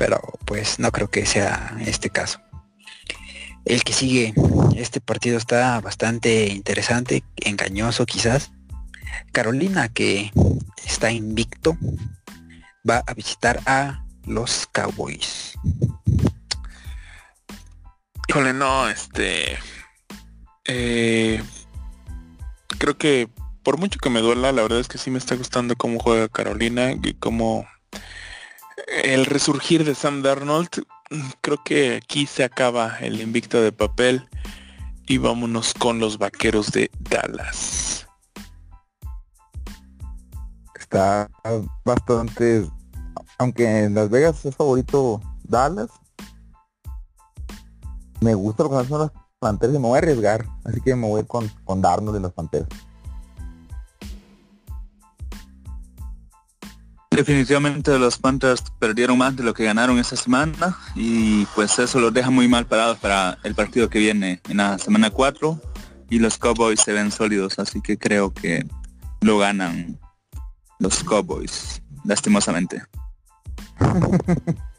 Pero 0.00 0.18
pues 0.46 0.78
no 0.78 0.90
creo 0.92 1.10
que 1.10 1.26
sea 1.26 1.76
este 1.80 2.08
caso. 2.08 2.40
El 3.66 3.84
que 3.84 3.92
sigue, 3.92 4.32
este 4.74 4.98
partido 4.98 5.36
está 5.36 5.78
bastante 5.82 6.46
interesante, 6.46 7.22
engañoso 7.36 8.06
quizás. 8.06 8.50
Carolina, 9.30 9.90
que 9.90 10.32
está 10.86 11.12
invicto, 11.12 11.76
va 12.88 13.04
a 13.06 13.12
visitar 13.12 13.60
a 13.66 14.06
los 14.24 14.66
Cowboys. 14.72 15.52
Híjole, 18.26 18.54
no, 18.54 18.88
este. 18.88 19.58
eh, 20.64 21.42
creo 22.78 22.96
que 22.96 23.28
por 23.62 23.76
mucho 23.76 23.98
que 23.98 24.08
me 24.08 24.20
duela, 24.20 24.50
la 24.52 24.62
verdad 24.62 24.80
es 24.80 24.88
que 24.88 24.96
sí 24.96 25.10
me 25.10 25.18
está 25.18 25.34
gustando 25.34 25.76
cómo 25.76 25.98
juega 25.98 26.30
Carolina 26.30 26.92
y 26.92 27.12
cómo 27.12 27.66
el 28.86 29.26
resurgir 29.26 29.84
de 29.84 29.94
Sam 29.94 30.22
Darnold. 30.22 30.68
Creo 31.40 31.62
que 31.64 31.96
aquí 31.96 32.26
se 32.26 32.44
acaba 32.44 32.98
el 33.00 33.20
invicto 33.20 33.60
de 33.60 33.72
papel 33.72 34.28
y 35.06 35.18
vámonos 35.18 35.74
con 35.74 35.98
los 35.98 36.18
vaqueros 36.18 36.70
de 36.70 36.90
Dallas. 36.98 38.06
Está 40.78 41.30
bastante, 41.84 42.68
aunque 43.38 43.84
en 43.84 43.94
Las 43.94 44.10
Vegas 44.10 44.44
es 44.44 44.54
favorito 44.54 45.20
Dallas, 45.44 45.90
me 48.20 48.34
gusta 48.34 48.64
lo 48.64 48.70
que 48.70 48.76
hacen 48.76 48.98
las 48.98 49.10
Panteras 49.38 49.74
y 49.74 49.78
me 49.78 49.88
voy 49.88 49.96
a 49.96 49.98
arriesgar, 49.98 50.46
así 50.64 50.82
que 50.82 50.94
me 50.94 51.08
voy 51.08 51.24
con, 51.24 51.48
con 51.64 51.80
Darnold 51.80 52.14
de 52.14 52.20
las 52.20 52.32
Panteras. 52.32 52.68
Definitivamente 57.10 57.98
los 57.98 58.18
Panthers 58.18 58.62
perdieron 58.78 59.18
más 59.18 59.36
de 59.36 59.42
lo 59.42 59.52
que 59.52 59.64
ganaron 59.64 59.98
esta 59.98 60.16
semana 60.16 60.78
y 60.94 61.44
pues 61.56 61.78
eso 61.78 61.98
los 61.98 62.14
deja 62.14 62.30
muy 62.30 62.46
mal 62.46 62.66
parados 62.66 62.98
para 62.98 63.36
el 63.42 63.54
partido 63.54 63.90
que 63.90 63.98
viene 63.98 64.40
en 64.48 64.58
la 64.58 64.78
semana 64.78 65.10
4 65.10 65.60
y 66.08 66.20
los 66.20 66.38
Cowboys 66.38 66.80
se 66.80 66.92
ven 66.92 67.10
sólidos, 67.10 67.58
así 67.58 67.80
que 67.80 67.98
creo 67.98 68.32
que 68.32 68.64
lo 69.20 69.38
ganan 69.38 69.98
los 70.78 71.02
Cowboys, 71.04 71.82
lastimosamente. 72.04 72.82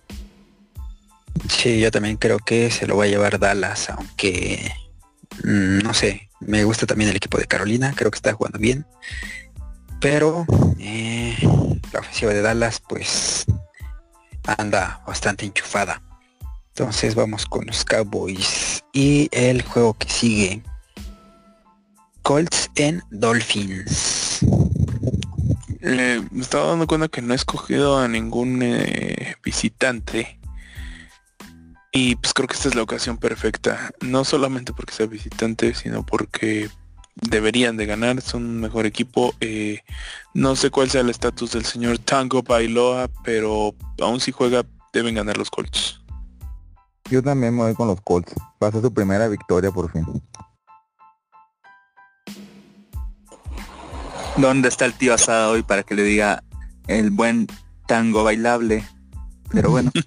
Sí, 1.50 1.80
yo 1.80 1.92
también 1.92 2.18
creo 2.18 2.40
que 2.40 2.70
se 2.72 2.86
lo 2.86 2.98
va 2.98 3.06
a 3.06 3.08
llevar 3.08 3.40
Dallas, 3.40 3.90
aunque 3.90 4.72
mm, 5.44 5.80
no 5.80 5.94
sé, 5.94 6.30
me 6.40 6.64
gusta 6.64 6.86
también 6.86 7.10
el 7.10 7.16
equipo 7.16 7.38
de 7.38 7.46
Carolina, 7.46 7.94
creo 7.96 8.12
que 8.12 8.18
está 8.18 8.34
jugando 8.34 8.60
bien. 8.60 8.86
Pero 10.00 10.46
eh, 10.80 11.38
la 11.94 12.00
ofensiva 12.00 12.34
de 12.34 12.42
Dallas 12.42 12.82
pues 12.88 13.46
anda 14.58 15.02
bastante 15.06 15.46
enchufada. 15.46 16.02
Entonces 16.70 17.16
vamos 17.16 17.46
con 17.46 17.66
los 17.66 17.84
Cowboys. 17.84 18.84
Y 18.94 19.30
el 19.32 19.62
juego 19.62 19.94
que 19.94 20.10
sigue. 20.10 20.64
Colts 22.22 22.70
en 22.76 23.04
Dolphins. 23.10 24.40
Eh, 25.82 26.22
me 26.32 26.42
estaba 26.42 26.68
dando 26.68 26.88
cuenta 26.88 27.08
que 27.08 27.22
no 27.22 27.34
he 27.34 27.36
escogido 27.36 28.00
a 28.00 28.08
ningún 28.08 28.62
eh, 28.62 29.36
visitante. 29.44 30.40
Y 31.92 32.16
pues 32.16 32.34
creo 32.34 32.48
que 32.48 32.54
esta 32.54 32.70
es 32.70 32.76
la 32.76 32.84
ocasión 32.84 33.18
perfecta. 33.18 33.92
No 34.00 34.24
solamente 34.24 34.72
porque 34.72 34.94
sea 34.94 35.08
visitante, 35.08 35.74
sino 35.74 36.06
porque 36.06 36.70
deberían 37.16 37.78
de 37.78 37.86
ganar. 37.86 38.22
Son 38.22 38.44
un 38.44 38.60
mejor 38.60 38.86
equipo. 38.86 39.34
Eh, 39.40 39.80
no 40.34 40.56
sé 40.56 40.70
cuál 40.70 40.90
sea 40.90 41.02
el 41.02 41.10
estatus 41.10 41.52
del 41.52 41.66
señor 41.66 42.00
Tango 42.00 42.44
Bailoa, 42.44 43.10
pero 43.24 43.76
aún 44.00 44.20
si 44.20 44.32
juega, 44.32 44.64
deben 44.94 45.16
ganar 45.16 45.38
los 45.38 45.50
Colts. 45.50 46.02
Yo 47.10 47.22
también 47.22 47.56
me 47.56 47.64
voy 47.64 47.76
con 47.76 47.88
los 47.88 48.02
Colts. 48.02 48.34
Va 48.62 48.68
a 48.68 48.72
ser 48.72 48.82
su 48.82 48.94
primera 48.94 49.28
victoria 49.28 49.72
por 49.72 49.92
fin. 49.92 50.06
¿Dónde 54.38 54.70
está 54.70 54.86
el 54.86 54.94
tío 54.94 55.14
Asada 55.14 55.50
hoy 55.50 55.62
para 55.62 55.84
que 55.84 55.94
le 55.94 56.04
diga 56.04 56.42
el 56.88 57.12
buen 57.12 57.48
tango 57.86 58.24
bailable? 58.24 58.86
Pero 59.52 59.72
bueno, 59.72 59.92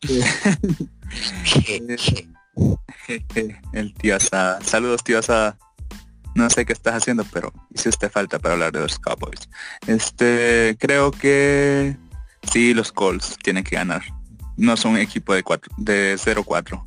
el 3.72 3.94
tío 3.94 4.16
Asada. 4.16 4.60
Saludos 4.62 5.04
tío 5.04 5.18
Asada. 5.18 5.58
No 6.34 6.48
sé 6.48 6.64
qué 6.64 6.72
estás 6.72 6.94
haciendo, 6.94 7.24
pero 7.32 7.52
hice 7.74 7.88
usted 7.88 8.10
falta 8.10 8.38
para 8.38 8.54
hablar 8.54 8.72
de 8.72 8.80
los 8.80 8.98
Cowboys. 8.98 9.48
Este, 9.86 10.76
creo 10.78 11.10
que 11.10 11.96
sí, 12.52 12.72
los 12.74 12.92
Colts 12.92 13.36
tienen 13.42 13.64
que 13.64 13.76
ganar. 13.76 14.02
No 14.56 14.76
son 14.76 14.96
equipo 14.96 15.34
de 15.34 15.42
de 15.78 16.16
0-4, 16.16 16.84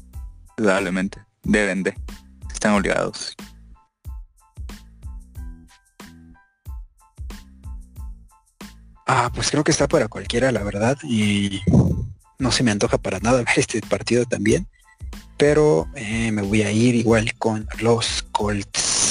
probablemente. 0.55 1.19
Deben 1.43 1.83
de. 1.83 1.95
Están 2.51 2.73
obligados. 2.73 3.35
Ah, 9.05 9.29
pues 9.33 9.51
creo 9.51 9.63
que 9.63 9.71
está 9.71 9.87
para 9.87 10.07
cualquiera, 10.07 10.51
la 10.51 10.63
verdad. 10.63 10.97
Y 11.03 11.61
no 12.39 12.51
se 12.51 12.63
me 12.63 12.71
antoja 12.71 12.97
para 12.97 13.19
nada 13.19 13.37
ver 13.43 13.57
este 13.57 13.81
partido 13.81 14.25
también. 14.25 14.67
Pero 15.37 15.87
eh, 15.95 16.31
me 16.31 16.41
voy 16.41 16.61
a 16.61 16.71
ir 16.71 16.95
igual 16.95 17.33
con 17.37 17.67
los 17.79 18.23
Colts. 18.31 19.02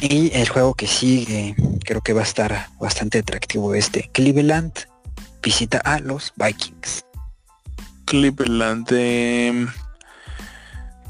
Y 0.00 0.30
el 0.34 0.48
juego 0.48 0.74
que 0.74 0.86
sigue, 0.86 1.54
creo 1.84 2.00
que 2.00 2.12
va 2.12 2.20
a 2.20 2.24
estar 2.24 2.68
bastante 2.80 3.18
atractivo 3.18 3.74
este. 3.74 4.08
Cleveland 4.12 4.72
visita 5.42 5.78
a 5.78 5.98
los 5.98 6.32
Vikings. 6.36 7.04
Cleveland. 8.06 8.86
eh, 8.92 9.66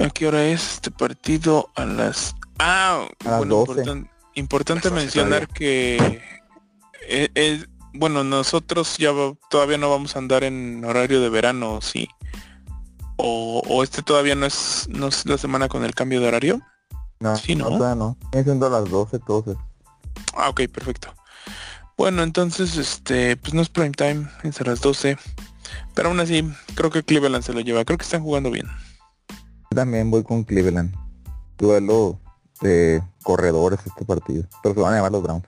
¿A 0.01 0.11
qué 0.11 0.27
hora 0.27 0.45
es 0.45 0.75
este 0.75 0.91
partido? 0.91 1.71
A 1.77 1.85
las... 1.85 2.35
Ah, 2.59 3.07
A 3.25 3.37
bueno, 3.39 3.65
12. 3.67 3.81
importan- 3.83 4.11
importante 4.35 4.89
A 4.89 4.91
las 4.91 5.05
12 5.05 5.05
mencionar 5.19 5.49
que... 5.49 6.21
eh, 7.09 7.29
eh, 7.35 7.65
bueno, 7.93 8.25
nosotros 8.25 8.97
ya 8.99 9.13
va- 9.13 9.35
todavía 9.51 9.79
no 9.79 9.89
vamos 9.91 10.17
a 10.17 10.19
andar 10.19 10.43
en 10.43 10.85
horario 10.85 11.21
de 11.21 11.29
verano, 11.29 11.81
¿sí? 11.81 12.09
O, 13.17 13.63
o 13.69 13.85
este 13.85 14.03
todavía 14.03 14.35
no 14.35 14.47
es, 14.47 14.87
no 14.89 15.07
es 15.07 15.25
la 15.27 15.39
semana 15.39 15.69
con 15.69 15.85
el 15.85 15.95
cambio 15.95 16.21
de 16.21 16.27
horario. 16.27 16.61
No, 17.25 17.35
Sí, 17.39 17.55
¿no? 17.55 17.69
todavía 17.69 17.95
no. 17.95 18.19
Viene 18.33 18.45
siendo 18.45 18.69
las 18.69 18.91
12 18.91 19.17
entonces. 19.17 19.57
Ah, 20.37 20.51
ok, 20.51 20.61
perfecto. 20.71 21.09
Bueno, 21.97 22.23
entonces, 22.23 22.77
este, 22.77 23.39
pues 23.39 23.55
no 23.55 23.63
es 23.63 23.71
prime 23.71 23.93
time, 23.93 24.29
es 24.43 24.61
a 24.61 24.65
las 24.65 24.83
12. 24.83 25.17
Pero 25.95 26.11
aún 26.11 26.21
así, 26.21 26.47
creo 26.75 26.91
que 26.91 27.03
Cleveland 27.03 27.43
se 27.43 27.55
lo 27.55 27.61
lleva. 27.61 27.83
Creo 27.87 27.97
que 27.97 28.05
están 28.05 28.23
jugando 28.23 28.51
bien. 28.51 28.67
Yo 29.31 29.75
también 29.75 30.11
voy 30.11 30.23
con 30.23 30.45
Cleveland. 30.45 30.95
Duelo 31.57 32.21
de 32.61 33.03
corredores 33.23 33.81
este 33.87 34.05
partido. 34.05 34.45
Pero 34.63 34.75
se 34.75 34.81
van 34.83 34.93
a 34.93 34.97
llevar 34.97 35.13
los 35.13 35.23
Browns. 35.23 35.47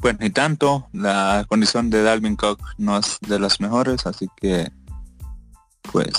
Pues 0.00 0.20
ni 0.20 0.30
tanto, 0.30 0.86
la 0.92 1.46
condición 1.48 1.90
de 1.90 2.04
Dalvin 2.04 2.36
Cook 2.36 2.60
no 2.78 2.96
es 2.96 3.18
de 3.22 3.40
las 3.40 3.58
mejores, 3.58 4.06
así 4.06 4.28
que 4.36 4.70
pues 5.90 6.12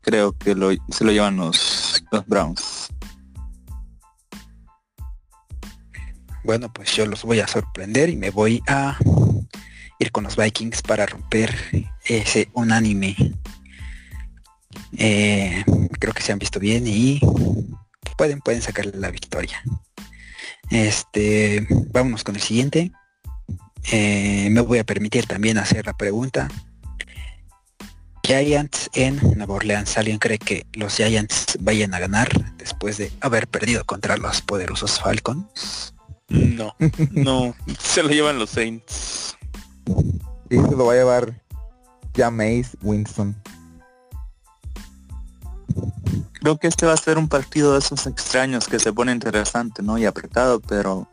creo 0.00 0.32
que 0.32 0.54
lo, 0.54 0.70
se 0.88 1.04
lo 1.04 1.12
llevan 1.12 1.36
los, 1.36 2.04
los 2.10 2.26
Browns. 2.26 2.88
Bueno, 6.42 6.72
pues 6.72 6.94
yo 6.96 7.06
los 7.06 7.22
voy 7.22 7.40
a 7.40 7.46
sorprender 7.46 8.08
y 8.08 8.16
me 8.16 8.30
voy 8.30 8.62
a 8.66 8.98
ir 9.98 10.10
con 10.10 10.24
los 10.24 10.36
Vikings 10.36 10.82
para 10.82 11.06
romper 11.06 11.54
ese 12.04 12.48
unánime. 12.54 13.14
Eh, 14.96 15.64
creo 15.98 16.12
que 16.12 16.22
se 16.22 16.32
han 16.32 16.38
visto 16.38 16.58
bien 16.58 16.86
y 16.86 17.20
pueden, 18.16 18.40
pueden 18.40 18.62
sacar 18.62 18.86
la 18.94 19.10
victoria. 19.10 19.62
Este, 20.70 21.66
vámonos 21.92 22.24
con 22.24 22.36
el 22.36 22.42
siguiente. 22.42 22.92
Eh, 23.92 24.48
me 24.50 24.60
voy 24.60 24.78
a 24.78 24.84
permitir 24.84 25.26
también 25.26 25.58
hacer 25.58 25.86
la 25.86 25.96
pregunta. 25.96 26.48
Giants 28.22 28.90
en 28.94 29.20
Nueva 29.36 29.54
Orleans. 29.54 29.96
¿Alguien 29.96 30.18
cree 30.18 30.38
que 30.38 30.66
los 30.72 30.96
Giants 30.96 31.58
vayan 31.60 31.94
a 31.94 31.98
ganar 31.98 32.28
después 32.56 32.98
de 32.98 33.12
haber 33.20 33.48
perdido 33.48 33.84
contra 33.84 34.16
los 34.16 34.42
poderosos 34.42 35.00
Falcons? 35.00 35.94
No, 36.28 36.74
no, 37.10 37.54
se 37.78 38.02
lo 38.02 38.08
llevan 38.10 38.38
los 38.38 38.50
Saints. 38.50 39.36
Sí, 40.48 40.56
se 40.56 40.76
lo 40.76 40.86
va 40.86 40.92
a 40.92 40.96
llevar 40.96 41.42
Jameis 42.16 42.76
Winston. 42.82 43.36
Creo 46.40 46.56
que 46.58 46.68
este 46.68 46.86
va 46.86 46.94
a 46.94 46.96
ser 46.96 47.18
un 47.18 47.28
partido 47.28 47.72
de 47.72 47.80
esos 47.80 48.06
extraños 48.06 48.66
que 48.66 48.78
se 48.78 48.92
pone 48.92 49.12
interesante, 49.12 49.82
¿no? 49.82 49.98
Y 49.98 50.06
apretado, 50.06 50.60
pero 50.60 51.08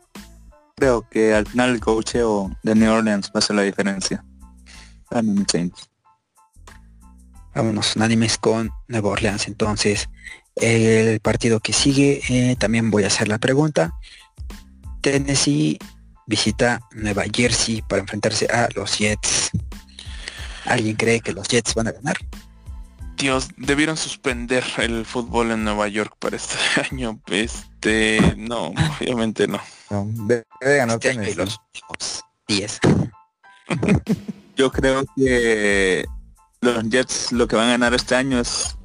creo 0.76 1.08
que 1.10 1.34
al 1.34 1.46
final 1.48 1.72
el 1.72 1.80
cocheo 1.80 2.52
de 2.64 2.76
New 2.76 2.92
Orleans 2.92 3.28
va 3.28 3.34
a 3.36 3.40
hacer 3.40 3.56
la 3.56 3.64
diferencia. 3.64 4.24
Ganan 5.10 5.36
los 5.36 5.46
Saints. 5.52 5.87
Vámonos 7.58 7.96
unánimes 7.96 8.38
con 8.38 8.70
Nueva 8.88 9.10
Orleans. 9.10 9.48
Entonces, 9.48 10.10
el 10.58 11.20
partido 11.22 11.60
que 11.60 11.74
sigue, 11.74 12.22
eh, 12.30 12.56
también 12.56 12.92
voy 12.92 13.04
a 13.04 13.08
hacer 13.08 13.28
la 13.28 13.40
pregunta. 13.40 13.96
Tennessee 15.02 15.80
visita 16.28 16.80
Nueva 16.92 17.24
Jersey 17.34 17.82
para 17.82 18.04
enfrentarse 18.04 18.46
a 18.46 18.70
los 18.76 19.00
Jets. 19.00 19.50
¿Alguien 20.66 20.96
cree 20.98 21.20
que 21.20 21.34
los 21.34 21.48
Jets 21.48 21.74
van 21.74 21.88
a 21.88 21.94
ganar? 21.94 22.18
Dios, 23.16 23.48
debieron 23.58 23.98
suspender 23.98 24.64
el 24.78 25.04
fútbol 25.04 25.50
en 25.50 25.64
Nueva 25.64 25.88
York 25.88 26.16
para 26.20 26.36
este 26.36 26.58
año. 26.92 27.20
Este, 27.26 28.36
no, 28.38 28.72
obviamente 29.02 29.48
no. 29.48 29.60
No, 29.90 30.06
debe 30.28 30.46
de 30.60 30.78
ganar 30.78 30.98
Este 30.98 31.10
año 31.10 31.24
y 31.24 31.34
los 31.34 31.58
últimos 31.74 32.24
10. 32.48 32.80
Yo 34.56 34.72
creo 34.72 35.04
que 35.16 36.06
los 36.62 36.84
Jets 36.90 37.32
lo 37.32 37.48
que 37.48 37.56
van 37.56 37.68
a 37.68 37.72
ganar 37.72 37.94
este 37.94 38.16
año 38.16 38.40
es 38.40 38.76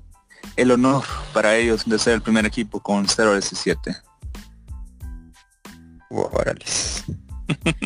el 0.56 0.70
honor 0.70 1.04
para 1.32 1.56
ellos 1.56 1.84
de 1.86 1.98
ser 1.98 2.14
el 2.14 2.22
primer 2.22 2.44
equipo 2.46 2.80
con 2.80 3.06
0-17. 3.06 4.02
Órales. 6.10 7.04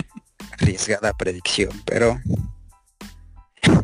Arriesgada 0.52 1.12
predicción, 1.12 1.70
pero 1.84 2.18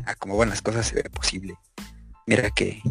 a 0.06 0.14
como 0.16 0.36
van 0.36 0.48
las 0.50 0.62
cosas 0.62 0.86
se 0.86 0.96
ve 0.96 1.10
posible. 1.10 1.54
Mira 2.26 2.50
que 2.50 2.82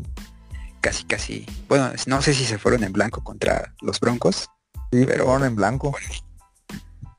casi 0.81 1.03
casi, 1.05 1.45
bueno, 1.67 1.91
no 2.07 2.21
sé 2.21 2.33
si 2.33 2.45
se 2.45 2.57
fueron 2.57 2.83
en 2.83 2.93
blanco 2.93 3.23
contra 3.23 3.73
los 3.81 3.99
Broncos. 3.99 4.49
Sí, 4.91 5.05
pero- 5.05 5.25
fueron 5.25 5.45
en 5.45 5.55
blanco. 5.55 5.95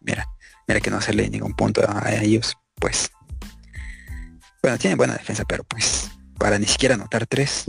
Mira, 0.00 0.26
mira 0.66 0.80
que 0.80 0.90
no 0.90 1.00
se 1.00 1.14
le 1.14 1.28
ningún 1.28 1.54
punto 1.54 1.82
a 1.86 2.12
ellos, 2.14 2.56
pues. 2.76 3.10
Bueno, 4.62 4.78
tienen 4.78 4.96
buena 4.96 5.14
defensa, 5.14 5.44
pero 5.44 5.64
pues 5.64 6.10
para 6.38 6.58
ni 6.58 6.66
siquiera 6.66 6.94
anotar 6.94 7.26
tres, 7.26 7.64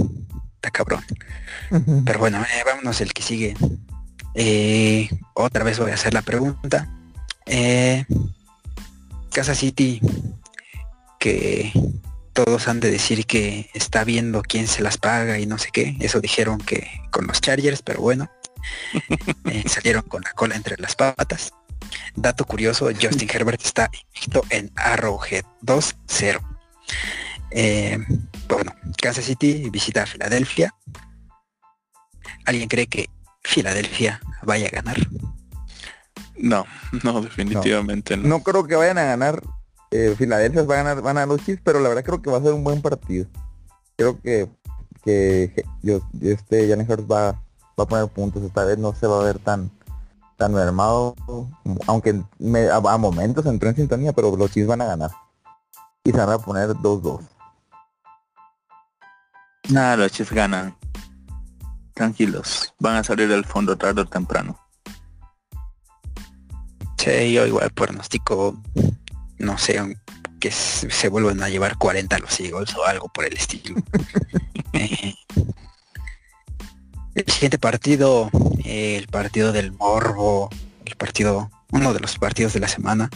está 0.56 0.72
cabrón. 0.72 1.04
Pero 2.06 2.20
bueno, 2.20 2.42
eh, 2.42 2.64
vámonos 2.66 3.02
el 3.02 3.14
que 3.14 3.24
sigue. 3.24 3.56
Eh, 4.36 5.10
otra 5.34 5.64
vez 5.64 5.80
voy 5.80 5.92
a 5.92 5.96
hacer 5.96 6.14
la 6.14 6.22
pregunta. 6.22 6.88
Eh, 7.46 8.06
Casa 9.32 9.56
City, 9.56 10.02
que 11.20 11.72
todos 12.34 12.68
han 12.68 12.80
de 12.80 12.92
decir 12.92 13.26
que 13.26 13.70
está 13.74 14.04
viendo 14.04 14.42
quién 14.42 14.68
se 14.68 14.84
las 14.84 14.98
paga 14.98 15.40
y 15.40 15.46
no 15.46 15.58
sé 15.58 15.70
qué. 15.74 15.96
Eso 16.00 16.20
dijeron 16.20 16.60
que 16.60 16.88
con 17.12 17.26
los 17.28 17.42
Chargers, 17.42 17.82
pero 17.82 18.02
bueno. 18.02 18.30
eh, 19.46 19.64
salieron 19.68 20.04
con 20.04 20.22
la 20.22 20.32
cola 20.34 20.56
entre 20.56 20.78
las 20.78 20.96
patas. 20.96 21.54
Dato 22.16 22.46
curioso, 22.46 22.90
Justin 23.00 23.30
Herbert 23.32 23.62
está 23.64 23.90
invicto 23.94 24.44
en 24.50 24.72
Arrowhead 24.76 25.44
2-0. 25.64 26.53
Eh, 27.52 27.98
bueno, 28.48 28.74
Kansas 29.02 29.26
City 29.26 29.70
visita 29.70 30.04
a 30.04 30.06
Filadelfia. 30.06 30.74
¿Alguien 32.46 32.68
cree 32.70 32.88
que 32.88 33.10
Filadelfia 33.44 34.20
vaya 34.44 34.68
a 34.68 34.72
ganar? 34.72 34.98
No, 36.36 36.66
no, 37.04 37.22
definitivamente 37.22 38.18
no. 38.18 38.28
No 38.28 38.44
creo 38.44 38.66
que 38.66 38.76
vayan 38.76 38.98
a 38.98 39.04
ganar. 39.04 39.42
Eh, 39.92 40.16
Filadelfia 40.18 40.64
va 40.64 40.74
a 40.74 40.78
ganar, 40.78 41.02
van 41.02 41.18
a 41.18 41.22
ganar 41.22 41.28
los 41.38 41.46
Chiefs, 41.46 41.62
pero 41.64 41.80
la 41.80 41.90
verdad 41.90 42.04
creo 42.04 42.22
que 42.22 42.30
va 42.32 42.38
a 42.40 42.42
ser 42.42 42.54
un 42.54 42.64
buen 42.64 42.82
partido. 42.82 43.28
Creo 43.96 44.20
que 44.22 44.50
que 45.04 45.66
yo, 45.82 46.00
este 46.22 46.68
Jalen 46.70 46.90
Hurts 46.90 47.04
va, 47.12 47.34
va 47.34 47.84
a 47.84 47.86
poner 47.86 48.08
puntos. 48.08 48.42
Esta 48.42 48.64
vez 48.64 48.78
no 48.78 48.96
se 48.96 49.06
va 49.06 49.20
a 49.20 49.24
ver 49.26 49.38
tan 49.40 49.70
tan 50.38 50.54
mermado, 50.54 51.16
aunque 51.88 52.20
me- 52.40 52.68
a, 52.70 52.78
a 52.78 52.98
momentos 52.98 53.46
entró 53.46 53.70
en 53.70 53.76
sintonía, 53.76 54.14
pero 54.14 54.36
los 54.36 54.50
Chiefs 54.52 54.68
van 54.68 54.82
a 54.82 54.86
ganar. 54.86 55.12
Y 56.06 56.12
se 56.12 56.18
van 56.18 56.30
a 56.32 56.38
poner 56.38 56.70
2-2. 56.70 57.22
Nada, 59.70 59.96
los 59.96 60.12
Chiefs 60.12 60.34
ganan. 60.34 60.76
Tranquilos, 61.94 62.74
van 62.80 62.98
a 62.98 63.04
salir 63.04 63.30
del 63.30 63.46
fondo 63.46 63.78
tarde 63.78 64.02
o 64.02 64.06
temprano. 64.06 64.60
Sí, 66.98 67.34
yo 67.34 67.46
igual 67.46 67.70
pronostico, 67.72 68.62
no 69.38 69.58
sé, 69.58 69.98
que 70.40 70.52
se 70.52 71.10
vuelvan 71.10 71.42
a 71.44 71.50
llevar 71.50 71.78
40 71.78 72.20
los 72.20 72.40
Eagles 72.40 72.76
o 72.76 72.86
algo 72.86 73.08
por 73.10 73.26
el 73.26 73.34
estilo. 73.34 73.76
El 77.16 77.32
siguiente 77.32 77.60
partido, 77.60 78.32
el 78.66 79.06
partido 79.08 79.52
del 79.52 79.72
Morbo, 79.72 80.50
el 80.84 80.96
partido, 80.96 81.52
uno 81.72 81.94
de 81.94 82.00
los 82.00 82.18
partidos 82.18 82.54
de 82.54 82.60
la 82.60 82.68
semana, 82.68 83.12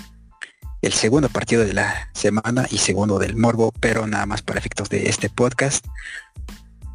el 0.82 0.94
segundo 0.94 1.30
partido 1.30 1.66
de 1.66 1.74
la 1.74 2.10
semana 2.14 2.68
y 2.70 2.78
segundo 2.78 3.20
del 3.20 3.36
Morbo, 3.36 3.72
pero 3.80 4.08
nada 4.08 4.26
más 4.26 4.42
para 4.42 4.60
efectos 4.60 4.90
de 4.90 5.10
este 5.10 5.30
podcast. 5.30 5.86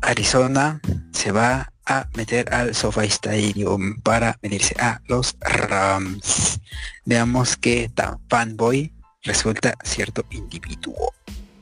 Arizona 0.03 0.81
se 1.13 1.33
va 1.33 1.73
a 1.87 2.07
meter 2.17 2.53
al 2.55 2.75
SoFi 2.75 3.07
Stadium 3.07 4.01
para 4.03 4.39
medirse 4.43 4.75
a 4.81 5.01
los 5.07 5.37
Rams. 5.41 6.61
Veamos 7.05 7.57
qué 7.57 7.91
tan 7.95 8.21
fanboy 8.29 8.93
resulta 9.23 9.75
cierto 9.85 10.25
individuo. 10.31 11.13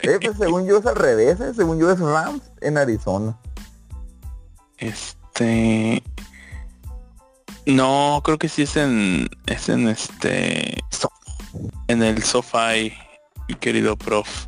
Eh, 0.01 0.19
pues, 0.21 0.37
según 0.39 0.67
yo 0.67 0.79
es 0.79 0.87
al 0.87 0.97
revés, 0.97 1.41
eh, 1.41 1.53
según 1.55 1.79
yo 1.79 1.91
es 1.91 1.99
Rams 1.99 2.43
en 2.61 2.79
Arizona. 2.79 3.39
Este. 4.79 6.03
No, 7.67 8.23
creo 8.25 8.39
que 8.39 8.49
sí 8.49 8.63
es 8.63 8.77
en. 8.77 9.29
Es 9.47 9.69
en 9.69 9.89
este. 9.89 10.79
En 11.89 12.03
el 12.03 12.23
SoFi, 12.23 12.93
mi 13.49 13.55
querido 13.57 13.97
prof. 13.97 14.47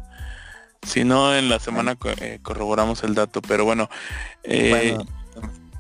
Si 0.86 1.04
no, 1.04 1.34
en 1.34 1.48
la 1.48 1.58
semana 1.60 1.96
eh, 2.20 2.38
corroboramos 2.42 3.02
el 3.04 3.14
dato, 3.14 3.40
pero 3.42 3.64
bueno. 3.64 3.88
eh, 4.42 4.96
Bueno, 4.96 5.06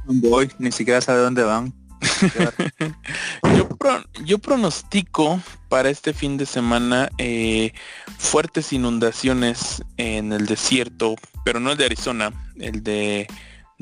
Voy, 0.04 0.50
ni 0.58 0.72
siquiera 0.72 1.00
sabe 1.00 1.20
dónde 1.20 1.42
van. 1.44 1.72
yo, 3.56 3.68
pro- 3.68 4.02
yo 4.24 4.38
pronostico 4.38 5.40
para 5.68 5.90
este 5.90 6.12
fin 6.12 6.36
de 6.36 6.46
semana 6.46 7.08
eh, 7.18 7.72
fuertes 8.18 8.72
inundaciones 8.72 9.82
en 9.96 10.32
el 10.32 10.46
desierto, 10.46 11.14
pero 11.44 11.60
no 11.60 11.70
el 11.72 11.78
de 11.78 11.84
Arizona, 11.84 12.32
el 12.58 12.82
de 12.82 13.28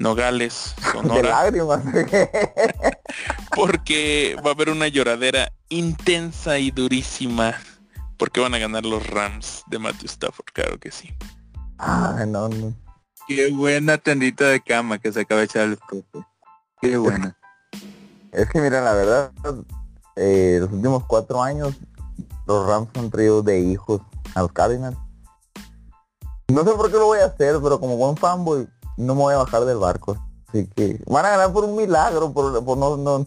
Nogales, 0.01 0.75
de 0.79 0.93
Sonora. 0.93 1.29
lágrimas. 1.29 1.83
porque 3.55 4.35
va 4.45 4.51
a 4.51 4.55
haber 4.55 4.71
una 4.71 4.89
lloradera 4.89 5.53
intensa 5.69 6.59
y 6.59 6.71
durísima 6.71 7.55
porque 8.17 8.41
van 8.41 8.55
a 8.55 8.59
ganar 8.59 8.85
los 8.87 9.07
Rams 9.07 9.63
de 9.67 9.79
Matthew 9.79 10.07
Stafford, 10.07 10.47
claro 10.55 10.79
que 10.79 10.91
sí. 10.91 11.15
Ay, 11.77 12.27
no, 12.27 12.49
no. 12.49 12.75
Qué 13.29 13.51
buena 13.53 13.99
tendita 13.99 14.47
de 14.47 14.63
cama 14.63 14.99
que 14.99 15.13
se 15.13 15.21
acaba 15.21 15.41
de 15.41 15.47
echar 15.47 15.69
el 15.69 15.77
profe. 15.77 16.27
Qué 16.81 16.97
buena. 16.97 17.37
Es 18.33 18.49
que 18.49 18.61
mira, 18.61 18.81
la 18.81 18.95
verdad, 18.95 19.33
eh, 20.17 20.59
los 20.61 20.73
últimos 20.73 21.05
cuatro 21.05 21.43
años 21.43 21.75
los 22.47 22.67
Rams 22.67 22.89
han 22.95 23.11
traído 23.11 23.43
de 23.43 23.61
hijos 23.61 24.01
a 24.35 24.41
los 24.41 24.53
Cardinals. 24.53 24.97
No 26.49 26.65
sé 26.65 26.71
por 26.71 26.91
qué 26.91 26.97
lo 26.97 27.07
voy 27.07 27.19
a 27.21 27.27
hacer, 27.27 27.59
pero 27.63 27.79
como 27.79 27.97
buen 27.97 28.17
fanboy 28.17 28.67
no 28.97 29.15
me 29.15 29.23
voy 29.23 29.35
a 29.35 29.39
bajar 29.39 29.65
del 29.65 29.79
barco. 29.79 30.17
Así 30.49 30.67
que 30.75 31.03
van 31.07 31.27
a 31.27 31.31
ganar 31.31 31.53
por 31.53 31.65
un 31.65 31.77
milagro, 31.77 32.33
por, 32.33 32.65
por 32.65 32.77
no, 32.77 32.97
no 32.97 33.27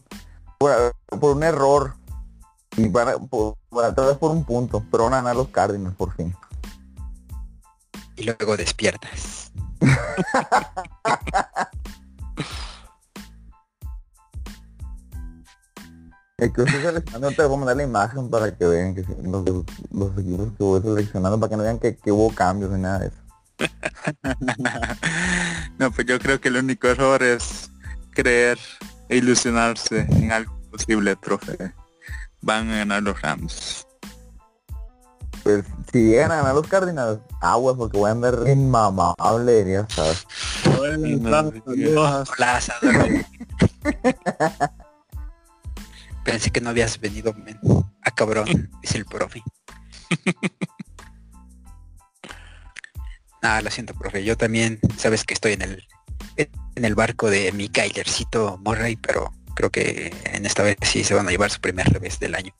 por, 0.57 0.93
por 1.19 1.35
un 1.35 1.43
error. 1.43 1.95
Y 2.75 2.87
van 2.89 3.09
a, 3.09 3.17
por, 3.17 3.55
vez 3.71 4.17
por 4.17 4.31
un 4.31 4.43
punto, 4.43 4.83
pero 4.91 5.03
van 5.03 5.13
a 5.13 5.17
ganar 5.17 5.35
los 5.35 5.49
Cardinals 5.49 5.95
por 5.95 6.13
fin. 6.15 6.35
Y 8.15 8.23
luego 8.23 8.57
despiertas. 8.57 9.51
El 16.37 16.51
que 16.51 16.63
estoy 16.63 16.81
seleccionando, 16.81 17.31
te 17.31 17.45
voy 17.45 17.55
a 17.55 17.57
mandar 17.57 17.77
la 17.77 17.83
imagen 17.83 18.29
para 18.29 18.53
que 18.53 18.65
vean 18.65 18.95
que 18.95 19.05
los, 19.23 19.45
los 19.91 20.17
equipos 20.17 20.47
que 20.57 20.63
voy 20.63 20.81
seleccionando, 20.81 21.39
para 21.39 21.49
que 21.49 21.57
no 21.57 21.63
vean 21.63 21.79
que, 21.79 21.95
que 21.95 22.11
hubo 22.11 22.33
cambios 22.33 22.71
ni 22.71 22.81
nada 22.81 22.99
de 22.99 23.07
eso. 23.07 23.22
no, 25.79 25.91
pues 25.91 26.07
yo 26.07 26.19
creo 26.19 26.39
que 26.39 26.49
el 26.49 26.57
único 26.57 26.87
error 26.87 27.23
es 27.23 27.69
creer 28.11 28.59
e 29.09 29.17
ilusionarse 29.17 30.05
en 30.09 30.31
algo 30.31 30.55
posible, 30.71 31.15
profe. 31.15 31.73
van 32.41 32.69
a 32.71 32.77
ganar 32.77 33.03
los 33.03 33.21
Rams. 33.21 33.85
Pues 35.43 35.65
si 35.91 36.05
llegan 36.05 36.31
a 36.31 36.37
ganar 36.37 36.55
los 36.55 36.67
Cardinals, 36.67 37.19
aguas 37.41 37.75
porque 37.77 37.97
voy 37.97 38.09
a 38.09 38.13
andar 38.13 38.47
inmamable, 38.47 39.69
ya 39.69 39.85
sabes. 39.89 40.25
Hola, 40.79 42.61
Sador. 42.61 42.95
Pensé 46.23 46.51
que 46.51 46.61
no 46.61 46.69
habías 46.69 46.97
venido 46.99 47.33
men. 47.33 47.59
a 48.01 48.11
cabrón, 48.11 48.71
dice 48.81 48.97
el 48.97 49.05
profe. 49.05 49.43
Ah, 53.43 53.61
lo 53.61 53.69
siento, 53.69 53.93
profe. 53.93 54.23
Yo 54.23 54.35
también, 54.35 54.79
sabes 54.97 55.23
que 55.23 55.35
estoy 55.35 55.53
en 55.53 55.61
el 55.61 55.87
en 56.75 56.85
el 56.85 56.95
barco 56.95 57.29
de 57.29 57.51
mi 57.51 57.69
Kylercito 57.69 58.59
Murray, 58.63 58.95
pero 58.95 59.31
creo 59.55 59.69
que 59.69 60.13
en 60.25 60.45
esta 60.45 60.63
vez 60.63 60.77
sí 60.81 61.03
se 61.03 61.13
van 61.13 61.27
a 61.27 61.31
llevar 61.31 61.51
su 61.51 61.61
primer 61.61 61.87
revés 61.91 62.19
del 62.19 62.35
año. 62.35 62.53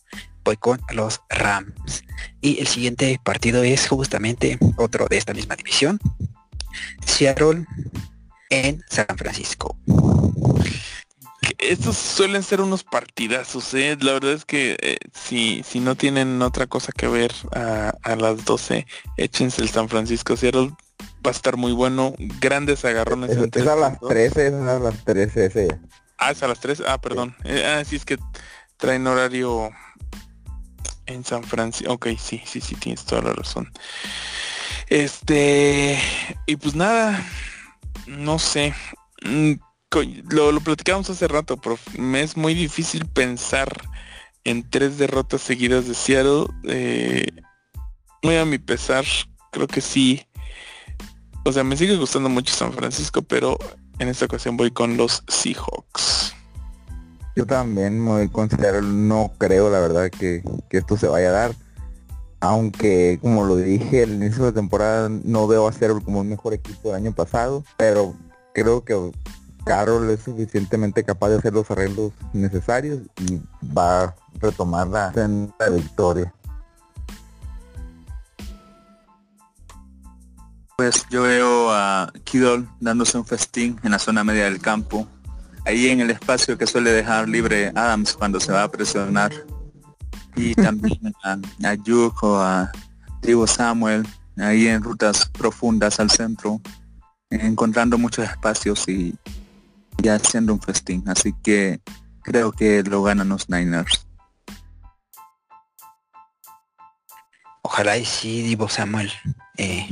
Voy 0.43 0.57
con 0.57 0.80
los 0.91 1.22
Rams. 1.30 2.03
Y 2.41 2.60
el 2.60 2.68
siguiente 2.68 3.19
partido 3.23 3.64
es 3.64 3.88
justamente 3.88 4.57
otro 4.77 5.07
de 5.10 5.18
esta 5.18 5.34
misma 5.34 5.55
división. 5.55 5.99
Seattle 7.05 7.65
en 8.49 8.84
San 8.89 9.18
Francisco. 9.18 9.77
Estos 11.57 11.97
suelen 11.97 12.43
ser 12.43 12.61
unos 12.61 12.84
partidazos, 12.84 13.73
¿eh? 13.73 13.97
La 14.01 14.13
verdad 14.13 14.34
es 14.34 14.45
que 14.45 14.77
eh, 14.81 14.97
si, 15.13 15.63
si 15.63 15.80
no 15.80 15.95
tienen 15.95 16.41
otra 16.41 16.67
cosa 16.67 16.91
que 16.91 17.07
ver 17.07 17.34
a, 17.53 17.93
a 18.03 18.15
las 18.15 18.45
12, 18.45 18.85
échense 19.17 19.61
el 19.61 19.69
San 19.69 19.89
Francisco 19.89 20.35
Seattle. 20.38 20.71
Va 21.25 21.30
a 21.30 21.31
estar 21.31 21.57
muy 21.57 21.71
bueno. 21.71 22.13
Grandes 22.39 22.84
agarrones. 22.85 23.31
Es, 23.31 23.49
es 23.55 23.67
a 23.67 23.75
las 23.75 23.99
dos. 23.99 24.09
13, 24.09 24.47
es 24.47 24.53
a 24.53 24.80
las 24.80 25.03
13 25.05 25.45
ese. 25.45 25.80
Ah, 26.17 26.31
es 26.31 26.43
a 26.43 26.47
las 26.47 26.59
3. 26.59 26.84
Ah, 26.88 26.99
perdón. 26.99 27.35
Eh, 27.43 27.65
ah, 27.65 27.84
sí, 27.85 27.95
es 27.95 28.05
que 28.05 28.17
traen 28.77 29.07
horario 29.07 29.71
en 31.05 31.23
San 31.23 31.43
Francisco. 31.43 31.93
Ok, 31.93 32.07
sí, 32.17 32.41
sí, 32.45 32.61
sí, 32.61 32.75
tienes 32.75 33.05
toda 33.05 33.21
la 33.21 33.34
razón. 33.34 33.71
Este, 34.88 35.99
y 36.45 36.55
pues 36.57 36.75
nada, 36.75 37.25
no 38.07 38.39
sé. 38.39 38.73
Lo, 40.30 40.52
lo 40.52 40.60
platicamos 40.61 41.10
hace 41.10 41.28
rato, 41.28 41.57
pero 41.57 41.78
me 41.98 42.22
es 42.22 42.36
muy 42.36 42.53
difícil 42.53 43.06
pensar 43.06 43.70
en 44.44 44.70
tres 44.70 44.98
derrotas 44.98 45.41
seguidas 45.41 45.88
de 45.88 45.94
Seattle. 45.94 46.45
Eh, 46.65 47.28
muy 48.22 48.38
a 48.38 48.45
mi 48.45 48.57
pesar, 48.57 49.06
creo 49.52 49.68
que 49.68 49.82
sí. 49.82 50.26
O 51.45 51.52
sea, 51.52 51.64
me 51.64 51.78
sigue 51.78 51.95
gustando 51.98 52.30
mucho 52.30 52.53
San 52.53 52.74
Francisco, 52.74 53.22
pero 53.22 53.57
en 53.99 54.07
esta 54.07 54.26
ocasión 54.26 54.57
voy 54.57 54.72
con 54.72 54.98
los 54.98 55.24
Seahawks. 55.28 56.34
Yo 57.36 57.45
también 57.45 57.99
me 57.99 58.11
voy 58.11 58.26
a 58.26 58.32
considerar, 58.32 58.84
no 58.84 59.32
creo 59.38 59.70
la 59.70 59.80
verdad 59.80 60.10
que, 60.10 60.44
que 60.70 60.78
esto 60.78 60.98
se 60.98 61.07
vaya 61.07 61.30
a 61.30 61.32
dar. 61.32 61.56
Aunque, 62.40 63.20
como 63.22 63.45
lo 63.45 63.56
dije 63.56 64.03
al 64.03 64.14
inicio 64.14 64.44
de 64.44 64.52
la 64.52 64.56
temporada, 64.56 65.10
no 65.10 65.48
veo 65.48 65.68
a 65.68 65.74
Seattle 65.74 66.03
como 66.03 66.20
un 66.20 66.30
mejor 66.30 66.53
equipo 66.53 66.90
del 66.90 66.98
año 66.98 67.14
pasado. 67.14 67.64
Pero 67.78 68.15
creo 68.53 68.84
que 68.84 69.11
Carroll 69.65 70.10
es 70.10 70.22
suficientemente 70.22 71.03
capaz 71.03 71.30
de 71.30 71.38
hacer 71.38 71.53
los 71.53 71.69
arreglos 71.72 72.11
necesarios 72.34 72.99
y 73.19 73.41
va 73.65 74.03
a 74.03 74.15
retomar 74.40 74.88
la 74.88 75.69
victoria. 75.69 76.34
Pues 80.76 81.06
yo 81.10 81.23
veo 81.23 81.72
a 81.72 82.11
Kidol 82.23 82.68
dándose 82.80 83.18
un 83.18 83.26
festín 83.26 83.80
en 83.84 83.91
la 83.91 83.99
zona 83.99 84.23
media 84.23 84.45
del 84.45 84.60
campo, 84.60 85.07
ahí 85.65 85.88
en 85.88 86.02
el 86.02 86.10
espacio 86.10 86.57
que 86.57 86.65
suele 86.65 86.91
dejar 86.91 87.30
libre 87.30 87.72
Adams 87.76 88.14
cuando 88.14 88.40
se 88.40 88.52
va 88.52 88.64
a 88.64 88.72
presionar. 88.72 89.31
Y 90.35 90.56
también 90.56 91.14
a, 91.23 91.38
a 91.64 91.76
Duke 91.76 92.18
o 92.23 92.38
a 92.38 92.72
Diego 93.22 93.45
Samuel, 93.45 94.06
ahí 94.38 94.68
en 94.68 94.84
rutas 94.84 95.30
profundas 95.30 95.99
al 95.99 96.10
centro, 96.10 96.60
encontrando 97.30 97.98
muchos 97.98 98.26
espacios 98.26 98.88
y 98.90 99.15
ya 100.02 100.15
haciendo 100.15 100.53
un 100.53 100.61
festín. 100.61 101.03
Así 101.07 101.34
que 101.44 101.82
creo 102.24 102.52
que 102.52 102.84
lo 102.84 103.03
ganan 103.03 103.30
los 103.30 103.49
Niners. 103.49 104.07
Ojalá 107.61 107.98
y 107.98 108.06
sí, 108.06 108.41
Divo 108.41 108.68
Samuel 108.68 109.11
eh, 109.57 109.88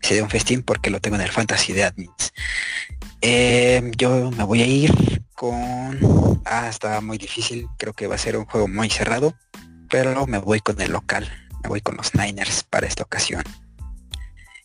se 0.00 0.14
dé 0.14 0.22
un 0.22 0.30
festín 0.30 0.62
porque 0.62 0.90
lo 0.90 1.00
tengo 1.00 1.16
en 1.16 1.22
el 1.22 1.30
fantasy 1.30 1.72
de 1.72 1.84
admins. 1.84 2.32
Eh, 3.20 3.90
yo 3.96 4.30
me 4.30 4.44
voy 4.44 4.62
a 4.62 4.66
ir 4.66 5.22
con... 5.34 6.42
Ah, 6.44 6.68
está 6.68 7.00
muy 7.00 7.18
difícil. 7.18 7.66
Creo 7.78 7.92
que 7.92 8.06
va 8.06 8.16
a 8.16 8.18
ser 8.18 8.36
un 8.36 8.44
juego 8.44 8.68
muy 8.68 8.90
cerrado. 8.90 9.34
Pero 9.88 10.26
me 10.26 10.38
voy 10.38 10.60
con 10.60 10.80
el 10.80 10.92
local. 10.92 11.30
Me 11.62 11.68
voy 11.68 11.80
con 11.80 11.96
los 11.96 12.14
Niners 12.14 12.64
para 12.64 12.86
esta 12.86 13.02
ocasión. 13.02 13.42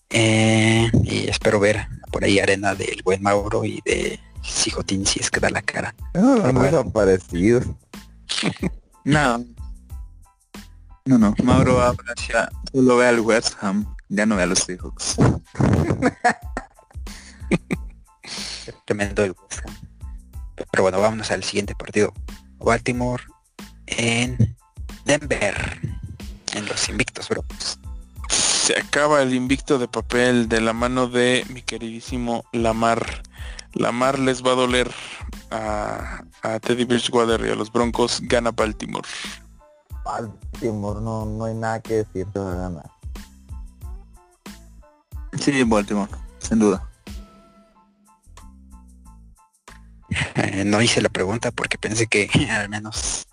Eh, 0.09 0.89
y 1.03 1.27
espero 1.27 1.59
ver 1.59 1.87
por 2.11 2.23
ahí 2.23 2.39
arena 2.39 2.73
del 2.73 3.01
buen 3.03 3.21
Mauro 3.21 3.63
y 3.63 3.79
de 3.85 4.19
Sijotín 4.41 5.05
si 5.05 5.19
es 5.19 5.29
que 5.29 5.39
da 5.39 5.49
la 5.49 5.61
cara. 5.61 5.95
Bueno. 6.13 6.61
desaparecidos. 6.61 7.65
No. 9.05 9.43
No, 11.05 11.17
no. 11.17 11.33
Mauro 11.41 11.81
ahora 11.81 12.13
ya 12.27 12.49
solo 12.71 12.97
ve 12.97 13.07
al 13.07 13.21
West 13.21 13.55
Ham, 13.61 13.95
ya 14.09 14.25
no 14.25 14.35
ve 14.35 14.43
a 14.43 14.45
los 14.45 14.59
Seahawks. 14.59 15.15
Tremendo 18.85 19.23
el 19.23 19.31
West 19.31 19.61
Ham. 19.65 19.75
Pero 20.69 20.83
bueno, 20.83 20.99
vámonos 20.99 21.31
al 21.31 21.43
siguiente 21.43 21.73
partido. 21.73 22.13
Baltimore 22.59 23.23
en 23.87 24.55
Denver. 25.05 25.79
En 26.53 26.65
los 26.65 26.89
invictos, 26.89 27.29
bro. 27.29 27.43
Se 28.29 28.77
acaba 28.77 29.21
el 29.21 29.33
invicto 29.33 29.79
de 29.79 29.87
papel 29.87 30.47
de 30.49 30.61
la 30.61 30.73
mano 30.73 31.07
de 31.07 31.45
mi 31.49 31.61
queridísimo 31.61 32.43
Lamar. 32.51 33.23
Lamar 33.73 34.19
les 34.19 34.43
va 34.43 34.51
a 34.51 34.55
doler 34.55 34.91
a, 35.51 36.23
a 36.41 36.59
Teddy 36.59 36.85
Bridgewater 36.85 37.45
y 37.45 37.49
a 37.49 37.55
los 37.55 37.71
Broncos. 37.71 38.19
Gana 38.23 38.51
Baltimore. 38.51 39.07
Baltimore, 40.03 41.01
no, 41.01 41.25
no 41.25 41.45
hay 41.45 41.53
nada 41.53 41.79
que 41.81 41.95
decir, 41.95 42.27
se 42.33 42.39
va 42.39 42.51
a 42.51 42.55
ganar. 42.55 42.91
Sí, 45.39 45.63
Baltimore, 45.63 46.11
sin 46.39 46.59
duda. 46.59 46.89
Eh, 50.35 50.63
no 50.65 50.81
hice 50.81 51.01
la 51.01 51.09
pregunta 51.09 51.51
porque 51.51 51.77
pensé 51.77 52.07
que 52.07 52.29
al 52.51 52.69
menos 52.69 53.27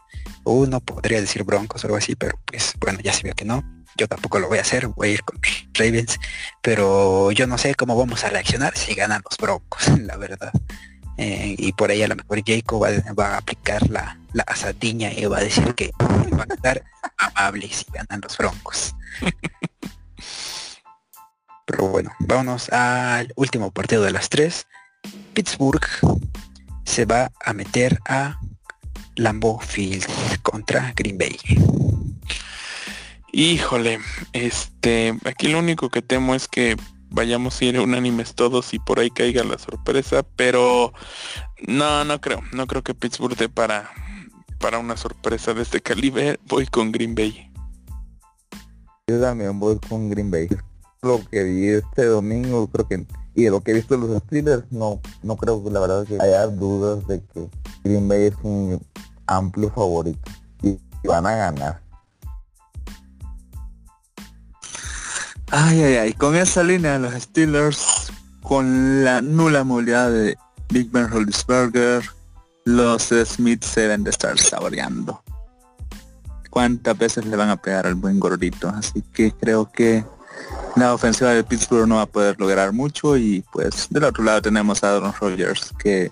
uno 0.44 0.80
podría 0.80 1.20
decir 1.20 1.44
Broncos 1.44 1.82
o 1.84 1.86
algo 1.86 1.96
así, 1.96 2.14
pero 2.14 2.38
pues 2.44 2.74
bueno, 2.80 3.00
ya 3.00 3.12
se 3.12 3.22
vio 3.22 3.34
que 3.34 3.44
no. 3.44 3.62
Yo 3.96 4.06
tampoco 4.08 4.38
lo 4.38 4.48
voy 4.48 4.58
a 4.58 4.62
hacer, 4.62 4.88
voy 4.88 5.08
a 5.08 5.12
ir 5.12 5.22
con 5.22 5.40
Ravens, 5.74 6.18
pero 6.62 7.32
yo 7.32 7.46
no 7.46 7.56
sé 7.58 7.74
cómo 7.74 7.96
vamos 7.96 8.24
a 8.24 8.28
reaccionar 8.28 8.76
si 8.76 8.94
ganan 8.94 9.22
los 9.24 9.38
Broncos, 9.38 9.88
la 10.00 10.16
verdad. 10.16 10.52
Eh, 11.18 11.54
y 11.56 11.72
por 11.72 11.90
ahí 11.90 12.02
a 12.02 12.08
lo 12.08 12.16
mejor 12.16 12.42
Jacob 12.46 12.82
va, 12.82 12.90
va 13.14 13.34
a 13.34 13.38
aplicar 13.38 13.88
la, 13.88 14.18
la 14.34 14.42
asadiña 14.42 15.10
y 15.12 15.24
va 15.24 15.38
a 15.38 15.44
decir 15.44 15.74
que 15.74 15.90
van 15.98 16.50
a 16.50 16.54
estar 16.54 16.84
amables 17.16 17.76
si 17.76 17.86
ganan 17.90 18.20
los 18.20 18.36
Broncos. 18.36 18.94
Pero 21.66 21.88
bueno, 21.88 22.12
vámonos 22.20 22.68
al 22.68 23.32
último 23.34 23.70
partido 23.70 24.02
de 24.02 24.12
las 24.12 24.28
tres. 24.28 24.66
Pittsburgh 25.32 25.86
se 26.84 27.06
va 27.06 27.32
a 27.44 27.52
meter 27.52 27.98
a 28.06 28.38
Lambeau 29.16 29.58
Field 29.58 30.06
contra 30.42 30.92
Green 30.94 31.18
Bay. 31.18 31.38
Híjole, 33.38 33.98
este, 34.32 35.14
aquí 35.26 35.48
lo 35.48 35.58
único 35.58 35.90
que 35.90 36.00
temo 36.00 36.34
es 36.34 36.48
que 36.48 36.74
vayamos 37.10 37.60
a 37.60 37.64
ir 37.66 37.78
unánimes 37.78 38.34
todos 38.34 38.72
y 38.72 38.78
por 38.78 38.98
ahí 38.98 39.10
caiga 39.10 39.44
la 39.44 39.58
sorpresa, 39.58 40.24
pero 40.36 40.94
no, 41.68 42.06
no 42.06 42.18
creo, 42.18 42.40
no 42.54 42.66
creo 42.66 42.82
que 42.82 42.94
Pittsburgh 42.94 43.36
dé 43.36 43.50
para, 43.50 43.90
para 44.58 44.78
una 44.78 44.96
sorpresa 44.96 45.52
de 45.52 45.60
este 45.60 45.82
calibre. 45.82 46.40
Voy 46.48 46.64
con 46.64 46.92
Green 46.92 47.14
Bay. 47.14 47.52
Yo 49.06 49.20
también 49.20 49.60
voy 49.60 49.78
con 49.86 50.08
Green 50.08 50.30
Bay. 50.30 50.48
Lo 51.02 51.22
que 51.30 51.44
vi 51.44 51.68
este 51.68 52.06
domingo, 52.06 52.66
creo 52.68 52.88
que, 52.88 53.06
y 53.34 53.42
de 53.42 53.50
lo 53.50 53.60
que 53.60 53.72
he 53.72 53.74
visto 53.74 53.98
de 53.98 54.08
los 54.08 54.22
Steelers, 54.22 54.64
no, 54.72 55.02
no 55.22 55.36
creo 55.36 55.62
que 55.62 55.68
la 55.68 55.80
verdad 55.80 56.06
que 56.06 56.18
haya 56.18 56.46
dudas 56.46 57.06
de 57.06 57.22
que 57.22 57.50
Green 57.84 58.08
Bay 58.08 58.28
es 58.28 58.34
un 58.42 58.80
amplio 59.26 59.70
favorito 59.72 60.30
y, 60.62 60.68
y 60.68 61.06
van 61.06 61.26
a 61.26 61.36
ganar. 61.36 61.85
Ay, 65.52 65.80
ay, 65.80 65.94
ay, 65.96 66.12
con 66.12 66.34
esa 66.34 66.64
línea 66.64 66.94
de 66.94 66.98
los 66.98 67.14
Steelers, 67.22 68.12
con 68.42 69.04
la 69.04 69.20
nula 69.22 69.62
movilidad 69.62 70.10
de 70.10 70.36
Big 70.70 70.90
Ben 70.90 71.08
Roethlisberger, 71.08 72.02
los 72.64 73.10
Smith 73.24 73.62
se 73.62 73.82
deben 73.82 74.02
de 74.02 74.10
estar 74.10 74.36
saboreando. 74.38 75.22
¿Cuántas 76.50 76.98
veces 76.98 77.26
le 77.26 77.36
van 77.36 77.50
a 77.50 77.56
pegar 77.56 77.86
al 77.86 77.94
buen 77.94 78.18
gordito? 78.18 78.68
Así 78.70 79.02
que 79.12 79.30
creo 79.32 79.70
que 79.70 80.04
la 80.74 80.92
ofensiva 80.92 81.30
de 81.30 81.44
Pittsburgh 81.44 81.86
no 81.86 81.96
va 81.96 82.02
a 82.02 82.06
poder 82.06 82.40
lograr 82.40 82.72
mucho 82.72 83.16
y 83.16 83.44
pues 83.52 83.86
del 83.90 84.04
otro 84.04 84.24
lado 84.24 84.42
tenemos 84.42 84.82
a 84.82 84.96
Aaron 84.96 85.14
Rodgers 85.20 85.72
que 85.78 86.10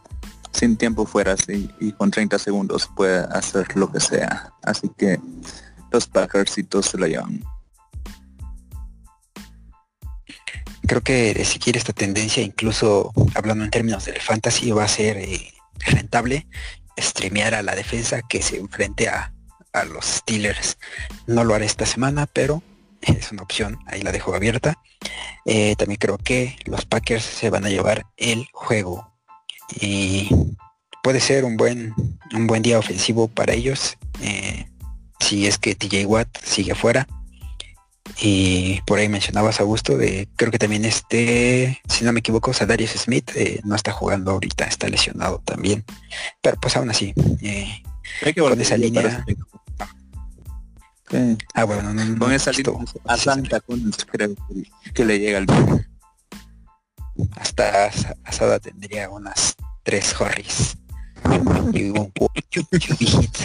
sin 0.52 0.76
tiempo 0.76 1.06
fuera 1.06 1.34
y, 1.48 1.68
y 1.80 1.92
con 1.92 2.10
30 2.10 2.38
segundos 2.38 2.88
puede 2.94 3.18
hacer 3.18 3.76
lo 3.76 3.90
que 3.90 3.98
sea. 3.98 4.52
Así 4.62 4.88
que 4.96 5.18
los 5.90 6.06
Packersitos 6.06 6.86
se 6.86 6.98
lo 6.98 7.08
llevan. 7.08 7.42
Creo 10.86 11.00
que 11.00 11.34
de 11.34 11.44
seguir 11.44 11.76
esta 11.76 11.92
tendencia, 11.92 12.42
incluso 12.42 13.12
hablando 13.34 13.64
en 13.64 13.70
términos 13.70 14.04
del 14.04 14.20
fantasy, 14.20 14.70
va 14.70 14.84
a 14.84 14.88
ser 14.88 15.16
eh, 15.18 15.52
rentable 15.78 16.46
streamear 16.98 17.54
a 17.54 17.62
la 17.62 17.74
defensa 17.74 18.22
que 18.22 18.42
se 18.42 18.58
enfrente 18.58 19.08
a, 19.08 19.32
a 19.72 19.84
los 19.84 20.04
Steelers. 20.04 20.78
No 21.26 21.44
lo 21.44 21.54
haré 21.54 21.66
esta 21.66 21.86
semana, 21.86 22.26
pero 22.26 22.62
es 23.02 23.32
una 23.32 23.42
opción, 23.42 23.78
ahí 23.86 24.02
la 24.02 24.12
dejo 24.12 24.34
abierta. 24.34 24.78
Eh, 25.44 25.74
también 25.76 25.98
creo 25.98 26.18
que 26.18 26.56
los 26.64 26.86
Packers 26.86 27.24
se 27.24 27.50
van 27.50 27.64
a 27.64 27.68
llevar 27.68 28.06
el 28.16 28.46
juego. 28.52 29.12
Y 29.80 30.28
puede 31.02 31.20
ser 31.20 31.44
un 31.44 31.56
buen, 31.56 31.94
un 32.34 32.46
buen 32.46 32.62
día 32.62 32.78
ofensivo 32.78 33.28
para 33.28 33.52
ellos. 33.52 33.96
eh, 34.22 34.66
si 35.20 35.46
es 35.46 35.58
que 35.58 35.74
TJ 35.74 36.06
Watt 36.06 36.28
sigue 36.42 36.74
fuera. 36.74 37.06
Y 38.20 38.80
por 38.86 38.98
ahí 38.98 39.08
mencionabas 39.08 39.60
a 39.60 39.64
gusto 39.64 39.96
de, 39.96 40.28
creo 40.36 40.50
que 40.50 40.58
también 40.58 40.84
este, 40.84 41.80
si 41.88 42.04
no 42.04 42.12
me 42.12 42.20
equivoco, 42.20 42.52
Sadarius 42.52 42.90
Smith 42.92 43.30
eh, 43.34 43.60
no 43.64 43.74
está 43.74 43.92
jugando 43.92 44.32
ahorita, 44.32 44.64
está 44.64 44.88
lesionado 44.88 45.40
también. 45.44 45.84
Pero 46.42 46.56
pues 46.60 46.76
aún 46.76 46.90
así, 46.90 47.12
eh, 47.42 47.82
Hay 48.24 48.32
que 48.34 48.40
Con 48.40 48.50
volver 48.50 48.60
esa 48.64 48.74
a 48.74 48.78
línea. 48.78 49.24
Sí, 51.10 51.36
ah 51.54 51.64
bueno, 51.64 51.92
no, 51.94 52.04
no 52.04 52.18
Con 52.18 52.32
esa 52.32 52.50
línea 52.52 52.72
a 53.06 53.16
Santa 53.16 53.60
Cruz 53.60 54.04
creo 54.10 54.34
que, 54.34 54.92
que 54.92 55.04
le 55.04 55.18
llega 55.18 55.38
el 55.38 55.46
hasta 57.36 57.86
Asa- 57.86 58.16
Asada 58.24 58.58
tendría 58.58 59.08
unas 59.08 59.54
tres 59.82 60.14
horries 60.20 60.76
y 61.72 61.90
un 61.90 62.12
hit. 62.80 63.36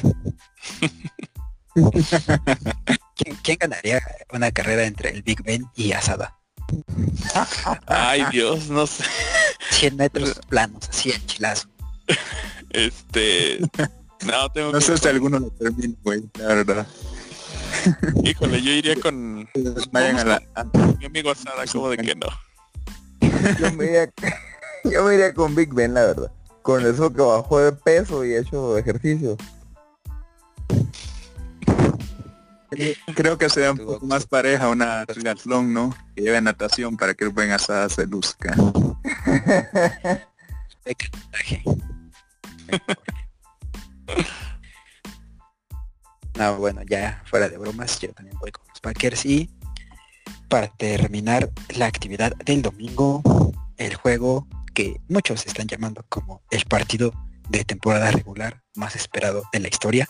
¿Quién, 3.21 3.35
quién 3.43 3.57
ganaría 3.59 4.01
una 4.31 4.49
carrera 4.51 4.85
entre 4.85 5.09
el 5.09 5.21
Big 5.23 5.43
Ben 5.43 5.65
y 5.75 5.91
Asada? 5.91 6.37
Ay 7.87 8.23
Dios, 8.31 8.69
no 8.69 8.87
sé. 8.87 9.03
100 9.71 9.95
metros 9.97 10.39
planos, 10.47 10.87
así 10.89 11.11
el 11.11 11.25
chilazo. 11.25 11.67
Este. 12.69 13.59
No, 14.25 14.49
tengo 14.53 14.71
No 14.71 14.79
sé 14.81 14.97
si 14.97 15.07
alguno 15.07 15.39
lo 15.39 15.49
termina, 15.51 15.95
güey, 16.03 16.23
la 16.37 16.47
verdad. 16.47 16.87
Híjole, 18.23 18.61
yo 18.61 18.71
iría 18.71 18.95
con 18.95 19.47
Vayan 19.91 20.19
a 20.19 20.23
la... 20.25 20.41
a- 20.55 20.63
mi 20.99 21.05
amigo 21.05 21.31
Asada, 21.31 21.65
como 21.71 21.89
de 21.89 21.97
que 21.97 22.15
no. 22.15 22.27
Yo 23.59 23.71
me 23.73 23.85
iría, 23.85 24.09
yo 24.85 25.03
me 25.03 25.15
iría 25.15 25.33
con 25.33 25.55
Big 25.55 25.73
Ben, 25.73 25.93
la 25.93 26.01
verdad. 26.05 26.31
Con 26.61 26.85
eso 26.85 27.11
que 27.13 27.21
bajó 27.21 27.59
de 27.59 27.71
peso 27.71 28.23
y 28.25 28.35
hecho 28.35 28.77
ejercicio. 28.77 29.37
Creo 33.15 33.37
que 33.37 33.49
sea 33.49 33.71
un 33.71 33.77
poco 33.77 34.05
más 34.05 34.25
pareja 34.25 34.69
una 34.69 35.05
triatlón, 35.05 35.73
¿no? 35.73 35.95
Que 36.15 36.23
lleve 36.23 36.41
natación 36.41 36.97
para 36.97 37.13
que 37.13 37.25
el 37.25 37.31
buen 37.31 37.51
asada 37.51 37.89
se 37.89 38.05
luzca. 38.05 38.55
No, 46.35 46.57
bueno, 46.57 46.81
ya 46.87 47.21
fuera 47.25 47.49
de 47.49 47.57
bromas, 47.57 47.99
yo 47.99 48.13
también 48.13 48.37
voy 48.39 48.51
con 48.51 48.65
los 48.69 48.79
Packers 48.79 49.25
y 49.25 49.49
para 50.47 50.67
terminar 50.67 51.49
la 51.75 51.85
actividad 51.85 52.33
del 52.37 52.61
domingo, 52.61 53.21
el 53.77 53.95
juego 53.95 54.47
que 54.73 55.01
muchos 55.09 55.45
están 55.45 55.67
llamando 55.67 56.05
como 56.07 56.41
el 56.49 56.65
partido 56.65 57.13
de 57.49 57.65
temporada 57.65 58.09
regular 58.11 58.61
más 58.75 58.95
esperado 58.95 59.43
de 59.51 59.59
la 59.59 59.67
historia. 59.67 60.07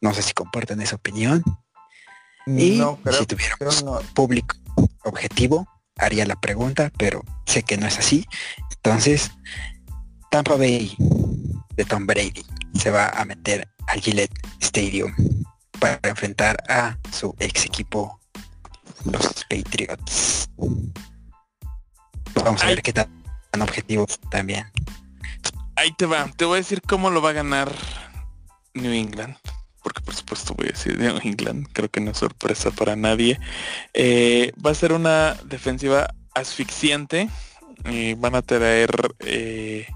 No 0.00 0.12
sé 0.14 0.22
si 0.22 0.32
comparten 0.32 0.80
esa 0.80 0.96
opinión. 0.96 1.42
Y 2.56 2.78
no, 2.78 2.96
creo, 3.02 3.18
si 3.18 3.26
tuviéramos 3.26 3.84
no. 3.84 4.00
público 4.14 4.56
objetivo, 5.04 5.68
haría 5.96 6.24
la 6.24 6.36
pregunta, 6.40 6.90
pero 6.96 7.22
sé 7.46 7.62
que 7.62 7.76
no 7.76 7.86
es 7.86 7.98
así. 7.98 8.26
Entonces, 8.70 9.30
Tampa 10.30 10.56
Bay 10.56 10.94
de 11.76 11.84
Tom 11.84 12.06
Brady 12.06 12.44
se 12.74 12.90
va 12.90 13.08
a 13.08 13.24
meter 13.24 13.68
al 13.88 14.00
Gillette 14.00 14.32
Stadium 14.60 15.14
para 15.78 16.00
enfrentar 16.04 16.62
a 16.68 16.96
su 17.12 17.34
ex 17.38 17.66
equipo, 17.66 18.18
los 19.04 19.44
Patriots. 19.48 20.48
Vamos 22.34 22.62
a 22.62 22.66
Ay. 22.66 22.74
ver 22.74 22.82
qué 22.82 22.92
tan, 22.92 23.08
tan 23.50 23.62
objetivo 23.62 24.06
también. 24.30 24.66
Ahí 25.76 25.92
te 25.96 26.06
va. 26.06 26.30
Te 26.36 26.44
voy 26.44 26.54
a 26.54 26.56
decir 26.58 26.82
cómo 26.82 27.10
lo 27.10 27.22
va 27.22 27.30
a 27.30 27.34
ganar 27.34 27.72
New 28.74 28.92
England. 28.92 29.36
Porque 29.88 30.02
por 30.02 30.14
supuesto 30.14 30.52
voy 30.54 30.66
a 30.66 30.72
decir 30.72 30.98
New 30.98 31.18
England. 31.24 31.66
Creo 31.72 31.88
que 31.88 32.02
no 32.02 32.10
es 32.10 32.18
sorpresa 32.18 32.70
para 32.70 32.94
nadie. 32.94 33.40
Eh, 33.94 34.52
va 34.64 34.72
a 34.72 34.74
ser 34.74 34.92
una 34.92 35.32
defensiva 35.46 36.14
asfixiante. 36.34 37.30
Eh, 37.86 38.14
van 38.18 38.34
a 38.34 38.42
traer 38.42 38.90
eh, 39.20 39.86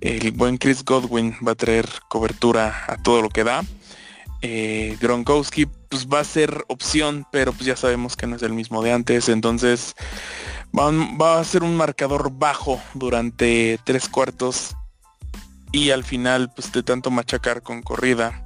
el 0.00 0.32
buen 0.32 0.56
Chris 0.56 0.82
Godwin 0.86 1.36
va 1.46 1.52
a 1.52 1.54
traer 1.54 1.86
cobertura 2.08 2.82
a 2.88 2.96
todo 3.02 3.20
lo 3.20 3.28
que 3.28 3.44
da. 3.44 3.62
Gronkowski 4.40 5.66
pues 5.90 6.06
va 6.06 6.20
a 6.20 6.24
ser 6.24 6.64
opción, 6.68 7.26
pero 7.30 7.52
pues 7.52 7.66
ya 7.66 7.76
sabemos 7.76 8.16
que 8.16 8.26
no 8.26 8.36
es 8.36 8.42
el 8.42 8.54
mismo 8.54 8.82
de 8.82 8.92
antes. 8.92 9.28
Entonces 9.28 9.94
va 10.74 11.38
a 11.38 11.44
ser 11.44 11.62
un 11.62 11.76
marcador 11.76 12.30
bajo 12.32 12.80
durante 12.94 13.78
tres 13.84 14.08
cuartos 14.08 14.74
y 15.72 15.90
al 15.90 16.04
final 16.04 16.50
pues 16.54 16.72
de 16.72 16.82
tanto 16.82 17.10
machacar 17.10 17.60
con 17.62 17.82
corrida 17.82 18.43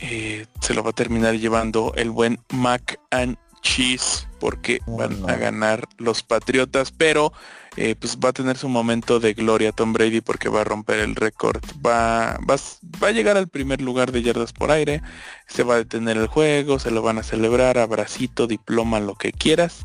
eh, 0.00 0.46
se 0.60 0.74
lo 0.74 0.82
va 0.82 0.90
a 0.90 0.92
terminar 0.94 1.34
llevando 1.36 1.92
el 1.96 2.10
buen 2.10 2.38
Mac 2.52 2.98
and 3.10 3.36
Cheese 3.62 4.26
porque 4.38 4.80
Oh, 4.86 4.96
van 4.96 5.28
a 5.28 5.36
ganar 5.36 5.88
los 5.98 6.22
Patriotas 6.22 6.92
pero 6.92 7.32
eh, 7.76 7.94
pues 7.98 8.18
va 8.18 8.30
a 8.30 8.32
tener 8.32 8.56
su 8.56 8.68
momento 8.68 9.20
de 9.20 9.34
gloria 9.34 9.72
Tom 9.72 9.92
Brady 9.92 10.20
porque 10.20 10.48
va 10.48 10.60
a 10.62 10.64
romper 10.64 11.00
el 11.00 11.16
récord 11.16 11.60
va, 11.84 12.38
va, 12.48 12.56
va 13.02 13.08
a 13.08 13.12
llegar 13.12 13.36
al 13.36 13.48
primer 13.48 13.80
lugar 13.80 14.12
de 14.12 14.22
yardas 14.22 14.52
por 14.52 14.70
aire 14.70 15.02
se 15.46 15.64
va 15.64 15.74
a 15.74 15.78
detener 15.78 16.16
el 16.16 16.28
juego 16.28 16.78
se 16.78 16.90
lo 16.92 17.02
van 17.02 17.18
a 17.18 17.22
celebrar 17.24 17.78
abracito 17.78 18.46
diploma 18.46 19.00
lo 19.00 19.14
que 19.16 19.32
quieras 19.32 19.84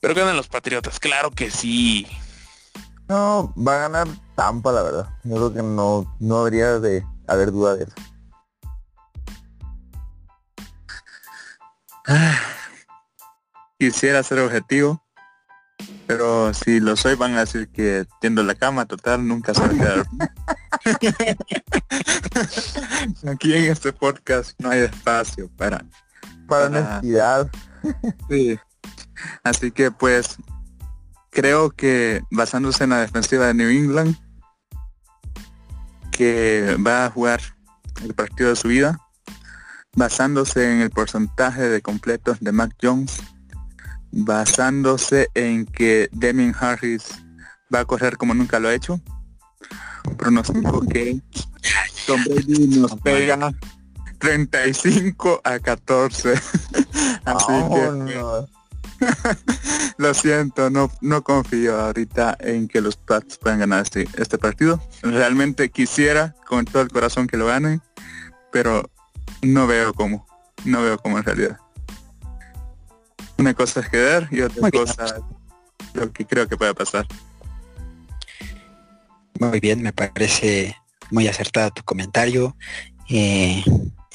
pero 0.00 0.14
ganan 0.14 0.36
los 0.36 0.48
Patriotas 0.48 0.98
claro 1.00 1.30
que 1.30 1.50
sí 1.50 2.06
No, 3.08 3.52
va 3.56 3.76
a 3.76 3.88
ganar 3.88 4.08
Tampa, 4.34 4.72
la 4.72 4.82
verdad. 4.82 5.08
Yo 5.24 5.36
creo 5.36 5.54
que 5.54 5.62
no, 5.62 6.14
no 6.20 6.38
habría 6.38 6.78
de 6.80 7.04
haber 7.26 7.52
duda 7.52 7.76
de 7.76 7.84
eso. 7.84 7.94
Quisiera 13.78 14.22
ser 14.22 14.38
objetivo, 14.38 15.02
pero 16.06 16.54
si 16.54 16.80
lo 16.80 16.96
soy 16.96 17.14
van 17.14 17.34
a 17.34 17.40
decir 17.40 17.68
que 17.68 18.06
tiendo 18.20 18.42
la 18.42 18.54
cama 18.54 18.86
total, 18.86 19.26
nunca 19.26 19.52
se 19.52 19.60
va 19.60 19.66
a 19.66 19.70
quedar. 19.70 20.06
Aquí 23.28 23.54
en 23.54 23.64
este 23.70 23.92
podcast 23.92 24.58
no 24.58 24.70
hay 24.70 24.80
espacio 24.80 25.50
para 25.56 25.84
Para 26.48 26.64
Ah. 26.66 26.68
honestidad. 26.68 27.50
Sí. 28.30 28.58
Así 29.42 29.70
que 29.70 29.90
pues 29.90 30.36
creo 31.30 31.70
que 31.70 32.22
basándose 32.30 32.84
en 32.84 32.90
la 32.90 33.00
defensiva 33.00 33.46
de 33.46 33.54
New 33.54 33.68
England, 33.68 34.16
que 36.12 36.76
va 36.84 37.06
a 37.06 37.10
jugar 37.10 37.40
el 38.02 38.14
partido 38.14 38.50
de 38.50 38.56
su 38.56 38.68
vida, 38.68 38.98
basándose 39.96 40.72
en 40.72 40.80
el 40.82 40.90
porcentaje 40.90 41.68
de 41.68 41.82
completos 41.82 42.38
de 42.40 42.52
Mac 42.52 42.72
Jones, 42.80 43.22
basándose 44.12 45.28
en 45.34 45.66
que 45.66 46.08
Demian 46.12 46.54
Harris 46.58 47.04
va 47.74 47.80
a 47.80 47.84
correr 47.84 48.16
como 48.16 48.34
nunca 48.34 48.60
lo 48.60 48.68
ha 48.68 48.74
hecho, 48.74 49.00
pronostico 50.16 50.80
que 50.86 51.20
Tom 52.06 52.22
Brady 52.24 52.78
nos 52.78 52.94
pega 53.00 53.52
35 54.18 55.40
a 55.42 55.58
14. 55.58 56.34
Así 57.24 57.52
que 57.70 58.46
lo 59.98 60.14
siento, 60.14 60.70
no, 60.70 60.90
no 61.00 61.22
confío 61.22 61.78
ahorita 61.78 62.36
en 62.40 62.68
que 62.68 62.80
los 62.80 62.96
Pats 62.96 63.38
puedan 63.38 63.60
ganar 63.60 63.82
este, 63.82 64.08
este 64.16 64.38
partido. 64.38 64.80
Realmente 65.02 65.70
quisiera 65.70 66.34
con 66.46 66.64
todo 66.64 66.82
el 66.82 66.88
corazón 66.88 67.26
que 67.26 67.36
lo 67.36 67.46
ganen, 67.46 67.82
pero 68.52 68.90
no 69.42 69.66
veo 69.66 69.92
cómo. 69.94 70.26
No 70.64 70.82
veo 70.82 70.98
cómo 70.98 71.18
en 71.18 71.24
realidad. 71.24 71.58
Una 73.38 73.54
cosa 73.54 73.80
es 73.80 73.88
quedar 73.88 74.28
y 74.30 74.40
otra 74.40 74.60
Muy 74.62 74.70
bien. 74.70 74.84
cosa 74.86 75.20
lo 75.94 76.12
que 76.12 76.26
creo 76.26 76.48
que 76.48 76.56
puede 76.56 76.74
pasar. 76.74 77.06
Muy 79.38 79.60
bien, 79.60 79.82
me 79.82 79.92
parece 79.92 80.76
muy 81.10 81.28
acertado 81.28 81.70
tu 81.70 81.82
comentario. 81.84 82.56
eh, 83.08 83.62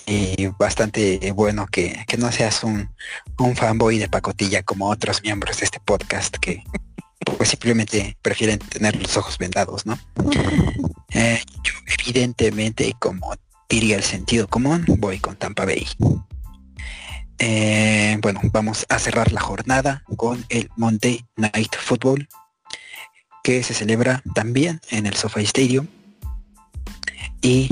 y 0.07 0.47
bastante 0.57 1.31
bueno 1.31 1.67
que, 1.67 2.03
que 2.07 2.17
no 2.17 2.31
seas 2.31 2.63
un, 2.63 2.89
un 3.37 3.55
fanboy 3.55 3.99
de 3.99 4.09
pacotilla 4.09 4.63
como 4.63 4.89
otros 4.89 5.21
miembros 5.21 5.59
de 5.59 5.65
este 5.65 5.79
podcast 5.79 6.35
que 6.37 6.63
pues 7.37 7.49
simplemente 7.49 8.17
prefieren 8.21 8.57
tener 8.59 8.99
los 8.99 9.15
ojos 9.15 9.37
vendados, 9.37 9.85
¿no? 9.85 9.97
Eh, 11.13 11.41
yo 11.63 11.73
evidentemente, 11.99 12.95
como 12.97 13.33
diría 13.71 13.95
el 13.95 14.03
sentido 14.03 14.49
común, 14.49 14.83
voy 14.99 15.19
con 15.19 15.37
Tampa 15.37 15.63
Bay. 15.63 15.87
Eh, 17.39 18.17
bueno, 18.21 18.41
vamos 18.51 18.85
a 18.89 18.99
cerrar 18.99 19.31
la 19.31 19.39
jornada 19.39 20.03
con 20.17 20.43
el 20.49 20.69
Monday 20.75 21.23
Night 21.37 21.73
Football, 21.79 22.27
que 23.43 23.63
se 23.63 23.73
celebra 23.73 24.21
también 24.35 24.81
en 24.89 25.05
el 25.05 25.15
SoFi 25.15 25.43
Stadium 25.43 25.87
y 27.41 27.69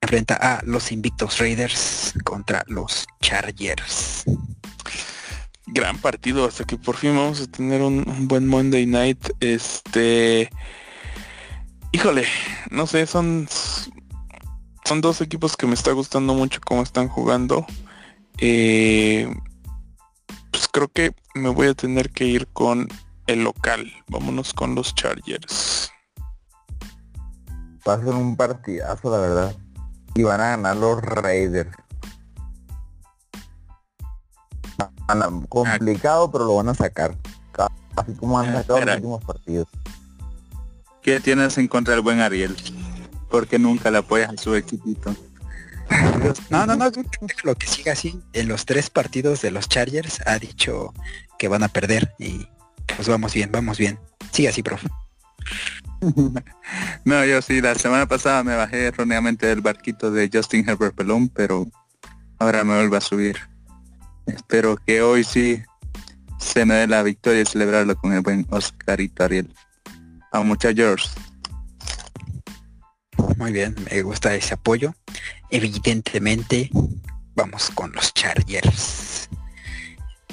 enfrenta 0.00 0.34
a 0.34 0.62
los 0.64 0.90
Invictus 0.90 1.38
Raiders 1.40 2.14
contra 2.24 2.64
los 2.66 3.06
Chargers. 3.20 4.24
Gran 5.66 5.98
partido, 5.98 6.46
hasta 6.46 6.64
que 6.64 6.78
por 6.78 6.96
fin 6.96 7.14
vamos 7.14 7.42
a 7.42 7.46
tener 7.46 7.82
un 7.82 8.28
buen 8.28 8.46
Monday 8.46 8.86
Night. 8.86 9.28
Este, 9.40 10.48
híjole, 11.92 12.24
no 12.70 12.86
sé, 12.86 13.06
son 13.06 13.46
son 14.86 15.00
dos 15.00 15.20
equipos 15.20 15.56
que 15.56 15.66
me 15.66 15.74
está 15.74 15.92
gustando 15.92 16.32
mucho 16.34 16.60
cómo 16.64 16.82
están 16.82 17.08
jugando. 17.08 17.66
Eh, 18.38 19.28
pues 20.50 20.68
creo 20.68 20.88
que 20.88 21.14
me 21.34 21.48
voy 21.48 21.68
a 21.68 21.74
tener 21.74 22.10
que 22.10 22.24
ir 22.26 22.46
con 22.48 22.88
el 23.26 23.42
local. 23.44 23.90
Vámonos 24.08 24.54
con 24.54 24.74
los 24.74 24.94
Chargers. 24.94 25.90
Va 27.88 27.94
a 27.94 27.98
ser 27.98 28.08
un 28.14 28.36
partidazo, 28.36 29.10
la 29.10 29.18
verdad. 29.18 29.56
Y 30.14 30.22
van 30.22 30.40
a 30.40 30.48
ganar 30.50 30.76
los 30.76 31.00
Raiders. 31.02 31.70
Van 35.08 35.22
a- 35.22 35.30
complicado, 35.48 36.30
pero 36.30 36.44
lo 36.46 36.56
van 36.56 36.68
a 36.68 36.74
sacar. 36.74 37.16
Así 37.96 38.12
como 38.14 38.38
han 38.38 38.50
Ah, 38.50 38.58
sacado 38.60 38.80
los 38.84 38.94
últimos 38.96 39.24
partidos. 39.24 39.68
¿Qué 41.00 41.18
tienes 41.20 41.56
en 41.56 41.66
contra 41.66 41.94
del 41.94 42.02
buen 42.02 42.20
Ariel? 42.20 42.54
Porque 43.36 43.58
nunca 43.58 43.90
le 43.90 43.98
apoyas 43.98 44.30
a 44.32 44.36
su 44.38 44.54
equipito. 44.54 45.14
No, 46.48 46.64
no, 46.64 46.74
no, 46.74 46.90
lo 47.44 47.54
que 47.54 47.66
siga 47.66 47.92
así. 47.92 48.18
En 48.32 48.48
los 48.48 48.64
tres 48.64 48.88
partidos 48.88 49.42
de 49.42 49.50
los 49.50 49.68
Chargers 49.68 50.26
ha 50.26 50.38
dicho 50.38 50.94
que 51.38 51.46
van 51.46 51.62
a 51.62 51.68
perder 51.68 52.14
y 52.18 52.48
pues 52.96 53.06
vamos 53.08 53.34
bien, 53.34 53.52
vamos 53.52 53.76
bien. 53.76 53.98
Sigue 54.32 54.48
así, 54.48 54.62
profe. 54.62 54.88
No, 57.04 57.26
yo 57.26 57.42
sí, 57.42 57.60
la 57.60 57.74
semana 57.74 58.06
pasada 58.06 58.42
me 58.42 58.56
bajé 58.56 58.86
erróneamente 58.86 59.48
del 59.48 59.60
barquito 59.60 60.10
de 60.10 60.30
Justin 60.32 60.66
Herbert 60.66 60.94
Pelón, 60.94 61.28
pero 61.28 61.66
ahora 62.38 62.64
me 62.64 62.74
vuelvo 62.74 62.96
a 62.96 63.02
subir. 63.02 63.36
Espero 64.24 64.78
que 64.78 65.02
hoy 65.02 65.24
sí 65.24 65.62
se 66.38 66.64
me 66.64 66.76
dé 66.76 66.86
la 66.86 67.02
victoria 67.02 67.42
y 67.42 67.44
celebrarlo 67.46 67.96
con 67.96 68.14
el 68.14 68.22
buen 68.22 68.46
Oscarito 68.48 69.24
Ariel. 69.24 69.52
A 70.32 70.40
muchachos. 70.40 71.12
Muy 73.36 73.52
bien, 73.52 73.74
me 73.90 74.02
gusta 74.02 74.34
ese 74.34 74.54
apoyo. 74.54 74.94
Evidentemente, 75.50 76.70
vamos 77.34 77.70
con 77.74 77.92
los 77.92 78.12
Chargers. 78.14 79.28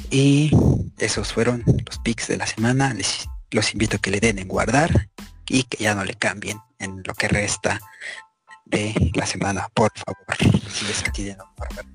Y 0.10 0.51
esos 0.99 1.34
fueron 1.34 1.64
los 1.65 1.99
picks 1.99 2.27
de 2.27 2.38
la 2.38 2.47
semana. 2.47 2.93
Les, 2.93 3.27
los 3.51 3.73
invito 3.73 3.97
a 3.97 3.99
que 3.99 4.11
le 4.11 4.19
den 4.19 4.39
en 4.39 4.47
guardar 4.47 5.10
y 5.47 5.64
que 5.64 5.84
ya 5.84 5.95
no 5.95 6.03
le 6.05 6.14
cambien 6.14 6.60
en 6.80 7.01
lo 7.05 7.14
que 7.14 7.27
resta 7.27 7.80
de 8.65 9.11
la 9.15 9.26
semana, 9.26 9.68
por 9.73 9.91
favor. 9.97 10.61
Si 10.72 10.85
es 10.89 11.01
que 11.03 11.11
tienen 11.11 11.38
guardar. 11.57 11.85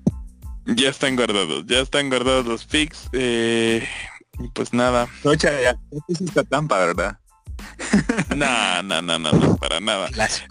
Ya 0.65 0.89
están 0.89 1.15
guardados, 1.15 1.65
ya 1.65 1.79
están 1.79 2.09
guardados 2.09 2.45
los 2.45 2.65
picks. 2.65 3.09
eh, 3.13 3.87
y 4.37 4.47
pues 4.49 4.71
nada. 4.73 5.07
Ocha, 5.23 5.49
ya 5.61 5.75
hiciste 6.07 6.43
Tampa, 6.45 6.77
¿verdad? 6.79 7.17
No, 8.35 8.83
no, 8.83 9.01
no, 9.01 9.19
no, 9.19 9.31
no, 9.33 9.57
para 9.57 9.79
nada. 9.79 10.09
Las- 10.15 10.43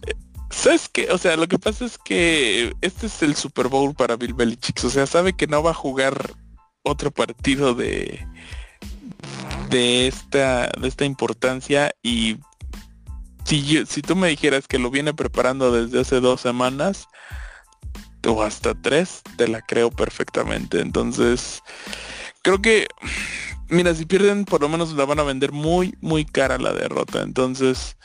¿Sabes 0.60 0.88
qué? 0.88 1.08
O 1.12 1.18
sea, 1.18 1.36
lo 1.36 1.46
que 1.46 1.58
pasa 1.58 1.84
es 1.84 1.98
que 1.98 2.74
este 2.80 3.06
es 3.06 3.22
el 3.22 3.36
Super 3.36 3.68
Bowl 3.68 3.94
para 3.94 4.16
Bill 4.16 4.34
Belichick. 4.34 4.82
O 4.84 4.90
sea, 4.90 5.06
sabe 5.06 5.32
que 5.34 5.46
no 5.46 5.62
va 5.62 5.70
a 5.70 5.74
jugar 5.74 6.34
otro 6.82 7.10
partido 7.10 7.74
de 7.74 8.26
de 9.70 10.08
esta 10.08 10.68
de 10.80 10.88
esta 10.88 11.04
importancia 11.04 11.92
y 12.02 12.38
si 13.44 13.64
yo- 13.64 13.86
si 13.86 14.02
tú 14.02 14.16
me 14.16 14.28
dijeras 14.28 14.66
que 14.66 14.78
lo 14.78 14.90
viene 14.90 15.12
preparando 15.14 15.70
desde 15.70 16.00
hace 16.00 16.20
dos 16.20 16.40
semanas 16.40 17.06
o 18.26 18.42
hasta 18.42 18.74
tres, 18.74 19.22
te 19.36 19.46
la 19.48 19.60
creo 19.62 19.90
perfectamente. 19.90 20.80
Entonces, 20.80 21.62
creo 22.42 22.60
que 22.60 22.88
mira, 23.68 23.94
si 23.94 24.06
pierden 24.06 24.44
por 24.44 24.60
lo 24.62 24.68
menos 24.68 24.92
la 24.94 25.04
van 25.04 25.20
a 25.20 25.22
vender 25.22 25.52
muy 25.52 25.94
muy 26.00 26.24
cara 26.24 26.58
la 26.58 26.72
derrota. 26.72 27.22
Entonces, 27.22 27.96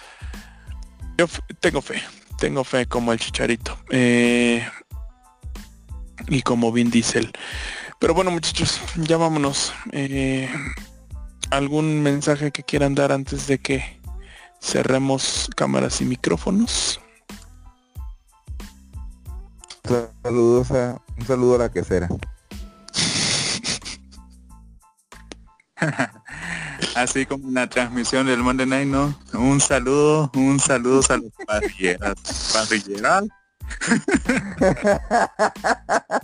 yo 1.17 1.27
tengo 1.61 1.81
fe, 1.81 2.01
tengo 2.44 2.65
fe 2.65 2.86
como 2.88 3.14
el 3.14 3.20
chicharito. 3.20 3.78
Eh, 3.90 4.68
y 6.28 6.41
como 6.41 6.74
Vin 6.74 6.91
Diesel. 6.91 7.32
Pero 7.99 8.14
bueno 8.14 8.32
muchachos, 8.32 8.82
ya 8.98 9.15
vámonos. 9.15 9.74
Eh, 9.94 10.49
¿Algún 11.52 12.03
mensaje 12.03 12.52
que 12.52 12.64
quieran 12.64 12.95
dar 12.95 13.14
antes 13.14 13.48
de 13.48 13.60
que 13.60 13.98
cerremos 14.60 15.49
cámaras 15.56 16.02
y 16.02 16.06
micrófonos? 16.06 16.99
Saludos 20.22 20.72
a, 20.72 21.02
un 21.18 21.26
saludo 21.26 21.56
a 21.56 21.60
la 21.60 21.72
quesera. 21.72 22.10
Así 26.95 27.26
como 27.26 27.48
en 27.48 27.56
la 27.56 27.68
transmisión 27.68 28.28
del 28.28 28.40
Monday 28.40 28.68
Night, 28.68 28.88
¿no? 28.88 29.18
Un 29.34 29.60
saludo, 29.60 30.32
un 30.36 30.60
saludo 30.60 31.02
a 31.10 31.18
los 31.18 31.32
parrilleras. 31.48 32.15
Parrilleras. 32.53 33.24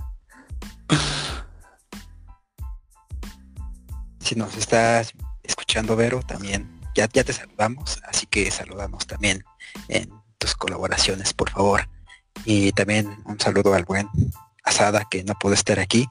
si 4.20 4.36
nos 4.36 4.56
estás 4.58 5.14
escuchando, 5.44 5.96
Vero, 5.96 6.22
también 6.22 6.70
ya, 6.96 7.10
ya 7.12 7.24
te 7.24 7.34
saludamos, 7.34 8.00
así 8.08 8.28
que 8.28 8.52
saludamos 8.52 9.08
también 9.08 9.44
en 9.88 10.12
tus 10.38 10.54
colaboraciones, 10.56 11.34
por 11.34 11.50
favor. 11.50 11.90
Y 12.46 12.72
también 12.74 13.18
un 13.26 13.40
saludo 13.40 13.74
al 13.74 13.86
buen 13.86 14.08
Asada, 14.64 15.08
que 15.10 15.24
no 15.24 15.34
pudo 15.34 15.54
estar 15.54 15.80
aquí, 15.80 16.08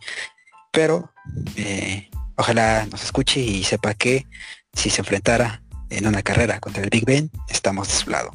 pero 0.72 1.12
eh, 1.54 2.10
ojalá 2.38 2.86
nos 2.90 3.04
escuche 3.04 3.40
y 3.40 3.62
sepa 3.64 3.92
que 3.94 4.26
si 4.72 4.88
se 4.90 5.00
enfrentara 5.02 5.62
en 5.90 6.06
una 6.06 6.22
carrera 6.22 6.60
contra 6.60 6.82
el 6.82 6.90
Big 6.90 7.04
Ben, 7.04 7.30
estamos 7.48 7.88
de 7.88 7.94
su 7.94 8.10
lado. 8.10 8.30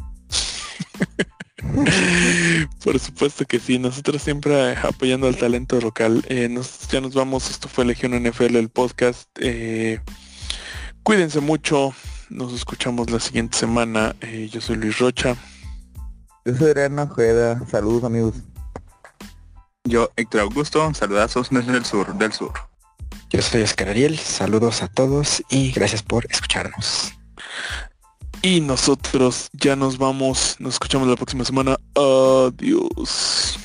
Por 2.83 2.99
supuesto 2.99 3.45
que 3.45 3.59
sí, 3.59 3.79
nosotros 3.79 4.21
siempre 4.21 4.75
apoyando 4.77 5.27
al 5.27 5.37
talento 5.37 5.79
local. 5.79 6.23
Eh, 6.27 6.49
nos- 6.49 6.87
ya 6.89 6.99
nos 7.01 7.13
vamos, 7.13 7.49
esto 7.49 7.67
fue 7.69 7.85
Legión 7.85 8.13
NFL, 8.21 8.57
el 8.57 8.69
podcast. 8.69 9.29
Eh, 9.39 9.99
cuídense 11.03 11.39
mucho, 11.39 11.93
nos 12.29 12.53
escuchamos 12.53 13.09
la 13.09 13.19
siguiente 13.19 13.57
semana. 13.57 14.15
Eh, 14.21 14.49
yo 14.51 14.59
soy 14.61 14.75
Luis 14.75 14.99
Rocha. 14.99 15.35
Yo 16.45 16.55
soy 16.55 16.71
Adriana 16.71 17.03
Ojeda. 17.03 17.61
Saludos 17.69 18.03
amigos. 18.03 18.35
Yo, 19.85 20.11
Héctor 20.17 20.41
Augusto, 20.41 20.93
saludazos 20.93 21.49
desde 21.49 21.77
el 21.77 21.85
sur, 21.85 22.13
del 22.17 22.33
sur. 22.33 22.51
Yo 23.33 23.41
soy 23.41 23.63
Oscar 23.63 23.89
Ariel, 23.89 24.19
saludos 24.19 24.83
a 24.83 24.87
todos 24.87 25.43
y 25.49 25.71
gracias 25.71 26.03
por 26.03 26.27
escucharnos. 26.29 27.13
Y 28.43 28.61
nosotros 28.61 29.49
ya 29.53 29.75
nos 29.75 29.97
vamos, 29.97 30.55
nos 30.59 30.75
escuchamos 30.75 31.07
la 31.07 31.15
próxima 31.15 31.43
semana. 31.43 31.77
Adiós. 31.95 33.57